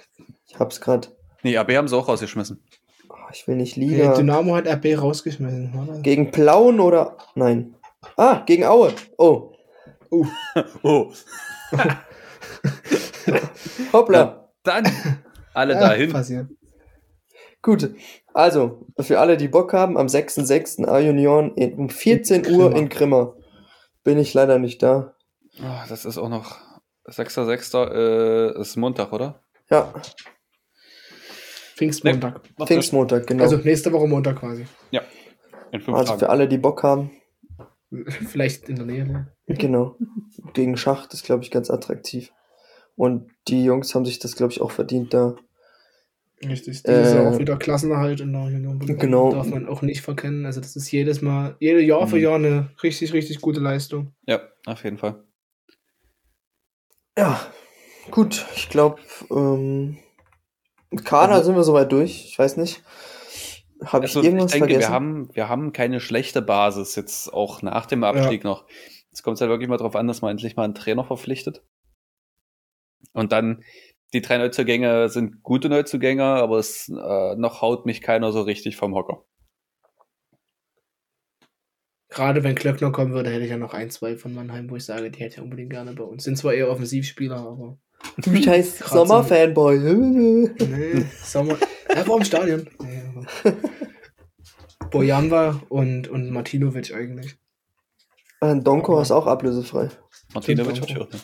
Ich 0.47 0.59
hab's 0.59 0.79
grad. 0.81 1.11
Nee, 1.41 1.57
AB 1.57 1.71
haben 1.75 1.87
sie 1.87 1.95
auch 1.97 2.07
rausgeschmissen. 2.07 2.61
Oh, 3.09 3.15
ich 3.31 3.47
will 3.47 3.55
nicht 3.55 3.77
nee, 3.77 3.85
Liga. 3.87 4.13
Dynamo 4.13 4.55
hat 4.55 4.67
RB 4.67 4.97
rausgeschmissen. 5.01 5.71
Warte. 5.73 6.01
Gegen 6.01 6.31
Plauen 6.31 6.79
oder. 6.79 7.17
Nein. 7.35 7.75
Ah, 8.17 8.43
gegen 8.45 8.65
Aue. 8.65 8.93
Oh. 9.17 9.49
Oh, 10.83 11.11
Hoppla. 13.91 14.19
Ja. 14.19 14.42
Dann 14.63 14.85
alle 15.53 15.73
Ja, 15.73 15.79
dahin. 15.79 16.11
Passiert. 16.11 16.47
Gut. 17.61 17.93
Also, 18.33 18.87
für 18.99 19.19
alle, 19.19 19.37
die 19.37 19.47
Bock 19.47 19.73
haben, 19.73 19.97
am 19.97 20.07
6.6. 20.07 20.85
A-Junioren 20.87 21.51
um 21.51 21.89
14 21.89 22.43
In 22.43 22.53
Uhr 22.55 22.69
Grimma. 22.69 22.77
in 22.79 22.89
Grimma. 22.89 23.35
Bin 24.03 24.17
ich 24.17 24.33
leider 24.33 24.59
nicht 24.59 24.83
da. 24.83 25.15
Oh, 25.59 25.87
das 25.87 26.03
ist 26.05 26.17
auch 26.17 26.29
noch 26.29 26.57
6.6. 27.07 28.55
Äh, 28.57 28.59
ist 28.61 28.75
Montag, 28.75 29.13
oder? 29.13 29.39
Ja, 29.69 29.93
Pfingstmontag. 31.75 32.41
Noch 32.57 32.67
Pfingstmontag, 32.67 33.27
genau. 33.27 33.43
Also 33.43 33.57
nächste 33.57 33.91
Woche 33.91 34.07
Montag 34.07 34.37
quasi. 34.39 34.65
In 35.71 35.81
fünf 35.81 35.97
Also 35.97 36.09
Tagen. 36.09 36.19
für 36.19 36.29
alle, 36.29 36.47
die 36.47 36.57
Bock 36.59 36.83
haben, 36.83 37.11
Vielleicht 38.29 38.69
in 38.69 38.75
der 38.75 38.85
Nähe. 38.85 39.05
Ne? 39.05 39.27
genau. 39.47 39.95
Gegen 40.53 40.77
Schacht 40.77 41.13
ist, 41.13 41.23
glaube 41.25 41.43
ich, 41.43 41.51
ganz 41.51 41.69
attraktiv. 41.71 42.31
Und 42.95 43.29
die 43.47 43.63
Jungs 43.63 43.93
haben 43.95 44.05
sich 44.05 44.19
das, 44.19 44.35
glaube 44.35 44.53
ich, 44.53 44.61
auch 44.61 44.71
verdient 44.71 45.13
da. 45.13 45.35
Richtig. 46.43 46.83
Dieses 46.83 47.13
Äh, 47.13 47.15
Jahr 47.15 47.33
auch 47.33 47.39
wieder 47.39 47.57
Klassenerhalt 47.57 48.19
in 48.19 48.33
der 48.33 48.41
Union. 48.43 48.79
Genau. 48.79 49.31
Darf 49.31 49.47
man 49.47 49.67
auch 49.67 49.81
nicht 49.81 50.01
verkennen. 50.01 50.45
Also 50.45 50.59
das 50.61 50.75
ist 50.75 50.91
jedes 50.91 51.21
Mal, 51.21 51.55
jedes 51.59 51.83
Jahr 51.85 52.05
für 52.07 52.17
Mhm. 52.17 52.21
Jahr 52.21 52.35
eine 52.35 52.69
richtig, 52.83 53.13
richtig 53.13 53.39
gute 53.41 53.61
Leistung. 53.61 54.13
Ja, 54.27 54.41
auf 54.65 54.83
jeden 54.83 54.97
Fall. 54.97 55.23
Ja, 57.17 57.39
gut. 58.11 58.45
Ich 58.55 58.69
glaube, 58.69 58.99
ähm, 59.31 59.97
mit 60.91 61.05
Kader 61.05 61.33
Also- 61.33 61.45
sind 61.47 61.55
wir 61.55 61.63
soweit 61.63 61.91
durch. 61.91 62.25
Ich 62.25 62.37
weiß 62.37 62.57
nicht. 62.57 62.83
Habe 63.85 64.05
ich 64.05 64.15
Also, 64.15 64.23
irgendwas 64.27 64.51
denke, 64.51 64.67
vergessen? 64.67 64.79
wir 64.89 64.93
haben, 64.93 65.29
wir 65.35 65.49
haben 65.49 65.73
keine 65.73 65.99
schlechte 65.99 66.41
Basis 66.41 66.95
jetzt 66.95 67.33
auch 67.33 67.61
nach 67.61 67.85
dem 67.85 68.03
Abstieg 68.03 68.43
noch. 68.43 68.65
Jetzt 69.11 69.23
kommt 69.23 69.35
es 69.35 69.41
halt 69.41 69.49
wirklich 69.49 69.69
mal 69.69 69.77
drauf 69.77 69.95
an, 69.95 70.07
dass 70.07 70.21
man 70.21 70.31
endlich 70.31 70.55
mal 70.55 70.63
einen 70.63 70.75
Trainer 70.75 71.03
verpflichtet. 71.03 71.61
Und 73.13 73.31
dann 73.31 73.63
die 74.13 74.21
drei 74.21 74.37
Neuzugänge 74.37 75.09
sind 75.09 75.41
gute 75.41 75.69
Neuzugänge, 75.69 76.23
aber 76.23 76.59
es 76.59 76.89
äh, 76.89 77.35
noch 77.35 77.61
haut 77.61 77.85
mich 77.85 78.01
keiner 78.01 78.31
so 78.31 78.41
richtig 78.41 78.77
vom 78.77 78.93
Hocker. 78.93 79.25
Gerade 82.09 82.43
wenn 82.43 82.53
Klöckner 82.53 82.91
kommen 82.91 83.13
würde, 83.13 83.31
hätte 83.31 83.43
ich 83.43 83.49
ja 83.49 83.57
noch 83.57 83.73
ein, 83.73 83.89
zwei 83.89 84.15
von 84.15 84.35
Mannheim, 84.35 84.69
wo 84.69 84.75
ich 84.75 84.85
sage, 84.85 85.09
die 85.09 85.19
hätte 85.19 85.37
ich 85.37 85.41
unbedingt 85.41 85.71
gerne 85.71 85.93
bei 85.93 86.03
uns. 86.03 86.23
Sind 86.23 86.37
zwar 86.37 86.53
eher 86.53 86.69
Offensivspieler, 86.69 87.37
aber. 87.37 87.79
Du 88.17 88.35
scheiß 88.35 88.79
Sommerfanboy. 88.85 89.79
Nee, 90.59 91.05
Sommer. 91.23 91.57
Er 91.87 92.07
war 92.07 92.17
im 92.17 92.23
Stadion. 92.23 92.69
Nee, 92.79 93.01
Bojanva 94.91 95.63
und, 95.69 96.07
und 96.07 96.29
Martinovic 96.29 96.93
eigentlich. 96.93 97.35
Donko 98.41 99.01
ist 99.01 99.11
auch 99.11 99.25
ablösefrei. 99.25 99.89
Martinovic 100.35 100.77
Stimmt, 100.77 100.99
hat 100.99 101.11
schon. 101.11 101.21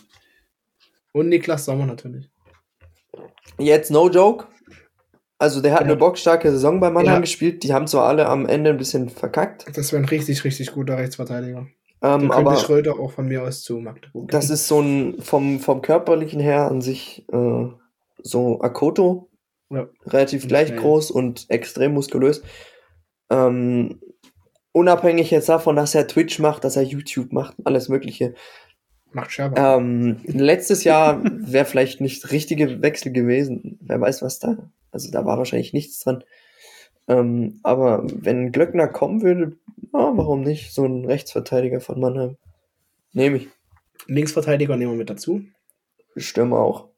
Und 1.11 1.29
Niklas 1.29 1.65
Sommer 1.65 1.85
natürlich. 1.85 2.29
Jetzt 3.57 3.91
no 3.91 4.09
joke. 4.09 4.45
Also 5.37 5.61
der 5.61 5.71
hat 5.73 5.81
Ja. 5.81 5.85
eine 5.87 5.95
bockstarke 5.95 6.51
Saison 6.51 6.79
bei 6.79 6.89
Mannheim 6.89 7.15
Ja. 7.15 7.19
gespielt. 7.21 7.63
Die 7.63 7.73
haben 7.73 7.87
zwar 7.87 8.07
alle 8.07 8.27
am 8.27 8.45
Ende 8.45 8.69
ein 8.71 8.77
bisschen 8.77 9.09
verkackt. 9.09 9.65
Das 9.75 9.91
wäre 9.91 10.01
ein 10.03 10.07
richtig, 10.09 10.43
richtig 10.43 10.73
guter 10.73 10.97
Rechtsverteidiger. 10.97 11.67
Ähm, 12.01 12.31
aber 12.31 12.55
Schröder 12.57 12.97
auch 12.99 13.11
von 13.11 13.27
mir 13.27 13.43
aus 13.43 13.61
zu 13.61 13.77
Magdeburg. 13.79 14.29
das 14.31 14.49
ist 14.49 14.67
so 14.67 14.79
ein 14.81 15.21
vom, 15.21 15.59
vom 15.59 15.81
körperlichen 15.81 16.39
her 16.39 16.69
an 16.69 16.81
sich 16.81 17.25
äh, 17.31 17.65
so 18.21 18.61
Akoto. 18.61 19.29
Ja. 19.69 19.87
Relativ 20.05 20.47
gleich 20.47 20.75
groß 20.75 21.11
und 21.11 21.45
extrem 21.49 21.93
muskulös. 21.93 22.41
Ähm, 23.29 23.99
unabhängig 24.71 25.29
jetzt 25.31 25.49
davon, 25.49 25.75
dass 25.75 25.93
er 25.95 26.07
Twitch 26.07 26.39
macht, 26.39 26.63
dass 26.63 26.75
er 26.75 26.83
YouTube 26.83 27.31
macht, 27.33 27.55
alles 27.65 27.87
Mögliche. 27.89 28.33
Macht 29.11 29.31
Scherber. 29.31 29.77
Ähm, 29.77 30.17
letztes 30.23 30.83
Jahr 30.83 31.21
wäre 31.23 31.65
vielleicht 31.65 32.01
nicht 32.01 32.31
richtige 32.31 32.81
Wechsel 32.81 33.11
gewesen. 33.11 33.79
Wer 33.81 33.99
weiß, 33.99 34.21
was 34.21 34.39
da. 34.39 34.69
Also 34.91 35.11
da 35.11 35.25
war 35.25 35.37
wahrscheinlich 35.37 35.73
nichts 35.73 35.99
dran. 35.99 36.23
Ähm, 37.07 37.59
aber 37.63 38.03
wenn 38.05 38.51
Glöckner 38.51 38.87
kommen 38.87 39.21
würde, 39.23 39.57
ja, 39.93 40.11
warum 40.15 40.41
nicht? 40.41 40.73
So 40.73 40.85
ein 40.85 41.05
Rechtsverteidiger 41.05 41.81
von 41.81 41.99
Mannheim. 41.99 42.37
Nehme 43.13 43.37
ich. 43.37 43.47
Linksverteidiger 44.05 44.77
nehmen 44.77 44.91
wir 44.91 44.97
mit 44.97 45.09
dazu. 45.09 45.41
Stürmer 46.15 46.59
auch. 46.59 46.89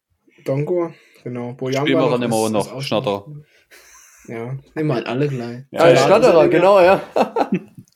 Dongo, 0.46 0.92
genau. 1.24 1.54
Bojamba 1.54 1.88
Spielen 1.88 2.00
wir 2.00 2.28
noch 2.28 2.50
noch. 2.50 2.82
Schnatterer. 2.82 3.26
Ja, 4.28 4.58
nehmen 4.76 4.88
wir 4.88 4.96
halt 4.96 5.08
alle 5.08 5.28
gleich. 5.28 5.64
Ja, 5.72 5.90
ja, 5.90 5.96
Stadterer, 5.96 6.48
genau, 6.48 6.80
ja. 6.80 7.02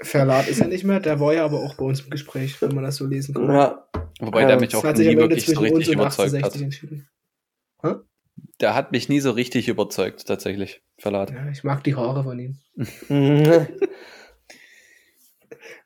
Verlat 0.02 0.48
ist 0.48 0.60
ja 0.60 0.68
nicht 0.68 0.84
mehr, 0.84 1.00
der 1.00 1.20
war 1.20 1.34
ja 1.34 1.46
aber 1.46 1.60
auch 1.60 1.76
bei 1.76 1.86
uns 1.86 2.02
im 2.02 2.10
Gespräch, 2.10 2.62
wenn 2.62 2.74
man 2.74 2.84
das 2.84 2.98
so 2.98 3.06
lesen 3.06 3.34
kann. 3.36 3.52
ja. 3.52 3.85
Wobei 4.20 4.42
Ja, 4.42 4.48
der 4.48 4.60
mich 4.60 4.70
das 4.70 4.80
auch 4.80 4.82
Das 4.84 4.90
hat 4.92 4.98
sich 4.98 5.08
nie 5.08 5.14
am 5.16 5.20
Ende 5.24 5.36
wirklich 5.36 5.46
so 5.46 5.54
zwischen 5.54 5.74
uns 5.74 5.80
richtig 5.80 5.96
und 5.98 6.02
überzeugt 6.02 6.34
1860 6.34 6.44
hat. 6.54 6.62
entschieden. 6.62 7.08
Der 8.62 8.74
hat 8.76 8.92
mich 8.92 9.10
nie 9.10 9.20
so 9.20 9.32
richtig 9.32 9.68
überzeugt, 9.68 10.26
tatsächlich. 10.28 10.82
Verlat. 10.98 11.32
Ja, 11.32 11.50
ich 11.50 11.64
mag 11.64 11.84
die 11.84 11.96
Haare 11.96 12.24
von 12.24 12.40
ihm. 12.40 12.58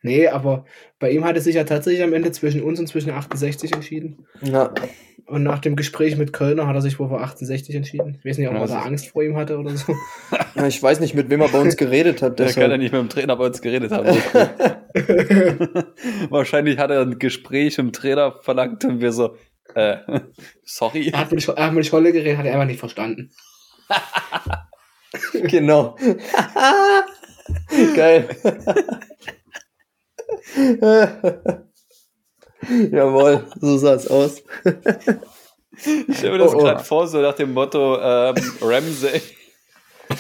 Nee, 0.02 0.28
aber 0.28 0.66
bei 0.98 1.12
ihm 1.12 1.26
hat 1.26 1.36
es 1.36 1.44
sich 1.44 1.56
ja 1.56 1.66
tatsächlich 1.66 2.04
am 2.04 2.14
Ende 2.14 2.32
zwischen 2.32 2.64
uns 2.64 2.80
und 2.80 2.88
zwischen 2.88 3.12
68 3.12 3.74
entschieden. 3.74 4.26
ja. 4.42 4.74
Und 5.30 5.44
nach 5.44 5.60
dem 5.60 5.76
Gespräch 5.76 6.18
mit 6.18 6.34
Kölner 6.34 6.66
hat 6.66 6.76
er 6.76 6.82
sich 6.82 6.98
wohl 7.00 7.08
für 7.08 7.20
68 7.20 7.76
entschieden. 7.76 8.16
Ich 8.18 8.26
weiß 8.26 8.40
nicht, 8.40 8.48
ob 8.48 8.56
Ja, 8.56 8.62
er 8.62 8.68
da 8.68 8.82
Angst 8.82 9.10
vor 9.10 9.22
ihm 9.24 9.38
hatte 9.38 9.58
oder 9.60 9.78
so. 9.78 9.94
Ja, 10.56 10.66
Ich 10.66 10.82
weiß 10.82 11.00
nicht, 11.00 11.14
mit 11.14 11.30
wem 11.30 11.42
er 11.42 11.50
bei 11.50 11.60
uns 11.60 11.78
geredet 11.78 12.22
hat. 12.24 12.40
Der 12.40 12.52
kann 12.52 12.72
ja 12.72 12.78
nicht 12.78 12.92
mit 12.92 13.00
dem 13.00 13.10
Trainer 13.10 13.36
bei 13.36 13.46
uns 13.46 13.62
geredet 13.62 13.92
haben. 13.92 14.08
Wahrscheinlich 16.30 16.80
hat 16.80 16.90
er 16.90 17.02
ein 17.02 17.20
Gespräch 17.20 17.78
mit 17.78 17.86
dem 17.88 17.94
Trainer 17.94 18.40
verlangt 18.42 18.84
und 18.86 19.02
wir 19.02 19.12
so, 19.12 19.36
äh, 19.76 19.98
sorry. 20.64 21.10
er, 21.14 21.20
hat 21.20 21.32
mit, 21.32 21.48
er 21.48 21.66
hat 21.68 21.74
mit 21.74 21.86
Scholle 21.86 22.12
geredet, 22.12 22.38
hat 22.38 22.46
er 22.46 22.54
einfach 22.54 22.66
nicht 22.66 22.80
verstanden. 22.80 23.30
Genau. 25.34 25.96
Geil. 27.96 28.28
Jawohl, 32.92 33.46
so 33.62 33.78
sah's 33.78 34.08
aus. 34.08 34.44
Ich 36.08 36.18
stelle 36.18 36.34
mir 36.34 36.38
das 36.40 36.54
Oh, 36.54 36.58
oh. 36.58 36.60
gerade 36.60 36.84
vor, 36.84 37.08
so 37.08 37.22
nach 37.22 37.36
dem 37.36 37.54
Motto, 37.54 37.98
ähm, 38.02 38.36
Ramsey. 38.62 39.22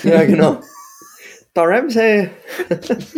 Ja, 0.03 0.23
genau. 0.23 0.59
Da 1.53 1.63
Ramsey. 1.63 2.29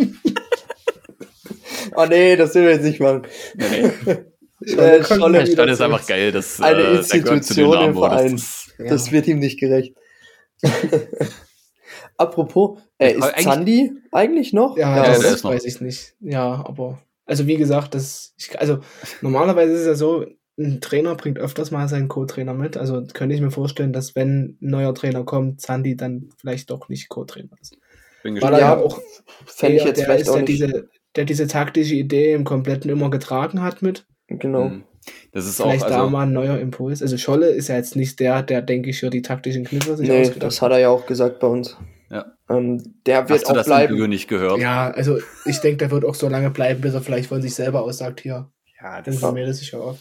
oh 1.96 2.06
nee, 2.08 2.34
das 2.36 2.54
will 2.54 2.64
wir 2.64 2.72
jetzt 2.72 2.82
nicht 2.84 3.00
machen. 3.00 3.22
Nee, 3.54 3.90
nee. 4.06 4.72
Äh, 4.74 5.04
Scholle 5.04 5.20
man 5.20 5.32
Der 5.32 5.46
Stand 5.46 5.70
ist 5.70 5.80
einfach 5.80 6.06
geil. 6.06 6.32
Das, 6.32 6.60
Eine 6.60 6.82
äh, 6.82 6.96
Institution 6.98 7.84
im. 7.84 7.94
Verein. 7.94 8.32
Das 8.32 8.70
Ja. 8.78 8.86
Das 8.86 9.12
wird 9.12 9.26
ihm 9.26 9.38
nicht 9.38 9.58
gerecht. 9.60 9.94
Apropos, 12.16 12.78
äh, 12.98 13.12
ist 13.14 13.22
Eigentlich- 13.22 13.44
Sandy 13.44 13.92
eigentlich 14.12 14.52
noch? 14.52 14.76
Ja, 14.76 14.96
Ja, 15.04 15.18
das 15.18 15.42
noch. 15.42 15.50
weiß 15.50 15.64
ich 15.64 15.80
nicht. 15.80 16.14
Ja, 16.20 16.64
aber. 16.66 17.00
Also 17.26 17.46
wie 17.46 17.56
gesagt, 17.56 17.94
das. 17.94 18.34
Ich, 18.36 18.58
also 18.60 18.80
normalerweise 19.20 19.72
ist 19.72 19.80
es 19.80 19.86
ja 19.86 19.94
so, 19.94 20.26
ein 20.58 20.80
Trainer 20.80 21.14
bringt 21.14 21.38
öfters 21.38 21.70
mal 21.70 21.88
seinen 21.88 22.08
Co-Trainer 22.08 22.54
mit. 22.54 22.76
Also 22.76 23.02
könnte 23.12 23.34
ich 23.34 23.40
mir 23.40 23.50
vorstellen, 23.50 23.92
dass 23.92 24.14
wenn 24.14 24.42
ein 24.44 24.56
neuer 24.60 24.94
Trainer 24.94 25.24
kommt, 25.24 25.60
Sandy 25.60 25.96
dann 25.96 26.28
vielleicht 26.38 26.70
doch 26.70 26.88
nicht 26.88 27.08
Co-Trainer 27.08 27.56
ist. 27.60 27.76
bin 28.22 28.34
Weil 28.34 28.50
gespannt. 28.50 28.54
er 28.54 28.60
Ja, 28.60 28.78
auch 28.78 29.00
Fände 29.46 29.76
ich 29.78 29.84
jetzt 29.84 29.98
der 29.98 30.04
vielleicht 30.04 30.22
ist, 30.22 30.28
auch 30.28 30.34
der 30.34 30.42
nicht. 30.42 30.52
diese, 30.52 30.88
der 31.16 31.24
diese 31.24 31.46
taktische 31.46 31.94
Idee 31.94 32.32
im 32.34 32.44
Kompletten 32.44 32.90
immer 32.90 33.10
getragen 33.10 33.62
hat 33.62 33.82
mit. 33.82 34.06
genau. 34.28 34.68
Mhm. 34.68 34.84
Das 35.32 35.46
ist 35.46 35.60
auch, 35.60 35.64
Vielleicht 35.64 35.90
da 35.90 35.98
also, 35.98 36.10
mal 36.10 36.22
ein 36.26 36.32
neuer 36.32 36.58
Impuls. 36.58 37.02
Also 37.02 37.16
Scholle 37.16 37.48
ist 37.48 37.68
ja 37.68 37.76
jetzt 37.76 37.96
nicht 37.96 38.20
der, 38.20 38.42
der, 38.42 38.62
denke 38.62 38.90
ich, 38.90 39.00
für 39.00 39.10
die 39.10 39.22
taktischen 39.22 39.64
Kniffe 39.64 39.96
sich 39.96 40.08
Nee, 40.08 40.20
ausgedacht 40.20 40.44
das 40.44 40.62
hat 40.62 40.70
er 40.70 40.78
ja 40.78 40.90
auch 40.90 41.06
gesagt 41.06 41.40
bei 41.40 41.48
uns. 41.48 41.76
Ja. 42.12 42.26
Ähm, 42.50 42.82
der 43.06 43.28
wird 43.28 43.40
hast 43.40 43.46
du 43.46 43.50
auch 43.50 43.54
das 43.54 43.66
bleiben. 43.66 43.84
Interview 43.94 44.06
nicht 44.06 44.28
gehört? 44.28 44.58
Ja, 44.60 44.90
also 44.90 45.18
ich 45.46 45.58
denke, 45.60 45.78
der 45.78 45.90
wird 45.90 46.04
auch 46.04 46.14
so 46.14 46.28
lange 46.28 46.50
bleiben, 46.50 46.80
bis 46.82 46.92
er 46.94 47.00
vielleicht 47.00 47.28
von 47.28 47.40
sich 47.42 47.54
selber 47.54 47.82
aussagt, 47.82 48.20
hier, 48.20 48.50
Ja, 48.80 49.00
dann 49.00 49.14
Ja. 49.14 49.32
meldet 49.32 49.54
sich 49.56 49.72
ja 49.72 49.78
auf. 49.78 49.98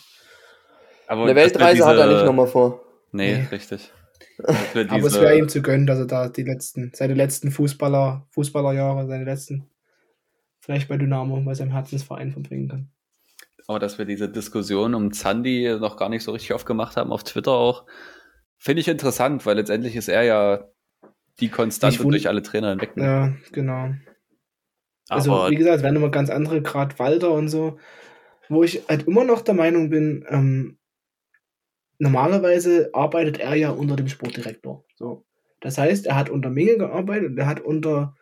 aber 1.07 1.23
Eine 1.23 1.35
Weltreise 1.35 1.85
hat 1.85 1.97
er 1.97 2.03
diese- 2.07 2.17
nicht 2.17 2.25
nochmal 2.25 2.47
vor. 2.47 2.81
Nee, 3.11 3.37
Nee. 3.37 3.47
richtig. 3.51 3.91
Wir 4.73 4.89
Aber 4.91 4.97
es 4.97 5.13
diese- 5.13 5.21
wäre 5.21 5.37
ihm 5.37 5.47
zu 5.49 5.61
gönnen, 5.61 5.85
dass 5.87 5.99
er 5.99 6.05
da 6.07 6.27
die 6.29 6.43
letzten, 6.43 6.91
seine 6.95 7.13
letzten 7.13 7.51
Fußballer, 7.51 8.25
Fußballerjahre, 8.31 9.07
seine 9.07 9.23
letzten, 9.23 9.69
vielleicht 10.59 10.87
bei 10.89 10.97
Dynamo, 10.97 11.39
bei 11.41 11.53
seinem 11.53 11.71
Herzensverein 11.71 12.31
verbringen 12.31 12.67
kann. 12.69 12.89
Aber 13.67 13.79
dass 13.79 13.97
wir 13.99 14.05
diese 14.05 14.27
Diskussion 14.27 14.95
um 14.95 15.13
Zandy 15.13 15.77
noch 15.79 15.95
gar 15.95 16.09
nicht 16.09 16.23
so 16.23 16.31
richtig 16.31 16.53
aufgemacht 16.53 16.97
haben, 16.97 17.11
auf 17.11 17.23
Twitter 17.23 17.51
auch, 17.51 17.85
finde 18.57 18.81
ich 18.81 18.87
interessant, 18.87 19.45
weil 19.45 19.55
letztendlich 19.57 19.95
ist 19.95 20.09
er 20.09 20.23
ja 20.23 20.65
die 21.41 21.49
Konstante 21.49 21.97
Ich 21.97 22.01
durch 22.07 22.27
alle 22.27 22.41
Trainer 22.41 22.69
hinweg. 22.69 22.91
Ja, 22.95 23.33
genau. 23.51 23.93
Also, 25.09 25.33
Aber 25.33 25.49
wie 25.49 25.55
gesagt, 25.55 25.77
es 25.77 25.83
werden 25.83 25.97
immer 25.97 26.11
ganz 26.11 26.29
andere, 26.29 26.61
gerade 26.61 26.97
Walter 26.97 27.31
und 27.31 27.49
so, 27.49 27.77
wo 28.47 28.63
ich 28.63 28.87
halt 28.87 29.07
immer 29.07 29.25
noch 29.25 29.41
der 29.41 29.55
Meinung 29.55 29.89
bin, 29.89 30.25
ähm, 30.29 30.77
normalerweise 31.99 32.89
arbeitet 32.93 33.39
er 33.39 33.55
ja 33.55 33.71
unter 33.71 33.95
dem 33.95 34.07
Sportdirektor. 34.07 34.85
So. 34.95 35.25
Das 35.59 35.77
heißt, 35.77 36.07
er 36.07 36.15
hat 36.15 36.29
unter 36.29 36.49
Menge 36.49 36.77
gearbeitet 36.77 37.31
und 37.31 37.37
er 37.37 37.47
hat 37.47 37.59
unter, 37.59 38.15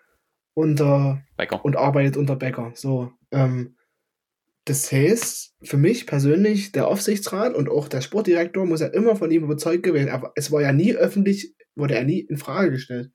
unter 0.53 1.21
Becker. 1.37 1.63
und 1.63 1.77
arbeitet 1.77 2.17
unter 2.17 2.35
Becker. 2.35 2.71
So. 2.73 3.11
Ähm, 3.31 3.75
das 4.69 4.91
heißt, 4.91 5.55
für 5.63 5.77
mich 5.77 6.05
persönlich, 6.05 6.71
der 6.71 6.87
Aufsichtsrat 6.87 7.55
und 7.55 7.69
auch 7.69 7.87
der 7.87 8.01
Sportdirektor 8.01 8.67
muss 8.67 8.81
ja 8.81 8.87
immer 8.87 9.15
von 9.15 9.31
ihm 9.31 9.43
überzeugt 9.43 9.81
gewesen. 9.81 10.09
Aber 10.09 10.31
es 10.35 10.51
war 10.51 10.61
ja 10.61 10.71
nie 10.71 10.93
öffentlich, 10.93 11.55
wurde 11.75 11.95
er 11.95 12.03
nie 12.03 12.19
in 12.19 12.37
Frage 12.37 12.69
gestellt. 12.69 13.11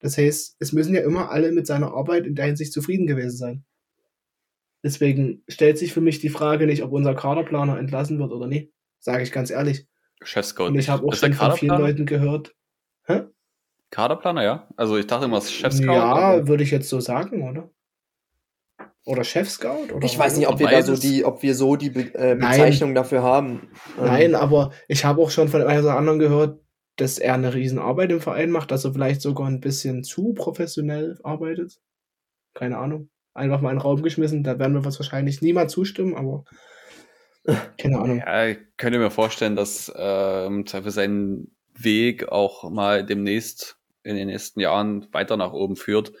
Das 0.00 0.18
heißt, 0.18 0.56
es 0.58 0.72
müssen 0.74 0.94
ja 0.94 1.00
immer 1.00 1.30
alle 1.30 1.52
mit 1.52 1.66
seiner 1.66 1.94
Arbeit 1.94 2.26
in 2.26 2.34
der 2.34 2.44
Hinsicht 2.44 2.74
zufrieden 2.74 3.06
gewesen 3.06 3.36
sein. 3.36 3.64
Deswegen 4.82 5.42
stellt 5.48 5.78
sich 5.78 5.94
für 5.94 6.02
mich 6.02 6.20
die 6.20 6.28
Frage 6.28 6.66
nicht, 6.66 6.82
ob 6.82 6.92
unser 6.92 7.14
Kaderplaner 7.14 7.78
entlassen 7.78 8.18
wird 8.18 8.32
oder 8.32 8.46
nicht. 8.46 8.70
Sage 8.98 9.22
ich 9.22 9.32
ganz 9.32 9.50
ehrlich. 9.50 9.86
Chefscout. 10.22 10.66
Und 10.66 10.78
ich 10.78 10.90
habe 10.90 11.06
auch 11.06 11.14
schon 11.14 11.32
von 11.32 11.52
vielen? 11.52 11.78
Leuten 11.78 12.04
gehört. 12.04 12.54
Hä? 13.06 13.22
Kaderplaner, 13.90 14.44
ja? 14.44 14.68
Also 14.76 14.98
ich 14.98 15.06
dachte 15.06 15.24
immer, 15.24 15.38
es 15.38 15.44
ist 15.44 15.54
Chefscout. 15.54 15.92
Ja, 15.92 16.46
würde 16.46 16.62
ich 16.62 16.70
jetzt 16.70 16.90
so 16.90 17.00
sagen, 17.00 17.48
oder? 17.48 17.70
Oder 19.10 19.24
Chefscout? 19.24 19.92
Oder 19.92 20.06
Ich 20.06 20.16
weiß 20.16 20.36
nicht, 20.36 20.46
ob 20.46 20.60
wir 20.60 20.68
da 20.68 20.82
so 20.82 20.94
die, 20.94 21.24
ob 21.24 21.42
wir 21.42 21.56
so 21.56 21.74
die 21.74 21.90
Be 21.90 22.14
äh, 22.14 22.36
Nein. 22.36 22.52
Bezeichnung 22.52 22.94
dafür 22.94 23.24
haben. 23.24 23.68
Ähm, 23.98 24.04
Nein, 24.04 24.34
aber 24.36 24.70
ich 24.86 25.04
habe 25.04 25.20
auch 25.20 25.30
schon 25.30 25.48
von 25.48 25.62
einem 25.62 25.84
oder 25.84 25.96
anderen 25.96 26.20
gehört, 26.20 26.60
dass 26.94 27.18
er 27.18 27.34
eine 27.34 27.52
Riesenarbeit 27.52 28.12
im 28.12 28.20
Verein 28.20 28.50
macht, 28.50 28.70
dass 28.70 28.84
er 28.84 28.92
vielleicht 28.92 29.20
sogar 29.20 29.48
ein 29.48 29.60
bisschen 29.60 30.04
zu 30.04 30.32
professionell 30.32 31.18
arbeitet. 31.24 31.80
Keine 32.54 32.78
Ahnung. 32.78 33.10
Einfach 33.34 33.60
mal 33.60 33.70
in 33.70 33.78
den 33.78 33.82
Raum 33.82 34.00
geschmissen, 34.02 34.44
da 34.44 34.60
werden 34.60 34.74
wir 34.74 34.84
was 34.84 35.00
wahrscheinlich 35.00 35.42
niemand 35.42 35.72
zustimmen, 35.72 36.14
aber 36.14 36.44
keine 37.78 37.98
Ahnung. 37.98 38.18
Ja, 38.18 38.46
ich 38.46 38.58
könnte 38.76 39.00
mir 39.00 39.10
vorstellen, 39.10 39.56
dass 39.56 39.92
ähm, 39.96 40.66
für 40.66 40.90
seinen 40.92 41.56
Weg 41.74 42.28
auch 42.28 42.70
mal 42.70 43.04
demnächst 43.04 43.76
in 44.04 44.14
den 44.14 44.28
nächsten 44.28 44.60
Jahren 44.60 45.08
weiter 45.12 45.36
nach 45.36 45.52
oben 45.52 45.74
führt. 45.74 46.12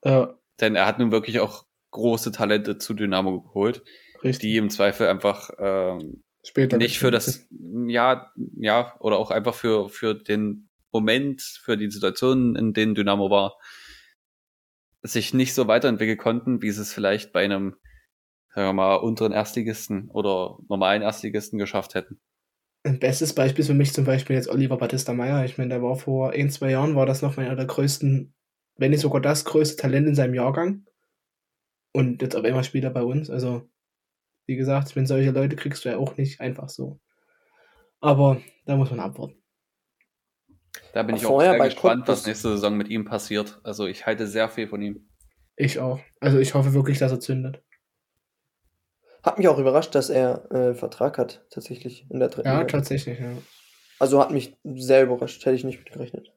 Äh, 0.00 0.26
Denn 0.60 0.74
er 0.74 0.86
hat 0.86 0.98
nun 0.98 1.12
wirklich 1.12 1.38
auch 1.38 1.66
große 1.92 2.32
Talente 2.32 2.78
zu 2.78 2.94
Dynamo 2.94 3.42
geholt, 3.42 3.82
richtig. 4.24 4.40
die 4.40 4.56
im 4.56 4.70
Zweifel 4.70 5.06
einfach 5.06 5.50
ähm, 5.58 6.24
Später. 6.44 6.76
nicht 6.76 6.98
für 6.98 7.12
das, 7.12 7.46
ja, 7.86 8.32
ja, 8.56 8.96
oder 8.98 9.18
auch 9.18 9.30
einfach 9.30 9.54
für, 9.54 9.88
für 9.88 10.14
den 10.14 10.68
Moment, 10.90 11.40
für 11.40 11.76
die 11.76 11.90
Situation, 11.90 12.56
in 12.56 12.72
denen 12.72 12.94
Dynamo 12.94 13.30
war, 13.30 13.56
sich 15.02 15.34
nicht 15.34 15.54
so 15.54 15.68
weiterentwickeln 15.68 16.18
konnten, 16.18 16.62
wie 16.62 16.70
sie 16.70 16.82
es 16.82 16.92
vielleicht 16.92 17.32
bei 17.32 17.44
einem, 17.44 17.76
sagen 18.54 18.68
wir 18.68 18.72
mal, 18.72 18.96
unteren 18.96 19.32
Erstligisten 19.32 20.08
oder 20.10 20.58
normalen 20.68 21.02
Erstligisten 21.02 21.58
geschafft 21.58 21.94
hätten. 21.94 22.20
Ein 22.84 22.98
bestes 22.98 23.34
Beispiel 23.34 23.64
für 23.64 23.74
mich 23.74 23.92
zum 23.92 24.04
Beispiel 24.04 24.36
jetzt 24.36 24.48
Oliver 24.48 24.76
Battista 24.76 25.12
Meyer. 25.12 25.44
Ich 25.44 25.56
meine, 25.56 25.70
der 25.70 25.82
war 25.82 25.96
vor 25.96 26.30
ein, 26.32 26.50
zwei 26.50 26.70
Jahren, 26.72 26.96
war 26.96 27.06
das 27.06 27.22
noch 27.22 27.38
einer 27.38 27.56
der 27.56 27.66
größten, 27.66 28.34
wenn 28.76 28.90
nicht 28.90 29.00
sogar 29.00 29.20
das 29.20 29.44
größte 29.44 29.80
Talent 29.80 30.08
in 30.08 30.14
seinem 30.14 30.34
Jahrgang. 30.34 30.84
Und 31.92 32.22
jetzt 32.22 32.34
auf 32.36 32.44
einmal 32.44 32.64
spielt 32.64 32.84
er 32.84 32.90
bei 32.90 33.02
uns. 33.02 33.28
Also, 33.30 33.68
wie 34.46 34.56
gesagt, 34.56 34.96
wenn 34.96 35.06
solche 35.06 35.30
Leute 35.30 35.56
kriegst 35.56 35.84
du 35.84 35.90
ja 35.90 35.98
auch 35.98 36.16
nicht 36.16 36.40
einfach 36.40 36.68
so. 36.68 37.00
Aber 38.00 38.40
da 38.66 38.76
muss 38.76 38.90
man 38.90 39.00
abwarten. 39.00 39.36
Da 40.94 41.02
bin 41.02 41.16
ich 41.16 41.24
auch 41.26 41.30
Vorher 41.30 41.52
sehr 41.52 41.58
bei 41.58 41.68
gespannt, 41.68 42.08
was 42.08 42.22
Cottbus- 42.22 42.26
nächste 42.28 42.48
Saison 42.50 42.76
mit 42.76 42.88
ihm 42.88 43.04
passiert. 43.04 43.60
Also 43.62 43.86
ich 43.86 44.06
halte 44.06 44.26
sehr 44.26 44.48
viel 44.48 44.66
von 44.68 44.82
ihm. 44.82 45.08
Ich 45.56 45.78
auch. 45.78 46.00
Also 46.20 46.38
ich 46.38 46.54
hoffe 46.54 46.72
wirklich, 46.72 46.98
dass 46.98 47.12
er 47.12 47.20
zündet. 47.20 47.62
Hat 49.22 49.38
mich 49.38 49.46
auch 49.48 49.58
überrascht, 49.58 49.94
dass 49.94 50.10
er 50.10 50.50
äh, 50.50 50.74
Vertrag 50.74 51.16
hat, 51.18 51.46
tatsächlich, 51.50 52.06
in 52.10 52.18
der 52.18 52.28
dritten 52.28 52.48
Ja, 52.48 52.58
Liga. 52.58 52.68
tatsächlich, 52.68 53.20
ja. 53.20 53.36
Also 54.00 54.18
hat 54.20 54.32
mich 54.32 54.56
sehr 54.64 55.04
überrascht, 55.04 55.44
hätte 55.44 55.54
ich 55.54 55.62
nicht 55.62 55.78
mit 55.78 55.92
gerechnet. 55.92 56.32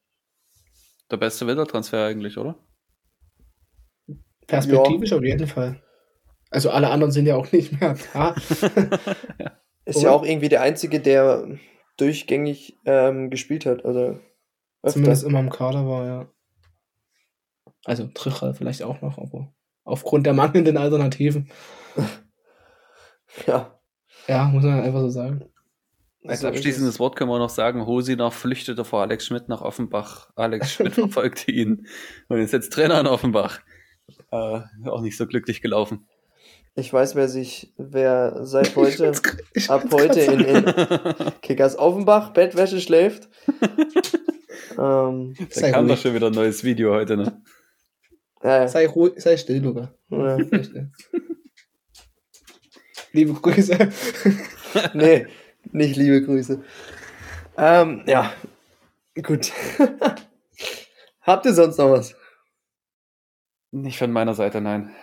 Der 1.10 1.18
beste 1.18 1.48
Wintertransfer 1.48 2.06
eigentlich, 2.06 2.38
oder? 2.38 2.56
Perspektivisch 4.48 5.14
auf 5.14 5.24
jeden 5.24 5.48
Fall. 5.48 5.82
Also 6.52 6.70
alle 6.70 6.90
anderen 6.90 7.12
sind 7.12 7.26
ja 7.26 7.36
auch 7.36 7.52
nicht 7.52 7.80
mehr 7.80 7.98
da. 8.14 8.36
Ist 9.86 10.02
ja 10.02 10.12
auch 10.12 10.26
irgendwie 10.26 10.50
der 10.50 10.62
Einzige, 10.62 11.00
der 11.00 11.48
durchgängig 11.98 12.80
ähm, 12.86 13.30
gespielt 13.30 13.66
hat. 13.66 13.86
Also 13.86 14.20
öfter. 14.82 14.94
Zumindest 14.94 15.24
immer 15.24 15.40
im 15.40 15.50
Kader 15.50 15.88
war, 15.88 16.06
ja. 16.06 16.30
Also 17.84 18.08
Tricher 18.08 18.54
vielleicht 18.56 18.82
auch 18.84 19.02
noch, 19.02 19.18
aber 19.20 19.54
aufgrund 19.84 20.26
der 20.26 20.34
mangelnden 20.34 20.78
Alternativen, 20.78 21.50
Ja. 23.48 23.80
ja, 24.28 24.46
muss 24.46 24.64
man 24.64 24.82
einfach 24.82 25.02
so 25.02 25.10
sagen. 25.10 25.46
Als 26.26 26.44
abschließendes 26.44 26.96
es. 26.96 27.00
Wort 27.00 27.16
können 27.16 27.30
wir 27.30 27.38
noch 27.38 27.50
sagen, 27.50 27.86
Hosiner 27.86 28.32
flüchtete 28.32 28.84
vor 28.84 29.02
Alex 29.02 29.28
Schmidt 29.28 29.48
nach 29.48 29.62
Offenbach. 29.62 30.32
Alex 30.36 30.74
Schmidt 30.74 30.94
verfolgte 30.96 31.52
ihn 31.52 31.88
und 32.30 32.40
ist 32.40 32.54
jetzt 32.54 32.74
Trainer 32.74 33.00
in 33.00 33.08
Offenbach. 33.08 33.60
Äh, 34.36 34.90
auch 34.90 35.02
nicht 35.02 35.18
so 35.18 35.28
glücklich 35.28 35.62
gelaufen. 35.62 36.08
Ich 36.76 36.92
weiß, 36.92 37.16
wer 37.16 37.30
sich, 37.30 37.74
wer 37.78 38.46
seit 38.46 38.76
heute, 38.76 39.14
Ich 39.54 39.70
ab 39.70 39.86
heute 39.92 40.20
in, 40.20 40.40
in 40.42 40.66
Kickers 41.42 41.78
Offenbach 41.78 42.34
Bettwäsche 42.34 42.82
schläft. 42.82 43.30
ähm, 44.78 45.36
Da 45.56 45.72
kam 45.72 45.88
doch 45.88 45.98
schon 45.98 46.14
wieder 46.14 46.28
ein 46.28 46.34
neues 46.34 46.64
Video 46.64 46.92
heute, 46.94 47.16
ne? 47.18 47.42
ja, 48.44 48.62
ja. 48.62 48.68
Sei 48.68 48.88
ruhig, 48.88 49.14
sei 49.18 49.38
still, 49.38 49.62
Luca. 49.62 49.94
Ja. 50.10 50.38
Sei 50.38 50.64
still. 50.64 50.92
Liebe 53.14 53.34
Grüße. 53.34 53.78
nee, 54.94 55.28
nicht 55.72 55.96
liebe 55.96 56.22
Grüße. 56.22 56.62
Ähm, 57.58 58.04
ja, 58.06 58.34
gut. 59.24 59.54
Habt 61.22 61.46
ihr 61.46 61.54
sonst 61.54 61.78
noch 61.78 61.92
was? 61.92 62.14
Nicht 63.76 63.98
von 63.98 64.12
meiner 64.12 64.34
Seite, 64.34 64.62
nein. 64.62 64.96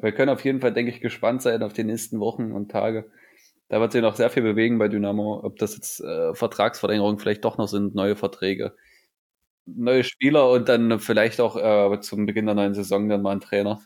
Wir 0.00 0.10
können 0.10 0.30
auf 0.30 0.44
jeden 0.44 0.60
Fall, 0.60 0.72
denke 0.72 0.90
ich, 0.90 1.00
gespannt 1.00 1.42
sein 1.42 1.62
auf 1.62 1.72
die 1.72 1.84
nächsten 1.84 2.18
Wochen 2.18 2.50
und 2.50 2.72
Tage. 2.72 3.08
Da 3.68 3.78
wird 3.78 3.92
sich 3.92 4.02
noch 4.02 4.16
sehr 4.16 4.28
viel 4.28 4.42
bewegen 4.42 4.78
bei 4.78 4.88
Dynamo, 4.88 5.40
ob 5.44 5.58
das 5.60 5.76
jetzt 5.76 6.00
äh, 6.00 6.34
Vertragsverlängerungen 6.34 7.20
vielleicht 7.20 7.44
doch 7.44 7.56
noch 7.56 7.68
sind, 7.68 7.94
neue 7.94 8.16
Verträge, 8.16 8.74
neue 9.64 10.02
Spieler 10.02 10.50
und 10.50 10.68
dann 10.68 10.98
vielleicht 10.98 11.40
auch 11.40 11.56
äh, 11.56 12.00
zum 12.00 12.26
Beginn 12.26 12.46
der 12.46 12.56
neuen 12.56 12.74
Saison 12.74 13.08
dann 13.08 13.22
mal 13.22 13.36
ein 13.36 13.40
Trainer. 13.40 13.80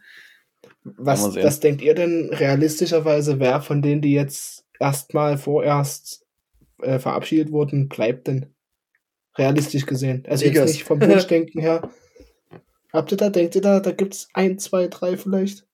Was, 0.85 1.37
was 1.37 1.61
denkt 1.61 1.83
ihr 1.83 1.95
denn 1.95 2.31
realistischerweise, 2.33 3.41
wer 3.41 3.61
von 3.61 3.83
denen, 3.83 4.01
die 4.01 4.15
jetzt 4.15 4.65
erstmal 4.81 5.37
vorerst 5.37 6.25
äh, 6.81 6.99
verabschiedet 6.99 7.53
wurden, 7.53 7.91
bleibt 7.91 8.27
denn? 8.27 8.55
Realistisch 9.37 9.85
gesehen. 9.85 10.25
Also 10.27 10.47
Ligas. 10.47 10.61
jetzt 10.63 10.73
nicht 10.73 10.85
vom 10.85 11.01
Wunschdenken 11.03 11.61
her. 11.61 11.91
Habt 12.93 13.11
ihr 13.13 13.17
da, 13.17 13.31
denkt 13.31 13.55
ihr 13.55 13.61
da, 13.63 13.81
da 13.81 13.93
gibt's 13.93 14.29
ein, 14.35 14.59
zwei, 14.59 14.87
drei 14.89 15.17
vielleicht? 15.17 15.67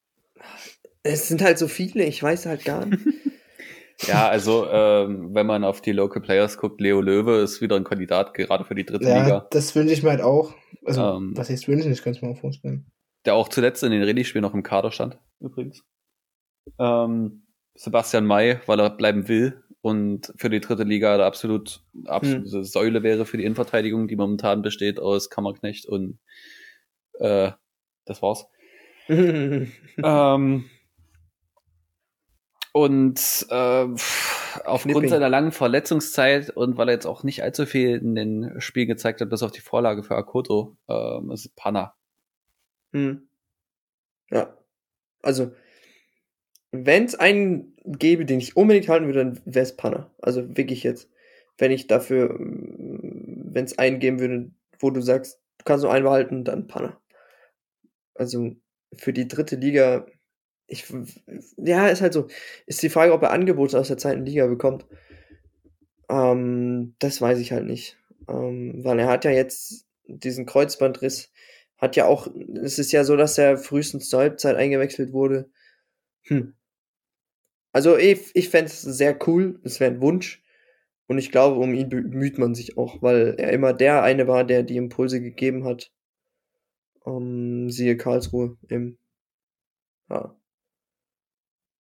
Es 1.03 1.29
sind 1.29 1.43
halt 1.43 1.59
so 1.59 1.69
viele, 1.69 2.05
ich 2.05 2.23
weiß 2.23 2.47
halt 2.47 2.65
gar 2.65 2.87
nicht. 2.87 3.03
Ja, 4.07 4.29
also 4.29 4.65
ähm, 4.71 5.35
wenn 5.35 5.45
man 5.49 5.65
auf 5.65 5.81
die 5.81 5.91
Local 5.91 6.23
Players 6.23 6.57
guckt, 6.57 6.81
Leo 6.81 7.01
Löwe 7.01 7.39
ist 7.39 7.61
wieder 7.61 7.75
ein 7.75 7.83
Kandidat 7.83 8.33
gerade 8.33 8.65
für 8.65 8.77
die 8.77 8.85
dritte 8.87 9.09
Ja, 9.09 9.25
Liga, 9.25 9.49
das 9.51 9.75
wünsche 9.75 9.93
ich 9.93 10.05
mir 10.05 10.11
halt 10.11 10.21
auch. 10.21 10.55
Also, 10.85 11.03
Ähm. 11.17 11.33
was 11.37 11.51
heißt 11.51 11.67
wünschen? 11.67 11.91
Ich 11.91 12.01
kann 12.05 12.13
es 12.13 12.23
mir 12.23 12.29
auch 12.29 12.39
vorstellen. 12.39 12.87
der 13.25 13.35
auch 13.35 13.49
zuletzt 13.49 13.83
in 13.83 13.91
den 13.91 14.05
Rallye-Spielen 14.05 14.43
noch 14.43 14.55
im 14.55 14.63
Kader 14.63 14.93
stand, 14.93 15.19
übrigens. 15.41 15.83
Ähm, 16.79 17.43
Sebastian 17.75 18.25
May, 18.25 18.61
weil 18.67 18.79
er 18.79 18.91
bleiben 18.91 19.27
will 19.27 19.65
und 19.81 20.33
für 20.37 20.49
die 20.49 20.61
dritte 20.61 20.85
Liga 20.85 21.17
der 21.17 21.27
absolut 21.27 21.83
absolute 22.07 22.65
Säule 22.65 23.03
wäre 23.03 23.27
für 23.27 23.37
die 23.37 23.43
Innenverteidigung, 23.45 24.07
die 24.07 24.15
momentan 24.15 24.63
besteht 24.63 25.01
aus 25.01 25.29
Kammerknecht 25.29 25.87
und 25.87 26.21
äh, 27.19 27.53
das 28.05 28.23
war's. 28.23 28.47
ähm, 29.09 30.65
und 32.73 33.47
äh, 33.51 33.87
aufgrund 34.65 34.83
Knipping. 34.83 35.09
seiner 35.09 35.29
langen 35.29 35.53
Verletzungszeit 35.53 36.51
und 36.51 36.77
weil 36.77 36.89
er 36.89 36.95
jetzt 36.95 37.07
auch 37.07 37.23
nicht 37.23 37.43
allzu 37.43 37.67
viel 37.67 37.97
in 37.97 38.15
den 38.15 38.61
Spielen 38.61 38.89
gezeigt 38.89 39.21
hat, 39.21 39.31
bis 39.31 39.43
auf 39.43 39.51
die 39.51 39.61
Vorlage 39.61 40.03
für 40.03 40.15
Akoto, 40.15 40.77
ähm, 40.89 41.31
ist 41.31 41.57
Panna. 41.57 41.95
Hm. 42.93 43.29
Ja. 44.31 44.57
Also, 45.23 45.53
wenn 46.71 47.05
es 47.05 47.15
einen 47.15 47.75
gäbe, 47.85 48.25
den 48.25 48.39
ich 48.39 48.57
unbedingt 48.57 48.89
halten 48.89 49.07
würde, 49.07 49.25
dann 49.25 49.41
wäre 49.45 49.65
es 49.65 49.77
Panna. 49.77 50.11
Also 50.21 50.57
wirklich 50.57 50.83
jetzt. 50.83 51.11
Wenn 51.57 51.73
ich 51.73 51.87
dafür, 51.87 52.37
wenn 52.39 53.65
es 53.65 53.79
einen 53.79 53.99
geben 53.99 54.21
würde, 54.21 54.51
wo 54.79 54.91
du 54.91 55.01
sagst, 55.01 55.41
du 55.59 55.65
kannst 55.65 55.83
nur 55.83 55.93
einen 55.93 56.05
behalten, 56.05 56.45
dann 56.45 56.69
Panna. 56.69 57.01
Also 58.19 58.57
für 58.97 59.13
die 59.13 59.29
dritte 59.29 59.57
Liga, 59.57 60.07
ich, 60.67 60.85
ja, 61.57 61.89
ist 61.89 62.03
halt 62.03 62.13
so. 62.13 62.29
Ist 62.67 62.83
die 62.83 62.91
Frage, 62.91 63.13
ob 63.13 63.23
er 63.23 63.31
Angebote 63.31 63.79
aus 63.79 63.89
der 63.89 63.99
zweiten 63.99 64.27
Liga 64.27 64.47
bekommt. 64.47 64.87
Ähm, 66.11 66.95
das 66.99 67.21
weiß 67.21 67.39
ich 67.39 67.53
halt 67.53 67.67
nicht. 67.67 67.97
Ähm, 68.29 68.85
weil 68.85 68.99
er 68.99 69.09
hat 69.09 69.25
ja 69.25 69.31
jetzt 69.31 69.87
diesen 70.07 70.47
Kreuzbandriss 70.47 71.33
hat 71.79 71.97
ja 71.97 72.07
auch, 72.07 72.29
es 72.63 72.79
ist 72.79 72.93
ja 72.93 73.05
so, 73.05 73.17
dass 73.17 73.39
er 73.39 73.57
frühestens 73.57 74.09
zur 74.09 74.21
Halbzeit 74.21 74.57
eingewechselt 74.57 75.13
wurde. 75.13 75.49
Hm. 76.23 76.55
Also 77.73 77.97
ich, 77.97 78.35
ich 78.35 78.49
fände 78.49 78.67
es 78.67 78.83
sehr 78.83 79.17
cool, 79.29 79.61
es 79.63 79.79
wäre 79.79 79.93
ein 79.93 80.01
Wunsch. 80.01 80.43
Und 81.07 81.19
ich 81.19 81.31
glaube, 81.31 81.59
um 81.61 81.73
ihn 81.73 81.89
bemüht 81.89 82.39
man 82.39 82.55
sich 82.55 82.77
auch, 82.77 83.01
weil 83.01 83.37
er 83.39 83.53
immer 83.53 83.73
der 83.73 84.03
eine 84.03 84.27
war, 84.29 84.45
der 84.45 84.63
die 84.63 84.77
Impulse 84.77 85.21
gegeben 85.21 85.65
hat. 85.65 85.93
Ähm, 87.07 87.71
siehe 87.71 87.97
Karlsruhe 87.97 88.57
im, 88.69 88.99
ja. 90.11 90.35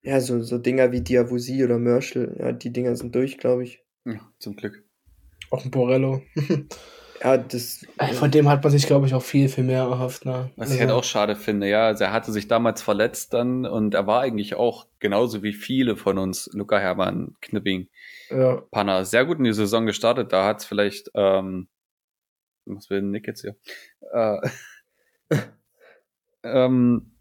Ja, 0.02 0.20
so, 0.20 0.42
so 0.42 0.58
Dinger 0.58 0.92
wie 0.92 1.00
Diabusi 1.00 1.64
oder 1.64 1.78
Merschel, 1.78 2.36
ja, 2.38 2.52
die 2.52 2.72
Dinger 2.72 2.96
sind 2.96 3.14
durch, 3.14 3.38
glaube 3.38 3.64
ich. 3.64 3.84
Ja, 4.04 4.20
zum 4.38 4.56
Glück. 4.56 4.84
Auch 5.50 5.64
ein 5.64 5.70
Borello. 5.70 6.22
Ja, 7.22 7.36
das. 7.36 7.84
Von 8.14 8.30
dem 8.30 8.48
hat 8.48 8.62
man 8.62 8.70
sich, 8.70 8.86
glaube 8.86 9.06
ich, 9.06 9.14
auch 9.14 9.22
viel, 9.22 9.48
viel 9.48 9.64
mehr 9.64 9.82
erhofft. 9.82 10.24
Ne? 10.24 10.50
Was 10.56 10.72
ich 10.72 10.80
halt 10.80 10.90
auch 10.90 11.04
schade 11.04 11.36
finde, 11.36 11.68
ja, 11.68 11.86
also 11.86 12.04
er 12.04 12.12
hatte 12.12 12.32
sich 12.32 12.48
damals 12.48 12.82
verletzt 12.82 13.34
dann 13.34 13.66
und 13.66 13.94
er 13.94 14.06
war 14.06 14.20
eigentlich 14.20 14.54
auch 14.54 14.86
genauso 14.98 15.42
wie 15.42 15.52
viele 15.52 15.96
von 15.96 16.18
uns, 16.18 16.48
Luca 16.52 16.78
Hermann, 16.78 17.34
Knipping, 17.40 17.88
ja, 18.30 18.62
Panna, 18.70 19.04
sehr 19.04 19.24
gut 19.24 19.38
in 19.38 19.44
die 19.44 19.52
Saison 19.52 19.86
gestartet. 19.86 20.32
Da 20.32 20.46
hat 20.46 20.60
es 20.60 20.64
vielleicht, 20.64 21.10
ähm, 21.14 21.68
was 22.66 22.88
will 22.90 23.02
Nick 23.02 23.26
jetzt 23.26 23.40
hier? 23.40 23.56
Äh, 24.12 24.38
ähm, 26.42 27.12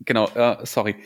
genau, 0.00 0.28
äh, 0.28 0.64
sorry. 0.66 0.96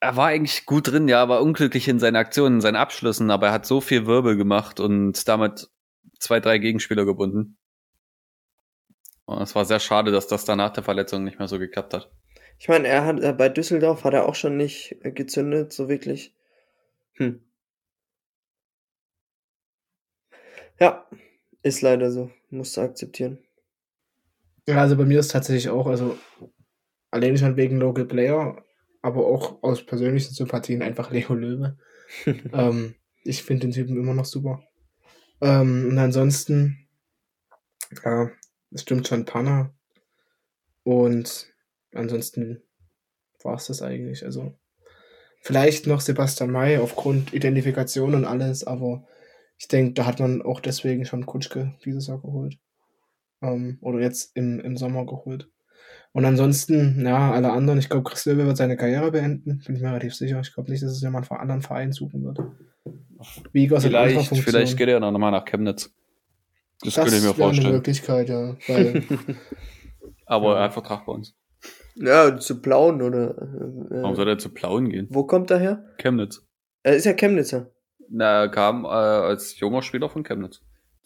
Er 0.00 0.16
war 0.16 0.28
eigentlich 0.28 0.66
gut 0.66 0.88
drin, 0.88 1.06
ja, 1.08 1.28
war 1.28 1.42
unglücklich 1.42 1.86
in 1.86 2.00
seinen 2.00 2.16
Aktionen, 2.16 2.56
in 2.56 2.60
seinen 2.60 2.76
Abschlüssen, 2.76 3.30
aber 3.30 3.48
er 3.48 3.52
hat 3.52 3.66
so 3.66 3.80
viel 3.80 4.06
Wirbel 4.06 4.36
gemacht 4.36 4.80
und 4.80 5.28
damit 5.28 5.70
zwei, 6.18 6.40
drei 6.40 6.58
Gegenspieler 6.58 7.04
gebunden. 7.04 7.56
Und 9.26 9.40
es 9.42 9.54
war 9.54 9.64
sehr 9.64 9.80
schade, 9.80 10.10
dass 10.10 10.26
das 10.26 10.44
danach 10.44 10.70
der 10.70 10.82
Verletzung 10.82 11.24
nicht 11.24 11.38
mehr 11.38 11.48
so 11.48 11.58
geklappt 11.58 11.94
hat. 11.94 12.10
Ich 12.58 12.68
meine, 12.68 12.88
er 12.88 13.04
hat 13.04 13.20
äh, 13.20 13.32
bei 13.32 13.48
Düsseldorf 13.48 14.04
hat 14.04 14.14
er 14.14 14.26
auch 14.28 14.34
schon 14.34 14.56
nicht 14.56 14.96
äh, 15.02 15.12
gezündet, 15.12 15.72
so 15.72 15.88
wirklich. 15.88 16.34
Hm. 17.14 17.42
Ja, 20.78 21.06
ist 21.62 21.82
leider 21.82 22.10
so. 22.10 22.30
Musst 22.50 22.76
du 22.76 22.82
akzeptieren. 22.82 23.38
Ja, 24.66 24.78
also 24.78 24.96
bei 24.96 25.04
mir 25.04 25.20
ist 25.20 25.30
tatsächlich 25.32 25.68
auch, 25.68 25.86
also 25.86 26.16
allein 27.10 27.36
schon 27.36 27.56
wegen 27.56 27.78
Local 27.78 28.04
Player, 28.06 28.64
aber 29.02 29.26
auch 29.26 29.62
aus 29.62 29.84
persönlichen 29.84 30.34
Sympathien 30.34 30.82
einfach 30.82 31.10
Leo 31.10 31.34
Löwe. 31.34 31.76
ähm, 32.26 32.94
ich 33.24 33.42
finde 33.42 33.66
den 33.66 33.72
Typen 33.72 33.96
immer 33.96 34.14
noch 34.14 34.24
super. 34.24 34.62
Ähm, 35.40 35.88
und 35.90 35.98
ansonsten, 35.98 36.88
ja, 38.04 38.30
es 38.70 38.82
stimmt 38.82 39.08
schon, 39.08 39.24
Panna. 39.24 39.74
Und 40.84 41.52
ansonsten 41.92 42.62
war 43.42 43.56
es 43.56 43.66
das 43.66 43.82
eigentlich. 43.82 44.24
Also, 44.24 44.56
vielleicht 45.40 45.86
noch 45.86 46.00
Sebastian 46.00 46.50
May 46.50 46.78
aufgrund 46.78 47.34
Identifikation 47.34 48.14
und 48.14 48.24
alles, 48.24 48.64
aber 48.64 49.06
ich 49.58 49.68
denke, 49.68 49.94
da 49.94 50.06
hat 50.06 50.20
man 50.20 50.42
auch 50.42 50.60
deswegen 50.60 51.04
schon 51.04 51.26
Kutschke 51.26 51.74
dieses 51.84 52.06
Jahr 52.06 52.20
geholt. 52.20 52.58
Ähm, 53.42 53.78
oder 53.80 54.00
jetzt 54.00 54.36
im, 54.36 54.60
im 54.60 54.76
Sommer 54.76 55.04
geholt. 55.06 55.48
Und 56.12 56.24
ansonsten, 56.24 57.04
ja, 57.04 57.32
alle 57.32 57.52
anderen, 57.52 57.78
ich 57.78 57.88
glaube, 57.88 58.08
Chris 58.08 58.26
Löwe 58.26 58.46
wird 58.46 58.56
seine 58.56 58.76
Karriere 58.76 59.10
beenden, 59.10 59.62
bin 59.64 59.76
ich 59.76 59.82
mir 59.82 59.88
relativ 59.88 60.14
sicher. 60.14 60.40
Ich 60.40 60.52
glaube 60.52 60.70
nicht, 60.70 60.82
dass 60.82 60.92
es 60.92 61.00
jemand 61.02 61.26
von 61.26 61.38
anderen 61.38 61.62
Vereinen 61.62 61.92
suchen 61.92 62.24
wird. 62.24 62.38
Wiegers 63.52 63.84
vielleicht, 63.84 64.36
vielleicht 64.36 64.76
geht 64.76 64.88
er 64.88 65.00
noch 65.00 65.12
mal 65.12 65.30
nach 65.30 65.44
Chemnitz. 65.44 65.90
Das, 66.80 66.94
das 66.94 67.04
könnte 67.04 67.18
ich 67.18 67.24
mir 67.24 67.34
vorstellen. 67.34 67.66
Eine 67.66 67.76
Möglichkeit, 67.76 68.28
ja. 68.28 68.56
Weil, 68.66 69.04
Aber 70.26 70.56
er 70.56 70.64
hat 70.64 70.72
Vertrag 70.72 71.06
bei 71.06 71.12
uns. 71.12 71.34
Ja, 71.94 72.38
zu 72.38 72.60
Plauen 72.60 73.02
oder. 73.02 73.30
Äh, 73.30 74.02
Warum 74.02 74.16
soll 74.16 74.28
er 74.28 74.38
zu 74.38 74.48
Plauen 74.48 74.88
gehen? 74.88 75.06
Wo 75.10 75.24
kommt 75.24 75.50
er 75.50 75.58
her? 75.58 75.84
Chemnitz. 75.98 76.44
Er 76.82 76.96
ist 76.96 77.04
ja 77.04 77.12
Chemnitzer. 77.12 77.70
Na, 78.08 78.42
er 78.42 78.48
kam 78.48 78.84
äh, 78.84 78.88
als 78.88 79.58
junger 79.60 79.82
Spieler 79.82 80.08
von 80.08 80.24
Chemnitz. 80.24 80.60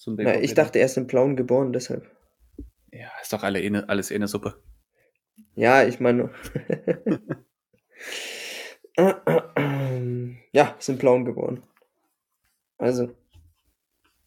Na, 0.07 0.41
ich 0.41 0.55
dachte, 0.55 0.79
er 0.79 0.87
ist 0.87 0.97
in 0.97 1.07
Plauen 1.07 1.37
geboren, 1.37 1.73
deshalb. 1.73 2.11
Ja, 2.99 3.11
ist 3.21 3.33
doch 3.33 3.43
alle 3.43 3.59
eine, 3.59 3.89
alles 3.89 4.11
eh 4.11 4.15
eine 4.15 4.29
Suppe. 4.29 4.63
Ja, 5.55 5.85
ich 5.85 6.01
meine. 6.01 6.31
ja, 10.53 10.75
sind 10.79 10.99
Plauen 10.99 11.27
geboren. 11.27 11.63
Also, 12.79 13.11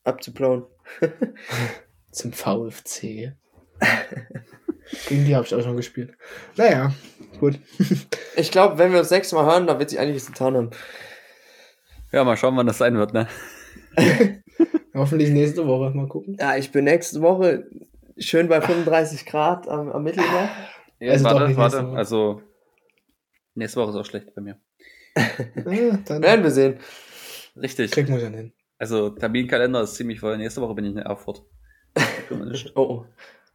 abzuplauen. 0.04 0.66
Zum 2.12 2.32
VfC. 2.32 3.34
Gegen 5.08 5.26
die 5.26 5.36
habe 5.36 5.46
ich 5.46 5.56
auch 5.56 5.64
schon 5.64 5.78
gespielt. 5.78 6.16
Naja, 6.56 6.94
gut. 7.40 7.60
ich 8.36 8.52
glaube, 8.52 8.78
wenn 8.78 8.92
wir 8.92 9.00
uns 9.00 9.10
nächstes 9.10 9.34
Mal 9.34 9.46
hören, 9.46 9.66
dann 9.66 9.80
wird 9.80 9.90
sich 9.90 10.00
einiges 10.00 10.28
getan 10.28 10.56
haben. 10.56 10.70
Ja, 12.12 12.24
mal 12.24 12.38
schauen, 12.38 12.56
wann 12.56 12.68
das 12.68 12.78
sein 12.80 12.98
wird, 12.98 13.14
ne? 13.14 13.28
Hoffentlich 14.94 15.30
nächste 15.30 15.66
Woche. 15.66 15.92
Mal 15.92 16.08
gucken. 16.08 16.38
Ja, 16.40 16.56
ich 16.56 16.72
bin 16.72 16.86
nächste 16.86 17.22
Woche 17.22 17.68
schön 18.20 18.48
bei 18.48 18.62
35 18.62 19.26
Grad 19.26 19.68
am, 19.68 19.90
am 19.92 20.04
Mittelmeer. 20.04 20.50
Ja, 21.02 21.14
also 21.14 21.24
warte, 21.24 21.56
warte. 21.56 21.80
Also, 21.96 22.42
nächste 23.56 23.80
Woche 23.80 23.92
ist 23.92 23.96
auch 23.96 24.06
schlecht 24.06 24.36
bei 24.36 24.42
mir. 24.42 24.60
ja, 25.16 25.98
dann 26.06 26.22
werden 26.22 26.44
wir 26.44 26.52
sehen. 26.52 26.78
Richtig. 27.56 27.92
Kriegen 27.92 28.14
wir 28.14 28.20
schon 28.20 28.34
hin. 28.34 28.52
Also, 28.78 29.10
Terminkalender 29.10 29.82
ist 29.84 29.96
ziemlich 29.96 30.20
voll. 30.20 30.38
Nächste 30.38 30.60
Woche 30.62 30.76
bin 30.76 30.84
ich 30.84 30.92
in 30.92 30.98
Erfurt. 30.98 31.46
oh, 32.76 32.82
oh. 32.82 33.06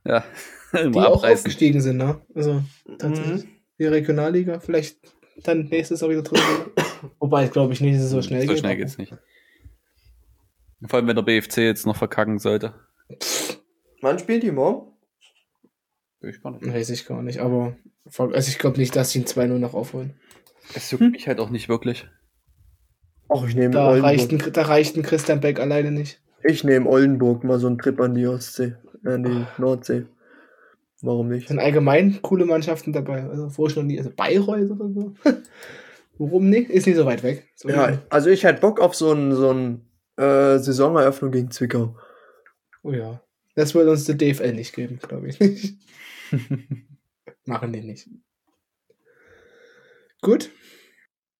Ja. 0.06 0.24
Die 0.72 0.98
auch 0.98 1.22
aufgestiegen 1.22 1.82
sind, 1.82 1.98
ne? 1.98 2.22
Also, 2.34 2.62
tatsächlich. 2.98 3.44
Mhm. 3.44 3.48
Die 3.78 3.86
Regionalliga, 3.88 4.60
vielleicht 4.60 4.96
dann 5.42 5.66
nächstes 5.66 6.00
Jahr 6.00 6.08
wieder 6.08 6.22
drin. 6.22 6.40
Wobei, 7.18 7.48
glaube 7.48 7.74
ich 7.74 7.82
nicht, 7.82 7.96
dass 7.96 8.04
es 8.04 8.10
so 8.10 8.22
schnell 8.22 8.40
so 8.40 8.48
geht. 8.48 8.56
So 8.56 8.60
schnell 8.60 8.76
geht's 8.76 8.96
nicht. 8.96 9.12
Vor 10.86 10.98
allem, 10.98 11.08
wenn 11.08 11.16
der 11.16 11.22
BFC 11.22 11.58
jetzt 11.58 11.84
noch 11.84 11.96
verkacken 11.96 12.38
sollte. 12.38 12.74
Wann 14.04 14.18
spielt 14.18 14.42
die 14.42 14.50
morgen? 14.50 14.92
Ich 16.20 16.42
gar 16.42 16.52
nicht. 16.52 16.66
Weiß 16.66 16.90
ich 16.90 17.06
gar 17.06 17.22
nicht, 17.22 17.38
aber 17.38 17.74
also 18.18 18.48
ich 18.50 18.58
glaube 18.58 18.78
nicht, 18.78 18.94
dass 18.94 19.10
sie 19.10 19.20
ein 19.20 19.24
2-0 19.24 19.58
noch 19.58 19.72
aufholen. 19.72 20.12
Es 20.74 20.90
juckt 20.90 21.04
hm. 21.04 21.12
mich 21.12 21.26
halt 21.26 21.40
auch 21.40 21.48
nicht 21.48 21.70
wirklich. 21.70 22.06
Ach, 23.30 23.48
ich 23.48 23.54
nehme 23.54 23.70
da 23.70 23.88
reicht, 23.88 24.30
ein, 24.30 24.52
da 24.52 24.62
reicht 24.62 24.96
ein 24.96 25.02
Christian 25.02 25.40
Beck 25.40 25.58
alleine 25.58 25.90
nicht. 25.90 26.20
Ich 26.42 26.64
nehme 26.64 26.86
Oldenburg 26.86 27.44
mal 27.44 27.58
so 27.58 27.66
einen 27.66 27.78
Trip 27.78 27.98
an 27.98 28.14
die 28.14 28.26
Ostsee, 28.26 28.74
an 29.04 29.22
die 29.24 29.46
Nordsee. 29.56 30.04
Warum 31.00 31.28
nicht? 31.28 31.48
Sind 31.48 31.58
allgemein 31.58 32.20
coole 32.20 32.44
Mannschaften 32.44 32.92
dabei. 32.92 33.24
Also 33.24 33.48
vorher 33.48 33.74
schon 33.74 33.86
nie, 33.86 33.96
also 33.96 34.10
Bayreuth 34.14 34.70
oder 34.70 34.90
so. 34.90 35.14
Warum 36.18 36.50
nicht? 36.50 36.68
Ist 36.68 36.86
nicht 36.86 36.96
so 36.96 37.06
weit 37.06 37.22
weg. 37.22 37.48
So 37.56 37.70
ja, 37.70 38.02
also 38.10 38.28
ich 38.28 38.44
hätte 38.44 38.60
Bock 38.60 38.80
auf 38.80 38.94
so 38.94 39.12
ein, 39.12 39.34
so 39.34 39.50
ein 39.50 39.88
äh, 40.18 40.58
Saisoneröffnung 40.58 41.30
gegen 41.30 41.50
Zwickau. 41.50 41.96
Oh 42.82 42.92
ja. 42.92 43.23
Das 43.54 43.74
wird 43.74 43.88
uns 43.88 44.04
der 44.04 44.16
DFL 44.16 44.52
nicht 44.52 44.74
geben, 44.74 44.98
glaube 44.98 45.28
ich 45.28 45.38
nicht. 45.38 45.78
Machen 47.46 47.72
die 47.72 47.82
nicht. 47.82 48.08
Gut. 50.20 50.50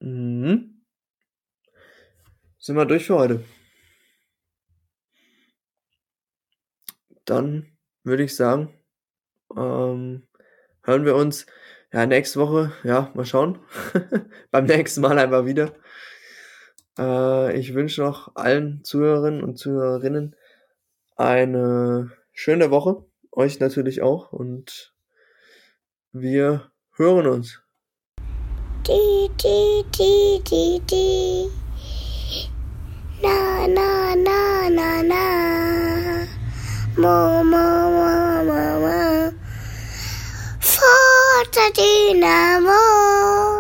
Mhm. 0.01 0.83
Sind 2.59 2.77
wir 2.77 2.87
durch 2.87 3.07
für 3.07 3.17
heute. 3.17 3.45
Dann 7.25 7.77
würde 8.05 8.25
ich 8.25 8.37
sagen, 8.37 8.73
ähm, 9.57 10.29
hören 10.83 11.05
wir 11.05 11.17
uns 11.17 11.47
ja 11.93 12.07
nächste 12.07 12.39
Woche. 12.41 12.73
Ja, 12.85 13.11
mal 13.15 13.25
schauen. 13.25 13.59
Beim 14.51 14.67
nächsten 14.67 15.01
Mal 15.01 15.19
einfach 15.19 15.47
wieder. 15.47 15.75
Äh, 16.99 17.59
ich 17.59 17.75
wünsche 17.75 18.03
noch 18.03 18.37
allen 18.37 18.85
Zuhörerinnen 18.85 19.43
und 19.43 19.57
Zuhörerinnen 19.57 20.37
eine 21.17 22.11
schöne 22.33 22.71
Woche. 22.71 23.05
Euch 23.33 23.61
natürlich 23.61 24.03
auch. 24.03 24.33
Und 24.33 24.95
wir 26.13 26.71
hören 26.97 27.27
uns. 27.27 27.61
Die, 28.87 29.31
die, 29.43 29.85
die, 29.97 30.43
die, 30.45 30.81
die. 30.91 31.51
Na, 33.23 33.67
na, 33.67 34.15
na, 34.17 34.71
na, 34.71 35.03
na. 35.03 36.27
Mo, 36.97 37.43
mo, 37.43 37.91
mo, 37.91 38.45
mo, 38.45 38.81
mo. 38.81 39.33
Forza 40.61 41.71
Dynamo. 41.75 43.55